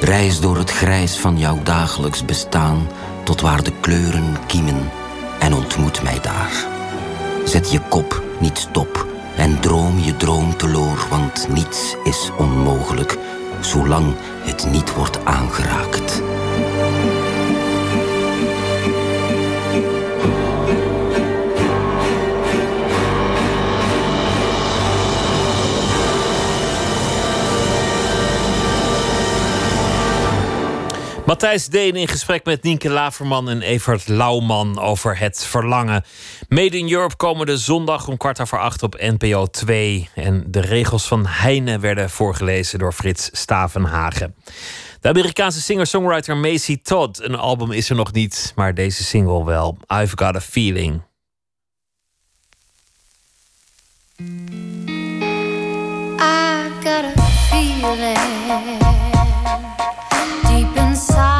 Reis 0.00 0.40
door 0.40 0.56
het 0.56 0.70
grijs 0.70 1.18
van 1.18 1.38
jouw 1.38 1.58
dagelijks 1.62 2.24
bestaan 2.24 2.88
tot 3.24 3.40
waar 3.40 3.62
de 3.62 3.72
kleuren 3.80 4.36
kiemen 4.46 4.90
en 5.38 5.54
ontmoet 5.54 6.02
mij 6.02 6.20
daar. 6.22 6.66
Zet 7.44 7.70
je 7.72 7.80
kop 7.88 8.22
niet 8.40 8.58
stop 8.58 9.06
en 9.36 9.60
droom 9.60 9.98
je 9.98 10.16
droom 10.16 10.56
teloor, 10.56 11.06
want 11.10 11.48
niets 11.48 11.96
is 12.04 12.30
onmogelijk 12.38 13.18
zolang 13.64 14.14
het 14.44 14.66
niet 14.70 14.94
wordt 14.94 15.24
aangeraakt. 15.24 16.22
Matthijs 31.26 31.66
Deen 31.66 31.96
in 31.96 32.08
gesprek 32.08 32.44
met 32.44 32.62
Nienke 32.62 32.90
Laverman 32.90 33.48
en 33.48 33.62
Evert 33.62 34.08
Lauwman 34.08 34.78
over 34.78 35.18
het 35.18 35.44
verlangen. 35.44 36.04
Made 36.48 36.78
in 36.78 36.92
Europe 36.92 37.16
komende 37.16 37.56
zondag 37.56 38.08
om 38.08 38.16
kwart 38.16 38.40
over 38.40 38.58
acht 38.58 38.82
op 38.82 38.96
NPO 39.00 39.46
2. 39.46 40.08
En 40.14 40.44
de 40.46 40.60
regels 40.60 41.08
van 41.08 41.26
Heine 41.26 41.78
werden 41.78 42.10
voorgelezen 42.10 42.78
door 42.78 42.92
Frits 42.92 43.28
Stavenhagen. 43.32 44.34
De 45.00 45.08
Amerikaanse 45.08 45.60
singer-songwriter 45.60 46.36
Macy 46.36 46.80
Todd. 46.82 47.22
Een 47.22 47.36
album 47.36 47.72
is 47.72 47.90
er 47.90 47.96
nog 47.96 48.12
niet, 48.12 48.52
maar 48.54 48.74
deze 48.74 49.04
single 49.04 49.44
wel. 49.44 49.78
I've 49.92 50.16
Got 50.16 50.36
a 50.36 50.40
Feeling. 50.40 51.02
I 56.20 56.70
got 56.82 57.04
a 57.04 57.22
feeling 57.50 58.93
inside 60.94 61.33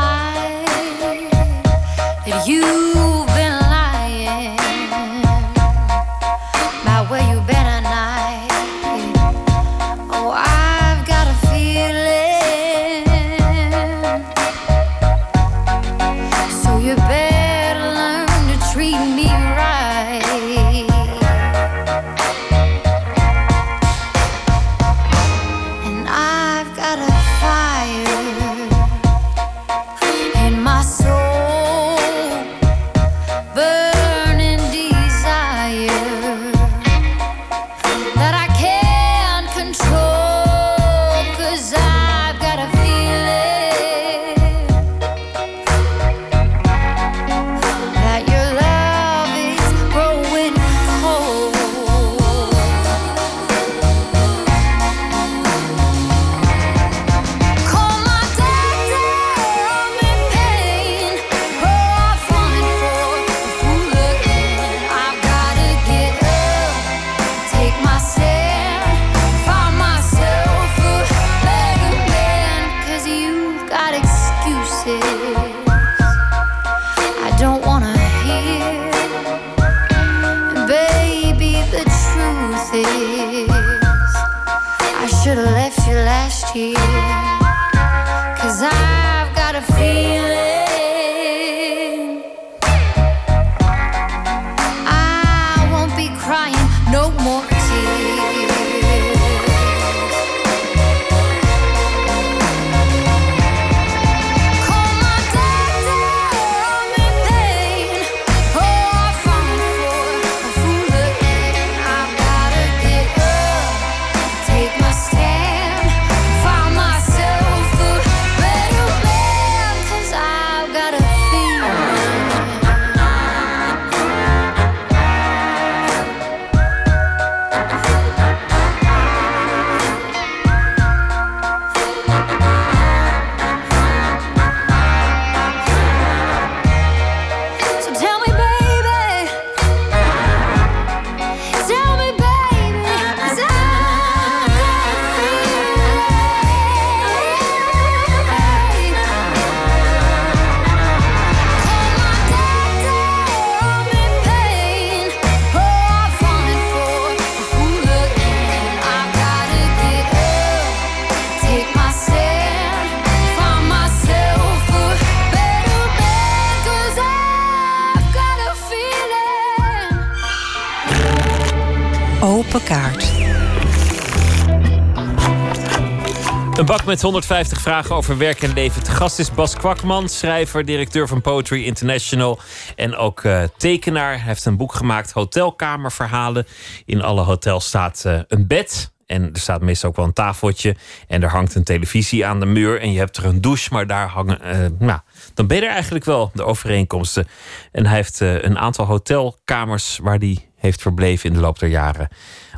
met 176.95 177.03
150 177.03 177.61
vragen 177.61 177.95
over 177.95 178.19
werk 178.19 178.43
en 178.43 178.53
leven. 178.53 178.81
Het 178.81 178.89
gast 178.89 179.19
is 179.19 179.31
Bas 179.31 179.55
Kwakman, 179.57 180.09
schrijver, 180.09 180.65
directeur 180.65 181.09
van 181.09 181.21
Poetry 181.21 181.65
International 181.65 182.39
en 182.77 182.97
ook 182.97 183.25
eh, 183.25 183.43
tekenaar. 183.57 184.11
Hij 184.11 184.27
heeft 184.27 184.45
een 184.45 184.57
boek 184.57 184.75
gemaakt, 184.75 185.11
Hotelkamerverhalen. 185.13 186.47
In 186.85 187.03
alle 187.03 187.23
hotels 187.23 187.67
staat 187.67 188.05
eh, 188.05 188.19
een 188.29 188.47
bed. 188.47 188.93
En 189.07 189.33
er 189.33 189.41
staat 189.41 189.61
meestal 189.61 189.91
ook 189.91 189.97
wel 189.97 190.05
een 190.05 190.13
tafeltje. 190.13 190.77
En 191.09 191.23
er 191.23 191.31
hangt 191.31 191.55
een 191.55 191.65
televisie 191.65 192.27
aan 192.27 192.41
de 192.41 192.47
muur. 192.47 192.81
En 192.81 192.93
je 192.93 192.99
hebt 192.99 193.17
er 193.17 193.25
een 193.25 193.41
douche, 193.41 193.69
maar 193.73 193.87
daar 193.87 194.09
hangen. 194.09 194.41
eh, 194.41 194.67
nou, 194.79 195.01
dan 195.35 195.47
ben 195.47 195.57
je 195.57 195.63
er 195.63 195.73
eigenlijk 195.73 196.05
wel, 196.05 196.31
de 196.35 196.45
overeenkomsten. 196.45 197.29
En 197.73 197.87
hij 197.87 197.97
heeft 197.97 198.21
een 198.21 198.59
aantal 198.59 198.87
hotelkamers 198.87 199.99
waar 200.03 200.19
hij 200.19 200.49
heeft 200.57 200.83
verbleven 200.83 201.29
in 201.29 201.35
de 201.35 201.41
loop 201.43 201.59
der 201.59 201.69
jaren. 201.69 202.09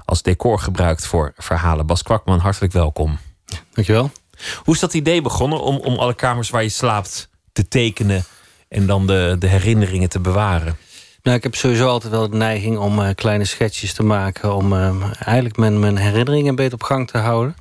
Als 0.05 0.23
decor 0.23 0.59
gebruikt 0.59 1.07
voor 1.07 1.33
verhalen. 1.37 1.87
Bas 1.87 2.03
Kwakman, 2.03 2.39
hartelijk 2.39 2.73
welkom. 2.73 3.19
Dankjewel. 3.73 4.11
Hoe 4.65 4.75
is 4.75 4.81
dat 4.81 4.95
idee 4.95 5.23
begonnen 5.23 5.61
om, 5.61 5.77
om 5.77 5.97
alle 5.97 6.15
kamers 6.15 6.51
waar 6.51 6.63
je 6.63 6.69
slaapt 6.69 7.29
te 7.53 7.69
tekenen 7.69 8.25
en 8.69 8.87
dan 8.87 9.07
de, 9.07 9.37
de 9.39 9.47
herinneringen 9.47 10.09
te 10.09 10.21
bewaren? 10.21 10.77
Nou, 11.23 11.37
ik 11.37 11.43
heb 11.43 11.55
sowieso 11.55 11.89
altijd 11.89 12.13
wel 12.13 12.31
de 12.31 12.37
neiging 12.37 12.79
om 12.79 13.03
eh, 13.03 13.15
kleine 13.15 13.45
schetsjes 13.45 13.93
te 13.93 14.03
maken. 14.03 14.55
Om 14.55 14.73
eh, 14.73 15.03
eigenlijk 15.19 15.57
mijn, 15.57 15.81
mijn 15.81 15.97
herinneringen 15.97 16.49
een 16.49 16.57
beetje 16.57 16.73
op 16.73 16.83
gang 16.83 17.11
te 17.11 17.19
houden. 17.19 17.57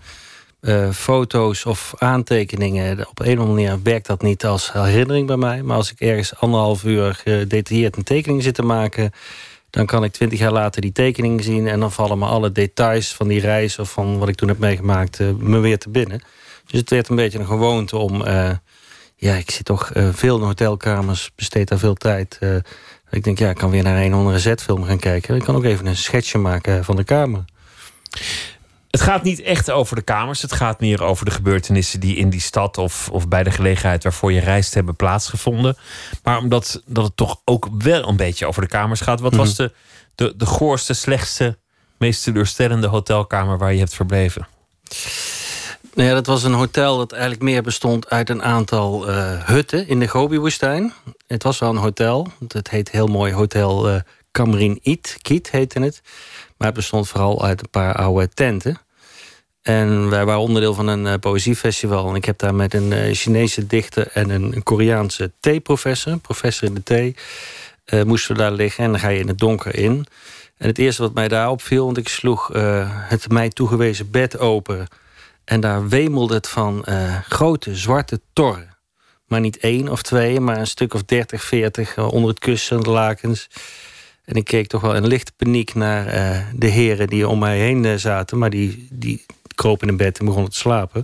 Eh, 0.65 0.89
foto's 0.91 1.65
of 1.65 1.93
aantekeningen. 1.97 3.07
Op 3.09 3.19
een 3.19 3.39
of 3.39 3.45
andere 3.45 3.47
manier 3.47 3.83
werkt 3.83 4.05
dat 4.05 4.21
niet 4.21 4.45
als 4.45 4.71
herinnering 4.71 5.27
bij 5.27 5.37
mij. 5.37 5.63
Maar 5.63 5.75
als 5.77 5.91
ik 5.91 5.99
ergens 5.99 6.35
anderhalf 6.35 6.83
uur 6.83 7.13
gedetailleerd 7.13 7.97
een 7.97 8.03
tekening 8.03 8.43
zit 8.43 8.55
te 8.55 8.61
maken. 8.61 9.11
Dan 9.69 9.85
kan 9.85 10.03
ik 10.03 10.11
twintig 10.11 10.39
jaar 10.39 10.51
later 10.51 10.81
die 10.81 10.91
tekening 10.91 11.43
zien. 11.43 11.67
En 11.67 11.79
dan 11.79 11.91
vallen 11.91 12.17
me 12.17 12.25
alle 12.25 12.51
details 12.51 13.13
van 13.13 13.27
die 13.27 13.39
reis 13.39 13.79
of 13.79 13.91
van 13.91 14.17
wat 14.17 14.27
ik 14.27 14.35
toen 14.35 14.47
heb 14.47 14.57
meegemaakt 14.57 15.19
eh, 15.19 15.27
me 15.37 15.59
weer 15.59 15.77
te 15.77 15.89
binnen. 15.89 16.21
Dus 16.67 16.79
het 16.79 16.89
werd 16.89 17.09
een 17.09 17.15
beetje 17.15 17.39
een 17.39 17.45
gewoonte 17.45 17.97
om. 17.97 18.25
eh, 18.25 18.49
ja, 19.15 19.33
ik 19.33 19.51
zit 19.51 19.65
toch 19.65 19.91
eh, 19.91 20.09
veel 20.13 20.37
in 20.37 20.43
hotelkamers, 20.43 21.31
besteed 21.35 21.67
daar 21.67 21.79
veel 21.79 21.93
tijd. 21.93 22.37
eh, 22.39 22.55
ik 23.09 23.23
denk, 23.23 23.39
ja, 23.39 23.49
ik 23.49 23.55
kan 23.55 23.69
weer 23.69 23.83
naar 23.83 24.01
een 24.01 24.13
andere 24.13 24.39
zetfilm 24.39 24.83
gaan 24.83 24.99
kijken. 24.99 25.35
Ik 25.35 25.43
kan 25.43 25.55
ook 25.55 25.63
even 25.63 25.85
een 25.85 25.97
sketchje 25.97 26.37
maken 26.37 26.83
van 26.85 26.95
de 26.95 27.03
kamer. 27.03 27.45
Het 28.91 29.01
gaat 29.03 29.23
niet 29.23 29.41
echt 29.41 29.71
over 29.71 29.95
de 29.95 30.01
kamers. 30.01 30.41
Het 30.41 30.51
gaat 30.53 30.79
meer 30.79 31.03
over 31.03 31.25
de 31.25 31.31
gebeurtenissen 31.31 31.99
die 31.99 32.15
in 32.15 32.29
die 32.29 32.39
stad 32.41 32.77
of, 32.77 33.09
of 33.09 33.27
bij 33.27 33.43
de 33.43 33.51
gelegenheid 33.51 34.03
waarvoor 34.03 34.31
je 34.31 34.39
reist 34.39 34.73
hebben 34.73 34.95
plaatsgevonden. 34.95 35.77
Maar 36.23 36.37
omdat 36.37 36.81
dat 36.85 37.03
het 37.03 37.15
toch 37.17 37.41
ook 37.45 37.67
wel 37.77 38.07
een 38.09 38.15
beetje 38.17 38.45
over 38.45 38.61
de 38.61 38.67
kamers 38.67 39.01
gaat. 39.01 39.19
Wat 39.19 39.35
was 39.35 39.47
Mhm. 39.49 39.57
de, 39.57 39.71
de, 40.15 40.33
de 40.37 40.45
goorste, 40.45 40.93
slechtste, 40.93 41.57
meest 41.97 42.23
teleurstellende 42.23 42.87
hotelkamer 42.87 43.57
waar 43.57 43.73
je 43.73 43.79
hebt 43.79 43.95
verbleven? 43.95 44.47
Nou 45.95 46.07
ja, 46.07 46.13
dat 46.13 46.25
was 46.25 46.43
een 46.43 46.53
hotel 46.53 46.97
dat 46.97 47.11
eigenlijk 47.11 47.41
meer 47.41 47.63
bestond 47.63 48.09
uit 48.09 48.29
een 48.29 48.43
aantal 48.43 49.07
eh, 49.07 49.45
hutten 49.45 49.87
in 49.87 49.99
de 49.99 50.07
Gobi-woestijn. 50.07 50.93
Het 51.27 51.43
was 51.43 51.59
wel 51.59 51.69
een 51.69 51.75
hotel. 51.75 52.27
Het 52.47 52.69
heet 52.69 52.91
heel 52.91 53.07
mooi 53.07 53.33
Hotel 53.33 53.89
eh 53.89 53.99
Kamrin 54.31 54.79
It, 54.81 55.17
Kiet 55.21 55.51
heette 55.51 55.79
het. 55.79 56.01
Maar 56.57 56.67
het 56.67 56.75
bestond 56.75 57.07
vooral 57.07 57.43
uit 57.43 57.61
een 57.61 57.69
paar 57.69 57.95
oude 57.95 58.29
tenten. 58.29 58.77
En 59.61 60.09
wij 60.09 60.25
waren 60.25 60.41
onderdeel 60.41 60.73
van 60.73 60.87
een 60.87 61.07
eh, 61.07 61.13
poëziefestival. 61.19 62.09
En 62.09 62.15
ik 62.15 62.25
heb 62.25 62.39
daar 62.39 62.55
met 62.55 62.73
een 62.73 63.15
Chinese 63.15 63.67
dichter 63.67 64.07
en 64.13 64.29
een, 64.29 64.63
Koreaanse 64.63 65.31
theeprofessor, 65.39 66.17
professor 66.17 66.67
in 66.67 66.73
de 66.73 66.83
thee, 66.83 67.15
moesten 68.05 68.35
we 68.35 68.41
daar 68.41 68.51
liggen. 68.51 68.83
En 68.83 68.91
dan 68.91 68.99
ga 68.99 69.09
je 69.09 69.19
in 69.19 69.27
het 69.27 69.39
donker 69.39 69.75
in. 69.75 70.05
En 70.57 70.67
het 70.67 70.77
eerste 70.77 71.01
wat 71.01 71.13
mij 71.13 71.27
daar 71.27 71.49
opviel, 71.49 71.85
want 71.85 71.97
ik 71.97 72.07
sloeg 72.07 72.49
het 73.07 73.29
mij 73.29 73.49
toegewezen 73.49 74.11
bed 74.11 74.39
open. 74.39 74.87
En 75.45 75.59
daar 75.59 75.87
wemelde 75.87 76.33
het 76.33 76.47
van 76.47 76.85
eh, 76.85 77.21
grote 77.21 77.75
zwarte 77.75 78.21
torren. 78.33 78.77
Maar 79.25 79.39
niet 79.39 79.57
één 79.57 79.89
of 79.89 80.01
twee, 80.01 80.39
maar 80.39 80.57
een 80.57 80.67
stuk 80.67 80.93
of 80.93 81.03
dertig, 81.03 81.43
veertig 81.43 81.95
eh, 81.95 82.11
onder 82.11 82.29
het 82.29 82.39
kussen, 82.39 82.83
de 82.83 82.89
lakens. 82.89 83.47
En 84.23 84.35
ik 84.35 84.43
keek 84.43 84.67
toch 84.67 84.81
wel 84.81 84.95
in 84.95 85.07
lichte 85.07 85.31
paniek 85.35 85.73
naar 85.73 86.07
eh, 86.07 86.45
de 86.55 86.67
heren 86.67 87.07
die 87.07 87.27
om 87.27 87.39
mij 87.39 87.57
heen 87.57 87.99
zaten. 87.99 88.37
Maar 88.37 88.49
die, 88.49 88.87
die 88.91 89.25
kropen 89.55 89.87
in 89.87 89.97
bed 89.97 90.19
en 90.19 90.25
begonnen 90.25 90.51
te 90.51 90.57
slapen. 90.57 91.03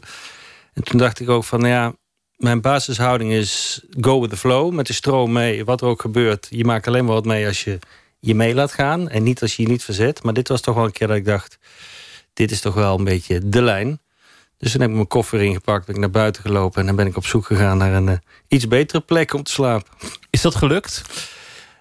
En 0.74 0.84
toen 0.84 1.00
dacht 1.00 1.20
ik 1.20 1.30
ook 1.30 1.44
van, 1.44 1.60
nou 1.60 1.72
ja, 1.72 1.94
mijn 2.36 2.62
basishouding 2.62 3.32
is 3.32 3.82
go 4.00 4.22
with 4.22 4.30
the 4.30 4.38
flow. 4.38 4.74
Met 4.74 4.88
de 4.88 4.94
stroom 4.94 5.32
mee, 5.32 5.66
wat 5.66 5.82
er 5.82 5.88
ook 5.88 6.02
gebeurt. 6.02 6.48
Je 6.50 6.66
maakt 6.66 6.88
alleen 6.88 7.06
maar 7.06 7.14
wat 7.14 7.26
mee 7.26 7.48
als 7.48 7.64
je 7.64 7.80
je 8.20 8.36
mee 8.36 8.54
laat 8.54 8.72
gaan. 8.72 9.10
En 9.10 9.24
niet 9.24 9.42
als 9.42 9.56
je 9.56 9.62
je 9.62 9.70
niet 9.70 9.84
verzet. 9.84 10.24
Maar 10.24 10.34
dit 10.34 10.48
was 10.48 10.62
toch 10.62 10.76
wel 10.76 10.86
een 10.86 10.92
keer 10.92 11.08
dat 11.08 11.18
ik 11.18 11.26
dacht, 11.26 11.58
dit 12.34 12.52
is 12.52 12.62
toch 12.62 12.74
wel 12.74 12.98
een 12.98 13.04
beetje 13.04 13.50
de 13.50 13.62
lijn. 13.62 14.00
Dus 14.62 14.72
toen 14.72 14.82
heb 14.82 14.90
ik 14.90 14.96
mijn 14.96 15.08
koffer 15.08 15.42
ingepakt, 15.42 15.86
ben 15.86 15.96
ik 15.96 16.02
naar 16.02 16.10
buiten 16.10 16.42
gelopen... 16.42 16.80
en 16.82 16.86
dan 16.88 16.96
ben 16.96 17.08
ik 17.08 17.18
op 17.18 17.26
zoek 17.26 17.46
gegaan 17.46 17.78
naar 17.78 17.94
een 17.94 18.10
eh, 18.10 18.18
iets 18.48 18.68
betere 18.68 19.00
plek 19.02 19.34
om 19.34 19.44
te 19.44 19.52
slapen. 19.52 19.88
Is 20.30 20.42
dat 20.42 20.56
gelukt? 20.56 21.02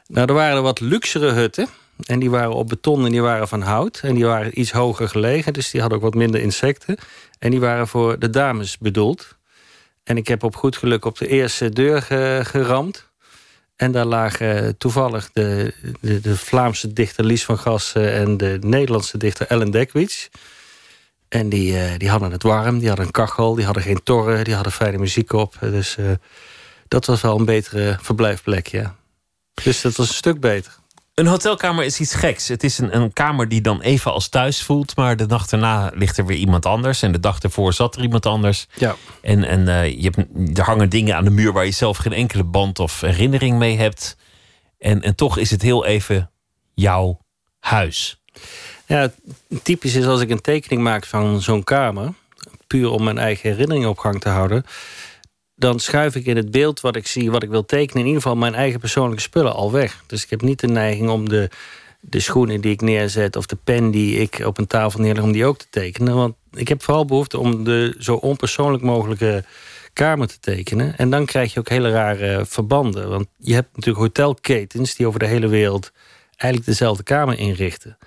Nou, 0.06 0.28
er 0.28 0.34
waren 0.34 0.62
wat 0.62 0.80
luxere 0.80 1.30
hutten. 1.30 1.68
En 2.06 2.18
die 2.18 2.30
waren 2.30 2.54
op 2.54 2.68
beton 2.68 3.04
en 3.04 3.10
die 3.10 3.22
waren 3.22 3.48
van 3.48 3.62
hout. 3.62 4.00
En 4.02 4.14
die 4.14 4.24
waren 4.24 4.60
iets 4.60 4.70
hoger 4.70 5.08
gelegen, 5.08 5.52
dus 5.52 5.70
die 5.70 5.80
hadden 5.80 5.98
ook 5.98 6.04
wat 6.04 6.14
minder 6.14 6.40
insecten. 6.40 6.96
En 7.38 7.50
die 7.50 7.60
waren 7.60 7.88
voor 7.88 8.18
de 8.18 8.30
dames 8.30 8.78
bedoeld. 8.78 9.36
En 10.04 10.16
ik 10.16 10.28
heb 10.28 10.42
op 10.42 10.56
goed 10.56 10.76
geluk 10.76 11.04
op 11.04 11.18
de 11.18 11.26
eerste 11.28 11.68
deur 11.70 12.02
ge- 12.02 12.40
geramd. 12.44 13.08
En 13.76 13.92
daar 13.92 14.04
lagen 14.04 14.76
toevallig 14.78 15.30
de, 15.32 15.74
de, 16.00 16.20
de 16.20 16.36
Vlaamse 16.36 16.92
dichter 16.92 17.24
Lies 17.24 17.44
van 17.44 17.58
Gassen... 17.58 18.12
en 18.12 18.36
de 18.36 18.58
Nederlandse 18.60 19.18
dichter 19.18 19.46
Ellen 19.46 19.70
Dekwits. 19.70 20.28
En 21.30 21.48
die, 21.48 21.78
eh, 21.78 21.98
die 21.98 22.10
hadden 22.10 22.30
het 22.30 22.42
warm, 22.42 22.78
die 22.78 22.88
hadden 22.88 23.06
een 23.06 23.12
kachel, 23.12 23.54
die 23.54 23.64
hadden 23.64 23.82
geen 23.82 24.02
torren... 24.02 24.44
die 24.44 24.54
hadden 24.54 24.72
fijne 24.72 24.98
muziek 24.98 25.32
op. 25.32 25.56
Dus 25.60 25.96
eh, 25.96 26.04
dat 26.88 27.06
was 27.06 27.20
wel 27.20 27.38
een 27.38 27.44
betere 27.44 27.98
verblijfplek, 28.00 28.66
ja. 28.66 28.96
Dus 29.64 29.80
dat 29.80 29.96
was 29.96 30.08
een 30.08 30.14
stuk 30.14 30.40
beter. 30.40 30.78
Een 31.14 31.26
hotelkamer 31.26 31.84
is 31.84 32.00
iets 32.00 32.14
geks. 32.14 32.48
Het 32.48 32.64
is 32.64 32.78
een, 32.78 32.96
een 32.96 33.12
kamer 33.12 33.48
die 33.48 33.60
dan 33.60 33.80
even 33.80 34.12
als 34.12 34.28
thuis 34.28 34.62
voelt, 34.62 34.96
maar 34.96 35.16
de 35.16 35.26
nacht 35.26 35.52
erna 35.52 35.90
ligt 35.94 36.18
er 36.18 36.26
weer 36.26 36.36
iemand 36.36 36.66
anders. 36.66 37.02
En 37.02 37.12
de 37.12 37.20
dag 37.20 37.38
ervoor 37.38 37.72
zat 37.72 37.96
er 37.96 38.02
iemand 38.02 38.26
anders. 38.26 38.66
Ja. 38.74 38.96
En, 39.22 39.44
en 39.44 39.68
eh, 39.68 40.00
je 40.02 40.10
hebt, 40.10 40.58
er 40.58 40.64
hangen 40.64 40.88
dingen 40.88 41.16
aan 41.16 41.24
de 41.24 41.30
muur 41.30 41.52
waar 41.52 41.64
je 41.64 41.70
zelf 41.70 41.96
geen 41.96 42.12
enkele 42.12 42.44
band 42.44 42.78
of 42.78 43.00
herinnering 43.00 43.58
mee 43.58 43.76
hebt. 43.76 44.16
En, 44.78 45.02
en 45.02 45.14
toch 45.14 45.38
is 45.38 45.50
het 45.50 45.62
heel 45.62 45.86
even 45.86 46.30
jouw 46.74 47.20
huis. 47.58 48.20
Ja, 48.90 49.12
typisch 49.62 49.94
is 49.94 50.06
als 50.06 50.20
ik 50.20 50.30
een 50.30 50.40
tekening 50.40 50.82
maak 50.82 51.06
van 51.06 51.40
zo'n 51.40 51.64
kamer. 51.64 52.12
puur 52.66 52.90
om 52.90 53.04
mijn 53.04 53.18
eigen 53.18 53.50
herinneringen 53.50 53.88
op 53.88 53.98
gang 53.98 54.20
te 54.20 54.28
houden. 54.28 54.64
Dan 55.54 55.80
schuif 55.80 56.14
ik 56.14 56.26
in 56.26 56.36
het 56.36 56.50
beeld 56.50 56.80
wat 56.80 56.96
ik 56.96 57.06
zie, 57.06 57.30
wat 57.30 57.42
ik 57.42 57.48
wil 57.48 57.64
tekenen, 57.64 58.00
in 58.00 58.06
ieder 58.06 58.22
geval 58.22 58.36
mijn 58.36 58.54
eigen 58.54 58.80
persoonlijke 58.80 59.22
spullen 59.22 59.54
al 59.54 59.72
weg. 59.72 60.02
Dus 60.06 60.22
ik 60.22 60.30
heb 60.30 60.42
niet 60.42 60.60
de 60.60 60.66
neiging 60.66 61.08
om 61.08 61.28
de, 61.28 61.50
de 62.00 62.20
schoenen 62.20 62.60
die 62.60 62.72
ik 62.72 62.80
neerzet 62.80 63.36
of 63.36 63.46
de 63.46 63.56
pen 63.64 63.90
die 63.90 64.16
ik 64.16 64.42
op 64.44 64.58
een 64.58 64.66
tafel 64.66 65.00
neerleg, 65.00 65.24
om 65.24 65.32
die 65.32 65.44
ook 65.44 65.58
te 65.58 65.66
tekenen. 65.70 66.14
Want 66.14 66.34
ik 66.52 66.68
heb 66.68 66.82
vooral 66.82 67.04
behoefte 67.04 67.38
om 67.38 67.64
de 67.64 67.94
zo 67.98 68.14
onpersoonlijk 68.14 68.82
mogelijke 68.82 69.44
kamer 69.92 70.28
te 70.28 70.40
tekenen. 70.40 70.96
En 70.96 71.10
dan 71.10 71.24
krijg 71.24 71.52
je 71.52 71.60
ook 71.60 71.68
hele 71.68 71.90
rare 71.90 72.46
verbanden. 72.46 73.08
Want 73.08 73.26
je 73.36 73.54
hebt 73.54 73.76
natuurlijk 73.76 74.04
hotelketens 74.04 74.94
die 74.94 75.06
over 75.06 75.18
de 75.18 75.26
hele 75.26 75.48
wereld 75.48 75.92
eigenlijk 76.36 76.64
dezelfde 76.64 77.02
kamer 77.02 77.38
inrichten. 77.38 77.98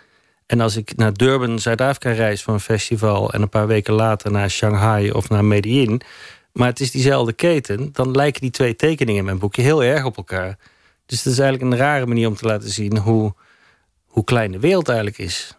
En 0.54 0.62
als 0.62 0.76
ik 0.76 0.96
naar 0.96 1.14
Durban, 1.14 1.60
Zuid-Afrika 1.60 2.12
reis 2.12 2.44
voor 2.44 2.54
een 2.54 2.60
festival... 2.60 3.32
en 3.34 3.42
een 3.42 3.50
paar 3.50 3.68
weken 3.68 3.94
later 3.94 4.32
naar 4.32 4.50
Shanghai 4.50 5.12
of 5.12 5.30
naar 5.30 5.46
Medellin... 5.46 6.02
maar 6.52 6.68
het 6.68 6.80
is 6.80 6.92
diezelfde 6.92 7.34
keten... 7.34 7.90
dan 7.94 8.12
lijken 8.12 8.42
die 8.42 8.52
twee 8.52 8.76
tekeningen 8.76 9.20
in 9.20 9.26
mijn 9.26 9.40
boekje 9.40 9.62
heel 9.62 9.84
erg 9.84 10.06
op 10.06 10.18
elkaar. 10.18 10.58
Dus 11.06 11.24
dat 11.24 11.34
is 11.34 11.40
eigenlijk 11.40 11.72
een 11.72 11.80
rare 11.80 12.06
manier 12.06 12.28
om 12.28 12.36
te 12.36 12.46
laten 12.46 12.70
zien... 12.70 12.98
hoe, 12.98 13.34
hoe 14.06 14.24
klein 14.24 14.52
de 14.52 14.60
wereld 14.60 14.88
eigenlijk 14.88 15.18
is. 15.18 15.58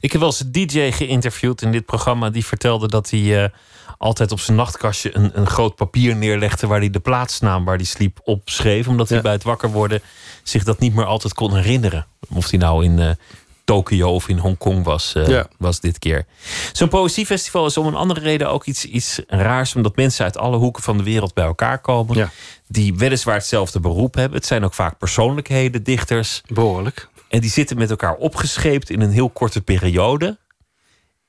Ik 0.00 0.12
heb 0.12 0.20
wel 0.20 0.30
eens 0.30 0.40
een 0.40 0.52
DJ 0.52 0.90
geïnterviewd 0.90 1.62
in 1.62 1.72
dit 1.72 1.86
programma. 1.86 2.30
Die 2.30 2.46
vertelde 2.46 2.88
dat 2.88 3.10
hij 3.10 3.44
eh, 3.44 3.50
altijd 3.98 4.32
op 4.32 4.40
zijn 4.40 4.56
nachtkastje 4.56 5.16
een, 5.16 5.38
een 5.38 5.46
groot 5.46 5.74
papier 5.74 6.16
neerlegde. 6.16 6.66
waar 6.66 6.78
hij 6.78 6.90
de 6.90 7.00
plaatsnaam 7.00 7.64
waar 7.64 7.76
hij 7.76 7.84
sliep 7.84 8.20
opschreef. 8.24 8.88
Omdat 8.88 9.08
hij 9.08 9.20
bij 9.20 9.32
het 9.32 9.42
wakker 9.42 9.70
worden 9.70 10.00
zich 10.42 10.64
dat 10.64 10.78
niet 10.78 10.94
meer 10.94 11.04
altijd 11.04 11.34
kon 11.34 11.54
herinneren. 11.54 12.06
Of 12.34 12.50
hij 12.50 12.58
nou 12.58 12.84
in 12.84 12.98
eh, 12.98 13.10
Tokio 13.66 14.10
of 14.14 14.28
in 14.28 14.38
Hongkong 14.38 14.84
was, 14.84 15.14
eh, 15.14 15.26
Ja. 15.26 15.46
was 15.58 15.80
dit 15.80 15.98
keer. 15.98 16.26
Zo'n 16.72 16.88
poëziefestival 16.88 17.66
is 17.66 17.76
om 17.76 17.86
een 17.86 17.94
andere 17.94 18.20
reden 18.20 18.50
ook 18.50 18.64
iets, 18.64 18.84
iets 18.84 19.20
raars. 19.26 19.74
Omdat 19.74 19.96
mensen 19.96 20.24
uit 20.24 20.38
alle 20.38 20.56
hoeken 20.56 20.82
van 20.82 20.96
de 20.96 21.02
wereld 21.02 21.34
bij 21.34 21.44
elkaar 21.44 21.78
komen. 21.78 22.30
Die 22.68 22.94
weliswaar 22.94 23.34
hetzelfde 23.34 23.80
beroep 23.80 24.14
hebben. 24.14 24.38
Het 24.38 24.46
zijn 24.46 24.64
ook 24.64 24.74
vaak 24.74 24.98
persoonlijkheden, 24.98 25.82
dichters. 25.82 26.42
Behoorlijk. 26.46 27.08
En 27.28 27.40
die 27.40 27.50
zitten 27.50 27.78
met 27.78 27.90
elkaar 27.90 28.14
opgescheept 28.14 28.90
in 28.90 29.00
een 29.00 29.10
heel 29.10 29.30
korte 29.30 29.60
periode. 29.62 30.38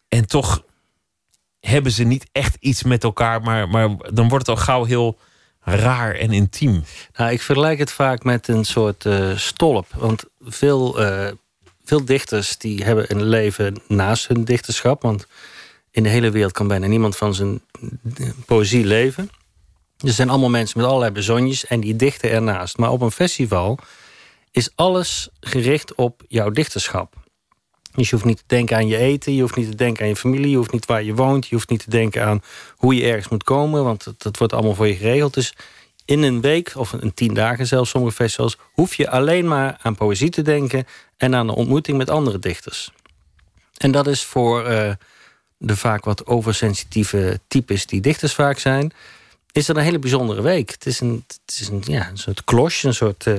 En 0.08 0.28
toch 0.28 0.64
hebben 1.60 1.92
ze 1.92 2.04
niet 2.04 2.26
echt 2.32 2.58
iets 2.60 2.84
met 2.84 3.04
elkaar. 3.04 3.42
Maar, 3.42 3.70
maar 3.70 3.90
dan 4.14 4.30
wordt 4.30 4.48
het 4.48 4.58
al 4.58 4.64
gauw 4.64 4.84
heel 4.84 5.18
raar 5.62 6.16
en 6.16 6.32
intiem. 6.32 6.84
Nou, 7.14 7.32
ik 7.32 7.42
vergelijk 7.42 7.80
het 7.80 7.92
vaak 7.92 8.24
met 8.24 8.48
een 8.48 8.66
soort 8.66 9.06
eh, 9.06 9.36
stolp. 9.36 9.88
Want 9.96 10.24
veel, 10.42 11.00
eh, 11.06 11.32
veel 11.88 12.06
dichters 12.06 12.58
die 12.58 12.84
hebben 12.84 13.12
een 13.12 13.24
leven 13.24 13.76
naast 13.88 14.28
hun 14.28 14.44
dichterschap. 14.46 15.02
Want 15.02 15.28
in 15.92 16.04
de 16.04 16.10
hele 16.10 16.32
wereld 16.32 16.52
kan 16.52 16.68
bijna 16.68 16.88
niemand 16.88 17.18
van 17.18 17.34
zijn 17.34 17.62
eh, 18.18 18.30
poëzie 18.46 18.86
leven. 18.86 19.30
Er 19.98 20.12
zijn 20.12 20.30
allemaal 20.30 20.50
mensen 20.50 20.80
met 20.80 20.88
allerlei 20.88 21.12
bezonjes 21.12 21.66
en 21.66 21.80
die 21.80 21.96
dichten 21.96 22.32
ernaast. 22.32 22.78
Maar 22.78 22.92
op 22.92 23.02
een 23.02 23.12
festival 23.12 23.80
is 24.52 24.70
alles 24.76 25.30
gericht 25.40 25.96
op 25.96 26.24
jouw 26.28 26.50
dichterschap. 26.50 27.14
Dus 27.94 28.10
je 28.10 28.16
hoeft 28.16 28.28
niet 28.28 28.38
te 28.38 28.44
denken 28.48 28.76
aan 28.76 28.88
je 28.88 28.98
eten, 28.98 29.36
je 29.36 29.42
hoeft 29.42 29.56
niet 29.56 29.70
te 29.70 29.76
denken 29.76 30.04
aan 30.04 30.10
je 30.10 30.16
familie, 30.16 30.50
je 30.50 30.58
hoeft 30.58 30.72
niet 30.72 30.86
waar 30.86 31.04
je 31.04 31.14
woont, 31.14 31.48
je 31.48 31.56
hoeft 31.56 31.70
niet 31.70 31.84
te 31.84 31.90
denken 31.90 32.26
aan 32.26 32.42
hoe 32.76 32.96
je 32.96 33.06
ergens 33.08 33.28
moet 33.28 33.44
komen, 33.44 33.84
want 33.84 34.14
dat, 34.18 34.38
wordt 34.38 34.54
allemaal 34.54 34.76
voor 34.76 34.88
je 34.88 34.96
geregeld. 34.96 35.34
Dus 35.34 35.54
in 36.06 36.24
een 36.24 36.42
week 36.42 36.72
of 36.76 36.94
een 36.94 37.14
tien 37.14 37.34
dagen 37.34 37.68
zelfs, 37.68 37.90
sommige 37.90 38.16
festivals, 38.16 38.58
hoef 38.74 38.94
je 38.94 39.10
alleen 39.10 39.48
maar 39.48 39.78
aan 39.82 39.96
poëzie 39.96 40.30
te 40.30 40.42
denken 40.42 40.86
en 41.18 41.36
aan 41.36 41.48
de 41.48 41.56
ontmoeting 41.56 41.98
met 41.98 42.10
andere 42.10 42.40
dichters. 42.40 42.92
En 43.78 43.92
dat 43.92 44.08
is 44.08 44.24
voor 44.24 44.66
eh, 44.66 44.92
de 45.58 45.76
vaak 45.76 46.06
wat 46.06 46.26
oversensitieve 46.26 47.40
types 47.48 47.86
die 47.86 48.02
dichters 48.02 48.34
vaak 48.34 48.60
zijn, 48.60 48.94
is 49.52 49.66
dat 49.66 49.76
een 49.76 49.84
hele 49.84 50.00
bijzondere 50.00 50.42
week. 50.42 50.72
Het 50.72 50.86
is 50.86 51.00
een, 51.00 51.24
het 51.28 51.60
is 51.60 51.68
een, 51.68 51.84
ja, 51.86 52.10
een 52.10 52.18
soort 52.18 52.44
klosje, 52.44 52.88
een 52.88 52.94
soort 52.94 53.28
eh, 53.28 53.34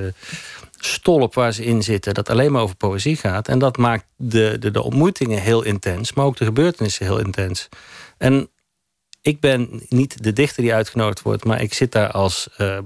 stolp 0.77 1.33
waar 1.33 1.53
ze 1.53 1.65
in 1.65 1.83
zitten, 1.83 2.13
dat 2.13 2.29
alleen 2.29 2.51
maar 2.51 2.61
over 2.61 2.75
poëzie 2.75 3.15
gaat. 3.15 3.47
En 3.47 3.59
dat 3.59 3.77
maakt 3.77 4.05
de, 4.15 4.55
de, 4.59 4.71
de 4.71 4.81
ontmoetingen 4.81 5.41
heel 5.41 5.63
intens, 5.63 6.13
maar 6.13 6.25
ook 6.25 6.37
de 6.37 6.45
gebeurtenissen 6.45 7.05
heel 7.05 7.19
intens. 7.19 7.69
En 8.17 8.49
ik 9.21 9.39
ben 9.39 9.81
niet 9.89 10.23
de 10.23 10.33
dichter 10.33 10.63
die 10.63 10.73
uitgenodigd 10.73 11.21
wordt, 11.21 11.45
maar 11.45 11.61
ik 11.61 11.73
zit 11.73 11.91
daar 11.91 12.11
als 12.11 12.47
eh, 12.57 12.77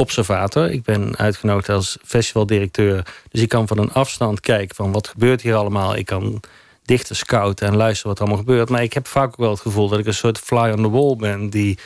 observator. 0.00 0.70
Ik 0.70 0.82
ben 0.82 1.16
uitgenodigd 1.16 1.68
als 1.68 1.98
festivaldirecteur. 2.04 3.06
Dus 3.30 3.40
ik 3.40 3.48
kan 3.48 3.66
van 3.66 3.78
een 3.78 3.92
afstand 3.92 4.40
kijken 4.40 4.76
van 4.76 4.92
wat 4.92 5.08
gebeurt 5.08 5.40
hier 5.40 5.54
allemaal. 5.54 5.96
Ik 5.96 6.06
kan 6.06 6.42
dichters 6.84 7.18
scouten 7.18 7.66
en 7.66 7.76
luisteren 7.76 8.08
wat 8.08 8.20
allemaal 8.20 8.38
gebeurt. 8.38 8.68
Maar 8.68 8.82
ik 8.82 8.92
heb 8.92 9.06
vaak 9.06 9.28
ook 9.28 9.36
wel 9.36 9.50
het 9.50 9.60
gevoel 9.60 9.88
dat 9.88 9.98
ik 9.98 10.06
een 10.06 10.14
soort 10.14 10.38
fly 10.38 10.70
on 10.70 10.82
the 10.82 10.90
wall 10.90 11.16
ben 11.16 11.50
die 11.50 11.78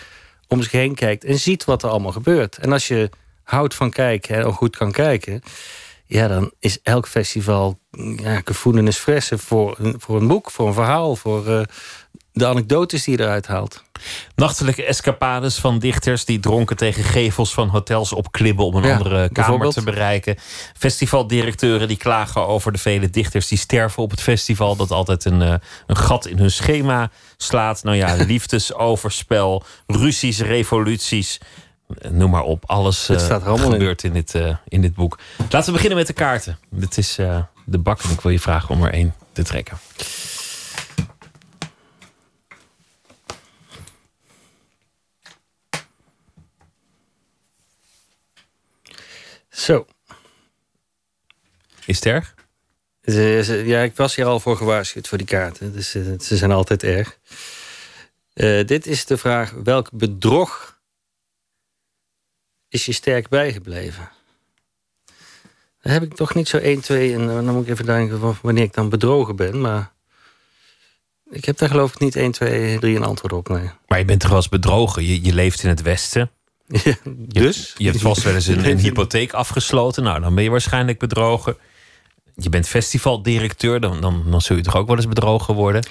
om 0.48 0.62
zich 0.62 0.72
heen 0.72 0.94
kijkt 0.94 1.24
en 1.24 1.38
ziet 1.38 1.64
wat 1.64 1.82
er 1.82 1.88
allemaal 1.88 2.12
gebeurt. 2.12 2.58
En 2.58 2.72
als 2.72 2.88
je 2.88 3.10
houdt 3.42 3.74
van 3.74 3.90
kijken 3.90 4.36
en 4.36 4.52
goed 4.52 4.76
kan 4.76 4.92
kijken, 4.92 5.42
ja, 6.06 6.28
dan 6.28 6.50
is 6.58 6.78
elk 6.82 7.08
festival 7.08 7.78
ja, 8.16 8.40
gevoelens 8.44 8.96
fressen 8.96 9.38
voor, 9.38 9.76
voor 9.98 10.20
een 10.20 10.26
boek, 10.26 10.50
voor 10.50 10.66
een 10.66 10.74
verhaal, 10.74 11.16
voor 11.16 11.48
eh, 11.48 11.62
de 12.32 12.46
anekdotes 12.46 13.04
die 13.04 13.16
je 13.16 13.22
eruit 13.22 13.46
haalt. 13.46 13.82
Nachtelijke 14.34 14.84
escapades 14.84 15.58
van 15.58 15.78
dichters 15.78 16.24
die 16.24 16.40
dronken 16.40 16.76
tegen 16.76 17.04
gevels 17.04 17.54
van 17.54 17.68
hotels 17.68 18.12
opklimmen 18.12 18.64
om 18.64 18.74
een 18.74 18.82
Ja, 18.82 18.96
andere 18.96 19.28
kamer 19.32 19.70
te 19.70 19.82
bereiken. 19.82 20.36
Festivaldirecteuren 20.78 21.88
die 21.88 21.96
klagen 21.96 22.46
over 22.46 22.72
de 22.72 22.78
vele 22.78 23.10
dichters 23.10 23.48
die 23.48 23.58
sterven 23.58 24.02
op 24.02 24.10
het 24.10 24.20
festival. 24.20 24.76
Dat 24.76 24.90
altijd 24.90 25.24
een, 25.24 25.42
eh, 25.42 25.54
een 25.86 25.96
gat 25.96 26.26
in 26.26 26.38
hun 26.38 26.50
schema 26.50 27.10
slaat. 27.36 27.82
Nou 27.82 27.96
ja, 27.96 28.14
liefdesoverspel, 28.32 29.64
ruzies, 29.86 30.40
revoluties. 30.40 31.40
Eh, 31.98 32.10
Noem 32.10 32.30
maar 32.30 32.42
op. 32.42 32.64
Alles 32.66 33.08
eh, 33.08 33.18
staat 33.18 33.42
er 33.42 33.48
allemaal 33.48 33.66
in. 33.66 33.72
gebeurt 33.72 34.02
in 34.02 34.12
dit, 34.12 34.34
eh, 34.34 34.56
in 34.68 34.80
dit 34.80 34.94
boek. 34.94 35.18
Laten 35.50 35.66
we 35.66 35.72
beginnen 35.72 35.98
met 35.98 36.06
de 36.06 36.12
kaarten. 36.12 36.58
Dit 36.70 36.98
is 36.98 37.18
eh, 37.18 37.38
de 37.64 37.78
bak 37.78 38.02
en 38.02 38.10
ik 38.10 38.20
wil 38.20 38.32
je 38.32 38.40
vragen 38.40 38.68
om 38.70 38.84
er 38.84 38.92
één 38.92 39.14
te 39.32 39.42
trekken. 39.42 39.78
Zo. 49.62 49.86
Is 51.84 51.96
het 51.96 52.06
erg? 52.06 52.34
Ze- 53.02 53.40
ze- 53.44 53.64
ja, 53.66 53.80
ik 53.82 53.96
was 53.96 54.14
hier 54.14 54.24
al 54.26 54.40
voor 54.40 54.56
gewaarschuwd 54.56 55.08
voor 55.08 55.18
die 55.18 55.26
kaarten. 55.26 55.72
Dus 55.72 55.94
eh, 55.94 56.02
ze 56.20 56.36
zijn 56.36 56.52
altijd 56.52 56.82
erg. 56.82 57.18
Eh, 58.32 58.66
dit 58.66 58.86
is 58.86 59.04
de 59.04 59.16
vraag: 59.16 59.50
welk 59.50 59.90
bedrog 59.92 60.80
is 62.68 62.86
je 62.86 62.92
sterk 62.92 63.28
bijgebleven? 63.28 64.10
Daar 65.80 65.92
heb 65.92 66.02
ik 66.02 66.14
toch 66.14 66.34
niet 66.34 66.48
zo 66.48 66.56
1, 66.56 66.80
2 66.80 67.12
en 67.14 67.20
eh, 67.20 67.34
dan 67.34 67.54
moet 67.54 67.64
ik 67.66 67.70
even 67.72 67.86
denken 67.86 68.18
van 68.20 68.36
wanneer 68.42 68.64
ik 68.64 68.74
dan 68.74 68.88
bedrogen 68.88 69.36
ben. 69.36 69.60
Maar 69.60 69.92
ik 71.30 71.44
heb 71.44 71.58
daar 71.58 71.68
geloof 71.68 71.92
ik 71.94 71.98
niet 72.00 72.16
1, 72.16 72.32
2, 72.32 72.78
3 72.78 72.96
een 72.96 73.04
antwoord 73.04 73.32
op. 73.32 73.48
Nee. 73.48 73.70
Maar 73.86 73.98
je 73.98 74.04
bent 74.04 74.20
toch 74.20 74.28
wel 74.30 74.38
eens 74.38 74.48
bedrogen? 74.48 75.04
Je, 75.04 75.22
je 75.22 75.34
leeft 75.34 75.62
in 75.62 75.68
het 75.68 75.82
Westen. 75.82 76.30
Dus? 77.16 77.74
Je, 77.76 77.86
hebt 77.86 78.00
vast 78.00 78.22
wel 78.22 78.34
eens 78.34 78.46
een, 78.46 78.64
een 78.70 78.78
hypotheek 78.78 79.32
afgesloten. 79.32 80.02
Nou, 80.02 80.20
dan 80.20 80.34
ben 80.34 80.44
je 80.44 80.50
waarschijnlijk 80.50 80.98
bedrogen. 80.98 81.56
Je 82.36 82.48
bent 82.48 82.68
festivaldirecteur. 82.68 83.80
Dan, 83.80 84.00
dan, 84.00 84.24
dan 84.30 84.40
zul 84.40 84.56
je 84.56 84.62
toch 84.62 84.76
ook 84.76 84.86
wel 84.86 84.96
eens 84.96 85.08
bedrogen 85.08 85.54
worden? 85.54 85.86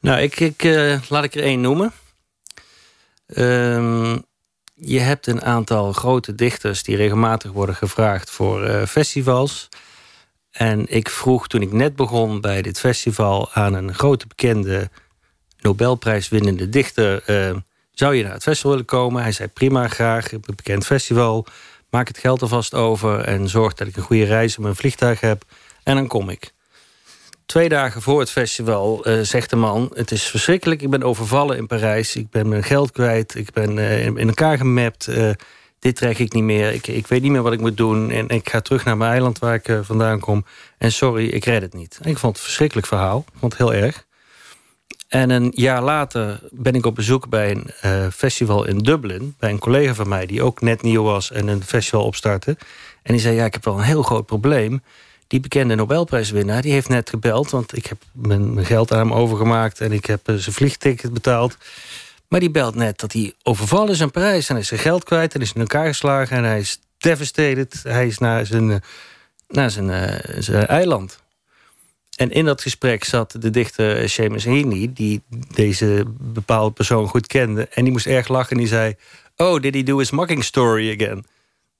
Nou, 0.00 0.20
ik, 0.20 0.40
ik, 0.40 0.64
eh, 0.64 1.00
laat 1.08 1.24
ik 1.24 1.34
er 1.34 1.42
één 1.42 1.60
noemen. 1.60 1.92
Ehm, 3.26 4.18
je 4.74 5.00
hebt 5.00 5.26
een 5.26 5.42
aantal 5.42 5.92
grote 5.92 6.34
dichters 6.34 6.82
die 6.82 6.96
regelmatig 6.96 7.52
worden 7.52 7.74
gevraagd 7.74 8.30
voor 8.30 8.64
eh, 8.64 8.86
festivals. 8.86 9.68
En 10.50 10.84
ik 10.88 11.08
vroeg 11.08 11.48
toen 11.48 11.62
ik 11.62 11.72
net 11.72 11.96
begon 11.96 12.40
bij 12.40 12.62
dit 12.62 12.78
festival 12.78 13.52
aan 13.52 13.74
een 13.74 13.94
grote 13.94 14.26
bekende 14.26 14.90
Nobelprijswinnende 15.60 16.68
dichter: 16.68 17.22
eh, 17.22 17.56
zou 17.98 18.14
je 18.14 18.22
naar 18.22 18.32
het 18.32 18.42
festival 18.42 18.70
willen 18.70 18.86
komen? 18.86 19.22
Hij 19.22 19.32
zei 19.32 19.48
prima, 19.48 19.88
graag. 19.88 20.32
Een 20.32 20.42
bekend 20.56 20.86
festival. 20.86 21.46
Maak 21.90 22.08
het 22.08 22.18
geld 22.18 22.42
alvast 22.42 22.74
over 22.74 23.20
en 23.20 23.48
zorg 23.48 23.74
dat 23.74 23.86
ik 23.86 23.96
een 23.96 24.02
goede 24.02 24.24
reis 24.24 24.56
in 24.56 24.62
mijn 24.62 24.76
vliegtuig 24.76 25.20
heb. 25.20 25.44
En 25.82 25.94
dan 25.94 26.06
kom 26.06 26.28
ik. 26.28 26.52
Twee 27.46 27.68
dagen 27.68 28.02
voor 28.02 28.20
het 28.20 28.30
festival 28.30 29.04
eh, 29.04 29.20
zegt 29.20 29.50
de 29.50 29.56
man: 29.56 29.90
Het 29.94 30.10
is 30.10 30.22
verschrikkelijk. 30.22 30.82
Ik 30.82 30.90
ben 30.90 31.02
overvallen 31.02 31.56
in 31.56 31.66
Parijs. 31.66 32.16
Ik 32.16 32.30
ben 32.30 32.48
mijn 32.48 32.62
geld 32.62 32.90
kwijt. 32.90 33.34
Ik 33.34 33.52
ben 33.52 33.78
eh, 33.78 34.06
in 34.06 34.28
elkaar 34.28 34.56
gemapt. 34.56 35.08
Eh, 35.08 35.30
dit 35.78 35.96
trek 35.96 36.18
ik 36.18 36.32
niet 36.32 36.44
meer. 36.44 36.72
Ik, 36.72 36.86
ik 36.86 37.06
weet 37.06 37.22
niet 37.22 37.30
meer 37.30 37.42
wat 37.42 37.52
ik 37.52 37.60
moet 37.60 37.76
doen. 37.76 38.10
En 38.10 38.28
ik 38.28 38.48
ga 38.50 38.60
terug 38.60 38.84
naar 38.84 38.96
mijn 38.96 39.10
eiland 39.10 39.38
waar 39.38 39.54
ik 39.54 39.78
vandaan 39.82 40.20
kom. 40.20 40.44
En 40.78 40.92
sorry, 40.92 41.26
ik 41.28 41.44
red 41.44 41.62
het 41.62 41.74
niet. 41.74 41.98
En 42.02 42.10
ik 42.10 42.18
vond 42.18 42.32
het 42.32 42.36
een 42.36 42.48
verschrikkelijk 42.48 42.86
verhaal. 42.86 43.24
Ik 43.32 43.38
vond 43.38 43.58
het 43.58 43.62
heel 43.62 43.82
erg. 43.82 44.05
En 45.08 45.30
een 45.30 45.52
jaar 45.54 45.82
later 45.82 46.40
ben 46.50 46.74
ik 46.74 46.86
op 46.86 46.94
bezoek 46.94 47.28
bij 47.28 47.50
een 47.50 47.70
eh, 47.80 48.06
festival 48.12 48.64
in 48.64 48.78
Dublin. 48.78 49.34
Bij 49.38 49.50
een 49.50 49.58
collega 49.58 49.94
van 49.94 50.08
mij 50.08 50.26
die 50.26 50.42
ook 50.42 50.60
net 50.60 50.82
nieuw 50.82 51.02
was 51.02 51.30
en 51.30 51.48
een 51.48 51.62
festival 51.64 52.04
opstartte. 52.04 52.56
En 53.02 53.12
die 53.12 53.20
zei: 53.20 53.34
Ja, 53.34 53.44
ik 53.44 53.52
heb 53.52 53.64
wel 53.64 53.78
een 53.78 53.84
heel 53.84 54.02
groot 54.02 54.26
probleem. 54.26 54.82
Die 55.26 55.40
bekende 55.40 55.74
Nobelprijswinnaar, 55.74 56.62
die 56.62 56.72
heeft 56.72 56.88
net 56.88 57.10
gebeld... 57.10 57.50
want 57.50 57.76
ik 57.76 57.86
heb 57.86 57.98
mijn, 58.12 58.54
mijn 58.54 58.66
geld 58.66 58.92
aan 58.92 58.98
hem 58.98 59.12
overgemaakt... 59.12 59.80
en 59.80 59.92
ik 59.92 60.06
heb 60.06 60.28
eh, 60.28 60.34
zijn 60.34 60.54
vliegticket 60.54 61.12
betaald. 61.12 61.56
Maar 62.28 62.40
die 62.40 62.50
belt 62.50 62.74
net 62.74 63.00
dat 63.00 63.12
hij 63.12 63.32
overvallen 63.42 63.92
is 63.92 64.02
aan 64.02 64.10
Parijs... 64.10 64.48
en 64.48 64.54
hij 64.54 64.62
is 64.62 64.68
zijn 64.68 64.80
geld 64.80 65.04
kwijt 65.04 65.34
en 65.34 65.40
is 65.40 65.52
in 65.52 65.60
elkaar 65.60 65.86
geslagen... 65.86 66.36
en 66.36 66.44
hij 66.44 66.58
is 66.58 66.78
devastated. 66.98 67.80
Hij 67.82 68.06
is 68.06 68.18
naar 68.18 68.46
zijn, 68.46 68.70
eh, 68.70 68.76
naar 69.48 69.70
zijn, 69.70 70.20
zijn 70.38 70.66
eiland. 70.66 71.24
En 72.16 72.30
in 72.30 72.44
dat 72.44 72.62
gesprek 72.62 73.04
zat 73.04 73.36
de 73.38 73.50
dichter 73.50 74.08
Seamus 74.08 74.44
Heaney... 74.44 74.90
die 74.92 75.22
deze 75.54 76.04
bepaalde 76.18 76.72
persoon 76.72 77.08
goed 77.08 77.26
kende. 77.26 77.68
En 77.68 77.82
die 77.82 77.92
moest 77.92 78.06
erg 78.06 78.28
lachen 78.28 78.50
en 78.50 78.56
die 78.56 78.66
zei... 78.66 78.94
Oh, 79.36 79.60
did 79.60 79.74
he 79.74 79.82
do 79.82 79.98
his 79.98 80.10
mocking 80.10 80.44
story 80.44 80.94
again? 80.94 81.26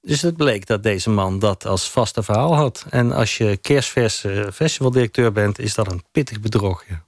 Dus 0.03 0.23
het 0.23 0.37
bleek 0.37 0.67
dat 0.67 0.83
deze 0.83 1.11
man 1.11 1.39
dat 1.39 1.67
als 1.67 1.91
vaste 1.91 2.23
verhaal 2.23 2.57
had. 2.57 2.87
En 2.91 3.13
als 3.13 3.37
je 3.37 3.57
kerstvers 3.57 4.25
festivaldirecteur 4.53 5.33
bent... 5.33 5.59
is 5.59 5.75
dat 5.75 5.93
een 5.93 6.03
pittig 6.13 6.41
bedrog, 6.41 6.85
ja. 6.89 7.05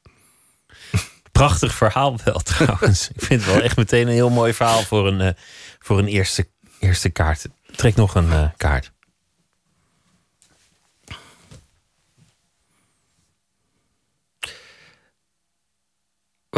Prachtig 1.33 1.75
verhaal 1.75 2.19
wel 2.25 2.39
trouwens. 2.39 3.09
Ik 3.15 3.23
vind 3.23 3.45
het 3.45 3.53
wel 3.53 3.63
echt 3.63 3.77
meteen 3.77 4.07
een 4.07 4.13
heel 4.13 4.31
mooi 4.31 4.53
verhaal 4.53 4.83
voor 4.83 5.07
een, 5.07 5.21
eh, 5.21 5.33
voor 5.79 5.99
een 5.99 6.07
eerste, 6.07 6.49
eerste 6.79 7.11
kaart. 7.11 7.47
Trek 7.77 7.95
nog 7.95 8.15
een 8.15 8.33
eh, 8.33 8.49
kaart. 8.57 8.93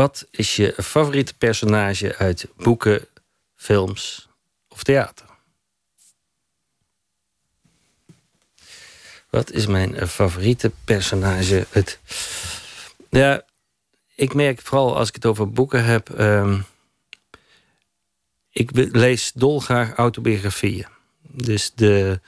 Wat 0.01 0.27
is 0.31 0.56
je 0.56 0.74
favoriete 0.82 1.35
personage 1.35 2.16
uit 2.16 2.47
boeken, 2.56 3.06
films 3.56 4.28
of 4.68 4.82
theater? 4.82 5.27
Wat 9.31 9.51
is 9.51 9.66
mijn 9.66 10.09
favoriete 10.09 10.72
personage? 10.85 11.66
Het, 11.70 11.98
ja, 13.10 13.43
ik 14.14 14.35
merk 14.35 14.60
vooral 14.60 14.97
als 14.97 15.09
ik 15.09 15.14
het 15.14 15.27
over 15.27 15.51
boeken 15.51 15.85
heb. 15.85 16.10
ehm, 16.10 16.60
ik 18.51 18.70
lees 18.93 19.32
dolgraag 19.35 19.94
autobiografieën. 19.94 20.89
Dus 21.22 21.72
de, 21.74 22.20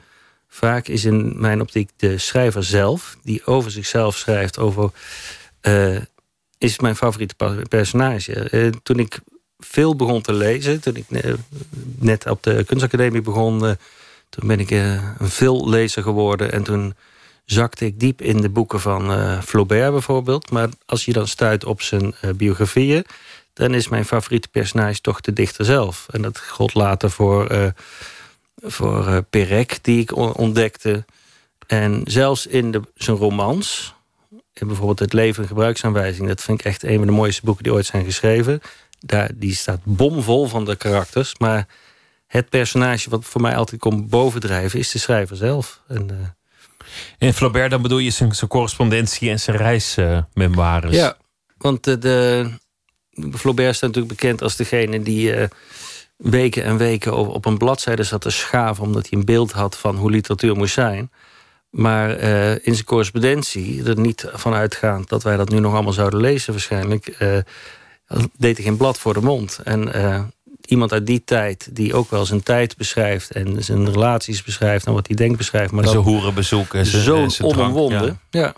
vaak 0.48 0.88
is 0.88 1.04
in 1.04 1.40
mijn 1.40 1.60
optiek 1.60 1.90
de 1.96 2.18
schrijver 2.18 2.64
zelf, 2.64 3.16
die 3.22 3.46
over 3.46 3.70
zichzelf 3.70 4.16
schrijft, 4.16 4.58
over. 4.58 4.90
eh, 5.60 6.00
is 6.62 6.78
mijn 6.78 6.96
favoriete 6.96 7.34
personage. 7.68 8.32
Eh, 8.32 8.68
toen 8.82 8.98
ik 8.98 9.18
veel 9.58 9.96
begon 9.96 10.22
te 10.22 10.32
lezen, 10.32 10.80
toen 10.80 10.96
ik 10.96 11.04
eh, 11.10 11.32
net 11.98 12.26
op 12.26 12.42
de 12.42 12.64
kunstacademie 12.64 13.20
begon, 13.20 13.66
eh, 13.66 13.72
toen 14.28 14.48
ben 14.48 14.60
ik 14.60 14.70
een 14.70 15.00
veellezer 15.20 16.02
geworden. 16.02 16.52
En 16.52 16.62
toen 16.62 16.94
zakte 17.44 17.84
ik 17.86 18.00
diep 18.00 18.22
in 18.22 18.40
de 18.40 18.48
boeken 18.48 18.80
van 18.80 19.02
Flaubert 19.42 19.90
bijvoorbeeld. 19.92 20.50
Maar 20.50 20.68
als 20.86 21.04
je 21.04 21.12
dan 21.12 21.28
stuit 21.28 21.64
op 21.64 21.82
zijn 21.82 22.14
biografieën, 22.36 23.04
dan 23.52 23.74
is 23.74 23.88
mijn 23.88 24.04
favoriete 24.04 24.48
personage 24.48 25.00
toch 25.00 25.20
de 25.20 25.32
dichter 25.32 25.64
zelf. 25.64 26.06
En 26.10 26.22
dat 26.22 26.38
gold 26.38 26.74
later 26.74 27.10
voor, 27.10 27.46
eh 27.46 27.66
voor 28.62 29.22
Perec, 29.22 29.78
die 29.82 30.00
ik 30.00 30.16
on- 30.16 30.34
ontdekte. 30.34 31.04
En 31.66 32.00
zelfs 32.04 32.46
in 32.46 32.70
de, 32.70 32.80
zijn 32.94 33.16
romans, 33.16 33.94
bijvoorbeeld 34.52 34.98
Het 34.98 35.12
Leven 35.12 35.42
en 35.42 35.48
Gebruiksaanwijzing, 35.48 36.28
dat 36.28 36.42
vind 36.42 36.60
ik 36.60 36.66
echt 36.66 36.82
een 36.82 36.98
van 36.98 37.06
de 37.06 37.12
mooiste 37.12 37.42
boeken 37.44 37.62
die 37.62 37.72
ooit 37.72 37.86
zijn 37.86 38.04
geschreven. 38.04 38.60
Daar, 38.98 39.30
die 39.34 39.54
staat 39.54 39.80
bomvol 39.82 40.46
van 40.46 40.64
de 40.64 40.76
karakters. 40.76 41.38
Maar 41.38 41.66
het 42.26 42.48
personage 42.48 43.10
wat 43.10 43.24
voor 43.24 43.40
mij 43.40 43.56
altijd 43.56 43.80
komt 43.80 44.08
bovendrijven 44.08 44.78
is 44.78 44.90
de 44.90 44.98
schrijver 44.98 45.36
zelf. 45.36 45.80
En, 45.88 46.10
eh, 46.10 47.26
En 47.28 47.34
Flaubert, 47.34 47.70
dan 47.70 47.82
bedoel 47.82 47.98
je 47.98 48.10
zijn, 48.10 48.34
zijn 48.34 48.50
correspondentie 48.50 49.30
en 49.30 49.40
zijn 49.40 49.56
reismemoires. 49.56 50.96
Ja, 50.96 51.16
want 51.58 51.84
de, 51.84 51.98
de, 51.98 52.50
Flaubert 53.32 53.76
staat 53.76 53.88
natuurlijk 53.88 54.20
bekend 54.20 54.42
als 54.42 54.56
degene 54.56 55.02
die 55.02 55.34
eh, 55.34 55.48
weken 56.16 56.64
en 56.64 56.76
weken 56.76 57.16
op, 57.16 57.28
op 57.28 57.44
een 57.44 57.58
bladzijde 57.58 58.02
zat 58.02 58.20
te 58.20 58.30
schaven... 58.30 58.84
omdat 58.84 59.08
hij 59.08 59.18
een 59.18 59.24
beeld 59.24 59.52
had 59.52 59.76
van 59.76 59.96
hoe 59.96 60.10
literatuur 60.10 60.56
moest 60.56 60.74
zijn. 60.74 61.10
Maar 61.72 62.16
eh, 62.16 62.50
in 62.50 62.74
zijn 62.74 62.84
correspondentie, 62.84 63.84
er 63.84 63.98
niet 64.00 64.26
van 64.32 64.54
uitgaand 64.54 65.08
dat 65.08 65.22
wij 65.22 65.36
dat 65.36 65.48
nu 65.48 65.58
nog 65.58 65.72
allemaal 65.74 65.92
zouden 65.92 66.20
lezen 66.20 66.52
waarschijnlijk... 66.52 67.06
eh, 67.06 67.38
deed 68.36 68.56
hij 68.56 68.64
geen 68.64 68.76
blad 68.76 68.98
voor 68.98 69.14
de 69.14 69.20
mond. 69.20 69.60
En 69.64 69.92
eh, 69.92 70.22
iemand 70.64 70.92
uit 70.92 71.06
die 71.06 71.24
tijd, 71.24 71.68
die 71.76 71.94
ook 71.94 72.10
wel 72.10 72.24
zijn 72.26 72.42
tijd 72.42 72.76
beschrijft... 72.76 73.30
en 73.30 73.64
zijn 73.64 73.90
relaties 73.92 74.42
beschrijft 74.42 74.86
en 74.86 74.92
wat 74.92 75.06
hij 75.06 75.16
denkt 75.16 75.36
beschrijft... 75.36 75.72
maar 75.72 75.84
Zijn 75.84 75.96
dan 75.96 76.04
hoerenbezoek 76.04 76.74
en 76.74 76.86
zijn- 76.86 77.02
zo 77.02 77.22
en 77.22 77.30
zijn 77.30 77.48
drank, 77.48 77.62
onomwonden. 77.62 78.20
ja. 78.30 78.40
Ja. 78.40 78.54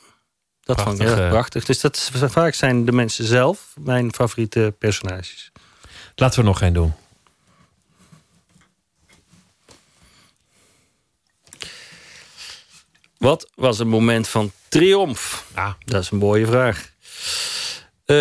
Dat 0.64 0.80
vond 0.80 1.00
ik 1.00 1.06
heel 1.08 1.28
Prachtig. 1.28 1.64
Dus 1.64 1.80
dat 1.80 2.10
vaak 2.12 2.54
zijn 2.54 2.84
de 2.84 2.92
mensen 2.92 3.24
zelf 3.24 3.74
mijn 3.80 4.14
favoriete 4.14 4.74
personages. 4.78 5.52
Laten 6.14 6.40
we 6.40 6.46
nog 6.46 6.58
geen 6.58 6.72
doen. 6.72 6.92
Wat 13.24 13.48
was 13.54 13.78
een 13.78 13.88
moment 13.88 14.28
van 14.28 14.52
triomf? 14.68 15.44
Ja. 15.54 15.76
Dat 15.84 16.02
is 16.02 16.10
een 16.10 16.18
mooie 16.18 16.46
vraag. 16.46 16.90
Eh, 18.04 18.16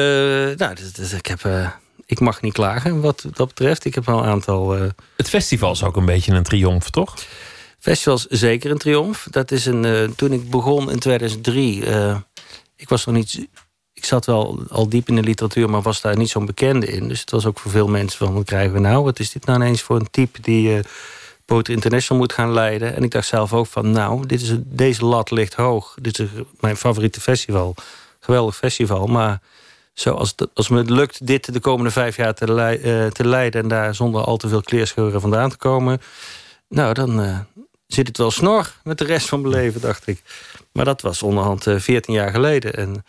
nou, 0.58 0.76
dus, 0.76 0.94
dus 0.94 1.14
ik, 1.14 1.26
heb, 1.26 1.46
eh, 1.46 1.70
ik 2.06 2.20
mag 2.20 2.42
niet 2.42 2.54
klagen 2.54 3.02
wat 3.02 3.26
dat 3.34 3.48
betreft. 3.48 3.86
Ik 3.86 3.96
heb 3.96 4.06
wel 4.06 4.18
een 4.18 4.30
aantal... 4.30 4.76
eh, 4.76 4.90
Het 5.18 5.30
festival 5.30 5.72
is 5.72 5.84
ook 5.84 5.96
een 5.96 6.06
beetje 6.06 6.32
een 6.34 6.44
triomf, 6.44 6.90
toch? 6.90 7.16
Festivals 7.80 8.26
zeker 8.26 8.72
een 8.72 8.78
triomf. 8.78 9.28
Dat 9.32 9.52
is 9.52 9.66
een, 9.66 10.14
toen 10.16 10.32
ik 10.32 10.50
begon 10.50 10.92
in 10.92 11.00
2003, 11.00 11.86
eh, 11.86 12.18
ik 12.76 12.90
was 12.90 13.06
nog 13.06 13.16
niet. 13.16 13.48
Ik 13.94 14.06
zat 14.06 14.26
wel 14.26 14.64
al 14.70 14.90
diep 14.90 15.08
in 15.08 15.16
de 15.16 15.22
literatuur, 15.24 15.70
maar 15.70 15.82
was 15.82 16.02
daar 16.02 16.18
niet 16.18 16.30
zo'n 16.30 16.46
bekende 16.46 16.86
in. 16.86 17.08
Dus 17.08 17.20
het 17.20 17.32
was 17.32 17.46
ook 17.46 17.60
voor 17.60 17.72
veel 17.72 17.88
mensen 17.88 18.18
van, 18.26 18.34
wat 18.34 18.46
krijgen 18.46 18.74
we 18.74 18.80
nou? 18.80 19.04
Wat 19.04 19.20
is 19.20 19.32
dit 19.32 19.46
nou 19.46 19.60
ineens 19.62 19.82
voor 19.82 19.96
een 19.96 20.10
type 20.12 20.42
die 20.42 20.82
Poetry 21.46 21.74
International 21.74 22.22
moet 22.22 22.34
gaan 22.34 22.54
leiden? 22.54 22.96
En 22.96 23.04
ik 23.04 23.12
dacht 23.12 23.28
zelf 23.28 23.54
ook 23.54 23.68
van, 23.68 23.92
nou, 23.92 24.26
dit 24.26 24.42
is, 24.42 24.54
deze 24.64 25.06
lat 25.06 25.32
ligt 25.32 25.54
hoog. 25.54 25.96
Dit 26.02 26.20
is 26.20 26.28
mijn 26.60 26.78
favoriete 26.78 27.22
festival. 27.22 27.76
Geweldig 28.20 28.56
festival, 28.56 29.08
maar 29.08 29.42
zoals 29.94 30.34
het, 30.36 30.48
als 30.54 30.70
me 30.70 30.78
het 30.78 30.90
lukt 30.90 31.28
dit 31.28 31.54
de 31.54 31.60
komende 31.60 31.92
vijf 31.92 32.16
jaar 32.16 32.34
te, 32.34 32.54
lei- 32.54 32.78
eh, 32.78 33.08
te 33.08 33.28
leiden... 33.28 33.62
en 33.62 33.68
daar 33.68 33.96
zonder 33.96 34.24
al 34.24 34.38
te 34.38 34.48
veel 34.48 34.62
kleerscheuren 34.62 35.22
vandaan 35.22 35.50
te 35.50 35.58
komen... 35.58 36.02
nou, 36.70 36.94
dan 36.94 37.22
eh, 37.22 37.40
zit 37.88 38.08
het 38.08 38.18
wel 38.18 38.32
snor 38.32 38.74
met 38.84 38.98
de 38.98 39.06
rest 39.06 39.30
van 39.30 39.42
mijn 39.42 39.54
leven, 39.54 39.82
dacht 39.82 40.08
ik. 40.08 40.22
Maar 40.72 40.86
dat 40.86 41.02
was 41.02 41.24
onderhand 41.24 41.68
eh 41.68 41.80
14 41.80 42.14
jaar 42.14 42.32
geleden. 42.32 42.74
En 42.74 42.90
het 42.94 43.04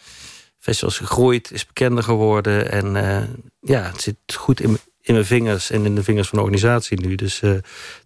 festival 0.59 0.89
is 0.90 0.98
gegroeid, 0.98 1.51
is 1.51 1.66
bekender 1.66 2.05
geworden. 2.05 2.70
En 2.70 2.97
eh, 2.97 3.23
ja, 3.61 3.82
het 3.82 4.02
zit 4.02 4.16
goed 4.36 4.61
in, 4.61 4.78
in 5.06 5.14
mijn 5.14 5.26
vingers 5.26 5.70
en 5.70 5.85
in 5.85 5.94
de 5.94 6.02
vingers 6.02 6.28
van 6.28 6.39
de 6.39 6.44
organisatie 6.44 7.01
nu. 7.01 7.14
Dus 7.14 7.43
eh, 7.43 7.52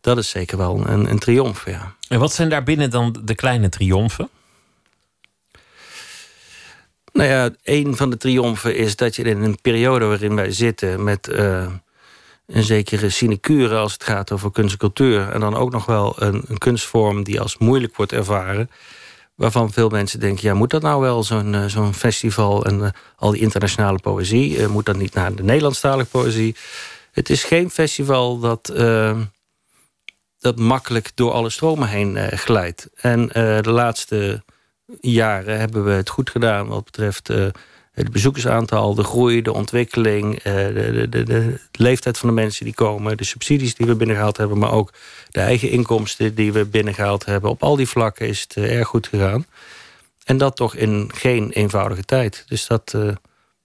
dat 0.00 0.18
is 0.18 0.28
zeker 0.28 0.58
wel 0.58 0.86
een, 0.86 1.10
een 1.10 1.18
triomf, 1.18 1.64
ja. 1.66 1.94
En 2.08 2.18
wat 2.18 2.32
zijn 2.32 2.48
daarbinnen 2.48 2.90
dan 2.90 3.16
de 3.24 3.34
kleine 3.34 3.68
triomfen? 3.68 4.28
Nou 7.12 7.28
ja, 7.28 7.50
een 7.62 7.96
van 7.96 8.10
de 8.10 8.16
triomfen 8.16 8.76
is 8.76 8.96
dat 8.96 9.16
je 9.16 9.22
in 9.22 9.42
een 9.42 9.58
periode 9.60 10.04
waarin 10.04 10.34
wij 10.34 10.50
zitten 10.50 11.04
met 11.04 11.28
eh, 11.28 11.72
een 12.46 12.62
zekere 12.62 13.10
sinecure 13.10 13.76
als 13.76 13.92
het 13.92 14.04
gaat 14.04 14.32
over 14.32 14.50
kunst 14.50 14.72
en 14.72 14.78
cultuur. 14.78 15.30
En 15.30 15.40
dan 15.40 15.54
ook 15.54 15.72
nog 15.72 15.86
wel 15.86 16.22
een, 16.22 16.42
een 16.48 16.58
kunstvorm 16.58 17.22
die 17.22 17.40
als 17.40 17.58
moeilijk 17.58 17.96
wordt 17.96 18.12
ervaren. 18.12 18.70
Waarvan 19.38 19.72
veel 19.72 19.88
mensen 19.88 20.20
denken, 20.20 20.48
ja, 20.48 20.54
moet 20.54 20.70
dat 20.70 20.82
nou 20.82 21.00
wel, 21.00 21.22
zo'n 21.22 21.54
eh, 21.54 21.64
zo'n 21.64 21.94
festival 21.94 22.64
en 22.64 22.84
eh, 22.84 22.90
al 23.16 23.30
die 23.30 23.40
internationale 23.40 23.98
poëzie? 23.98 24.58
Eh, 24.58 24.66
moet 24.66 24.86
dat 24.86 24.96
niet 24.96 25.14
naar 25.14 25.34
de 25.34 25.42
Nederlandstalige 25.42 26.08
poëzie? 26.08 26.56
Het 27.12 27.30
is 27.30 27.44
geen 27.44 27.70
festival 27.70 28.38
dat, 28.38 28.68
eh, 28.68 29.18
dat 30.38 30.58
makkelijk 30.58 31.10
door 31.14 31.32
alle 31.32 31.50
stromen 31.50 31.88
heen 31.88 32.16
glijdt. 32.38 32.88
En 32.94 33.26
de 33.62 33.70
laatste 33.70 34.44
jaren 35.00 35.58
hebben 35.58 35.84
we 35.84 35.90
het 35.90 36.08
goed 36.08 36.30
gedaan 36.30 36.66
wat 36.66 36.84
betreft 36.84 37.30
het 37.98 38.12
bezoekersaantal, 38.12 38.94
de 38.94 39.04
groei, 39.04 39.42
de 39.42 39.52
ontwikkeling, 39.52 40.38
eh, 40.38 40.54
de, 40.54 41.06
de, 41.08 41.22
de, 41.22 41.60
leeftijd 41.72 42.18
van 42.18 42.28
de 42.28 42.34
mensen 42.34 42.64
die 42.64 42.74
komen, 42.74 43.16
de 43.16 43.24
subsidies 43.24 43.74
die 43.74 43.86
we 43.86 43.94
binnengehaald 43.94 44.36
hebben, 44.36 44.58
maar 44.58 44.72
ook 44.72 44.92
de 45.28 45.40
eigen 45.40 45.70
inkomsten 45.70 46.34
die 46.34 46.52
we 46.52 46.64
binnengehaald 46.64 47.24
hebben. 47.24 47.50
Op 47.50 47.62
al 47.62 47.76
die 47.76 47.88
vlakken 47.88 48.28
is 48.28 48.40
het 48.40 48.56
eh, 48.56 48.76
erg 48.78 48.88
goed 48.88 49.06
gegaan. 49.06 49.46
En 50.24 50.36
dat 50.36 50.56
toch 50.56 50.74
in 50.74 51.10
geen 51.14 51.50
eenvoudige 51.50 52.04
tijd. 52.04 52.44
Dus 52.46 52.66
dat 52.66 52.94
eh, 52.94 53.08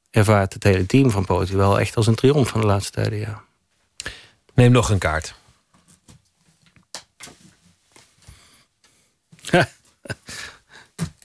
ervaart 0.10 0.53
het 0.53 0.64
hele 0.64 0.85
team 0.85 1.11
van 1.11 1.26
Poetry 1.26 1.55
wel 1.55 1.80
echt 1.80 1.95
als 1.95 2.07
een 2.07 2.15
triomf 2.15 2.49
van 2.49 2.61
de 2.61 2.68
laatste 2.68 2.91
tijden, 2.91 3.19
ja. 3.19 3.43
Neem 4.53 4.72
nog 4.72 4.89
een 4.89 4.97
kaart. 4.97 5.34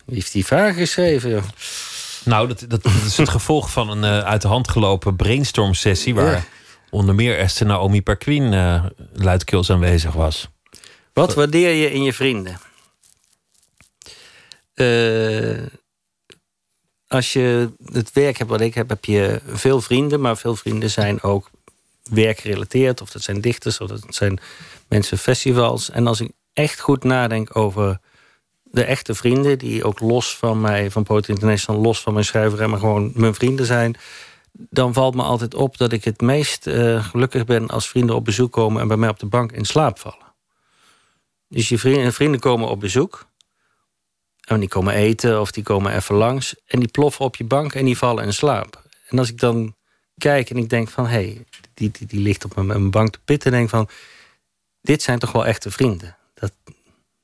Wie 0.04 0.16
heeft 0.16 0.32
die 0.32 0.46
vraag 0.46 0.74
geschreven? 0.74 1.30
joh? 1.30 1.42
Nou, 2.28 2.48
dat, 2.48 2.64
dat, 2.68 2.82
dat 2.82 2.92
is 3.06 3.16
het 3.16 3.28
gevolg 3.28 3.70
van 3.70 3.90
een 3.90 4.04
eh, 4.04 4.24
uit 4.24 4.42
de 4.42 4.48
hand 4.48 4.68
gelopen 4.68 5.16
brainstorm 5.16 5.74
sessie... 5.74 6.14
waar 6.14 6.32
Ja. 6.32 6.44
onder 6.90 7.14
meer 7.14 7.38
Esther 7.38 7.66
Naomi 7.66 8.02
Perquin 8.02 8.52
eh 8.52 8.84
luidkeels 9.12 9.70
aanwezig 9.70 10.12
was. 10.12 10.48
Wat 11.12 11.34
waardeer 11.34 11.70
je 11.70 11.90
in 11.90 12.02
je 12.02 12.12
vrienden? 12.12 12.58
eh, 14.78 15.66
als 17.06 17.32
je 17.32 17.72
het 17.92 18.12
werk 18.12 18.38
hebt 18.38 18.50
wat 18.50 18.60
ik 18.60 18.74
heb, 18.74 18.88
heb 18.88 19.04
je 19.04 19.40
veel 19.46 19.80
vrienden. 19.80 20.20
Maar 20.20 20.36
veel 20.36 20.56
vrienden 20.56 20.90
zijn 20.90 21.22
ook 21.22 21.50
werkgerelateerd. 22.02 23.00
Of 23.00 23.10
dat 23.10 23.22
zijn 23.22 23.40
dichters, 23.40 23.80
of 23.80 23.88
dat 23.88 24.04
zijn 24.08 24.40
mensen 24.88 25.18
festivals. 25.18 25.90
En 25.90 26.06
als 26.06 26.20
ik 26.20 26.30
echt 26.52 26.80
goed 26.80 27.04
nadenk 27.04 27.56
over 27.56 27.98
de 28.70 28.84
echte 28.84 29.14
vrienden... 29.14 29.58
die 29.58 29.84
ook 29.84 30.00
los 30.00 30.36
van 30.36 30.60
mij, 30.60 30.90
van 30.90 31.02
Poetry 31.02 31.34
International... 31.34 31.80
los 31.80 32.00
van 32.00 32.12
mijn 32.12 32.24
schrijverij, 32.24 32.66
maar 32.66 32.78
gewoon 32.78 33.10
mijn 33.14 33.34
vrienden 33.34 33.66
zijn... 33.66 33.96
dan 34.52 34.92
valt 34.92 35.14
me 35.14 35.22
altijd 35.22 35.54
op 35.54 35.78
dat 35.78 35.92
ik 35.92 36.04
het 36.04 36.20
meest 36.20 36.66
eh, 36.66 37.04
gelukkig 37.04 37.44
ben... 37.44 37.68
als 37.68 37.88
vrienden 37.88 38.16
op 38.16 38.24
bezoek 38.24 38.52
komen 38.52 38.82
en 38.82 38.88
bij 38.88 38.96
mij 38.96 39.08
op 39.08 39.18
de 39.18 39.26
bank 39.26 39.52
in 39.52 39.64
slaap 39.64 39.98
vallen. 39.98 40.26
Dus 41.48 41.68
je 41.68 41.78
vrienden, 41.78 42.12
vrienden 42.12 42.40
komen 42.40 42.68
op 42.68 42.80
bezoek... 42.80 43.26
En 44.48 44.60
die 44.60 44.68
komen 44.68 44.94
eten 44.94 45.40
of 45.40 45.50
die 45.50 45.62
komen 45.62 45.94
even 45.94 46.14
langs. 46.14 46.54
En 46.66 46.78
die 46.78 46.88
ploffen 46.88 47.24
op 47.24 47.36
je 47.36 47.44
bank 47.44 47.74
en 47.74 47.84
die 47.84 47.98
vallen 47.98 48.24
in 48.24 48.32
slaap. 48.32 48.82
En 49.08 49.18
als 49.18 49.28
ik 49.28 49.38
dan 49.38 49.74
kijk 50.16 50.50
en 50.50 50.56
ik 50.56 50.68
denk 50.68 50.88
van... 50.88 51.04
hé, 51.06 51.10
hey, 51.10 51.44
die, 51.74 51.90
die, 51.90 52.06
die 52.06 52.20
ligt 52.20 52.44
op 52.44 52.54
mijn, 52.54 52.66
mijn 52.66 52.90
bank 52.90 53.10
te 53.10 53.18
pitten... 53.24 53.52
en 53.52 53.58
denk 53.58 53.70
van, 53.70 53.88
dit 54.80 55.02
zijn 55.02 55.18
toch 55.18 55.32
wel 55.32 55.46
echte 55.46 55.70
vrienden. 55.70 56.16
Dat, 56.34 56.52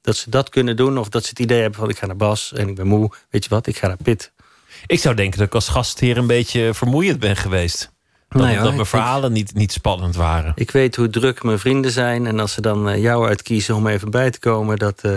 dat 0.05 0.17
ze 0.17 0.31
dat 0.31 0.49
kunnen 0.49 0.77
doen 0.77 0.99
of 0.99 1.09
dat 1.09 1.23
ze 1.23 1.29
het 1.29 1.39
idee 1.39 1.61
hebben 1.61 1.81
van... 1.81 1.89
ik 1.89 1.99
ga 1.99 2.07
naar 2.07 2.17
Bas 2.17 2.53
en 2.53 2.69
ik 2.69 2.75
ben 2.75 2.87
moe, 2.87 3.13
weet 3.31 3.45
je 3.45 3.51
wat, 3.51 3.67
ik 3.67 3.77
ga 3.77 3.87
naar 3.87 3.97
Pit. 4.03 4.33
Ik 4.87 4.99
zou 4.99 5.15
denken 5.15 5.39
dat 5.39 5.47
ik 5.47 5.55
als 5.55 5.69
gastheer 5.69 6.17
een 6.17 6.27
beetje 6.27 6.75
vermoeiend 6.75 7.19
ben 7.19 7.37
geweest. 7.37 7.93
Dat, 8.29 8.43
hoor, 8.43 8.55
dat 8.55 8.63
mijn 8.65 8.81
ik- 8.81 8.87
verhalen 8.87 9.33
niet, 9.33 9.55
niet 9.55 9.73
spannend 9.73 10.17
waren. 10.17 10.53
Ik 10.55 10.71
weet 10.71 10.97
hoe 10.97 11.09
druk 11.09 11.43
mijn 11.43 11.59
vrienden 11.59 11.91
zijn... 11.91 12.27
en 12.27 12.41
als 12.41 12.53
ze 12.53 12.61
dan 12.61 12.89
eh, 12.89 13.03
jou 13.03 13.27
uitkiezen 13.27 13.75
om 13.75 13.87
even 13.87 14.11
bij 14.11 14.31
te 14.31 14.39
komen... 14.39 14.79
dat, 14.79 15.01
eh, 15.01 15.13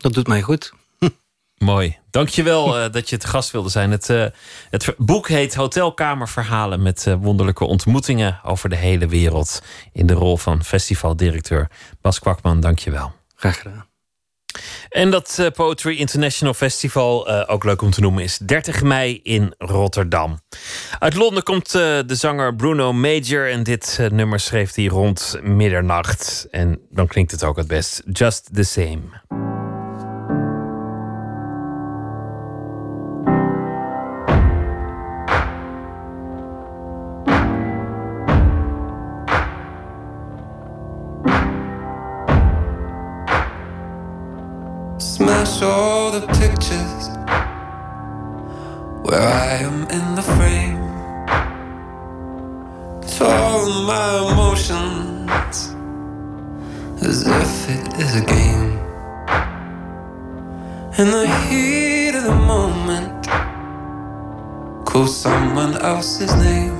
dat 0.00 0.12
doet 0.12 0.26
mij 0.26 0.42
goed. 0.42 0.72
Mooi. 1.58 1.98
Dankjewel 2.10 2.78
uh, 2.78 2.92
dat 2.92 3.08
je 3.08 3.16
het 3.16 3.24
gast 3.24 3.50
wilde 3.50 3.68
zijn. 3.68 3.90
Het, 3.90 4.08
uh, 4.08 4.26
het 4.70 4.94
boek 4.96 5.28
heet 5.28 5.54
Hotelkamerverhalen 5.54 6.82
met 6.82 7.04
uh, 7.08 7.14
wonderlijke 7.20 7.64
ontmoetingen 7.64 8.40
over 8.44 8.68
de 8.68 8.76
hele 8.76 9.06
wereld. 9.06 9.62
In 9.92 10.06
de 10.06 10.14
rol 10.14 10.36
van 10.36 10.64
festivaldirecteur 10.64 11.70
Bas 12.00 12.18
Kwakman, 12.18 12.60
dankjewel. 12.60 13.17
Graag 13.38 13.58
gedaan. 13.58 13.86
En 14.88 15.10
dat 15.10 15.36
uh, 15.40 15.46
Poetry 15.50 15.96
International 15.96 16.54
Festival, 16.54 17.30
uh, 17.30 17.44
ook 17.46 17.64
leuk 17.64 17.82
om 17.82 17.90
te 17.90 18.00
noemen, 18.00 18.22
is 18.22 18.38
30 18.38 18.82
mei 18.82 19.20
in 19.22 19.54
Rotterdam. 19.58 20.38
Uit 20.98 21.14
Londen 21.14 21.42
komt 21.42 21.74
uh, 21.74 21.98
de 22.06 22.14
zanger 22.14 22.54
Bruno 22.54 22.92
Major 22.92 23.50
en 23.50 23.62
dit 23.62 23.98
nummer 24.10 24.40
schreef 24.40 24.74
hij 24.74 24.84
rond 24.84 25.38
middernacht. 25.42 26.46
En 26.50 26.80
dan 26.90 27.06
klinkt 27.06 27.30
het 27.30 27.44
ook 27.44 27.56
het 27.56 27.66
best. 27.66 28.02
Just 28.12 28.48
the 28.54 28.62
same. 28.62 29.57
Where 49.08 49.22
I 49.22 49.54
am 49.68 49.86
in 49.88 50.14
the 50.16 50.22
frame. 50.22 50.82
Control 53.00 53.84
my 53.86 54.08
emotions 54.30 55.56
as 57.08 57.26
if 57.26 57.70
it 57.70 57.86
is 58.04 58.16
a 58.16 58.24
game. 58.36 58.76
In 60.98 61.10
the 61.16 61.26
heat 61.48 62.14
of 62.16 62.24
the 62.24 62.34
moment, 62.34 63.26
call 64.84 65.06
someone 65.06 65.74
else's 65.78 66.34
name. 66.44 66.77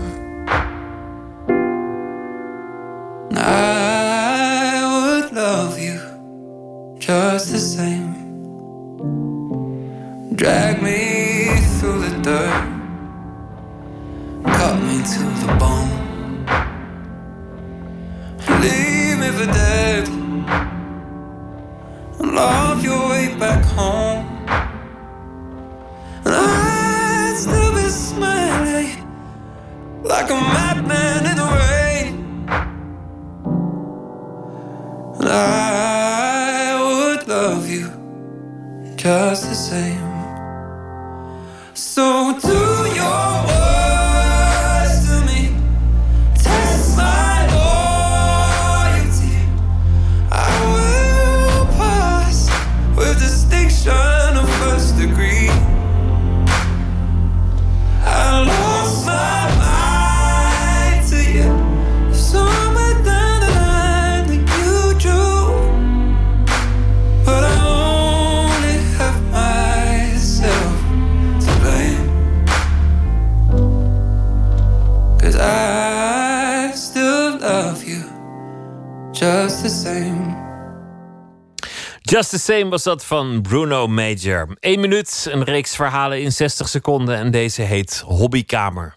Same 82.48 82.68
was 82.68 82.82
dat 82.82 83.04
van 83.04 83.42
Bruno 83.42 83.86
Major. 83.86 84.56
Eén 84.60 84.80
minuut, 84.80 85.28
een 85.30 85.44
reeks 85.44 85.76
verhalen 85.76 86.22
in 86.22 86.32
60 86.32 86.68
seconden. 86.68 87.16
En 87.16 87.30
deze 87.30 87.62
heet 87.62 88.02
Hobbykamer. 88.06 88.96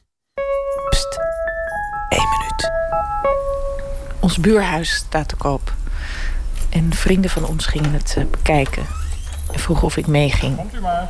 Ons 4.19 4.37
buurhuis 4.37 4.93
staat 4.93 5.27
te 5.27 5.35
koop. 5.35 5.73
En 6.69 6.93
vrienden 6.93 7.29
van 7.29 7.45
ons 7.45 7.65
gingen 7.65 7.93
het 7.93 8.15
eh, 8.17 8.25
bekijken. 8.25 8.85
En 9.51 9.59
vroegen 9.59 9.85
of 9.85 9.97
ik 9.97 10.07
meeging. 10.07 10.55
Komt 10.55 10.75
u 10.75 10.79
maar. 10.79 11.09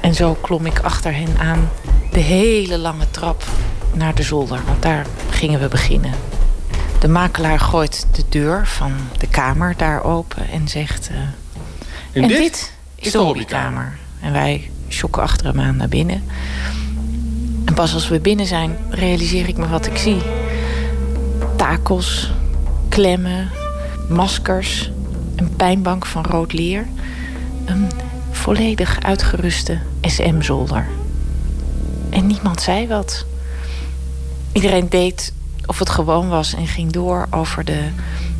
En 0.00 0.14
zo 0.14 0.34
klom 0.34 0.66
ik 0.66 0.78
achter 0.78 1.14
hen 1.14 1.38
aan 1.38 1.70
de 2.12 2.20
hele 2.20 2.78
lange 2.78 3.10
trap 3.10 3.44
naar 3.94 4.14
de 4.14 4.22
zolder. 4.22 4.60
Want 4.66 4.82
daar 4.82 5.06
gingen 5.30 5.60
we 5.60 5.68
beginnen. 5.68 6.31
De 7.02 7.08
makelaar 7.08 7.60
gooit 7.60 8.06
de 8.12 8.24
deur 8.28 8.66
van 8.66 8.92
de 9.18 9.26
kamer 9.26 9.74
daar 9.76 10.04
open 10.04 10.48
en 10.48 10.68
zegt... 10.68 11.08
eh, 11.08 11.16
En 12.12 12.22
en 12.22 12.28
dit 12.28 12.36
dit, 12.38 12.72
is 12.94 13.12
de 13.12 13.18
hobbykamer. 13.18 13.98
En 14.20 14.32
wij 14.32 14.70
schokken 14.88 15.22
achter 15.22 15.46
hem 15.46 15.60
aan 15.60 15.76
naar 15.76 15.88
binnen. 15.88 16.22
En 17.64 17.74
pas 17.74 17.94
als 17.94 18.08
we 18.08 18.20
binnen 18.20 18.46
zijn, 18.46 18.76
realiseer 18.90 19.48
ik 19.48 19.56
me 19.56 19.68
wat 19.68 19.86
ik 19.86 19.96
zie. 19.96 20.22
Takels, 21.56 22.32
klemmen, 22.88 23.50
maskers, 24.08 24.90
een 25.36 25.56
pijnbank 25.56 26.06
van 26.06 26.24
rood 26.24 26.52
leer. 26.52 26.86
Een 27.64 27.90
volledig 28.30 29.00
uitgeruste 29.00 29.78
SM-zolder. 30.00 30.86
En 32.10 32.26
niemand 32.26 32.60
zei 32.60 32.86
wat. 32.88 33.24
Iedereen 34.52 34.88
deed 34.88 35.32
of 35.66 35.78
het 35.78 35.90
gewoon 35.90 36.28
was 36.28 36.54
en 36.54 36.66
ging 36.66 36.92
door 36.92 37.26
over 37.30 37.64
de 37.64 37.88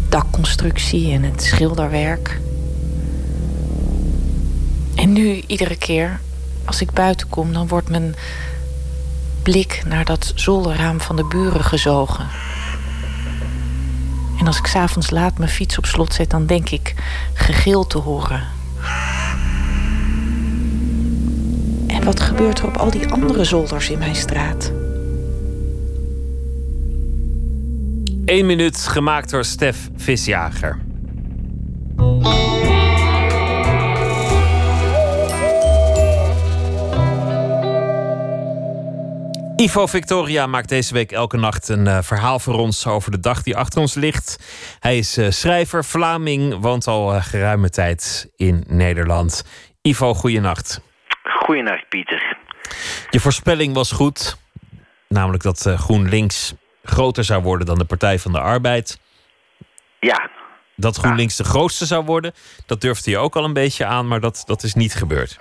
dakconstructie 0.09 1.13
en 1.13 1.23
het 1.23 1.43
schilderwerk. 1.43 2.41
En 4.95 5.13
nu, 5.13 5.43
iedere 5.47 5.77
keer 5.77 6.21
als 6.65 6.81
ik 6.81 6.91
buiten 6.91 7.29
kom, 7.29 7.53
dan 7.53 7.69
wordt 7.69 7.89
mijn 7.89 8.15
blik 9.43 9.83
naar 9.87 10.05
dat 10.05 10.33
zolderraam 10.35 11.01
van 11.01 11.17
de 11.17 11.25
buren 11.25 11.65
gezogen. 11.65 12.27
En 14.39 14.47
als 14.47 14.59
ik 14.59 14.67
s'avonds 14.67 15.11
laat 15.11 15.39
mijn 15.39 15.51
fiets 15.51 15.79
op 15.79 15.87
slot 15.87 16.15
zet, 16.15 16.31
dan 16.31 16.47
denk 16.47 16.69
ik 16.69 16.95
gegil 17.33 17.87
te 17.87 17.99
horen. 17.99 18.43
En 21.87 22.05
wat 22.05 22.21
gebeurt 22.21 22.59
er 22.59 22.67
op 22.67 22.77
al 22.77 22.91
die 22.91 23.09
andere 23.09 23.45
zolders 23.45 23.91
in 23.91 23.99
mijn 23.99 24.17
straat? 24.17 24.82
1 28.33 28.47
minuut 28.47 28.87
gemaakt 28.87 29.31
door 29.31 29.45
Stef 29.45 29.89
Visjager. 29.97 30.79
Ivo 39.57 39.87
Victoria 39.87 40.47
maakt 40.47 40.69
deze 40.69 40.95
week 40.95 41.13
elke 41.13 41.37
nacht 41.37 41.69
een 41.69 41.87
eh, 41.87 42.03
verhaal 42.03 42.39
voor 42.39 42.55
ons 42.55 42.87
over 42.87 43.11
de 43.11 43.21
dag 43.21 43.43
die 43.43 43.57
achter 43.57 43.81
ons 43.81 43.95
ligt. 43.95 44.39
Hij 44.81 44.99
is 44.99 45.17
eh, 45.17 45.31
schrijver, 45.31 45.85
Vlaming, 45.85 46.61
woont 46.61 46.87
al 46.87 47.15
eh, 47.15 47.25
geruime 47.25 47.71
tijd 47.71 48.31
in 48.37 48.65
Nederland. 48.69 49.45
Ivo, 49.83 50.15
goeienacht. 50.15 50.81
Goeienacht, 51.23 51.89
Pieter. 51.89 52.37
Je 53.11 53.21
voorspelling 53.21 53.75
was 53.75 53.93
goed, 53.93 54.37
namelijk 55.09 55.43
dat 55.43 55.75
GroenLinks 55.77 56.55
groter 56.83 57.25
zou 57.25 57.43
worden 57.43 57.67
dan 57.67 57.79
de 57.79 57.85
Partij 57.85 58.19
van 58.19 58.33
de 58.33 58.41
Arbeid. 58.41 59.01
Ja. 60.01 60.29
Dat 60.77 60.97
GroenLinks 60.97 61.37
de 61.37 61.45
grootste 61.45 61.87
zou 61.87 62.05
worden, 62.05 62.33
dat 62.67 62.81
durfde 62.81 63.11
je 63.11 63.19
ook 63.19 63.37
al 63.37 63.45
een 63.45 63.53
beetje 63.53 63.85
aan, 63.85 64.09
maar 64.09 64.21
dat, 64.21 64.43
dat 64.47 64.63
is 64.63 64.75
niet 64.75 64.95
gebeurd. 64.95 65.39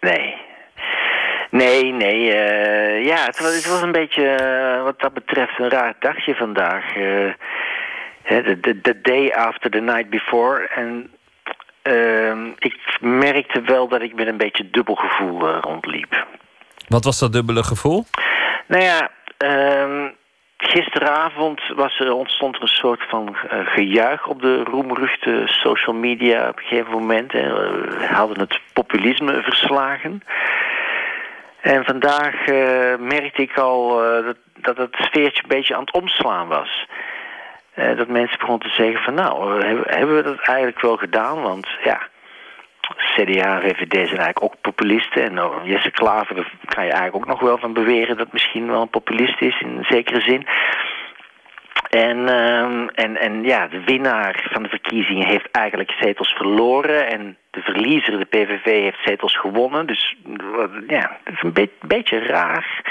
Nee. 0.00 0.34
Nee, 1.50 1.92
nee. 1.92 2.32
eh, 2.32 3.04
ja, 3.06 3.24
het 3.24 3.38
was, 3.40 3.54
het 3.54 3.68
was 3.68 3.82
een 3.82 3.92
beetje 3.92 4.28
eh, 4.28 4.82
wat 4.82 5.00
dat 5.00 5.14
betreft 5.14 5.58
een 5.58 5.68
raar 5.70 5.94
dagje 5.98 6.34
vandaag. 6.34 6.84
eh, 6.94 7.34
De 8.44 8.78
the 8.82 9.00
day 9.02 9.30
after 9.32 9.70
the 9.70 9.80
night 9.80 10.10
before. 10.10 10.68
En 10.74 11.10
ehm, 11.82 12.46
ik 12.58 12.96
merkte 13.00 13.60
wel 13.60 13.88
dat 13.88 14.02
ik 14.02 14.14
met 14.14 14.26
een 14.26 14.36
beetje 14.36 14.70
dubbel 14.70 14.94
gevoel 14.94 15.48
eh, 15.48 15.58
rondliep. 15.60 16.26
Wat 16.88 17.04
was 17.04 17.18
dat 17.18 17.32
dubbele 17.32 17.62
gevoel? 17.62 18.04
Nou 18.66 18.82
ja, 18.82 19.10
ehm, 19.38 20.08
gisteravond 20.62 21.60
was 21.74 21.98
er, 21.98 22.12
ontstond 22.12 22.56
er 22.56 22.62
een 22.62 22.68
soort 22.68 23.02
van 23.08 23.36
eh, 23.48 23.66
gejuich 23.66 24.26
op 24.26 24.42
de 24.42 24.62
roemruchte 24.62 25.42
social 25.46 25.94
media 25.94 26.48
op 26.48 26.56
een 26.56 26.64
gegeven 26.64 26.92
moment. 26.92 27.32
We 27.32 28.08
hadden 28.10 28.38
het 28.38 28.60
populisme 28.72 29.42
verslagen. 29.42 30.22
En 31.60 31.84
vandaag 31.84 32.44
eh, 32.44 32.96
merkte 32.98 33.42
ik 33.42 33.58
al 33.58 34.04
eh, 34.04 34.24
dat, 34.24 34.36
dat 34.54 34.76
het 34.76 34.96
sfeertje 34.98 35.42
een 35.42 35.48
beetje 35.48 35.74
aan 35.74 35.84
het 35.84 35.94
omslaan 35.94 36.48
was. 36.48 36.86
Dat 37.74 38.08
mensen 38.08 38.38
begonnen 38.38 38.68
te 38.68 38.74
zeggen 38.74 39.02
van 39.02 39.14
nou, 39.14 39.64
hebben 39.86 40.16
we 40.16 40.22
dat 40.22 40.38
eigenlijk 40.38 40.80
wel 40.80 40.96
gedaan? 40.96 41.42
Want 41.42 41.68
ja, 41.84 42.00
CDA 42.96 43.60
VVD 43.60 43.92
zijn 43.92 44.20
eigenlijk 44.20 44.42
ook 44.42 44.60
populisten. 44.60 45.24
En 45.24 45.34
nou, 45.34 45.68
Jesse 45.68 45.90
Klaver, 45.90 46.34
daar 46.34 46.52
kan 46.64 46.84
je 46.84 46.90
eigenlijk 46.90 47.24
ook 47.24 47.30
nog 47.32 47.40
wel 47.40 47.58
van 47.58 47.72
beweren 47.72 48.16
dat 48.16 48.32
misschien 48.32 48.66
wel 48.66 48.82
een 48.82 48.90
populist 48.90 49.40
is 49.40 49.60
in 49.60 49.68
een 49.68 49.86
zekere 49.88 50.20
zin. 50.20 50.46
En, 51.90 52.28
ehm, 52.28 52.88
en, 52.94 53.16
en 53.20 53.42
ja, 53.42 53.66
de 53.66 53.82
winnaar 53.84 54.48
van 54.52 54.62
de 54.62 54.68
verkiezingen 54.68 55.26
heeft 55.26 55.50
eigenlijk 55.50 55.90
zetels 56.00 56.28
verloren. 56.32 57.10
En 57.10 57.36
de 57.50 57.60
verliezer, 57.60 58.18
de 58.18 58.24
PVV, 58.24 58.64
heeft 58.64 59.04
zetels 59.04 59.38
gewonnen. 59.38 59.86
Dus 59.86 60.16
ja, 60.88 61.18
het 61.24 61.34
is 61.34 61.42
een 61.42 61.52
be- 61.52 61.70
beetje 61.80 62.18
raar, 62.18 62.82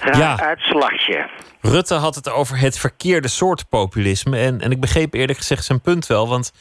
raar 0.00 0.18
Ja. 0.18 0.40
uitslagje. 0.40 1.26
Rutte 1.60 1.94
had 1.94 2.14
het 2.14 2.30
over 2.30 2.58
het 2.58 2.78
verkeerde 2.78 3.28
soort 3.28 3.68
populisme. 3.68 4.38
En, 4.38 4.60
en 4.60 4.70
ik 4.70 4.80
begreep 4.80 5.14
eerlijk 5.14 5.38
gezegd 5.38 5.64
zijn 5.64 5.80
punt 5.80 6.06
wel. 6.06 6.28
Want 6.28 6.52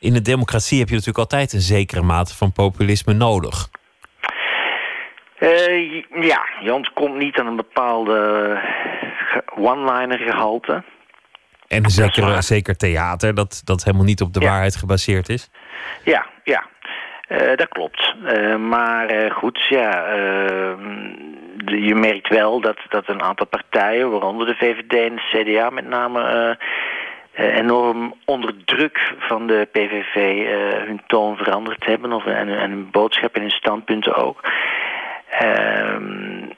in 0.00 0.14
een 0.14 0.22
democratie 0.22 0.78
heb 0.78 0.88
je 0.88 0.94
natuurlijk 0.94 1.18
altijd 1.18 1.52
een 1.52 1.60
zekere 1.60 2.02
mate 2.02 2.36
van 2.36 2.52
populisme 2.52 3.12
nodig. 3.12 3.68
Eh, 5.38 6.02
ja, 6.20 6.40
je 6.62 6.72
ontkomt 6.74 7.16
niet 7.16 7.38
aan 7.38 7.46
een 7.46 7.56
bepaalde 7.56 8.58
one-liner 9.56 10.18
gehalte. 10.18 10.82
En 11.68 11.84
een 11.84 11.90
zekere, 11.90 12.42
zeker 12.42 12.76
theater, 12.76 13.34
dat, 13.34 13.60
dat 13.64 13.84
helemaal 13.84 14.06
niet 14.06 14.20
op 14.20 14.32
de 14.32 14.40
waarheid 14.40 14.76
gebaseerd 14.76 15.28
is. 15.28 15.50
Ja, 16.04 16.26
ja. 16.44 16.66
Eh, 17.28 17.56
dat 17.56 17.68
klopt. 17.68 18.14
Eh, 18.26 18.56
maar 18.56 19.30
goed, 19.32 19.66
ja, 19.68 20.04
eh, 20.06 20.74
de- 21.56 21.80
je 21.82 21.94
merkt 21.94 22.28
wel 22.28 22.60
dat, 22.60 22.78
dat 22.88 23.08
een 23.08 23.22
aantal 23.22 23.46
partijen, 23.46 24.10
waaronder 24.10 24.46
de 24.46 24.54
VVD 24.54 24.92
en 25.10 25.14
de 25.16 25.44
CDA 25.44 25.70
met 25.70 25.86
name, 25.88 26.58
enorm 27.38 28.14
onder 28.24 28.64
druk 28.64 29.14
van 29.18 29.46
de 29.46 29.68
PVV 29.72 30.14
eh, 30.14 30.86
hun 30.86 31.00
toon 31.06 31.36
veranderd 31.36 31.84
hebben. 31.84 32.12
Of, 32.12 32.26
en, 32.26 32.48
en 32.48 32.70
hun 32.70 32.90
boodschap 32.90 33.34
en 33.34 33.40
hun 33.40 33.50
standpunten 33.50 34.14
ook. 34.14 34.40
Ehm, 35.30 36.48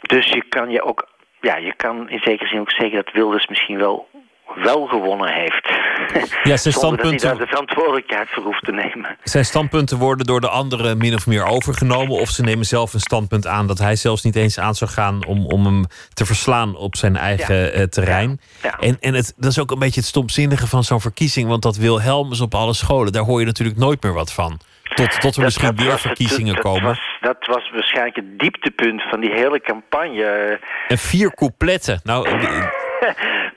dus 0.00 0.28
je 0.28 0.44
kan 0.48 0.70
je 0.70 0.82
ook, 0.82 1.08
ja, 1.40 1.56
je 1.56 1.74
kan 1.74 2.08
in 2.08 2.20
zekere 2.22 2.48
zin 2.48 2.60
ook 2.60 2.70
zeggen 2.70 3.04
dat 3.04 3.12
Wilders 3.12 3.46
misschien 3.46 3.78
wel 3.78 4.08
wel 4.54 4.86
gewonnen 4.86 5.32
heeft. 5.32 5.68
Ja, 5.68 5.76
zijn 6.12 6.32
Zonder 6.32 6.52
dat 6.52 6.62
hij 6.62 6.72
standpunten- 6.72 7.28
daar 7.28 7.38
de 7.38 7.46
verantwoordelijkheid 7.46 8.28
voor 8.30 8.42
hoeft 8.42 8.64
te 8.64 8.72
nemen. 8.72 9.16
Zijn 9.22 9.44
standpunten 9.44 9.98
worden 9.98 10.26
door 10.26 10.40
de 10.40 10.48
anderen 10.48 10.98
min 10.98 11.14
of 11.14 11.26
meer 11.26 11.44
overgenomen. 11.46 12.18
Of 12.20 12.28
ze 12.28 12.42
nemen 12.42 12.64
zelf 12.66 12.94
een 12.94 13.00
standpunt 13.00 13.46
aan 13.46 13.66
dat 13.66 13.78
hij 13.78 13.96
zelfs 13.96 14.22
niet 14.22 14.36
eens 14.36 14.58
aan 14.58 14.74
zou 14.74 14.90
gaan 14.90 15.26
om, 15.26 15.46
om 15.46 15.64
hem 15.64 15.84
te 16.12 16.26
verslaan 16.26 16.76
op 16.76 16.96
zijn 16.96 17.16
eigen 17.16 17.72
eh, 17.72 17.82
terrein. 17.82 18.40
En, 18.80 18.96
en 19.00 19.14
het, 19.14 19.34
dat 19.36 19.50
is 19.50 19.58
ook 19.58 19.70
een 19.70 19.78
beetje 19.78 20.00
het 20.00 20.08
stomzinnige 20.08 20.66
van 20.66 20.84
zo'n 20.84 21.00
verkiezing. 21.00 21.48
Want 21.48 21.62
dat 21.62 21.76
Wilhelmus 21.76 22.40
op 22.40 22.54
alle 22.54 22.74
scholen, 22.74 23.12
daar 23.12 23.22
hoor 23.24 23.40
je 23.40 23.46
natuurlijk 23.46 23.78
nooit 23.78 24.02
meer 24.02 24.12
wat 24.12 24.32
van. 24.32 24.60
Tot, 24.94 25.20
tot 25.20 25.36
er 25.36 25.42
misschien 25.42 25.76
weer 25.76 25.84
was 25.86 25.92
het- 25.94 26.02
verkiezingen 26.02 26.54
dat, 26.54 26.62
komen. 26.64 26.82
Was, 26.82 27.00
dat 27.20 27.36
was 27.46 27.70
waarschijnlijk 27.72 28.16
het 28.16 28.38
dieptepunt 28.38 29.02
van 29.02 29.20
die 29.20 29.30
hele 29.32 29.60
campagne. 29.60 30.60
En 30.88 30.98
vier 30.98 31.34
coupletten. 31.34 32.00
Nou, 32.04 32.28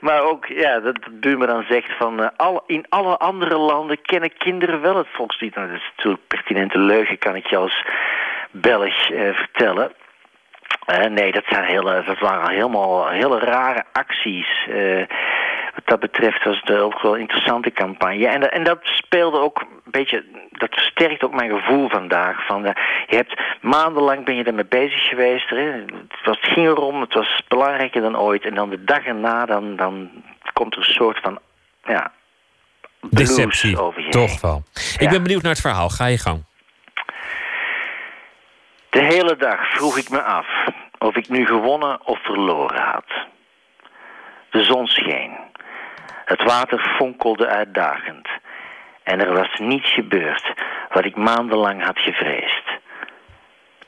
maar 0.08 0.22
ook, 0.22 0.46
ja, 0.46 0.80
dat 0.80 0.98
buurman 1.20 1.46
dan 1.46 1.64
zegt 1.68 1.96
van... 1.96 2.22
eh, 2.22 2.28
alle, 2.36 2.62
in 2.66 2.84
alle 2.88 3.16
andere 3.16 3.56
landen 3.56 4.02
kennen 4.02 4.36
kinderen 4.36 4.80
wel 4.80 4.96
het 4.96 5.06
volkslied. 5.12 5.54
Nou, 5.54 5.68
dat 5.68 5.76
is 5.76 5.92
natuurlijk 5.96 6.26
pertinente 6.26 6.78
leugen, 6.78 7.18
kan 7.18 7.36
ik 7.36 7.46
je 7.46 7.56
als 7.56 7.84
Belg 8.50 9.10
eh, 9.10 9.34
vertellen. 9.34 9.92
Eh, 10.86 11.04
nee, 11.04 11.32
dat, 11.32 11.44
zijn 11.48 11.64
hele, 11.64 12.02
dat 12.06 12.18
waren 12.18 12.50
helemaal 12.50 13.08
hele 13.08 13.38
rare 13.38 13.84
acties. 13.92 14.68
Wat 15.78 15.86
dat 15.86 16.00
betreft 16.00 16.44
was 16.44 16.60
het 16.64 16.70
ook 16.78 17.00
wel 17.02 17.14
een 17.14 17.20
interessante 17.20 17.70
campagne. 17.72 18.26
En, 18.28 18.40
dat- 18.40 18.50
en 18.50 18.64
dat 18.64 18.78
speelde 18.82 19.38
ook 19.38 19.60
een 19.60 19.90
beetje... 19.90 20.24
Dat 20.50 20.74
versterkt 20.74 21.22
ook 21.22 21.34
mijn 21.34 21.50
gevoel 21.50 21.88
vandaag. 21.88 22.46
Van, 22.46 22.64
eh, 22.64 22.74
je 23.06 23.16
hebt 23.16 23.40
maandenlang 23.60 24.24
ben 24.24 24.34
je 24.36 24.44
ermee 24.44 24.64
bezig 24.66 25.00
geweest. 25.02 25.48
Hè? 25.50 25.56
Het, 25.56 26.24
was, 26.24 26.40
het 26.40 26.50
ging 26.52 26.66
erom, 26.66 27.00
het 27.00 27.14
was 27.14 27.42
belangrijker 27.48 28.00
dan 28.00 28.18
ooit. 28.18 28.44
En 28.44 28.54
dan 28.54 28.70
de 28.70 28.84
dag 28.84 29.04
erna, 29.04 29.46
dan, 29.46 29.76
dan 29.76 30.10
komt 30.52 30.72
er 30.74 30.78
een 30.78 30.94
soort 30.94 31.18
van... 31.22 31.38
Ja, 31.84 32.12
deceptie. 33.00 33.80
over 33.80 34.02
je 34.02 34.08
Toch 34.08 34.40
wel. 34.40 34.62
Ik 34.98 35.08
ben 35.10 35.22
benieuwd 35.22 35.42
naar 35.42 35.52
het 35.52 35.60
verhaal. 35.60 35.88
Ga 35.88 36.06
je 36.06 36.18
gang. 36.18 36.44
De 38.90 39.02
hele 39.02 39.36
dag 39.36 39.70
vroeg 39.70 39.98
ik 39.98 40.10
me 40.10 40.22
af 40.22 40.46
of 40.98 41.16
ik 41.16 41.28
nu 41.28 41.46
gewonnen 41.46 42.06
of 42.06 42.18
verloren 42.22 42.82
had. 42.82 43.04
De 44.50 44.62
zon 44.62 44.86
scheen. 44.86 45.36
Het 46.28 46.42
water 46.42 46.94
fonkelde 46.96 47.46
uitdagend. 47.46 48.28
En 49.02 49.20
er 49.20 49.32
was 49.32 49.58
niets 49.58 49.92
gebeurd 49.92 50.52
wat 50.92 51.04
ik 51.04 51.16
maandenlang 51.16 51.84
had 51.84 51.98
gevreesd. 51.98 52.64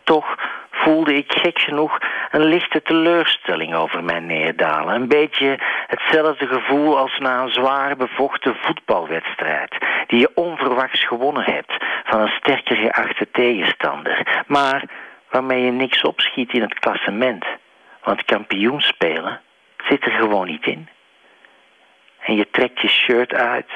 Toch 0.04 0.36
voelde 0.70 1.14
ik 1.14 1.32
gek 1.32 1.58
genoeg 1.58 1.98
een 2.30 2.44
lichte 2.44 2.82
teleurstelling 2.82 3.74
over 3.74 4.04
mij 4.04 4.20
neerdalen. 4.20 4.94
Een 4.94 5.08
beetje 5.08 5.58
hetzelfde 5.86 6.46
gevoel 6.46 6.98
als 6.98 7.18
na 7.18 7.42
een 7.42 7.52
zwaar 7.52 7.96
bevochten 7.96 8.56
voetbalwedstrijd... 8.60 9.76
die 10.06 10.18
je 10.18 10.30
onverwachts 10.34 11.06
gewonnen 11.06 11.44
hebt 11.44 11.72
van 12.04 12.20
een 12.20 12.36
sterker 12.40 12.76
geachte 12.76 13.28
tegenstander... 13.32 14.44
maar 14.46 14.82
waarmee 15.30 15.64
je 15.64 15.72
niks 15.72 16.02
opschiet 16.02 16.52
in 16.52 16.62
het 16.62 16.78
klassement. 16.78 17.44
Want 18.02 18.24
kampioen 18.24 18.80
spelen 18.80 19.40
zit 19.88 20.04
er 20.04 20.12
gewoon 20.12 20.46
niet 20.46 20.66
in. 20.66 20.88
En 22.30 22.36
je 22.36 22.50
trekt 22.50 22.80
je 22.80 22.88
shirt 22.88 23.34
uit 23.34 23.70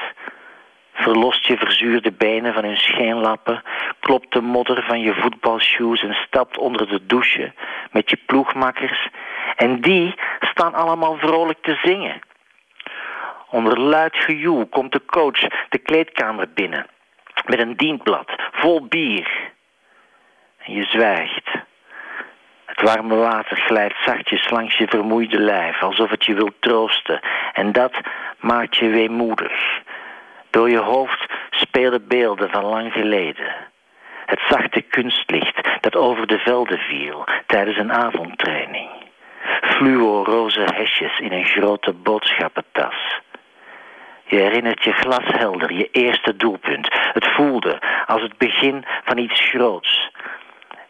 verlost 0.93 1.47
je 1.47 1.57
verzuurde 1.57 2.11
benen 2.11 2.53
van 2.53 2.63
hun 2.63 2.77
scheenlappen, 2.77 3.63
klopt 3.99 4.33
de 4.33 4.41
modder 4.41 4.83
van 4.83 4.99
je 4.99 5.13
voetbalshoes 5.13 6.01
en 6.03 6.13
stapt 6.13 6.57
onder 6.57 6.87
de 6.87 7.05
douche 7.05 7.53
met 7.91 8.09
je 8.09 8.17
ploegmakkers. 8.25 9.09
En 9.55 9.81
die 9.81 10.15
staan 10.39 10.73
allemaal 10.73 11.17
vrolijk 11.17 11.57
te 11.61 11.79
zingen. 11.83 12.21
Onder 13.49 13.79
luid 13.79 14.15
gejoel 14.15 14.65
komt 14.65 14.91
de 14.91 15.05
coach 15.05 15.39
de 15.69 15.77
kleedkamer 15.77 16.47
binnen 16.53 16.85
met 17.45 17.59
een 17.59 17.77
dienblad 17.77 18.31
vol 18.51 18.87
bier. 18.87 19.51
En 20.57 20.73
je 20.73 20.83
zwijgt. 20.83 21.49
Het 22.65 22.81
warme 22.81 23.15
water 23.15 23.57
glijdt 23.57 23.95
zachtjes 24.05 24.49
langs 24.49 24.77
je 24.77 24.87
vermoeide 24.87 25.39
lijf, 25.39 25.81
alsof 25.81 26.09
het 26.09 26.25
je 26.25 26.33
wil 26.33 26.49
troosten. 26.59 27.19
En 27.53 27.71
dat 27.71 27.99
maakt 28.45 28.75
je 28.75 28.89
weemoedig. 28.89 29.81
Door 30.49 30.69
je 30.69 30.77
hoofd 30.77 31.25
spelen 31.49 32.07
beelden 32.07 32.49
van 32.49 32.65
lang 32.65 32.91
geleden. 32.91 33.55
Het 34.25 34.39
zachte 34.49 34.81
kunstlicht 34.81 35.67
dat 35.81 35.95
over 35.95 36.27
de 36.27 36.37
velden 36.37 36.79
viel 36.79 37.23
tijdens 37.45 37.77
een 37.77 37.93
avondtraining. 37.93 38.89
Fluoroze 39.61 40.67
hesjes 40.73 41.19
in 41.19 41.31
een 41.31 41.45
grote 41.45 41.93
boodschappentas. 41.93 43.19
Je 44.23 44.37
herinnert 44.37 44.83
je 44.83 44.91
glashelder 44.91 45.73
je 45.73 45.89
eerste 45.91 46.35
doelpunt. 46.35 46.87
Het 46.91 47.27
voelde 47.27 47.81
als 48.05 48.21
het 48.21 48.37
begin 48.37 48.85
van 49.03 49.17
iets 49.17 49.39
groots. 49.39 50.11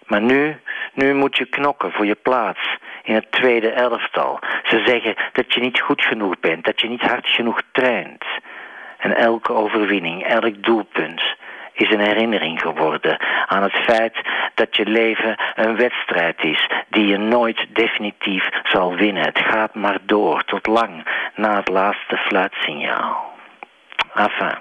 Maar 0.06 0.22
nu, 0.22 0.58
nu 0.94 1.14
moet 1.14 1.38
je 1.38 1.46
knokken 1.46 1.92
voor 1.92 2.06
je 2.06 2.16
plaats 2.16 2.78
in 3.04 3.14
het 3.14 3.32
tweede 3.32 3.70
elftal. 3.70 4.40
Ze 4.64 4.84
zeggen 4.86 5.16
dat 5.32 5.54
je 5.54 5.60
niet 5.60 5.80
goed 5.80 6.02
genoeg 6.02 6.40
bent, 6.40 6.66
dat 6.66 6.82
je 6.82 6.88
niet 6.88 7.02
hard 7.02 7.28
genoeg 7.28 7.62
traint. 7.72 8.26
En 8.98 9.16
elke 9.16 9.54
overwinning, 9.54 10.24
elk 10.24 10.64
doelpunt 10.64 11.22
is 11.74 11.92
een 11.92 12.00
herinnering 12.00 12.62
geworden 12.62 13.18
aan 13.46 13.64
het 13.64 13.76
feit 13.76 14.18
dat 14.54 14.76
je 14.76 14.86
leven 14.86 15.36
een 15.56 15.76
wedstrijd 15.76 16.44
is 16.44 16.70
die 16.90 17.08
je 17.08 17.18
nooit 17.18 17.66
definitief 17.70 18.50
zal 18.64 18.96
winnen. 18.96 19.24
Het 19.24 19.40
gaat 19.40 19.74
maar 19.74 19.98
door 20.02 20.44
tot 20.44 20.68
lang 20.68 21.08
na 21.36 21.56
het 21.56 21.70
laatste 21.70 22.18
fluitsignaal. 22.18 23.34
Enfin, 24.14 24.58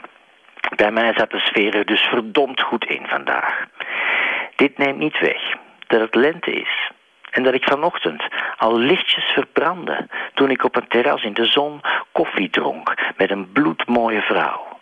bij 0.76 0.90
mij 0.90 1.12
zat 1.16 1.30
de 1.30 1.40
sfeer 1.40 1.74
er 1.74 1.84
dus 1.84 2.02
verdomd 2.02 2.60
goed 2.60 2.84
in 2.84 3.06
vandaag. 3.06 3.66
Dit 4.56 4.78
neemt 4.78 4.98
niet 4.98 5.20
weg 5.20 5.40
dat 5.86 6.00
het 6.00 6.14
lente 6.14 6.50
is. 6.50 6.90
En 7.30 7.42
dat 7.42 7.54
ik 7.54 7.64
vanochtend 7.64 8.22
al 8.56 8.78
lichtjes 8.78 9.24
verbrandde 9.24 10.08
toen 10.34 10.50
ik 10.50 10.64
op 10.64 10.76
een 10.76 10.88
terras 10.88 11.22
in 11.22 11.34
de 11.34 11.44
zon 11.44 11.80
koffie 12.12 12.50
dronk 12.50 12.94
met 13.16 13.30
een 13.30 13.52
bloedmooie 13.52 14.20
vrouw. 14.20 14.78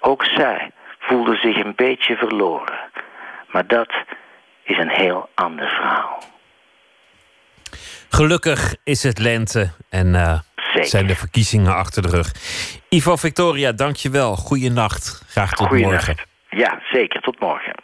Ook 0.00 0.24
zij 0.24 0.70
voelde 0.98 1.36
zich 1.36 1.56
een 1.56 1.72
beetje 1.76 2.16
verloren. 2.16 2.78
Maar 3.50 3.66
dat 3.66 3.92
is 4.62 4.78
een 4.78 4.90
heel 4.90 5.28
ander 5.34 5.68
verhaal. 5.68 6.22
Gelukkig 8.08 8.74
is 8.84 9.02
het 9.02 9.18
lente 9.18 9.70
en 9.90 10.14
eh, 10.14 10.38
zijn 10.82 11.06
de 11.06 11.16
verkiezingen 11.16 11.74
achter 11.74 12.02
de 12.02 12.08
rug. 12.08 12.32
Ivo 12.88 13.16
Victoria, 13.16 13.72
dankjewel. 13.72 14.36
Goeienacht. 14.36 15.24
Graag 15.28 15.52
tot 15.52 15.66
Goeienacht. 15.66 16.06
morgen. 16.06 16.26
Ja, 16.50 16.80
zeker. 16.92 17.20
Tot 17.20 17.40
morgen. 17.40 17.74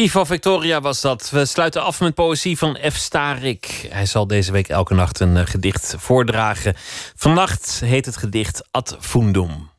Ivo 0.00 0.24
Victoria 0.24 0.80
was 0.80 1.00
dat. 1.00 1.30
We 1.30 1.44
sluiten 1.44 1.82
af 1.82 2.00
met 2.00 2.14
poëzie 2.14 2.58
van 2.58 2.78
F. 2.90 2.96
Starik. 2.96 3.88
Hij 3.90 4.06
zal 4.06 4.26
deze 4.26 4.52
week 4.52 4.68
elke 4.68 4.94
nacht 4.94 5.20
een 5.20 5.36
eh, 5.36 5.46
gedicht 5.46 5.94
voordragen. 5.98 6.74
Vannacht 7.16 7.80
heet 7.84 8.06
het 8.06 8.16
gedicht 8.16 8.68
Ad 8.70 8.96
Fundum. 9.00 9.70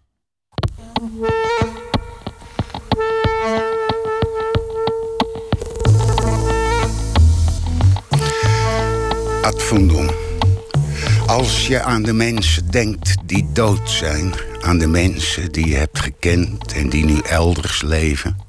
Ad 9.42 9.62
fundum. 9.64 10.10
Als 11.28 11.68
je 11.68 11.82
aan 11.82 12.04
de 12.04 12.14
mensen 12.14 12.72
denkt 12.72 13.16
die 13.26 13.50
dood 13.54 13.90
zijn, 13.90 14.34
aan 14.62 14.78
de 14.78 14.88
mensen 14.88 15.52
die 15.52 15.68
je 15.68 15.76
hebt 15.76 16.00
gekend 16.00 16.74
en 16.74 16.90
die 16.90 17.06
nu 17.06 17.20
elders 17.20 17.82
leven. 17.82 18.41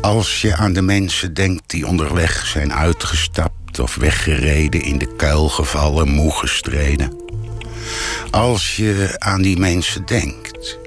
Als 0.00 0.40
je 0.40 0.56
aan 0.56 0.72
de 0.72 0.82
mensen 0.82 1.34
denkt 1.34 1.62
die 1.66 1.86
onderweg 1.86 2.46
zijn 2.46 2.72
uitgestapt 2.72 3.78
of 3.78 3.94
weggereden, 3.94 4.82
in 4.82 4.98
de 4.98 5.16
kuil 5.16 5.48
gevallen, 5.48 6.08
moe 6.08 6.32
gestreden. 6.32 7.16
Als 8.30 8.76
je 8.76 9.16
aan 9.18 9.42
die 9.42 9.58
mensen 9.58 10.06
denkt, 10.06 10.78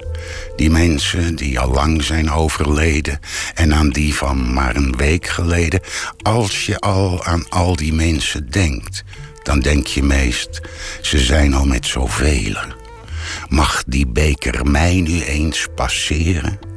die 0.55 0.69
mensen 0.69 1.35
die 1.35 1.59
al 1.59 1.72
lang 1.72 2.03
zijn 2.03 2.31
overleden 2.31 3.19
en 3.53 3.73
aan 3.73 3.89
die 3.89 4.15
van 4.15 4.53
maar 4.53 4.76
een 4.76 4.95
week 4.97 5.27
geleden. 5.27 5.80
Als 6.22 6.65
je 6.65 6.80
al 6.80 7.23
aan 7.23 7.49
al 7.49 7.76
die 7.76 7.93
mensen 7.93 8.51
denkt, 8.51 9.03
dan 9.43 9.59
denk 9.59 9.88
je 9.88 10.03
meest, 10.03 10.61
ze 11.01 11.19
zijn 11.19 11.53
al 11.53 11.65
met 11.65 11.85
zoveel. 11.85 12.55
Mag 13.49 13.84
die 13.88 14.07
beker 14.07 14.65
mij 14.65 15.01
nu 15.01 15.23
eens 15.23 15.68
passeren? 15.76 16.70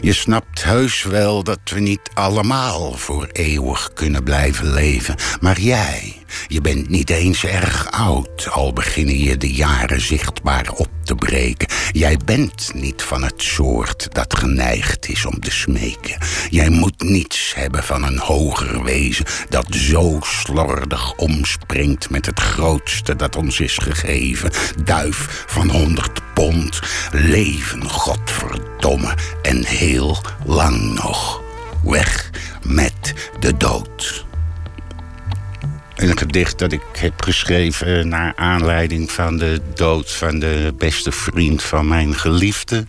Je 0.00 0.12
snapt 0.12 0.64
heus 0.64 1.02
wel 1.02 1.42
dat 1.42 1.60
we 1.64 1.80
niet 1.80 2.10
allemaal 2.14 2.92
voor 2.92 3.28
eeuwig 3.32 3.90
kunnen 3.94 4.22
blijven 4.22 4.72
leven. 4.72 5.14
Maar 5.40 5.60
jij, 5.60 6.16
je 6.46 6.60
bent 6.60 6.88
niet 6.88 7.10
eens 7.10 7.44
erg 7.44 7.90
oud, 7.90 8.48
al 8.50 8.72
beginnen 8.72 9.18
je 9.18 9.36
de 9.36 9.52
jaren 9.52 10.00
zichtbaar 10.00 10.70
op 10.70 10.88
te 11.02 11.14
breken. 11.14 11.68
Jij 11.92 12.18
bent 12.24 12.70
niet 12.74 13.02
van 13.02 13.22
het 13.22 13.42
soort 13.42 14.08
dat 14.12 14.36
geneigd 14.36 15.08
is 15.08 15.26
om 15.26 15.40
te 15.40 15.50
smeken. 15.50 16.18
Jij 16.50 16.68
moet 16.68 17.02
niets 17.02 17.52
hebben 17.54 17.84
van 17.84 18.02
een 18.02 18.18
hoger 18.18 18.82
wezen 18.84 19.24
dat 19.48 19.66
zo 19.70 20.18
slordig 20.22 21.14
omspringt 21.14 22.10
met 22.10 22.26
het 22.26 22.40
grootste 22.40 23.16
dat 23.16 23.36
ons 23.36 23.60
is 23.60 23.78
gegeven. 23.78 24.50
Duif 24.84 25.44
van 25.46 25.68
honderd 25.68 26.17
pond, 26.38 26.80
leven, 27.12 27.90
godverdomme, 27.90 29.14
en 29.42 29.64
heel 29.64 30.18
lang 30.46 30.94
nog. 30.94 31.42
Weg 31.84 32.30
met 32.62 33.14
de 33.40 33.56
dood. 33.56 34.26
Een 35.96 36.18
gedicht 36.18 36.58
dat 36.58 36.72
ik 36.72 36.82
heb 36.92 37.22
geschreven 37.22 38.08
naar 38.08 38.32
aanleiding 38.36 39.10
van 39.10 39.36
de 39.36 39.60
dood 39.74 40.12
van 40.12 40.38
de 40.38 40.74
beste 40.78 41.12
vriend 41.12 41.62
van 41.62 41.88
mijn 41.88 42.14
geliefde. 42.14 42.86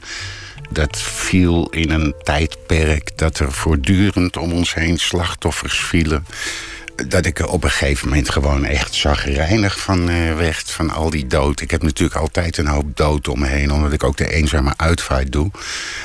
Dat 0.70 0.98
viel 1.02 1.70
in 1.70 1.90
een 1.90 2.16
tijdperk 2.24 3.18
dat 3.18 3.40
er 3.40 3.52
voortdurend 3.52 4.38
om 4.38 4.52
ons 4.52 4.74
heen 4.74 4.98
slachtoffers 4.98 5.80
vielen. 5.80 6.26
Dat 7.08 7.26
ik 7.26 7.52
op 7.52 7.64
een 7.64 7.70
gegeven 7.70 8.08
moment 8.08 8.30
gewoon 8.30 8.66
echt 8.66 8.94
zagrijnig 8.94 9.80
van 9.80 10.10
eh, 10.10 10.36
werd, 10.36 10.72
van 10.72 10.90
al 10.90 11.10
die 11.10 11.28
dood. 11.28 11.62
Ik 11.62 11.72
heb 11.72 11.84
natuurlijk 11.84 12.20
altijd 12.20 12.58
een 12.58 12.68
hoop 12.68 12.98
dood 12.98 13.28
om 13.28 13.40
me 13.40 13.48
heen, 13.48 13.72
omdat 13.72 13.92
ik 13.92 14.04
ook 14.04 14.18
de 14.18 14.32
eenzame 14.32 14.74
uitvaart 14.76 15.32
doe. 15.32 15.52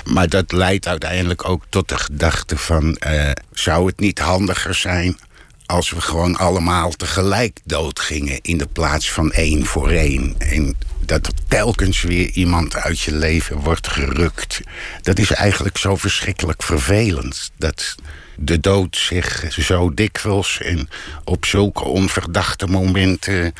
Maar 0.04 0.28
dat 0.28 0.52
leidt 0.52 0.86
uiteindelijk 0.86 1.48
ook 1.48 1.64
tot 1.68 1.88
de 1.88 1.98
gedachte 1.98 2.56
van... 2.56 2.96
eh, 2.96 3.30
zou 3.52 3.86
het 3.86 4.00
niet 4.00 4.18
handiger 4.18 4.74
zijn 4.74 5.18
als 5.66 5.90
we 5.90 6.00
gewoon 6.00 6.36
allemaal 6.36 6.90
tegelijk 6.90 7.60
doodgingen... 7.64 8.38
in 8.42 8.58
de 8.58 8.68
plaats 8.72 9.12
van 9.12 9.32
één 9.32 9.66
voor 9.66 9.90
één. 9.90 10.34
En 10.38 10.76
dat 11.00 11.26
er 11.26 11.32
telkens 11.48 12.02
weer 12.02 12.30
iemand 12.30 12.76
uit 12.76 13.00
je 13.00 13.14
leven 13.14 13.56
wordt 13.56 13.88
gerukt. 13.88 14.60
Dat 15.02 15.18
is 15.18 15.30
eigenlijk 15.30 15.78
zo 15.78 15.96
verschrikkelijk 15.96 16.62
vervelend. 16.62 17.50
Dat 17.56 17.94
de 18.36 18.60
dood 18.60 18.96
zich 18.96 19.44
zo 19.48 19.94
dikwijls 19.94 20.60
en 20.60 20.88
op 21.24 21.44
zulke 21.44 21.84
onverdachte 21.84 22.66
momenten... 22.66 23.54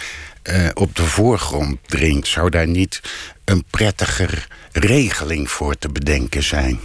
eh, 0.45 0.69
op 0.75 0.97
de 0.97 1.03
voorgrond 1.03 1.79
dringt. 1.87 2.29
Zou 2.29 2.51
daar 2.51 2.67
niet 2.67 3.01
een 3.45 3.65
prettiger 3.71 4.47
regeling 4.73 5.51
voor 5.51 5.79
te 5.79 5.89
bedenken 5.89 6.43
zijn? 6.43 6.81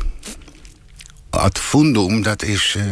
Ad 1.30 1.60
fundum, 1.60 2.22
dat 2.22 2.44
is 2.44 2.76
eh, 2.78 2.84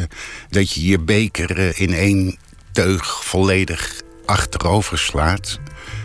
dat 0.50 0.72
je 0.72 0.86
je 0.86 1.00
beker 1.00 1.58
eh, 1.58 1.80
in 1.80 1.94
één 1.94 2.38
teug 2.72 3.26
volledig 3.26 4.02
achterover 4.26 4.98
slaat. 4.98 5.60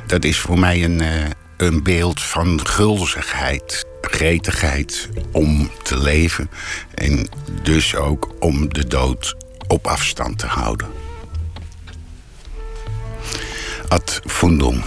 Dat 0.07 0.25
is 0.25 0.39
voor 0.39 0.59
mij 0.59 0.85
een, 0.85 1.03
een 1.63 1.83
beeld 1.83 2.23
van 2.23 2.67
gulzigheid, 2.67 3.87
gretigheid 4.01 5.09
om 5.33 5.71
te 5.83 5.99
leven. 5.99 6.51
En 6.95 7.29
dus 7.63 7.95
ook 7.95 8.35
om 8.39 8.73
de 8.73 8.87
dood 8.87 9.37
op 9.67 9.87
afstand 9.87 10.39
te 10.39 10.47
houden. 10.47 10.89
Ad 13.89 14.21
fundum. 14.25 14.83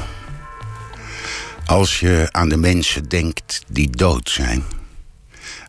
Als 1.66 2.00
je 2.00 2.28
aan 2.32 2.50
de 2.50 2.58
mensen 2.58 3.10
denkt 3.10 3.62
die 3.68 3.90
dood 3.90 4.30
zijn 4.30 4.64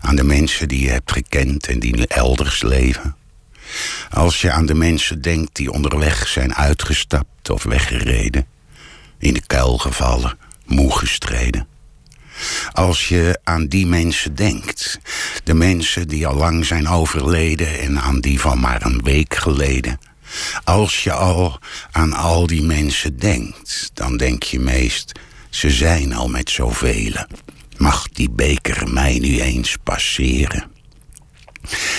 aan 0.00 0.16
de 0.16 0.24
mensen 0.24 0.68
die 0.68 0.82
je 0.82 0.90
hebt 0.90 1.12
gekend 1.12 1.66
en 1.66 1.78
die 1.78 2.06
elders 2.06 2.62
leven. 2.62 3.16
Als 4.10 4.40
je 4.40 4.50
aan 4.50 4.66
de 4.66 4.74
mensen 4.74 5.22
denkt 5.22 5.56
die 5.56 5.72
onderweg 5.72 6.28
zijn 6.28 6.54
uitgestapt 6.54 7.50
of 7.50 7.62
weggereden, 7.62 8.46
in 9.18 9.34
de 9.34 9.46
kuil 9.46 9.78
gevallen, 9.78 10.38
moe 10.66 10.98
gestreden. 10.98 11.66
Als 12.72 13.08
je 13.08 13.38
aan 13.44 13.66
die 13.66 13.86
mensen 13.86 14.34
denkt, 14.34 14.98
de 15.44 15.54
mensen 15.54 16.08
die 16.08 16.26
al 16.26 16.34
lang 16.34 16.64
zijn 16.66 16.88
overleden 16.88 17.80
en 17.80 18.00
aan 18.00 18.20
die 18.20 18.40
van 18.40 18.60
maar 18.60 18.84
een 18.84 19.02
week 19.02 19.34
geleden. 19.34 19.98
Als 20.64 21.04
je 21.04 21.12
al 21.12 21.58
aan 21.90 22.12
al 22.12 22.46
die 22.46 22.62
mensen 22.62 23.18
denkt, 23.18 23.90
dan 23.94 24.16
denk 24.16 24.42
je 24.42 24.60
meest, 24.60 25.12
ze 25.50 25.70
zijn 25.70 26.14
al 26.14 26.28
met 26.28 26.50
zoveel. 26.50 27.12
Mag 27.76 28.08
die 28.08 28.30
beker 28.30 28.92
mij 28.92 29.18
nu 29.18 29.40
eens 29.40 29.76
passeren? 29.82 30.75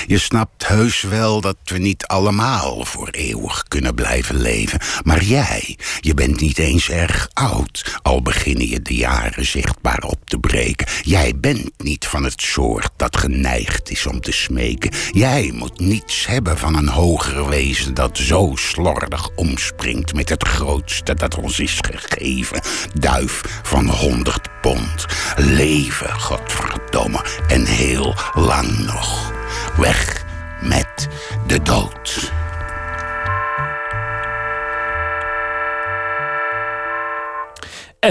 Je 0.07 0.18
snapt 0.18 0.68
heus 0.68 1.02
wel 1.02 1.41
dat 1.41 1.57
we 1.65 1.77
niet 1.77 2.06
allemaal 2.06 2.85
voor 2.85 3.10
eeuwig 3.10 3.64
kunnen 3.68 3.95
blijven 3.95 4.41
leven. 4.41 4.80
Maar 5.03 5.23
jij, 5.23 5.77
je 5.99 6.14
bent 6.14 6.39
niet 6.39 6.57
eens 6.57 6.89
erg 6.89 7.30
oud, 7.34 7.99
al 8.02 8.22
beginnen 8.22 8.68
je 8.68 8.81
de 8.81 8.95
jaren 8.95 9.45
zichtbaar 9.45 10.03
op 10.03 10.19
te 10.26 10.39
breken. 10.39 10.88
Jij 11.02 11.34
bent 11.35 11.72
niet 11.77 12.06
van 12.06 12.23
het 12.23 12.41
soort 12.41 12.89
dat 12.95 13.18
geneigd 13.18 13.91
is 13.91 14.06
om 14.06 14.22
te 14.22 14.31
smeken. 14.31 14.91
Jij 15.11 15.52
moet 15.53 15.80
niets 15.80 16.27
hebben 16.27 16.57
van 16.57 16.76
een 16.76 16.89
hoger 16.89 17.49
wezen 17.49 17.94
dat 17.94 18.18
zo 18.18 18.52
slordig 18.56 19.30
omspringt 19.35 20.14
met 20.14 20.30
het 20.30 20.44
grootste 20.44 21.14
dat 21.14 21.38
ons 21.38 21.60
is 21.60 21.80
gegeven. 21.81 22.61
Duif 22.94 23.61
van 23.64 23.89
honderd 23.89 24.48
pond. 24.61 25.06
Leven, 25.35 26.19
godverdomme, 26.19 27.26
en 27.48 27.65
heel 27.65 28.15
lang 28.34 28.77
nog. 28.77 29.36
Weg 29.77 30.25
met 30.61 31.07
de 31.47 31.61
dood. 31.61 32.31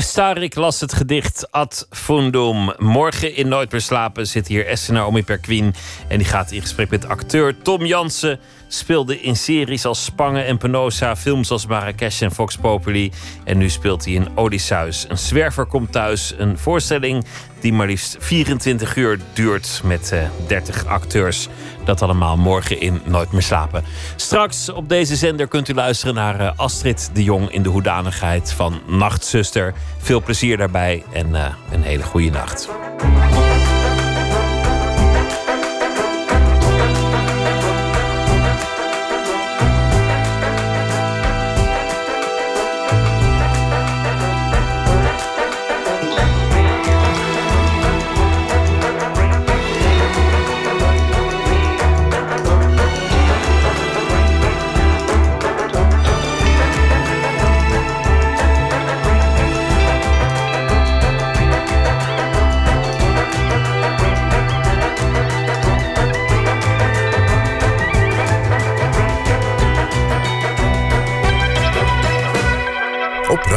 F. 0.01 0.02
Starik 0.02 0.55
las 0.55 0.81
het 0.81 0.93
gedicht 0.93 1.51
Ad 1.51 1.86
Fundum. 1.90 2.73
Morgen 2.78 3.35
in 3.35 3.48
Nooit 3.48 3.70
meer 3.70 3.81
slapen 3.81 4.27
zit 4.27 4.47
hier 4.47 4.66
Essenaar 4.66 5.06
Omi 5.06 5.23
Perquin. 5.23 5.74
En 6.09 6.18
die 6.18 6.27
gaat 6.27 6.51
in 6.51 6.60
gesprek 6.60 6.90
met 6.90 7.06
acteur 7.09 7.62
Tom 7.62 7.85
Jansen 7.85 8.40
Speelde 8.69 9.21
in 9.21 9.37
series 9.37 9.85
als 9.85 10.05
Spangen 10.05 10.47
en 10.47 10.59
Penosa, 10.59 11.17
films 11.17 11.51
als 11.51 11.67
Marrakesh 11.67 12.23
en 12.23 12.33
Fox 12.33 12.57
Populi. 12.57 13.13
En 13.45 13.59
nu 13.59 13.69
speelt 13.69 14.05
hij 14.05 14.15
in 14.15 14.29
Odysseus. 14.35 15.07
Een 15.09 15.19
zwerver 15.19 15.67
komt 15.67 15.93
thuis. 15.93 16.35
Een 16.39 16.59
voorstelling 16.59 17.25
die 17.61 17.73
maar 17.73 17.87
liefst 17.87 18.17
24 18.21 18.97
uur 18.97 19.21
duurt 19.33 19.81
met 19.85 20.13
eh, 20.13 20.21
30 20.47 20.87
acteurs. 20.87 21.49
Dat 21.85 22.03
allemaal 22.03 22.37
morgen 22.37 22.81
in 22.81 23.01
Nooit 23.05 23.33
meer 23.33 23.43
slapen. 23.43 23.85
Straks 24.17 24.69
op 24.69 24.89
deze 24.89 25.17
zender 25.17 25.49
kunt 25.49 25.69
u 25.69 25.75
luisteren 25.75 26.15
naar 26.15 26.41
eh, 26.41 26.53
Astrid 26.57 27.11
de 27.13 27.25
Jong 27.25 27.51
in 27.51 27.63
de 27.63 27.69
hoedanigheid 27.69 28.53
van 28.53 28.81
Nachtzuster. 28.87 29.75
Veel 29.99 30.23
plezier 30.23 30.57
daarbij 30.57 31.05
en 31.13 31.35
eh, 31.35 31.45
een 31.73 31.83
hele 31.83 32.03
goede 32.03 32.31
nacht. 32.31 32.69